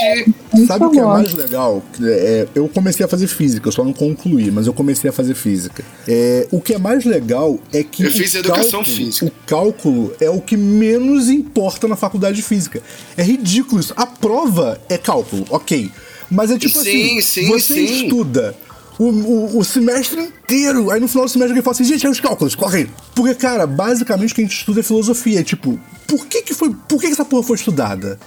Isso 0.54 0.66
Sabe 0.66 0.86
o 0.86 0.90
que 0.90 0.98
é 0.98 1.04
mais 1.04 1.32
legal? 1.34 1.82
É, 2.02 2.48
eu 2.54 2.68
comecei 2.68 3.04
a 3.04 3.08
fazer 3.08 3.26
física, 3.26 3.68
eu 3.68 3.72
só 3.72 3.84
não 3.84 3.92
concluí, 3.92 4.50
mas 4.50 4.66
eu 4.66 4.72
comecei 4.72 5.10
a 5.10 5.12
fazer 5.12 5.34
física. 5.34 5.84
É, 6.08 6.46
o 6.50 6.60
que 6.60 6.72
é 6.74 6.78
mais 6.78 7.04
legal 7.04 7.58
é 7.72 7.82
que. 7.84 8.04
Eu 8.04 8.08
o 8.08 8.12
fiz 8.12 8.34
educação 8.34 8.80
cálculo- 8.82 8.96
física. 8.96 9.26
O 9.26 9.30
cálculo 9.46 10.12
é 10.20 10.30
o 10.30 10.40
que 10.40 10.56
menos 10.56 11.28
importa 11.28 11.86
na 11.86 11.96
faculdade 11.96 12.36
de 12.36 12.42
física. 12.42 12.82
É 13.16 13.22
ridículo 13.22 13.80
isso. 13.80 13.92
A 13.96 14.06
prova 14.06 14.80
é 14.88 14.96
cálculo, 14.96 15.44
ok. 15.50 15.90
Mas 16.30 16.50
é 16.50 16.58
tipo 16.58 16.78
Sim, 16.82 17.18
assim: 17.18 17.20
sim, 17.20 17.48
você 17.48 17.74
sim. 17.86 18.04
estuda. 18.04 18.54
O, 18.98 19.04
o, 19.04 19.58
o 19.58 19.64
semestre 19.64 20.20
inteiro. 20.20 20.90
Aí 20.90 20.98
no 20.98 21.06
final 21.06 21.24
do 21.26 21.30
semestre 21.30 21.52
alguém 21.52 21.62
fala 21.62 21.72
assim, 21.74 21.84
gente, 21.84 22.04
é 22.04 22.10
os 22.10 22.18
cálculos, 22.18 22.54
corre 22.56 22.78
aí. 22.78 22.90
Porque, 23.14 23.32
cara, 23.34 23.64
basicamente 23.64 24.32
o 24.32 24.34
que 24.34 24.40
a 24.40 24.44
gente 24.44 24.56
estuda 24.56 24.80
é 24.80 24.82
filosofia. 24.82 25.38
É 25.40 25.42
tipo, 25.44 25.78
por 26.06 26.26
que 26.26 26.42
que 26.42 26.52
foi. 26.54 26.70
Por 26.88 26.98
que 27.00 27.06
que 27.06 27.12
essa 27.12 27.24
porra 27.24 27.42
foi 27.44 27.56
estudada? 27.56 28.18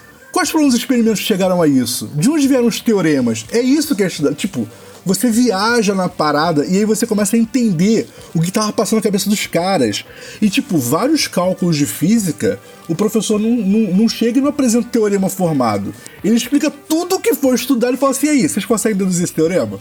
Quais 0.42 0.50
foram 0.50 0.66
os 0.66 0.74
experimentos 0.74 1.20
que 1.20 1.28
chegaram 1.28 1.62
a 1.62 1.68
isso? 1.68 2.10
De 2.16 2.28
onde 2.28 2.48
vieram 2.48 2.66
os 2.66 2.80
teoremas? 2.80 3.46
É 3.52 3.62
isso 3.62 3.96
que 3.96 4.02
é 4.02 4.08
estudado. 4.08 4.34
Tipo, 4.34 4.68
você 5.06 5.30
viaja 5.30 5.94
na 5.94 6.10
parada 6.10 6.66
e 6.66 6.78
aí 6.78 6.84
você 6.84 7.06
começa 7.06 7.36
a 7.36 7.40
entender 7.40 8.10
o 8.34 8.42
que 8.42 8.52
tava 8.52 8.74
passando 8.74 8.98
na 8.98 9.04
cabeça 9.04 9.30
dos 9.30 9.46
caras. 9.46 10.04
E, 10.42 10.50
tipo, 10.50 10.80
vários 10.80 11.28
cálculos 11.28 11.78
de 11.78 11.86
física, 11.86 12.60
o 12.90 12.96
professor 12.96 13.40
não, 13.40 13.52
não, 13.52 13.96
não 13.96 14.10
chega 14.10 14.40
e 14.40 14.42
não 14.42 14.50
apresenta 14.50 14.88
o 14.88 14.90
teorema 14.90 15.30
formado. 15.30 15.94
Ele 16.24 16.38
explica 16.38 16.72
tudo 16.72 17.18
o 17.18 17.20
que 17.20 17.36
foi 17.36 17.54
estudado 17.54 17.94
e 17.94 17.98
fala 17.98 18.12
assim: 18.12 18.26
e 18.26 18.30
aí, 18.30 18.50
vocês 18.50 18.66
conseguem 18.66 18.98
deduzir 18.98 19.26
esse 19.26 19.34
teorema? 19.34 19.80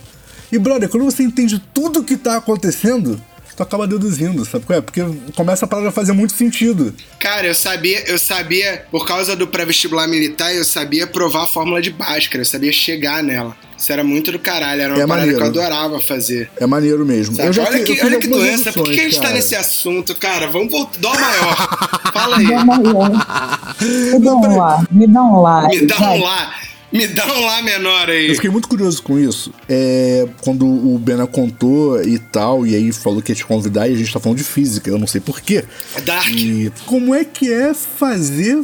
E, 0.53 0.59
brother, 0.59 0.91
quando 0.91 1.07
você 1.07 1.23
entende 1.23 1.59
tudo 1.73 2.01
o 2.01 2.05
que 2.05 2.19
tá 2.19 2.37
acontecendo, 2.37 3.19
tu 3.61 3.63
acaba 3.63 3.87
deduzindo, 3.87 4.45
sabe 4.45 4.65
qual 4.65 4.79
é? 4.79 4.83
Porque 4.83 5.03
começa 5.37 5.65
a 5.65 5.69
parada 5.69 5.89
a 5.89 5.93
fazer 5.93 6.13
muito 6.13 6.33
sentido. 6.33 6.95
Cara, 7.19 7.47
eu 7.47 7.55
sabia, 7.55 8.03
eu 8.11 8.19
sabia, 8.19 8.85
por 8.91 9.07
causa 9.07 9.37
do 9.37 9.47
pré-vestibular 9.47 10.09
militar, 10.09 10.55
eu 10.55 10.65
sabia 10.65 11.07
provar 11.07 11.45
a 11.45 11.47
fórmula 11.47 11.81
de 11.83 11.91
Bhaskara, 11.91 12.41
eu 12.43 12.47
sabia 12.47 12.73
chegar 12.73 13.23
nela. 13.23 13.55
Isso 13.77 13.91
era 13.93 14.05
muito 14.05 14.31
do 14.31 14.39
caralho, 14.39 14.83
era 14.83 14.93
uma 14.95 15.03
É 15.03 15.07
parada 15.07 15.27
maneiro. 15.27 15.39
que 15.39 15.43
eu 15.43 15.63
adorava 15.63 16.01
fazer. 16.01 16.51
É 16.59 16.67
maneiro 16.67 17.05
mesmo. 17.07 17.35
Sabe? 17.35 17.49
Eu 17.49 17.53
já 17.55 17.65
olha 17.65 17.83
que, 17.83 17.93
eu 17.99 18.07
olha 18.07 18.19
que 18.19 18.27
doença, 18.29 18.73
por 18.73 18.85
que, 18.85 18.93
que 18.95 19.01
a 19.01 19.05
gente 19.05 19.17
tá 19.17 19.23
cara. 19.23 19.35
nesse 19.35 19.57
assunto, 19.57 20.15
cara? 20.17 20.47
Vamos 20.49 20.71
voltar. 20.71 20.99
Dó 21.01 21.15
maior. 21.15 21.79
Fala 22.13 22.37
aí. 22.37 22.47
Dá 22.47 22.63
uma- 22.63 23.77
Me 23.81 24.21
dá 24.21 24.35
um 24.35 24.57
lá, 24.59 24.87
me 24.91 25.07
dá 25.07 25.23
um 25.23 25.41
lá. 25.41 25.69
Me 25.69 25.87
dá 25.87 26.11
um 26.13 26.21
lá. 26.23 26.55
Me 26.93 27.07
dá 27.07 27.25
um 27.27 27.41
lá 27.45 27.63
menor 27.63 28.09
Eu 28.09 28.15
aí. 28.15 28.35
fiquei 28.35 28.51
muito 28.51 28.67
curioso 28.69 29.01
com 29.03 29.19
isso. 29.19 29.53
É, 29.69 30.27
quando 30.43 30.67
o 30.67 30.99
Bena 30.99 31.27
contou 31.27 32.03
e 32.03 32.19
tal, 32.19 32.67
e 32.67 32.75
aí 32.75 32.93
falou 32.93 33.23
que 33.23 33.31
ia 33.31 33.37
te 33.37 33.45
convidar 33.47 33.89
e 33.89 33.95
a 33.95 33.97
gente 33.97 34.13
tá 34.13 34.19
falando 34.19 34.39
de 34.39 34.45
física, 34.45 34.91
eu 34.91 34.99
não 34.99 35.07
sei 35.07 35.21
porquê. 35.21 35.65
Dark. 36.05 36.29
E 36.29 36.73
como 36.87 37.15
é 37.15 37.25
que 37.25 37.53
é 37.53 37.73
fazer 37.75 38.61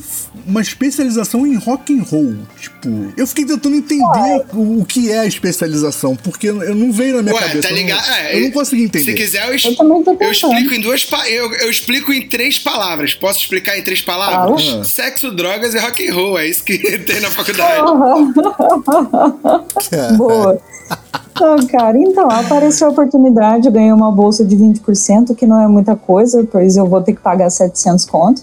uma 0.46 0.60
especialização 0.60 1.46
em 1.46 1.56
rock 1.56 1.98
and 1.98 2.02
roll? 2.02 2.34
Tipo, 2.60 3.12
eu 3.16 3.26
fiquei 3.26 3.44
tentando 3.44 3.76
entender 3.76 4.04
o, 4.54 4.80
o 4.80 4.84
que 4.84 5.10
é 5.10 5.20
a 5.20 5.26
especialização, 5.26 6.14
porque 6.16 6.48
eu 6.48 6.74
não 6.74 6.92
veio 6.92 7.16
na 7.16 7.22
minha 7.22 7.34
Ué, 7.34 7.40
cabeça. 7.40 7.62
tá 7.62 7.68
eu 7.68 7.72
não- 7.74 7.82
ligado? 7.82 8.10
É, 8.10 8.36
eu 8.36 8.40
não 8.42 8.50
consegui 8.52 8.84
entender. 8.84 9.04
Se 9.04 9.14
quiser, 9.14 9.48
eu, 9.48 9.54
es- 9.54 9.64
Eu 9.64 9.76
também 9.76 10.02
tô 10.02 10.16
eu 10.20 10.30
explico 10.30 10.74
em 10.74 10.80
duas 10.80 11.06
eu, 11.28 11.52
eu 11.54 11.70
explico 11.70 12.12
em 12.12 12.28
três 12.28 12.58
palavras. 12.58 13.14
Posso 13.14 13.40
explicar 13.40 13.76
em 13.78 13.82
três 13.82 14.00
palavras? 14.00 14.64
Fala. 14.68 14.84
Sexo, 14.84 15.30
drogas 15.32 15.74
e 15.74 15.78
rock 15.78 16.08
and 16.08 16.14
roll. 16.14 16.38
É 16.38 16.48
isso 16.48 16.64
que 16.64 16.78
tem 16.98 17.20
na 17.20 17.30
faculdade. 17.30 17.82
Boa. 20.16 20.58
Então, 21.32 21.66
cara, 21.66 21.98
então, 21.98 22.30
apareceu 22.30 22.86
a 22.86 22.90
oportunidade, 22.90 23.66
eu 23.66 23.72
ganhei 23.72 23.92
uma 23.92 24.10
bolsa 24.10 24.44
de 24.44 24.56
20%, 24.56 25.34
que 25.34 25.46
não 25.46 25.60
é 25.60 25.66
muita 25.68 25.94
coisa, 25.94 26.46
pois 26.50 26.76
eu 26.76 26.86
vou 26.86 27.02
ter 27.02 27.12
que 27.14 27.20
pagar 27.20 27.50
700 27.50 28.06
conto. 28.06 28.42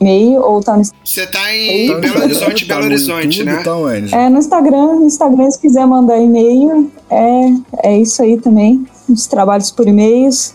e-mail 0.00 0.40
ou 0.42 0.60
tá 0.60 0.76
no, 0.76 0.82
Você 1.04 1.26
tá 1.26 1.54
em 1.54 1.86
Tá 1.88 1.98
Belo 2.00 2.22
Horizonte, 2.22 2.66
tá 2.66 2.74
Belo 2.74 2.86
no 2.86 2.92
Horizonte, 2.94 3.38
YouTube, 3.38 3.56
né? 3.56 3.62
Tá 3.62 3.76
onde? 3.76 4.12
é, 4.14 4.28
no 4.28 4.38
Instagram, 4.38 4.94
no 4.96 5.06
Instagram, 5.06 5.50
se 5.50 5.60
quiser 5.60 5.86
mandar 5.86 6.18
e-mail, 6.18 6.90
é, 7.08 7.44
é 7.84 7.98
isso 7.98 8.20
aí 8.22 8.40
também, 8.40 8.84
os 9.08 9.26
trabalhos 9.28 9.70
por 9.70 9.86
e-mails. 9.86 10.54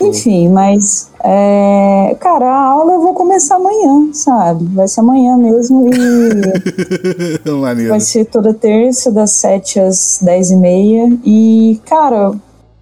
Enfim, 0.00 0.48
mas, 0.48 1.10
é, 1.22 2.16
cara, 2.20 2.46
a 2.50 2.64
aula 2.64 2.92
eu 2.94 3.00
vou 3.00 3.12
começar 3.14 3.56
amanhã, 3.56 4.08
sabe? 4.12 4.64
Vai 4.74 4.88
ser 4.88 5.00
amanhã 5.00 5.36
mesmo 5.36 5.88
e 5.88 7.50
Maneiro. 7.60 7.90
vai 7.90 8.00
ser 8.00 8.24
toda 8.24 8.54
terça, 8.54 9.10
das 9.12 9.32
7 9.32 9.80
às 9.80 10.18
10 10.22 10.50
e 10.52 10.56
meia. 10.56 11.18
E, 11.24 11.80
cara, 11.86 12.32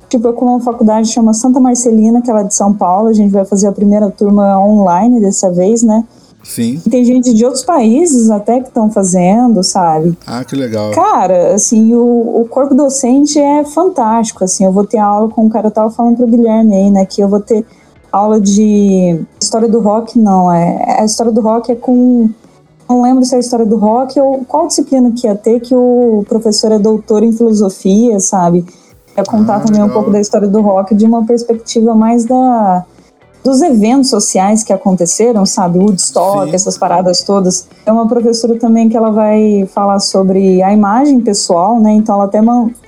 tipo, 0.09 0.29
eu 0.29 0.33
com 0.33 0.47
uma 0.47 0.61
faculdade 0.61 1.09
chama 1.09 1.35
Santa 1.35 1.61
Marcelina, 1.61 2.23
que 2.23 2.31
ela 2.31 2.41
é 2.41 2.45
de 2.45 2.55
São 2.55 2.73
Paulo. 2.73 3.09
A 3.09 3.13
gente 3.13 3.31
vai 3.33 3.45
fazer 3.45 3.69
a 3.69 3.73
primeira 3.73 4.11
turma 4.11 4.59
online 4.59 5.21
dessa 5.21 5.51
vez, 5.51 5.83
né? 5.83 6.05
Sim. 6.43 6.81
E 6.87 6.89
tem 6.91 7.05
gente 7.05 7.35
de 7.35 7.45
outros 7.45 7.65
países 7.65 8.31
até 8.31 8.61
que 8.61 8.69
estão 8.69 8.91
fazendo, 8.91 9.63
sabe? 9.63 10.17
Ah, 10.27 10.45
que 10.45 10.55
legal. 10.57 10.93
Cara, 10.93 11.55
assim, 11.55 11.93
o, 11.95 12.41
o 12.41 12.49
corpo 12.49 12.75
docente 12.75 13.39
é 13.39 13.65
fantástico, 13.65 14.45
assim, 14.45 14.65
eu 14.65 14.73
vou 14.73 14.87
ter 14.87 14.99
aula 14.99 15.29
com 15.29 15.47
o 15.47 15.51
cara, 15.51 15.67
eu 15.67 15.71
tava 15.71 15.91
falando 15.91 16.17
pro 16.17 16.27
Guilherme 16.27 16.75
aí, 16.77 16.91
né, 16.91 17.05
que 17.05 17.21
eu 17.21 17.29
vou 17.29 17.41
ter 17.41 17.67
aula 18.11 18.41
de 18.41 19.21
história 19.41 19.69
do 19.69 19.81
rock, 19.81 20.19
não, 20.19 20.51
é, 20.51 21.01
a 21.01 21.05
história 21.05 21.31
do 21.31 21.41
rock 21.43 21.71
é 21.71 21.75
com, 21.75 22.31
não 22.89 23.03
lembro 23.03 23.25
se 23.25 23.35
é 23.35 23.37
a 23.37 23.41
história 23.41 23.67
do 23.67 23.77
rock 23.77 24.19
ou 24.19 24.45
qual 24.47 24.67
disciplina 24.67 25.13
que 25.13 25.27
ia 25.27 25.35
ter, 25.35 25.61
que 25.61 25.75
o 25.75 26.25
professor 26.29 26.73
é 26.73 26.79
doutor 26.79 27.23
em 27.23 27.33
filosofia, 27.33 28.19
sabe, 28.21 28.65
ia 29.17 29.25
contar 29.25 29.57
Ah, 29.57 29.61
também 29.61 29.81
um 29.81 29.85
legal. 29.87 29.99
pouco 29.99 30.11
da 30.11 30.21
história 30.21 30.49
do 30.49 30.61
rock 30.63 30.95
de 30.95 31.05
uma 31.05 31.27
perspectiva 31.27 31.95
mais 31.95 32.25
da 32.25 32.85
dos 33.49 33.63
eventos 33.63 34.11
sociais 34.11 34.63
que 34.63 34.73
aconteceram, 34.73 35.47
sabe? 35.47 35.79
Woodstock, 35.79 36.51
Sim. 36.51 36.55
essas 36.55 36.77
paradas 36.77 37.23
todas. 37.23 37.67
É 37.87 37.91
uma 37.91 38.07
professora 38.07 38.59
também 38.59 38.89
que 38.89 38.97
ela 38.97 39.11
vai 39.11 39.67
falar 39.73 39.99
sobre 40.01 40.63
a 40.63 40.73
imagem 40.73 41.21
pessoal, 41.21 41.81
né? 41.81 41.93
Então 41.93 42.15
ela 42.15 42.25
até 42.25 42.41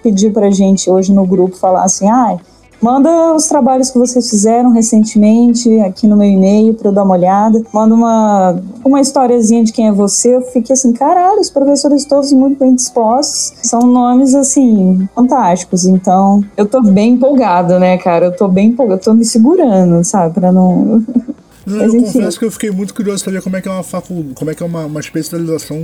pediu 0.03 0.33
pra 0.33 0.51
gente 0.51 0.91
hoje 0.91 1.13
no 1.13 1.27
grupo 1.27 1.57
falar 1.57 1.85
assim, 1.85 2.09
ah, 2.09 2.37
Manda 2.81 3.35
os 3.35 3.47
trabalhos 3.47 3.91
que 3.91 3.99
vocês 3.99 4.31
fizeram 4.31 4.71
recentemente 4.71 5.81
aqui 5.81 6.07
no 6.07 6.17
meu 6.17 6.29
e-mail 6.29 6.73
para 6.73 6.89
eu 6.89 6.93
dar 6.93 7.05
uma 7.05 7.15
olhada. 7.15 7.63
Manda 7.75 7.95
uma, 7.95 8.59
uma 8.83 9.01
historiazinha 9.01 9.63
de 9.63 9.73
quem 9.73 9.89
é 9.89 9.93
você. 9.93 10.37
Eu 10.37 10.43
fiquei 10.43 10.73
assim, 10.73 10.93
caralho, 10.93 11.41
os 11.41 11.51
professores 11.51 12.07
todos 12.07 12.33
muito 12.33 12.59
bem 12.59 12.75
dispostos. 12.75 13.53
São 13.63 13.81
nomes, 13.81 14.35
assim, 14.35 15.07
fantásticos. 15.15 15.85
Então, 15.85 16.43
eu 16.57 16.67
tô 16.67 16.81
bem 16.81 17.15
empolgada, 17.15 17.79
né, 17.79 17.99
cara? 17.99 18.27
Eu 18.27 18.37
tô 18.37 18.49
bem 18.49 18.75
eu 18.79 18.99
tô 18.99 19.13
me 19.13 19.25
segurando, 19.25 20.03
sabe? 20.03 20.35
Pra 20.35 20.51
não. 20.51 21.03
Não, 21.71 21.79
Mas, 21.79 21.95
eu 21.95 22.01
enfim. 22.01 22.13
confesso 22.13 22.39
que 22.39 22.45
eu 22.45 22.51
fiquei 22.51 22.71
muito 22.71 22.93
curioso 22.95 23.25
saber 23.25 23.41
como 23.43 23.57
é 23.57 23.61
que 23.61 23.69
é 23.69 23.71
uma 23.71 23.83
facu... 23.83 24.25
como 24.35 24.51
é 24.51 24.55
que 24.55 24.63
é 24.63 24.67
uma, 24.67 24.87
uma 24.87 25.01
especialização 25.01 25.79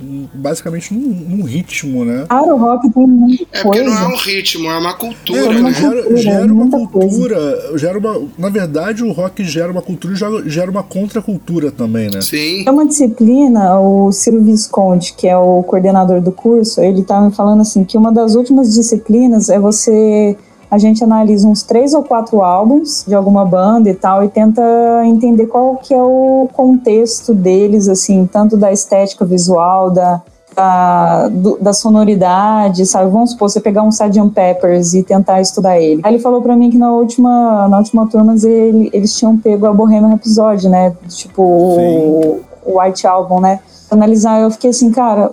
num- 0.00 0.28
basicamente 0.34 0.92
num, 0.92 1.36
num 1.36 1.44
ritmo, 1.44 2.04
né? 2.04 2.26
Cara, 2.28 2.54
o 2.54 2.58
rock 2.58 2.90
tem 2.90 3.06
muita 3.06 3.44
É 3.52 3.62
porque 3.62 3.80
coisa. 3.80 3.94
não 3.94 4.10
é 4.10 4.14
um 4.14 4.16
ritmo, 4.18 4.70
é 4.70 4.78
uma 4.78 4.94
cultura, 4.94 5.40
É, 5.40 5.48
uma 5.48 5.60
né? 5.70 5.72
gera, 5.74 5.94
cultura, 6.02 6.16
gera 6.16 6.52
uma 6.52 6.70
cultura, 6.88 7.78
gera 7.78 7.98
uma, 7.98 8.22
na 8.38 8.48
verdade 8.48 9.04
o 9.04 9.12
rock 9.12 9.44
gera 9.44 9.70
uma 9.70 9.82
cultura 9.82 10.14
e 10.14 10.48
gera- 10.50 10.70
uma 10.70 10.82
contracultura 10.82 11.70
também, 11.70 12.10
né? 12.10 12.20
Sim. 12.20 12.64
É 12.66 12.70
uma 12.70 12.86
disciplina, 12.86 13.78
o 13.78 14.10
Ciro 14.12 14.42
Visconti, 14.42 15.14
que 15.14 15.28
é 15.28 15.36
o 15.36 15.62
coordenador 15.62 16.20
do 16.20 16.32
curso, 16.32 16.80
ele 16.80 17.00
estava 17.02 17.26
me 17.26 17.34
falando 17.34 17.60
assim 17.60 17.84
que 17.84 17.96
uma 17.96 18.12
das 18.12 18.34
últimas 18.34 18.74
disciplinas 18.74 19.48
é 19.48 19.58
você 19.58 20.36
a 20.74 20.78
gente 20.78 21.02
analisa 21.04 21.46
uns 21.46 21.62
três 21.62 21.94
ou 21.94 22.02
quatro 22.02 22.42
álbuns 22.42 23.04
de 23.06 23.14
alguma 23.14 23.44
banda 23.44 23.88
e 23.88 23.94
tal 23.94 24.24
e 24.24 24.28
tenta 24.28 24.60
entender 25.04 25.46
qual 25.46 25.76
que 25.76 25.94
é 25.94 26.02
o 26.02 26.48
contexto 26.52 27.32
deles, 27.32 27.88
assim, 27.88 28.26
tanto 28.30 28.56
da 28.56 28.72
estética 28.72 29.24
visual, 29.24 29.90
da 29.90 30.20
da, 30.56 31.26
do- 31.28 31.58
da 31.60 31.72
sonoridade, 31.72 32.86
sabe? 32.86 33.10
Vamos 33.10 33.32
supor, 33.32 33.50
você 33.50 33.60
pegar 33.60 33.82
um 33.82 33.88
Sgt. 33.88 34.30
Peppers 34.32 34.94
e 34.94 35.02
tentar 35.02 35.40
estudar 35.40 35.80
ele. 35.80 36.00
Aí 36.04 36.14
ele 36.14 36.22
falou 36.22 36.40
pra 36.42 36.54
mim 36.54 36.70
que 36.70 36.78
na 36.78 36.92
última, 36.92 37.66
na 37.66 37.78
última 37.78 38.06
turma 38.08 38.36
ele, 38.40 38.88
eles 38.92 39.12
tinham 39.18 39.36
pego 39.36 39.66
a 39.66 39.72
Bohemian 39.72 40.10
Rhapsody, 40.10 40.68
né? 40.68 40.94
Tipo, 41.08 41.42
o, 41.42 42.40
o 42.64 42.78
White 42.80 43.04
Album, 43.04 43.40
né? 43.40 43.58
Analisar, 43.90 44.40
eu 44.42 44.50
fiquei 44.52 44.70
assim, 44.70 44.92
cara, 44.92 45.32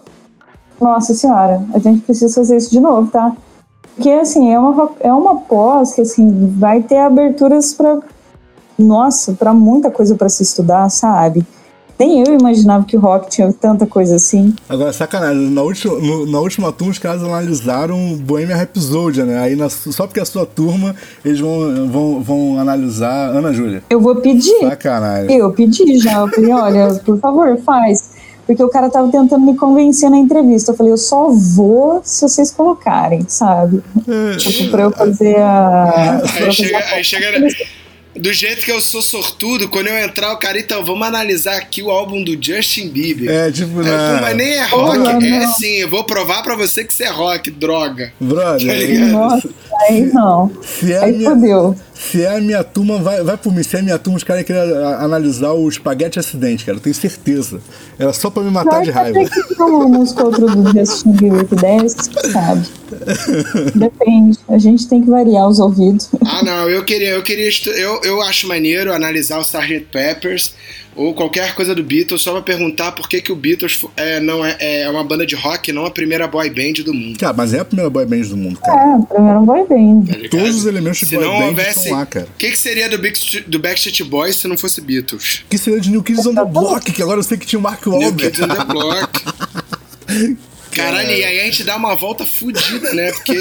nossa 0.79 1.13
senhora, 1.13 1.61
a 1.71 1.77
gente 1.77 2.01
precisa 2.01 2.33
fazer 2.33 2.57
isso 2.57 2.71
de 2.71 2.79
novo, 2.79 3.11
tá? 3.11 3.31
Porque, 3.95 4.09
assim, 4.09 4.51
é 4.51 4.57
uma, 4.59 4.89
é 4.99 5.13
uma 5.13 5.35
pós 5.41 5.93
que, 5.93 6.01
assim, 6.01 6.53
vai 6.57 6.81
ter 6.81 6.97
aberturas 6.97 7.73
pra, 7.73 7.99
nossa, 8.77 9.33
pra 9.33 9.53
muita 9.53 9.91
coisa 9.91 10.15
pra 10.15 10.29
se 10.29 10.43
estudar, 10.43 10.89
sabe? 10.89 11.45
Nem 11.99 12.23
eu 12.25 12.33
imaginava 12.33 12.83
que 12.83 12.97
o 12.97 12.99
rock 12.99 13.29
tinha 13.29 13.53
tanta 13.53 13.85
coisa 13.85 14.15
assim. 14.15 14.55
Agora, 14.67 14.91
sacanagem, 14.91 15.51
na 15.51 15.61
última, 15.61 15.93
no- 15.99 16.25
na 16.25 16.39
última 16.39 16.71
turma 16.71 16.91
os 16.91 16.97
caras 16.97 17.23
analisaram 17.23 18.15
Bohemian 18.17 18.55
Rhapsody, 18.55 19.21
né? 19.21 19.37
Aí 19.37 19.55
na 19.55 19.69
só 19.69 20.07
porque 20.07 20.19
é 20.19 20.23
a 20.23 20.25
sua 20.25 20.43
turma, 20.47 20.95
eles 21.23 21.39
vão, 21.39 21.87
vão, 21.91 22.21
vão 22.23 22.59
analisar 22.59 23.27
Ana 23.29 23.53
Júlia. 23.53 23.83
Eu 23.87 24.01
vou 24.01 24.15
pedir. 24.15 24.61
Sacanagem. 24.61 25.37
Eu 25.37 25.51
pedi 25.51 25.97
já. 25.99 26.21
Eu 26.21 26.27
falei, 26.29 26.51
olha, 26.51 26.95
por 27.05 27.19
favor, 27.19 27.55
faz. 27.63 28.10
Porque 28.45 28.61
o 28.63 28.69
cara 28.69 28.89
tava 28.89 29.09
tentando 29.11 29.45
me 29.45 29.55
convencer 29.55 30.09
na 30.09 30.17
entrevista. 30.17 30.71
Eu 30.71 30.75
falei, 30.75 30.91
eu 30.91 30.97
só 30.97 31.29
vou 31.29 32.01
se 32.03 32.21
vocês 32.21 32.51
colocarem, 32.51 33.25
sabe? 33.27 33.81
Tipo, 34.37 34.71
pra 34.71 34.83
eu 34.83 34.91
fazer 34.91 35.37
a. 35.37 36.21
Aí 36.35 36.51
chega, 36.51 36.77
aí 36.77 37.03
chega. 37.03 37.80
Do 38.15 38.33
jeito 38.33 38.65
que 38.65 38.71
eu 38.71 38.81
sou 38.81 39.01
sortudo, 39.01 39.69
quando 39.69 39.87
eu 39.87 39.97
entrar, 39.97 40.33
o 40.33 40.37
cara, 40.37 40.59
então, 40.59 40.83
vamos 40.83 41.07
analisar 41.07 41.55
aqui 41.55 41.81
o 41.81 41.89
álbum 41.89 42.23
do 42.23 42.31
Justin 42.41 42.89
Bieber. 42.89 43.29
É, 43.31 43.49
tipo, 43.51 43.79
Aí, 43.79 43.85
né? 43.85 44.19
mas 44.21 44.35
nem 44.37 44.47
é 44.53 44.65
rock. 44.65 44.97
É 44.97 45.39
não. 45.39 45.53
sim, 45.53 45.75
eu 45.77 45.89
vou 45.89 46.03
provar 46.03 46.43
pra 46.43 46.55
você 46.55 46.83
que 46.83 46.93
você 46.93 47.05
é 47.05 47.09
rock, 47.09 47.49
droga. 47.49 48.11
Brother, 48.19 48.67
Tá 48.67 48.73
ligado? 48.73 49.11
Nossa, 49.11 49.49
aí 49.87 50.01
não. 50.13 50.51
se 50.61 50.91
é, 50.91 51.03
Aí 51.03 51.17
minha, 51.17 51.29
fodeu. 51.29 51.75
se 51.93 52.21
é 52.21 52.35
a 52.35 52.41
minha 52.41 52.63
turma, 52.65 52.97
vai, 52.99 53.23
vai 53.23 53.37
por 53.37 53.53
mim. 53.55 53.63
Se 53.63 53.77
é 53.77 53.79
a 53.79 53.83
minha 53.83 53.97
turma, 53.97 54.17
os 54.17 54.23
caras 54.25 54.43
queriam 54.43 54.63
a- 54.85 55.03
analisar 55.03 55.53
o 55.53 55.67
espaguete 55.69 56.19
acidente, 56.19 56.65
cara. 56.65 56.77
Eu 56.77 56.81
tenho 56.81 56.93
certeza. 56.95 57.61
Era 57.97 58.11
só 58.11 58.29
pra 58.29 58.43
me 58.43 58.51
matar 58.51 58.83
de 58.83 58.91
raiva. 58.91 59.21
Até 59.21 59.29
que 59.29 59.55
tem 59.55 59.65
uma 59.65 59.87
música 59.87 60.21
ou 60.21 60.27
outra 60.27 60.47
do 60.47 60.71
Justin 60.77 61.11
Bieber 61.13 61.45
que 61.45 61.55
desce, 61.55 61.97
sabe? 62.31 62.67
Depende. 63.75 64.37
A 64.49 64.57
gente 64.57 64.87
tem 64.87 65.01
que 65.01 65.09
variar 65.09 65.47
os 65.47 65.59
ouvidos. 65.59 66.09
Ah, 66.25 66.43
não, 66.43 66.69
eu 66.69 66.83
queria, 66.83 67.11
eu 67.11 67.23
queria, 67.23 67.47
estu- 67.47 67.69
eu, 68.03 68.17
eu 68.17 68.21
acho 68.21 68.47
maneiro 68.47 68.93
analisar 68.93 69.37
o 69.37 69.41
Sgt. 69.41 69.87
Peppers 69.91 70.53
ou 70.95 71.13
qualquer 71.13 71.55
coisa 71.55 71.73
do 71.73 71.83
Beatles 71.83 72.21
só 72.21 72.33
pra 72.33 72.41
perguntar 72.41 72.91
por 72.91 73.07
que, 73.07 73.21
que 73.21 73.31
o 73.31 73.35
Beatles 73.35 73.79
é, 73.95 74.19
não 74.19 74.45
é, 74.45 74.57
é 74.59 74.89
uma 74.89 75.03
banda 75.03 75.25
de 75.25 75.35
rock, 75.35 75.71
não 75.71 75.85
a 75.85 75.91
primeira 75.91 76.27
boy 76.27 76.49
band 76.49 76.83
do 76.83 76.93
mundo. 76.93 77.17
Cara, 77.17 77.33
mas 77.33 77.53
é 77.53 77.59
a 77.59 77.65
primeira 77.65 77.89
boy 77.89 78.05
band 78.05 78.21
do 78.21 78.37
mundo, 78.37 78.59
cara. 78.59 78.77
É, 78.77 79.13
primeiro 79.13 79.39
não 79.39 79.45
vai 79.45 79.65
bem. 79.65 80.03
tá? 80.03 80.29
Todos 80.29 80.55
os 80.55 80.65
elementos 80.65 80.99
de 80.99 81.05
Se 81.05 81.15
boy 81.15 81.25
band 81.25 81.45
houvesse, 81.45 81.79
estão 81.79 81.97
lá, 81.97 82.05
cara. 82.05 82.27
O 82.27 82.37
que, 82.37 82.51
que 82.51 82.57
seria 82.57 82.89
do, 82.89 82.97
Backstreet, 82.97 83.49
do 83.49 83.59
Backstreet 83.59 84.03
Boys 84.03 84.35
se 84.35 84.47
não 84.47 84.57
fosse 84.57 84.81
Beatles? 84.81 85.43
Que 85.49 85.57
seria 85.57 85.79
de 85.79 85.89
New 85.89 86.03
Kids 86.03 86.25
on 86.25 86.35
the 86.35 86.45
Block, 86.45 86.91
que 86.91 87.01
agora 87.01 87.19
eu 87.19 87.23
sei 87.23 87.37
que 87.37 87.45
tinha 87.45 87.59
o 87.59 87.61
Mark 87.61 87.85
New 87.85 87.97
Wahlberg. 87.97 88.31
Kids 88.31 88.41
on 88.41 88.55
the 88.55 88.65
Block. 88.65 89.23
Caralho, 90.71 91.11
e 91.11 91.23
aí 91.23 91.41
a 91.41 91.43
gente 91.45 91.63
dá 91.63 91.75
uma 91.75 91.95
volta 91.95 92.25
fodida, 92.25 92.93
né? 92.93 93.11
Porque, 93.11 93.37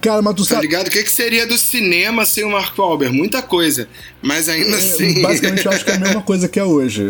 Cara, 0.00 0.22
mas 0.22 0.34
tu 0.34 0.42
tá 0.44 0.54
sabe... 0.54 0.62
ligado? 0.62 0.88
O 0.88 0.90
que, 0.90 1.02
que 1.02 1.10
seria 1.10 1.46
do 1.46 1.58
cinema 1.58 2.24
sem 2.24 2.44
o 2.44 2.50
Mark 2.50 2.76
Wahlberg? 2.78 3.14
Muita 3.14 3.42
coisa. 3.42 3.86
Mas 4.22 4.48
ainda 4.48 4.76
assim... 4.76 5.18
É, 5.18 5.22
Basicamente, 5.22 5.66
eu 5.66 5.72
acho 5.72 5.84
que 5.84 5.90
é 5.90 5.94
a 5.94 5.98
mesma 5.98 6.22
coisa 6.22 6.48
que 6.48 6.58
é 6.58 6.64
hoje. 6.64 7.04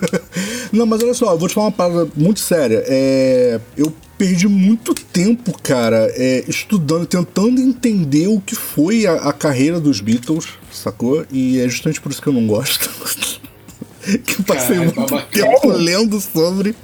Não, 0.70 0.84
mas 0.86 1.02
olha 1.02 1.14
só, 1.14 1.32
eu 1.32 1.38
vou 1.38 1.48
te 1.48 1.54
falar 1.54 1.68
uma 1.68 1.72
parada 1.72 2.08
muito 2.14 2.40
séria. 2.40 2.84
É, 2.86 3.58
eu 3.76 3.92
perdi 4.18 4.46
muito 4.46 4.94
tempo, 4.94 5.58
cara, 5.62 6.12
é, 6.14 6.44
estudando, 6.46 7.06
tentando 7.06 7.58
entender 7.58 8.26
o 8.26 8.38
que 8.38 8.54
foi 8.54 9.06
a, 9.06 9.14
a 9.14 9.32
carreira 9.32 9.80
dos 9.80 10.02
Beatles, 10.02 10.46
sacou? 10.70 11.24
E 11.32 11.58
é 11.58 11.66
justamente 11.68 12.02
por 12.02 12.12
isso 12.12 12.20
que 12.20 12.28
eu 12.28 12.32
não 12.34 12.46
gosto. 12.46 12.90
que 14.24 14.40
eu 14.40 14.44
passei 14.44 14.76
Caralho, 14.76 14.94
muito 14.96 15.26
tempo 15.30 15.68
lendo 15.68 16.20
sobre. 16.20 16.74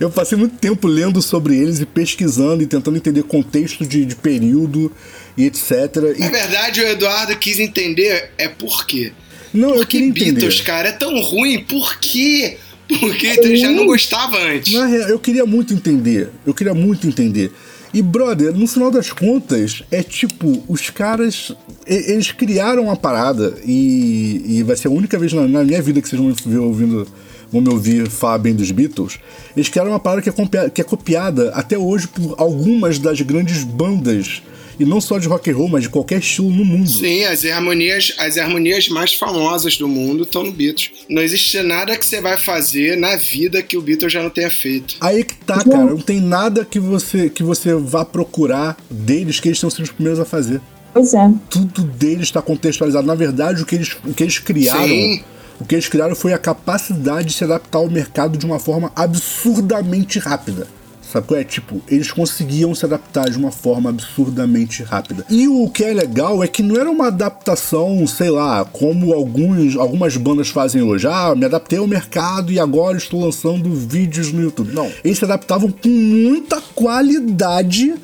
Eu 0.00 0.10
passei 0.10 0.36
muito 0.36 0.56
tempo 0.56 0.86
lendo 0.88 1.22
sobre 1.22 1.56
eles 1.56 1.80
e 1.80 1.86
pesquisando 1.86 2.62
e 2.62 2.66
tentando 2.66 2.96
entender 2.96 3.22
contexto 3.22 3.86
de, 3.86 4.04
de 4.04 4.16
período 4.16 4.90
e 5.36 5.44
etc. 5.44 5.70
E, 6.16 6.20
Na 6.20 6.30
verdade, 6.30 6.80
o 6.80 6.88
Eduardo 6.88 7.36
quis 7.36 7.58
entender 7.58 8.30
é 8.36 8.48
por 8.48 8.86
quê. 8.86 9.12
não, 9.52 9.70
eu 9.70 9.76
Porque 9.76 9.98
queria 9.98 10.08
entender. 10.08 10.32
Beatles, 10.32 10.60
cara, 10.60 10.88
é 10.88 10.92
tão 10.92 11.20
ruim, 11.20 11.60
por 11.60 11.98
quê? 11.98 12.58
Porque 13.00 13.28
então 13.28 13.44
ele 13.44 13.56
já 13.56 13.70
não 13.70 13.86
gostava 13.86 14.36
antes. 14.38 14.72
Na 14.74 14.86
real, 14.86 15.08
eu 15.08 15.18
queria 15.18 15.46
muito 15.46 15.72
entender. 15.72 16.28
Eu 16.46 16.52
queria 16.52 16.74
muito 16.74 17.06
entender. 17.06 17.50
E, 17.94 18.02
brother, 18.02 18.52
no 18.52 18.66
final 18.66 18.90
das 18.90 19.12
contas, 19.12 19.84
é 19.88 20.02
tipo, 20.02 20.64
os 20.68 20.90
caras. 20.90 21.54
Eles 21.86 22.32
criaram 22.32 22.84
uma 22.84 22.96
parada 22.96 23.54
e, 23.64 24.42
e 24.44 24.62
vai 24.64 24.76
ser 24.76 24.88
a 24.88 24.90
única 24.90 25.16
vez 25.16 25.32
na, 25.32 25.46
na 25.46 25.62
minha 25.62 25.80
vida 25.80 26.02
que 26.02 26.08
vocês 26.08 26.20
vão 26.20 26.64
ouvindo. 26.64 27.06
Vão 27.52 27.60
me 27.60 27.68
ouvir 27.68 28.10
falar 28.10 28.38
bem 28.38 28.52
dos 28.52 28.72
Beatles. 28.72 29.20
Eles 29.56 29.68
criaram 29.68 29.92
uma 29.92 30.00
parada 30.00 30.22
que 30.22 30.28
é, 30.28 30.70
que 30.70 30.80
é 30.80 30.84
copiada 30.84 31.52
até 31.54 31.78
hoje 31.78 32.08
por 32.08 32.34
algumas 32.36 32.98
das 32.98 33.20
grandes 33.20 33.62
bandas. 33.62 34.42
E 34.78 34.84
não 34.84 35.00
só 35.00 35.18
de 35.18 35.28
rock 35.28 35.50
and 35.50 35.56
roll, 35.56 35.68
mas 35.68 35.82
de 35.82 35.88
qualquer 35.88 36.18
estilo 36.18 36.50
no 36.50 36.64
mundo. 36.64 36.88
Sim, 36.88 37.24
as 37.24 37.44
harmonias, 37.44 38.14
as 38.18 38.36
harmonias 38.36 38.88
mais 38.88 39.14
famosas 39.14 39.76
do 39.76 39.88
mundo 39.88 40.24
estão 40.24 40.42
no 40.42 40.52
Beatles. 40.52 40.90
Não 41.08 41.22
existe 41.22 41.62
nada 41.62 41.96
que 41.96 42.04
você 42.04 42.20
vai 42.20 42.36
fazer 42.36 42.96
na 42.96 43.16
vida 43.16 43.62
que 43.62 43.76
o 43.76 43.82
Beatles 43.82 44.12
já 44.12 44.22
não 44.22 44.30
tenha 44.30 44.50
feito. 44.50 44.96
Aí 45.00 45.24
que 45.24 45.34
tá, 45.36 45.62
cara. 45.62 45.84
Não 45.84 45.98
tem 45.98 46.20
nada 46.20 46.64
que 46.64 46.78
você, 46.78 47.28
que 47.28 47.42
você 47.42 47.74
vá 47.74 48.04
procurar 48.04 48.76
deles 48.90 49.40
que 49.40 49.48
eles 49.48 49.58
estão 49.58 49.70
sendo 49.70 49.84
os 49.84 49.92
primeiros 49.92 50.20
a 50.20 50.24
fazer. 50.24 50.60
Pois 50.92 51.12
é. 51.12 51.32
tudo 51.50 51.82
deles 51.82 52.28
está 52.28 52.40
contextualizado. 52.40 53.04
Na 53.04 53.16
verdade, 53.16 53.62
o 53.62 53.66
que 53.66 53.74
eles, 53.74 53.96
o 54.04 54.14
que 54.14 54.22
eles 54.22 54.38
criaram. 54.38 54.86
Sim. 54.86 55.24
O 55.60 55.64
que 55.64 55.74
eles 55.74 55.88
criaram 55.88 56.14
foi 56.14 56.32
a 56.32 56.38
capacidade 56.38 57.28
de 57.28 57.34
se 57.34 57.44
adaptar 57.44 57.78
ao 57.78 57.88
mercado 57.88 58.36
de 58.36 58.44
uma 58.44 58.58
forma 58.58 58.92
absurdamente 58.94 60.18
rápida. 60.18 60.66
Sabe 61.14 61.28
qual 61.28 61.38
é? 61.38 61.44
Tipo, 61.44 61.80
eles 61.88 62.10
conseguiam 62.10 62.74
se 62.74 62.84
adaptar 62.84 63.30
de 63.30 63.38
uma 63.38 63.52
forma 63.52 63.88
absurdamente 63.88 64.82
rápida. 64.82 65.24
E 65.30 65.46
o 65.46 65.70
que 65.70 65.84
é 65.84 65.94
legal 65.94 66.42
é 66.42 66.48
que 66.48 66.60
não 66.60 66.74
era 66.74 66.90
uma 66.90 67.06
adaptação, 67.06 68.04
sei 68.04 68.30
lá, 68.30 68.64
como 68.64 69.14
alguns, 69.14 69.76
algumas 69.76 70.16
bandas 70.16 70.48
fazem 70.48 70.82
hoje. 70.82 71.06
Ah, 71.06 71.32
me 71.36 71.44
adaptei 71.44 71.78
ao 71.78 71.86
mercado 71.86 72.50
e 72.50 72.58
agora 72.58 72.96
estou 72.96 73.24
lançando 73.24 73.72
vídeos 73.72 74.32
no 74.32 74.42
YouTube. 74.42 74.74
Não. 74.74 74.90
Eles 75.04 75.18
se 75.18 75.24
adaptavam 75.24 75.70
com 75.70 75.88
muita 75.88 76.60
qualidade 76.74 77.94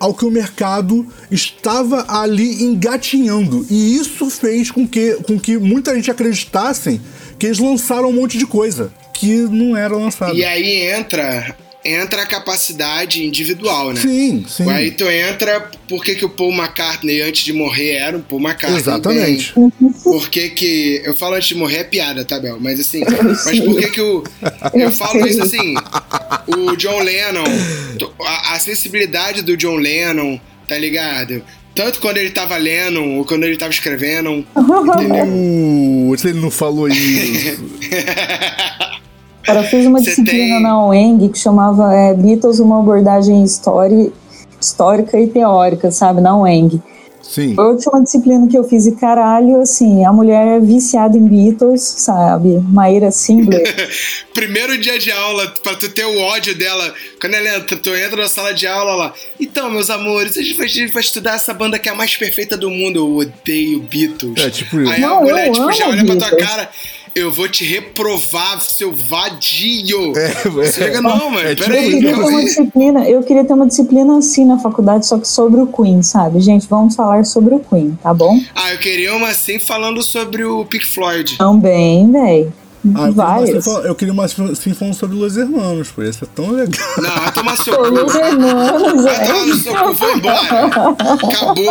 ao 0.00 0.12
que 0.12 0.24
o 0.24 0.30
mercado 0.32 1.06
estava 1.30 2.04
ali 2.08 2.64
engatinhando. 2.64 3.64
E 3.70 3.96
isso 3.96 4.28
fez 4.28 4.72
com 4.72 4.88
que, 4.88 5.14
com 5.24 5.38
que 5.38 5.56
muita 5.56 5.94
gente 5.94 6.10
acreditassem 6.10 7.00
que 7.38 7.46
eles 7.46 7.60
lançaram 7.60 8.08
um 8.08 8.14
monte 8.14 8.36
de 8.36 8.44
coisa 8.44 8.92
que 9.14 9.36
não 9.42 9.76
era 9.76 9.94
lançado. 9.96 10.36
E 10.36 10.44
aí 10.44 10.90
entra 10.90 11.54
entra 11.86 12.22
a 12.22 12.26
capacidade 12.26 13.24
individual, 13.24 13.92
né? 13.92 14.00
Sim, 14.00 14.44
sim. 14.48 14.68
Aí 14.70 14.90
tu 14.90 15.04
entra 15.08 15.70
por 15.88 16.04
que, 16.04 16.14
que 16.14 16.24
o 16.24 16.28
Paul 16.28 16.52
McCartney 16.52 17.20
antes 17.22 17.44
de 17.44 17.52
morrer 17.52 17.92
era 17.92 18.16
o 18.16 18.22
Paul 18.22 18.40
McCartney. 18.40 18.80
Exatamente. 18.80 19.54
bem. 19.54 19.72
Por 20.02 20.28
que 20.28 20.50
que... 20.50 21.02
Eu 21.04 21.14
falo 21.14 21.34
antes 21.34 21.48
de 21.48 21.54
morrer 21.54 21.78
é 21.78 21.84
piada, 21.84 22.24
tá, 22.24 22.38
Bel? 22.40 22.58
Mas 22.60 22.80
assim... 22.80 23.02
Mas 23.44 23.60
por 23.60 23.78
que 23.78 23.88
que 23.88 24.00
o... 24.00 24.24
Eu 24.74 24.90
falo 24.90 25.26
isso 25.26 25.42
assim... 25.42 25.74
O 26.46 26.76
John 26.76 27.00
Lennon... 27.00 27.44
A, 28.20 28.54
a 28.54 28.60
sensibilidade 28.60 29.42
do 29.42 29.56
John 29.56 29.76
Lennon, 29.76 30.40
tá 30.66 30.76
ligado? 30.76 31.42
Tanto 31.76 32.00
quando 32.00 32.16
ele 32.16 32.30
tava 32.30 32.56
lendo 32.56 33.04
ou 33.04 33.24
quando 33.26 33.44
ele 33.44 33.58
tava 33.58 33.70
escrevendo. 33.70 34.46
Uh, 34.56 36.14
se 36.16 36.28
ele 36.28 36.40
não 36.40 36.50
falou 36.50 36.88
isso. 36.88 37.62
Cara, 39.46 39.60
eu 39.60 39.64
fiz 39.64 39.86
uma 39.86 39.98
Você 39.98 40.06
disciplina 40.10 40.54
tem- 40.54 40.62
na 40.62 40.86
UENG 40.86 41.28
que 41.28 41.38
chamava 41.38 41.94
é, 41.94 42.12
Beatles, 42.14 42.58
uma 42.58 42.80
abordagem 42.80 43.42
história, 43.44 44.10
histórica 44.60 45.18
e 45.20 45.26
teórica, 45.28 45.90
sabe? 45.90 46.20
Na 46.20 46.36
UENG. 46.36 46.80
Sim. 47.22 47.56
Foi 47.56 47.64
a 47.64 47.68
última 47.70 48.02
disciplina 48.04 48.46
que 48.46 48.56
eu 48.56 48.62
fiz 48.62 48.86
e 48.86 48.92
caralho, 48.92 49.60
assim, 49.60 50.04
a 50.04 50.12
mulher 50.12 50.46
é 50.46 50.60
viciada 50.60 51.18
em 51.18 51.26
Beatles, 51.26 51.82
sabe? 51.82 52.60
Maíra 52.68 53.10
Singler. 53.10 53.64
Primeiro 54.32 54.78
dia 54.78 54.96
de 54.96 55.10
aula, 55.10 55.52
pra 55.60 55.74
tu 55.74 55.88
ter 55.88 56.04
o 56.04 56.20
ódio 56.20 56.56
dela. 56.56 56.94
Quando 57.20 57.34
ela 57.34 57.56
entra, 57.56 57.76
tu 57.76 57.90
entra 57.96 58.22
na 58.22 58.28
sala 58.28 58.54
de 58.54 58.66
aula 58.68 58.94
lá. 58.94 59.12
Então, 59.40 59.68
meus 59.68 59.90
amores, 59.90 60.36
a 60.38 60.40
gente 60.42 60.54
vai, 60.54 60.66
a 60.66 60.68
gente 60.68 60.92
vai 60.92 61.02
estudar 61.02 61.34
essa 61.34 61.52
banda 61.52 61.80
que 61.80 61.88
é 61.88 61.92
a 61.92 61.96
mais 61.96 62.16
perfeita 62.16 62.56
do 62.56 62.70
mundo. 62.70 63.00
Eu 63.00 63.16
odeio 63.16 63.80
Beatles. 63.80 64.34
É, 64.44 64.48
tipo 64.48 64.80
isso. 64.80 64.92
Aí 64.92 65.00
Não, 65.00 65.18
a 65.18 65.20
mulher, 65.22 65.48
eu 65.48 65.52
tipo, 65.52 65.72
já 65.72 65.88
olha 65.88 66.04
pra 66.04 66.16
tua 66.16 66.28
Beatles. 66.28 66.48
cara. 66.48 66.70
Eu 67.16 67.32
vou 67.32 67.48
te 67.48 67.64
reprovar, 67.64 68.60
seu 68.60 68.94
vadio. 68.94 70.12
É, 70.14 70.50
Você 70.50 70.84
chega, 70.84 71.00
não, 71.00 71.30
mano, 71.30 71.48
é 71.48 71.54
tipo 71.54 71.66
peraí. 71.66 71.86
Eu 71.86 71.90
queria 71.94 72.14
ter 72.14 72.20
uma 72.20 72.44
disciplina, 72.44 73.08
eu 73.08 73.22
queria 73.22 73.44
ter 73.46 73.52
uma 73.54 73.66
disciplina 73.66 74.18
assim 74.18 74.44
na 74.44 74.58
faculdade, 74.58 75.06
só 75.06 75.18
que 75.18 75.26
sobre 75.26 75.62
o 75.62 75.66
Queen, 75.66 76.02
sabe? 76.02 76.40
Gente, 76.40 76.66
vamos 76.68 76.94
falar 76.94 77.24
sobre 77.24 77.54
o 77.54 77.58
Queen, 77.58 77.98
tá 78.02 78.12
bom? 78.12 78.38
Ah, 78.54 78.70
eu 78.74 78.78
queria 78.78 79.14
uma 79.14 79.28
assim 79.28 79.58
falando 79.58 80.02
sobre 80.02 80.44
o 80.44 80.62
Pink 80.66 80.84
Floyd. 80.84 81.38
Também, 81.38 82.12
véi. 82.12 82.52
Ah, 82.94 83.08
eu, 83.08 83.14
queria 83.14 83.60
uma, 83.62 83.84
eu 83.86 83.94
queria 83.94 84.12
uma 84.12 84.28
falando 84.28 84.94
sobre 84.94 85.16
Los 85.16 85.36
Hermanos, 85.36 85.90
pô. 85.90 86.02
Isso 86.02 86.24
é 86.24 86.28
tão 86.34 86.50
legal. 86.50 86.86
Não, 86.98 87.10
vai 87.16 87.32
tomar 87.32 87.56
seu 87.56 87.76
cu. 87.76 87.92
meus 87.92 88.14
irmãos, 88.14 89.02
Vai 89.02 89.26
tomar 89.26 89.56
seu 89.56 89.74
cu, 89.74 89.94
vou 89.94 90.16
embora. 90.16 90.38
Acabou. 91.24 91.70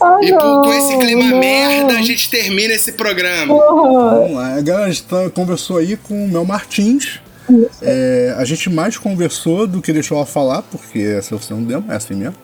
Ah, 0.00 0.18
E 0.22 0.32
com, 0.32 0.72
esse 0.72 0.98
clima 0.98 1.24
não. 1.24 1.38
merda, 1.38 1.94
a 1.98 2.02
gente 2.02 2.28
termina 2.30 2.74
esse 2.74 2.92
programa. 2.92 3.54
Porra. 3.54 4.14
Vamos 4.20 4.34
lá. 4.36 4.54
A 4.56 4.60
galera 4.60 4.90
está, 4.90 5.30
conversou 5.30 5.78
aí 5.78 5.96
com 5.96 6.24
o 6.24 6.28
Mel 6.28 6.44
Martins. 6.44 7.20
É, 7.82 8.34
a 8.38 8.44
gente 8.44 8.70
mais 8.70 8.96
conversou 8.96 9.66
do 9.66 9.82
que 9.82 9.92
deixou 9.92 10.16
ela 10.16 10.26
falar, 10.26 10.62
porque 10.62 11.00
essa 11.00 11.36
você 11.36 11.52
não 11.52 11.64
deu, 11.64 11.82
é 11.88 11.96
assim 11.96 12.14
mesmo. 12.14 12.36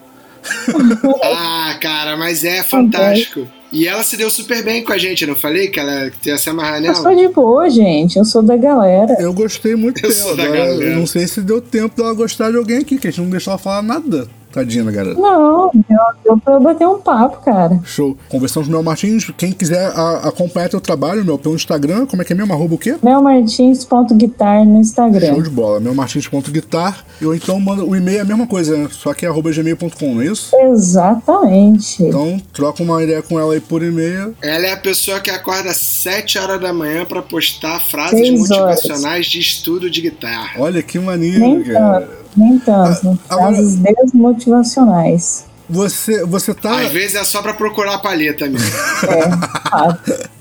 Ah, 1.24 1.76
cara, 1.80 2.16
mas 2.16 2.44
é 2.44 2.62
fantástico. 2.62 3.46
E 3.76 3.86
ela 3.86 4.02
se 4.02 4.16
deu 4.16 4.30
super 4.30 4.64
bem 4.64 4.82
com 4.82 4.92
a 4.92 4.96
gente, 4.96 5.20
eu 5.22 5.28
não 5.28 5.36
falei 5.36 5.68
que 5.68 5.78
ela 5.78 6.10
ia 6.24 6.38
se 6.38 6.48
amarrar 6.48 6.82
Eu 6.82 6.94
sou 6.94 7.10
nela? 7.14 7.28
de 7.28 7.34
boa, 7.34 7.68
gente. 7.68 8.16
Eu 8.18 8.24
sou 8.24 8.40
da 8.42 8.56
galera. 8.56 9.14
Eu 9.20 9.34
gostei 9.34 9.76
muito 9.76 9.98
Eu 10.02 10.08
dela. 10.08 10.22
sou 10.22 10.36
da 10.36 10.46
galera. 10.46 10.82
eu 10.82 10.96
não 10.96 11.06
sei 11.06 11.26
se 11.26 11.42
deu 11.42 11.60
tempo 11.60 11.94
dela 11.94 12.14
gostar 12.14 12.50
de 12.50 12.56
alguém 12.56 12.78
aqui, 12.78 12.96
que 12.96 13.06
a 13.06 13.10
gente 13.10 13.20
não 13.20 13.28
deixou 13.30 13.50
ela 13.50 13.58
falar 13.58 13.82
nada. 13.82 14.26
Tadinha 14.56 14.84
da 14.84 14.90
garota. 14.90 15.20
Não, 15.20 15.70
deu, 15.74 15.98
deu 16.24 16.38
pra 16.38 16.58
bater 16.58 16.86
um 16.88 16.98
papo, 16.98 17.44
cara. 17.44 17.78
Show. 17.84 18.16
Conversamos 18.30 18.66
com 18.68 18.72
o 18.72 18.76
Mel 18.76 18.82
Martins. 18.82 19.30
Quem 19.36 19.52
quiser 19.52 19.92
a- 19.94 20.28
acompanhar 20.28 20.70
teu 20.70 20.80
trabalho, 20.80 21.22
meu, 21.24 21.38
pelo 21.38 21.54
Instagram, 21.54 22.06
como 22.06 22.22
é 22.22 22.24
que 22.24 22.32
é 22.32 22.36
mesmo? 22.36 22.52
Arroba 22.54 22.74
o 22.74 22.78
quê? 22.78 22.96
Melmartins.guitar 23.02 24.64
no 24.64 24.72
Show 24.72 24.80
Instagram. 24.80 25.42
de 25.42 25.50
bola. 25.50 25.78
Melmartins.guitar. 25.80 27.04
Ou 27.22 27.34
então 27.34 27.60
manda 27.60 27.84
o 27.84 27.94
e-mail 27.94 28.18
é 28.18 28.20
a 28.22 28.24
mesma 28.24 28.46
coisa, 28.46 28.76
né? 28.76 28.88
Só 28.90 29.12
que 29.12 29.26
é 29.26 29.28
arroba 29.28 29.50
gmail.com, 29.52 30.14
não 30.14 30.22
é 30.22 30.26
isso? 30.26 30.54
Exatamente. 30.56 32.02
Então 32.02 32.40
troca 32.52 32.82
uma 32.82 33.02
ideia 33.02 33.22
com 33.22 33.38
ela 33.38 33.54
aí 33.54 33.60
por 33.60 33.82
e-mail. 33.82 34.34
Ela 34.42 34.66
é 34.66 34.72
a 34.72 34.76
pessoa 34.76 35.20
que 35.20 35.30
acorda 35.30 35.70
às 35.70 35.76
7 35.76 36.38
horas 36.38 36.60
da 36.60 36.72
manhã 36.72 37.04
pra 37.04 37.22
postar 37.22 37.80
frases 37.80 38.18
Seis 38.18 38.50
horas. 38.50 38.76
motivacionais 38.84 39.26
de 39.26 39.38
estudo 39.38 39.90
de 39.90 40.00
guitarra. 40.00 40.52
Olha 40.58 40.82
que 40.82 40.98
maneiro, 40.98 41.40
Nem 41.40 41.62
cara. 41.62 42.00
tanto, 42.00 42.25
nem 42.36 42.58
tanto. 42.58 43.18
Ah, 43.28 43.34
agora- 43.34 43.54
Frases 43.54 43.76
desmotivacionais. 43.76 45.44
Você, 45.68 46.24
você 46.24 46.54
tá. 46.54 46.80
Às 46.80 46.92
vezes 46.92 47.16
é 47.16 47.24
só 47.24 47.42
pra 47.42 47.52
procurar 47.52 47.94
a 47.94 47.98
palheta 47.98 48.46
mesmo. 48.46 48.68
É. 49.08 50.26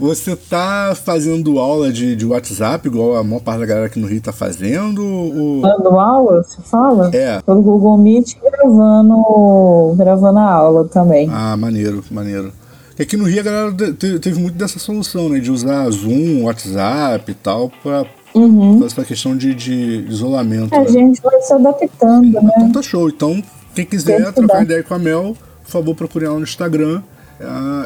Você 0.00 0.34
tá 0.34 0.96
fazendo 1.04 1.60
aula 1.60 1.92
de, 1.92 2.16
de 2.16 2.26
WhatsApp, 2.26 2.88
igual 2.88 3.14
a 3.16 3.22
maior 3.22 3.40
parte 3.40 3.60
da 3.60 3.66
galera 3.66 3.86
aqui 3.86 4.00
no 4.00 4.08
Rio 4.08 4.20
tá 4.20 4.32
fazendo? 4.32 5.00
Ou... 5.06 5.62
Dando 5.62 5.88
aula, 5.98 6.42
você 6.42 6.60
fala? 6.62 7.10
É. 7.14 7.40
Pelo 7.40 7.62
Google 7.62 7.96
Meet 7.98 8.34
gravando, 8.42 9.94
gravando 9.96 10.38
a 10.40 10.50
aula 10.52 10.84
também. 10.88 11.28
Ah, 11.32 11.56
maneiro, 11.56 12.02
maneiro. 12.10 12.52
Porque 12.88 13.02
Aqui 13.04 13.16
no 13.16 13.24
Rio 13.24 13.40
a 13.40 13.44
galera 13.44 13.72
te- 13.72 13.92
te- 13.92 14.18
teve 14.18 14.40
muito 14.40 14.56
dessa 14.56 14.78
solução, 14.80 15.28
né? 15.28 15.38
De 15.38 15.50
usar 15.52 15.88
Zoom, 15.90 16.42
WhatsApp 16.44 17.30
e 17.30 17.34
tal, 17.34 17.70
pra 17.82 18.04
Uhum. 18.34 18.74
fazer 18.74 18.86
essa 18.86 19.04
questão 19.04 19.36
de, 19.36 19.54
de 19.54 20.06
isolamento. 20.08 20.74
A 20.74 20.80
né? 20.80 20.88
gente 20.88 21.22
vai 21.22 21.40
se 21.40 21.52
adaptando, 21.52 22.32
né? 22.32 22.50
Então 22.56 22.72
tá 22.72 22.82
show. 22.82 23.08
Então, 23.08 23.42
quem 23.74 23.84
quiser 23.84 24.16
Tem 24.16 24.26
que 24.26 24.32
trocar 24.32 24.62
ideia 24.62 24.82
com 24.82 24.94
a 24.94 24.98
Mel, 24.98 25.36
por 25.62 25.70
favor, 25.70 25.94
procure 25.94 26.24
ela 26.24 26.34
no 26.34 26.42
Instagram. 26.42 27.02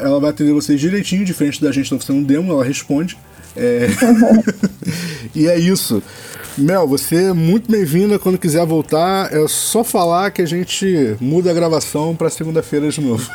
Ela 0.03 0.21
vai 0.21 0.31
atender 0.31 0.53
vocês 0.53 0.81
direitinho, 0.81 1.25
diferente 1.25 1.63
da 1.63 1.73
gente 1.73 1.91
da 1.91 1.97
oficina 1.97 2.23
demo, 2.23 2.53
ela 2.53 2.65
responde. 2.65 3.17
É... 3.57 3.89
e 5.35 5.47
é 5.47 5.59
isso. 5.59 6.03
Mel, 6.59 6.87
você 6.89 7.17
é 7.27 7.33
muito 7.33 7.71
bem-vinda. 7.71 8.19
Quando 8.19 8.37
quiser 8.37 8.65
voltar, 8.67 9.33
é 9.33 9.47
só 9.49 9.85
falar 9.85 10.31
que 10.31 10.43
a 10.43 10.47
gente 10.47 11.17
muda 11.21 11.51
a 11.51 11.55
gravação 11.55 12.17
pra 12.17 12.29
segunda-feira 12.29 12.89
de 12.91 13.01
novo. 13.01 13.29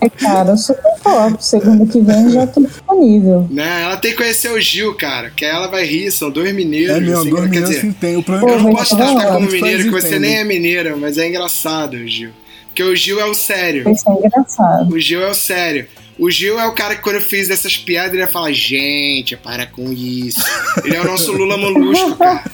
É, 0.00 0.08
cara, 0.08 0.56
super 0.56 0.94
top. 1.02 1.44
Segunda 1.44 1.84
que 1.84 2.00
vem 2.00 2.30
já 2.30 2.46
tô 2.46 2.60
disponível. 2.60 3.46
Né? 3.50 3.82
Ela 3.82 3.96
tem 3.96 4.12
que 4.12 4.18
conhecer 4.18 4.50
o 4.50 4.60
Gil, 4.60 4.94
cara, 4.94 5.30
que 5.30 5.44
ela 5.44 5.66
vai 5.66 5.84
rir, 5.84 6.10
são 6.12 6.30
dois 6.30 6.54
mineiros. 6.54 6.96
é 6.96 7.00
mesmo, 7.00 7.18
assim, 7.18 7.30
dois 7.30 7.42
quer 7.42 7.48
meninos 7.48 7.68
dizer, 7.68 7.80
assim 7.80 7.92
tem. 7.92 8.16
O 8.16 8.18
Eu 8.20 8.22
problema 8.22 8.56
não 8.58 8.70
Pô, 8.70 8.76
posso 8.76 8.96
mas 8.96 9.10
tratar 9.10 9.24
não, 9.24 9.32
como 9.40 9.50
mineiro, 9.50 9.82
que 9.84 9.90
você 9.90 10.18
nem 10.18 10.36
é 10.36 10.44
mineira, 10.44 10.96
mas 10.96 11.18
é 11.18 11.26
engraçado, 11.28 12.06
Gil. 12.06 12.30
Porque 12.66 12.82
o 12.84 12.94
Gil 12.94 13.20
é 13.20 13.24
o 13.24 13.34
sério. 13.34 13.84
Vai 13.84 13.96
ser 13.96 14.10
engraçado. 14.10 14.94
O 14.94 15.00
Gil 15.00 15.20
é 15.20 15.30
o 15.30 15.34
sério. 15.34 15.86
O 16.18 16.30
Gil 16.30 16.58
é 16.58 16.66
o 16.66 16.72
cara 16.72 16.96
que 16.96 17.02
quando 17.02 17.16
eu 17.16 17.22
fiz 17.22 17.48
essas 17.48 17.76
piadas, 17.76 18.12
ele 18.12 18.22
ia 18.22 18.28
falar, 18.28 18.52
gente, 18.52 19.36
para 19.36 19.66
com 19.66 19.92
isso. 19.92 20.42
Ele 20.84 20.96
é 20.96 21.00
o 21.00 21.04
nosso 21.04 21.30
Lula 21.32 21.56
Molusco, 21.56 22.16
cara. 22.16 22.44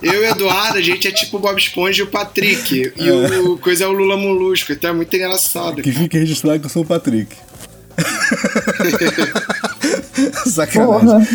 Eu 0.00 0.14
e 0.14 0.18
o 0.18 0.24
Eduardo, 0.24 0.78
a 0.78 0.82
gente 0.82 1.08
é 1.08 1.12
tipo 1.12 1.38
o 1.38 1.40
Bob 1.40 1.58
Esponja 1.58 2.02
e 2.02 2.04
o 2.04 2.06
Patrick. 2.06 2.92
E 2.96 3.10
o 3.10 3.58
coisa 3.58 3.84
é 3.84 3.86
o 3.86 3.92
Lula 3.92 4.16
Molusco, 4.16 4.72
então 4.72 4.90
é 4.90 4.92
muito 4.92 5.14
engraçado. 5.16 5.82
Que 5.82 5.90
fique 5.90 6.18
registrado 6.18 6.60
que 6.60 6.66
eu 6.66 6.70
sou 6.70 6.82
o 6.82 6.86
Patrick. 6.86 7.34
Sacanagem. 10.46 11.06
Porra, 11.06 11.28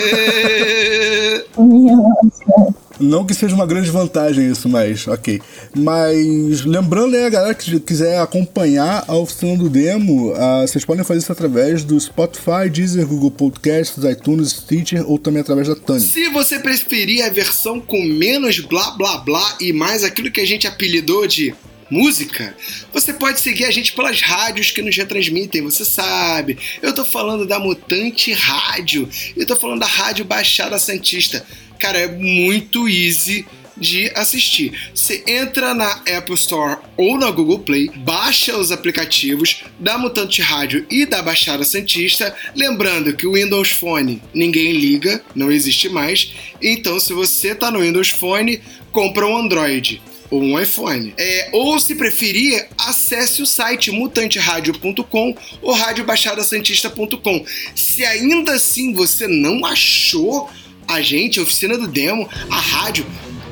É, 0.00 1.44
minha 1.58 1.96
nossa. 1.96 2.74
Não 2.98 3.24
que 3.24 3.34
seja 3.34 3.54
uma 3.54 3.66
grande 3.66 3.90
vantagem 3.90 4.50
isso, 4.50 4.68
mas 4.68 5.06
ok. 5.06 5.40
Mas 5.74 6.64
lembrando 6.64 7.16
aí, 7.16 7.24
a 7.24 7.30
galera 7.30 7.54
que 7.54 7.78
quiser 7.80 8.20
acompanhar 8.20 9.04
a 9.06 9.14
oficina 9.16 9.56
do 9.56 9.68
demo, 9.68 10.32
ah, 10.34 10.62
vocês 10.66 10.84
podem 10.84 11.04
fazer 11.04 11.20
isso 11.20 11.32
através 11.32 11.84
do 11.84 11.98
Spotify, 11.98 12.70
Deezer, 12.70 13.06
Google 13.06 13.30
Podcasts, 13.30 14.02
iTunes, 14.04 14.50
Stitcher 14.50 15.08
ou 15.10 15.18
também 15.18 15.40
através 15.40 15.68
da 15.68 15.76
Tânia. 15.76 16.00
Se 16.00 16.28
você 16.30 16.58
preferir 16.58 17.24
a 17.24 17.28
versão 17.28 17.80
com 17.80 18.02
menos 18.02 18.60
blá 18.60 18.92
blá 18.92 19.18
blá 19.18 19.56
e 19.60 19.72
mais 19.72 20.04
aquilo 20.04 20.30
que 20.30 20.40
a 20.40 20.46
gente 20.46 20.66
apelidou 20.66 21.26
de 21.26 21.54
música, 21.90 22.56
você 22.92 23.12
pode 23.12 23.40
seguir 23.40 23.64
a 23.64 23.70
gente 23.70 23.92
pelas 23.92 24.20
rádios 24.20 24.70
que 24.70 24.82
nos 24.82 24.96
retransmitem, 24.96 25.62
você 25.62 25.84
sabe. 25.84 26.58
Eu 26.82 26.94
tô 26.94 27.04
falando 27.04 27.46
da 27.46 27.58
Mutante 27.58 28.32
Rádio, 28.32 29.08
eu 29.36 29.46
tô 29.46 29.56
falando 29.56 29.80
da 29.80 29.86
Rádio 29.86 30.24
Baixada 30.24 30.78
Santista. 30.78 31.46
Cara, 31.78 31.98
é 31.98 32.08
muito 32.08 32.88
easy 32.88 33.46
de 33.76 34.10
assistir. 34.14 34.72
Você 34.94 35.22
entra 35.26 35.74
na 35.74 35.90
Apple 36.16 36.34
Store 36.34 36.78
ou 36.96 37.18
na 37.18 37.30
Google 37.30 37.58
Play, 37.58 37.90
baixa 37.94 38.56
os 38.56 38.72
aplicativos 38.72 39.64
da 39.78 39.98
Mutante 39.98 40.40
Rádio 40.40 40.86
e 40.90 41.04
da 41.04 41.22
Baixada 41.22 41.64
Santista, 41.64 42.34
lembrando 42.54 43.14
que 43.14 43.26
o 43.26 43.32
Windows 43.32 43.70
Phone 43.70 44.22
ninguém 44.32 44.72
liga, 44.72 45.22
não 45.34 45.52
existe 45.52 45.88
mais. 45.88 46.32
Então, 46.62 46.98
se 46.98 47.12
você 47.12 47.54
tá 47.54 47.70
no 47.70 47.80
Windows 47.80 48.08
Phone, 48.08 48.60
compra 48.90 49.26
um 49.26 49.36
Android 49.36 50.00
ou 50.30 50.42
um 50.42 50.60
iPhone. 50.60 51.14
É, 51.16 51.50
ou 51.52 51.78
se 51.78 51.94
preferir, 51.94 52.68
acesse 52.78 53.42
o 53.42 53.46
site 53.46 53.90
mutanteradio.com 53.90 55.36
ou 55.62 55.72
radiobaixadasantista.com. 55.72 57.44
Se 57.74 58.04
ainda 58.04 58.52
assim 58.52 58.92
você 58.92 59.26
não 59.26 59.64
achou 59.64 60.48
a 60.88 61.00
gente, 61.00 61.40
a 61.40 61.42
oficina 61.42 61.76
do 61.76 61.88
demo, 61.88 62.28
a 62.50 62.60
rádio, 62.60 63.04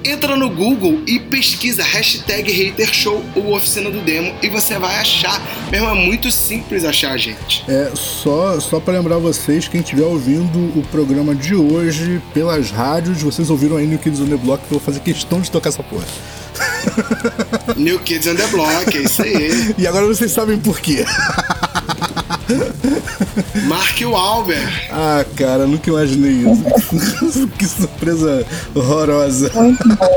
entra 0.05 0.37
no 0.37 0.51
Google 0.51 1.03
e 1.07 1.19
pesquisa 1.19 1.83
hashtag 1.83 2.69
hatershow 2.69 3.25
ou 3.35 3.57
oficina 3.57 3.91
do 3.91 4.01
demo 4.01 4.35
e 4.43 4.49
você 4.49 4.79
vai 4.79 4.99
achar. 4.99 5.41
Mesmo 5.71 5.89
é 5.89 5.95
muito 5.95 6.31
simples 6.31 6.85
achar 6.85 7.13
a 7.13 7.17
gente. 7.17 7.65
É 7.69 7.91
só, 7.95 8.61
só 8.61 8.79
para 8.79 8.95
lembrar 8.95 9.19
vocês, 9.19 9.67
quem 9.67 9.81
estiver 9.81 10.05
ouvindo 10.05 10.59
o 10.79 10.83
programa 10.91 11.35
de 11.35 11.55
hoje 11.55 12.21
pelas 12.33 12.71
rádios, 12.71 13.23
vocês 13.23 13.51
ouviram 13.51 13.77
aí 13.77 13.87
no 13.87 13.99
Kids 13.99 14.21
on 14.21 14.27
the 14.27 14.37
Block, 14.37 14.63
que 14.67 14.75
eu 14.75 14.79
vou 14.79 14.85
fazer 14.85 15.01
questão 15.01 15.41
de 15.41 15.51
tocar 15.51 15.71
essa 15.71 15.83
porra. 15.83 16.05
New 17.77 17.99
Kids 18.01 18.27
on 18.27 18.37
the 18.37 18.47
Block, 18.49 18.97
é 18.97 19.01
isso 19.01 19.23
aí. 19.23 19.75
E 19.79 19.87
agora 19.87 20.07
vocês 20.07 20.31
sabem 20.31 20.59
por 20.59 20.81
quê. 20.81 21.05
Mark 23.67 24.01
Wahlberg. 24.01 24.73
Ah, 24.91 25.25
cara, 25.37 25.67
nunca 25.67 25.91
imaginei 25.91 26.45
isso. 26.53 27.49
que 27.59 27.67
surpresa 27.67 28.47
horrorosa. 28.75 29.51
Muito 29.55 29.89
bom. 29.89 30.09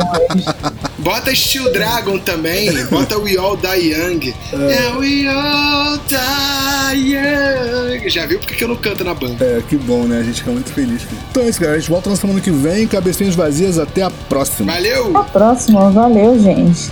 Bota 1.00 1.34
Steel 1.34 1.72
Dragon 1.72 2.18
também. 2.20 2.72
Bota 2.86 3.18
We 3.18 3.38
All 3.38 3.56
Die 3.56 3.94
Young. 3.94 4.34
É, 4.52 4.92
We 4.98 5.28
All 5.28 5.98
Die 6.08 7.14
Young. 7.14 8.10
Já 8.10 8.26
viu 8.26 8.40
porque 8.40 8.56
que 8.56 8.64
eu 8.64 8.68
não 8.68 8.76
canto 8.76 9.04
na 9.04 9.14
banda? 9.14 9.44
É, 9.44 9.62
que 9.68 9.78
bom, 9.78 10.04
né? 10.04 10.20
A 10.20 10.24
gente 10.24 10.40
fica 10.40 10.52
muito 10.52 10.72
feliz. 10.74 11.04
Então 11.32 11.44
é 11.44 11.50
isso, 11.50 11.60
galera. 11.60 11.78
A 11.78 11.80
gente 11.80 11.90
volta 11.90 12.10
na 12.10 12.16
semana 12.16 12.42
que 12.42 12.52
vem. 12.52 12.88
Cabecinhas 12.88 13.36
vazias. 13.36 13.80
Até 13.80 14.02
a 14.02 14.10
próxima. 14.10 14.74
Valeu! 14.74 15.10
Até 15.10 15.18
a 15.18 15.24
próxima. 15.24 15.90
Valeu, 15.92 16.40
gente. 16.42 16.92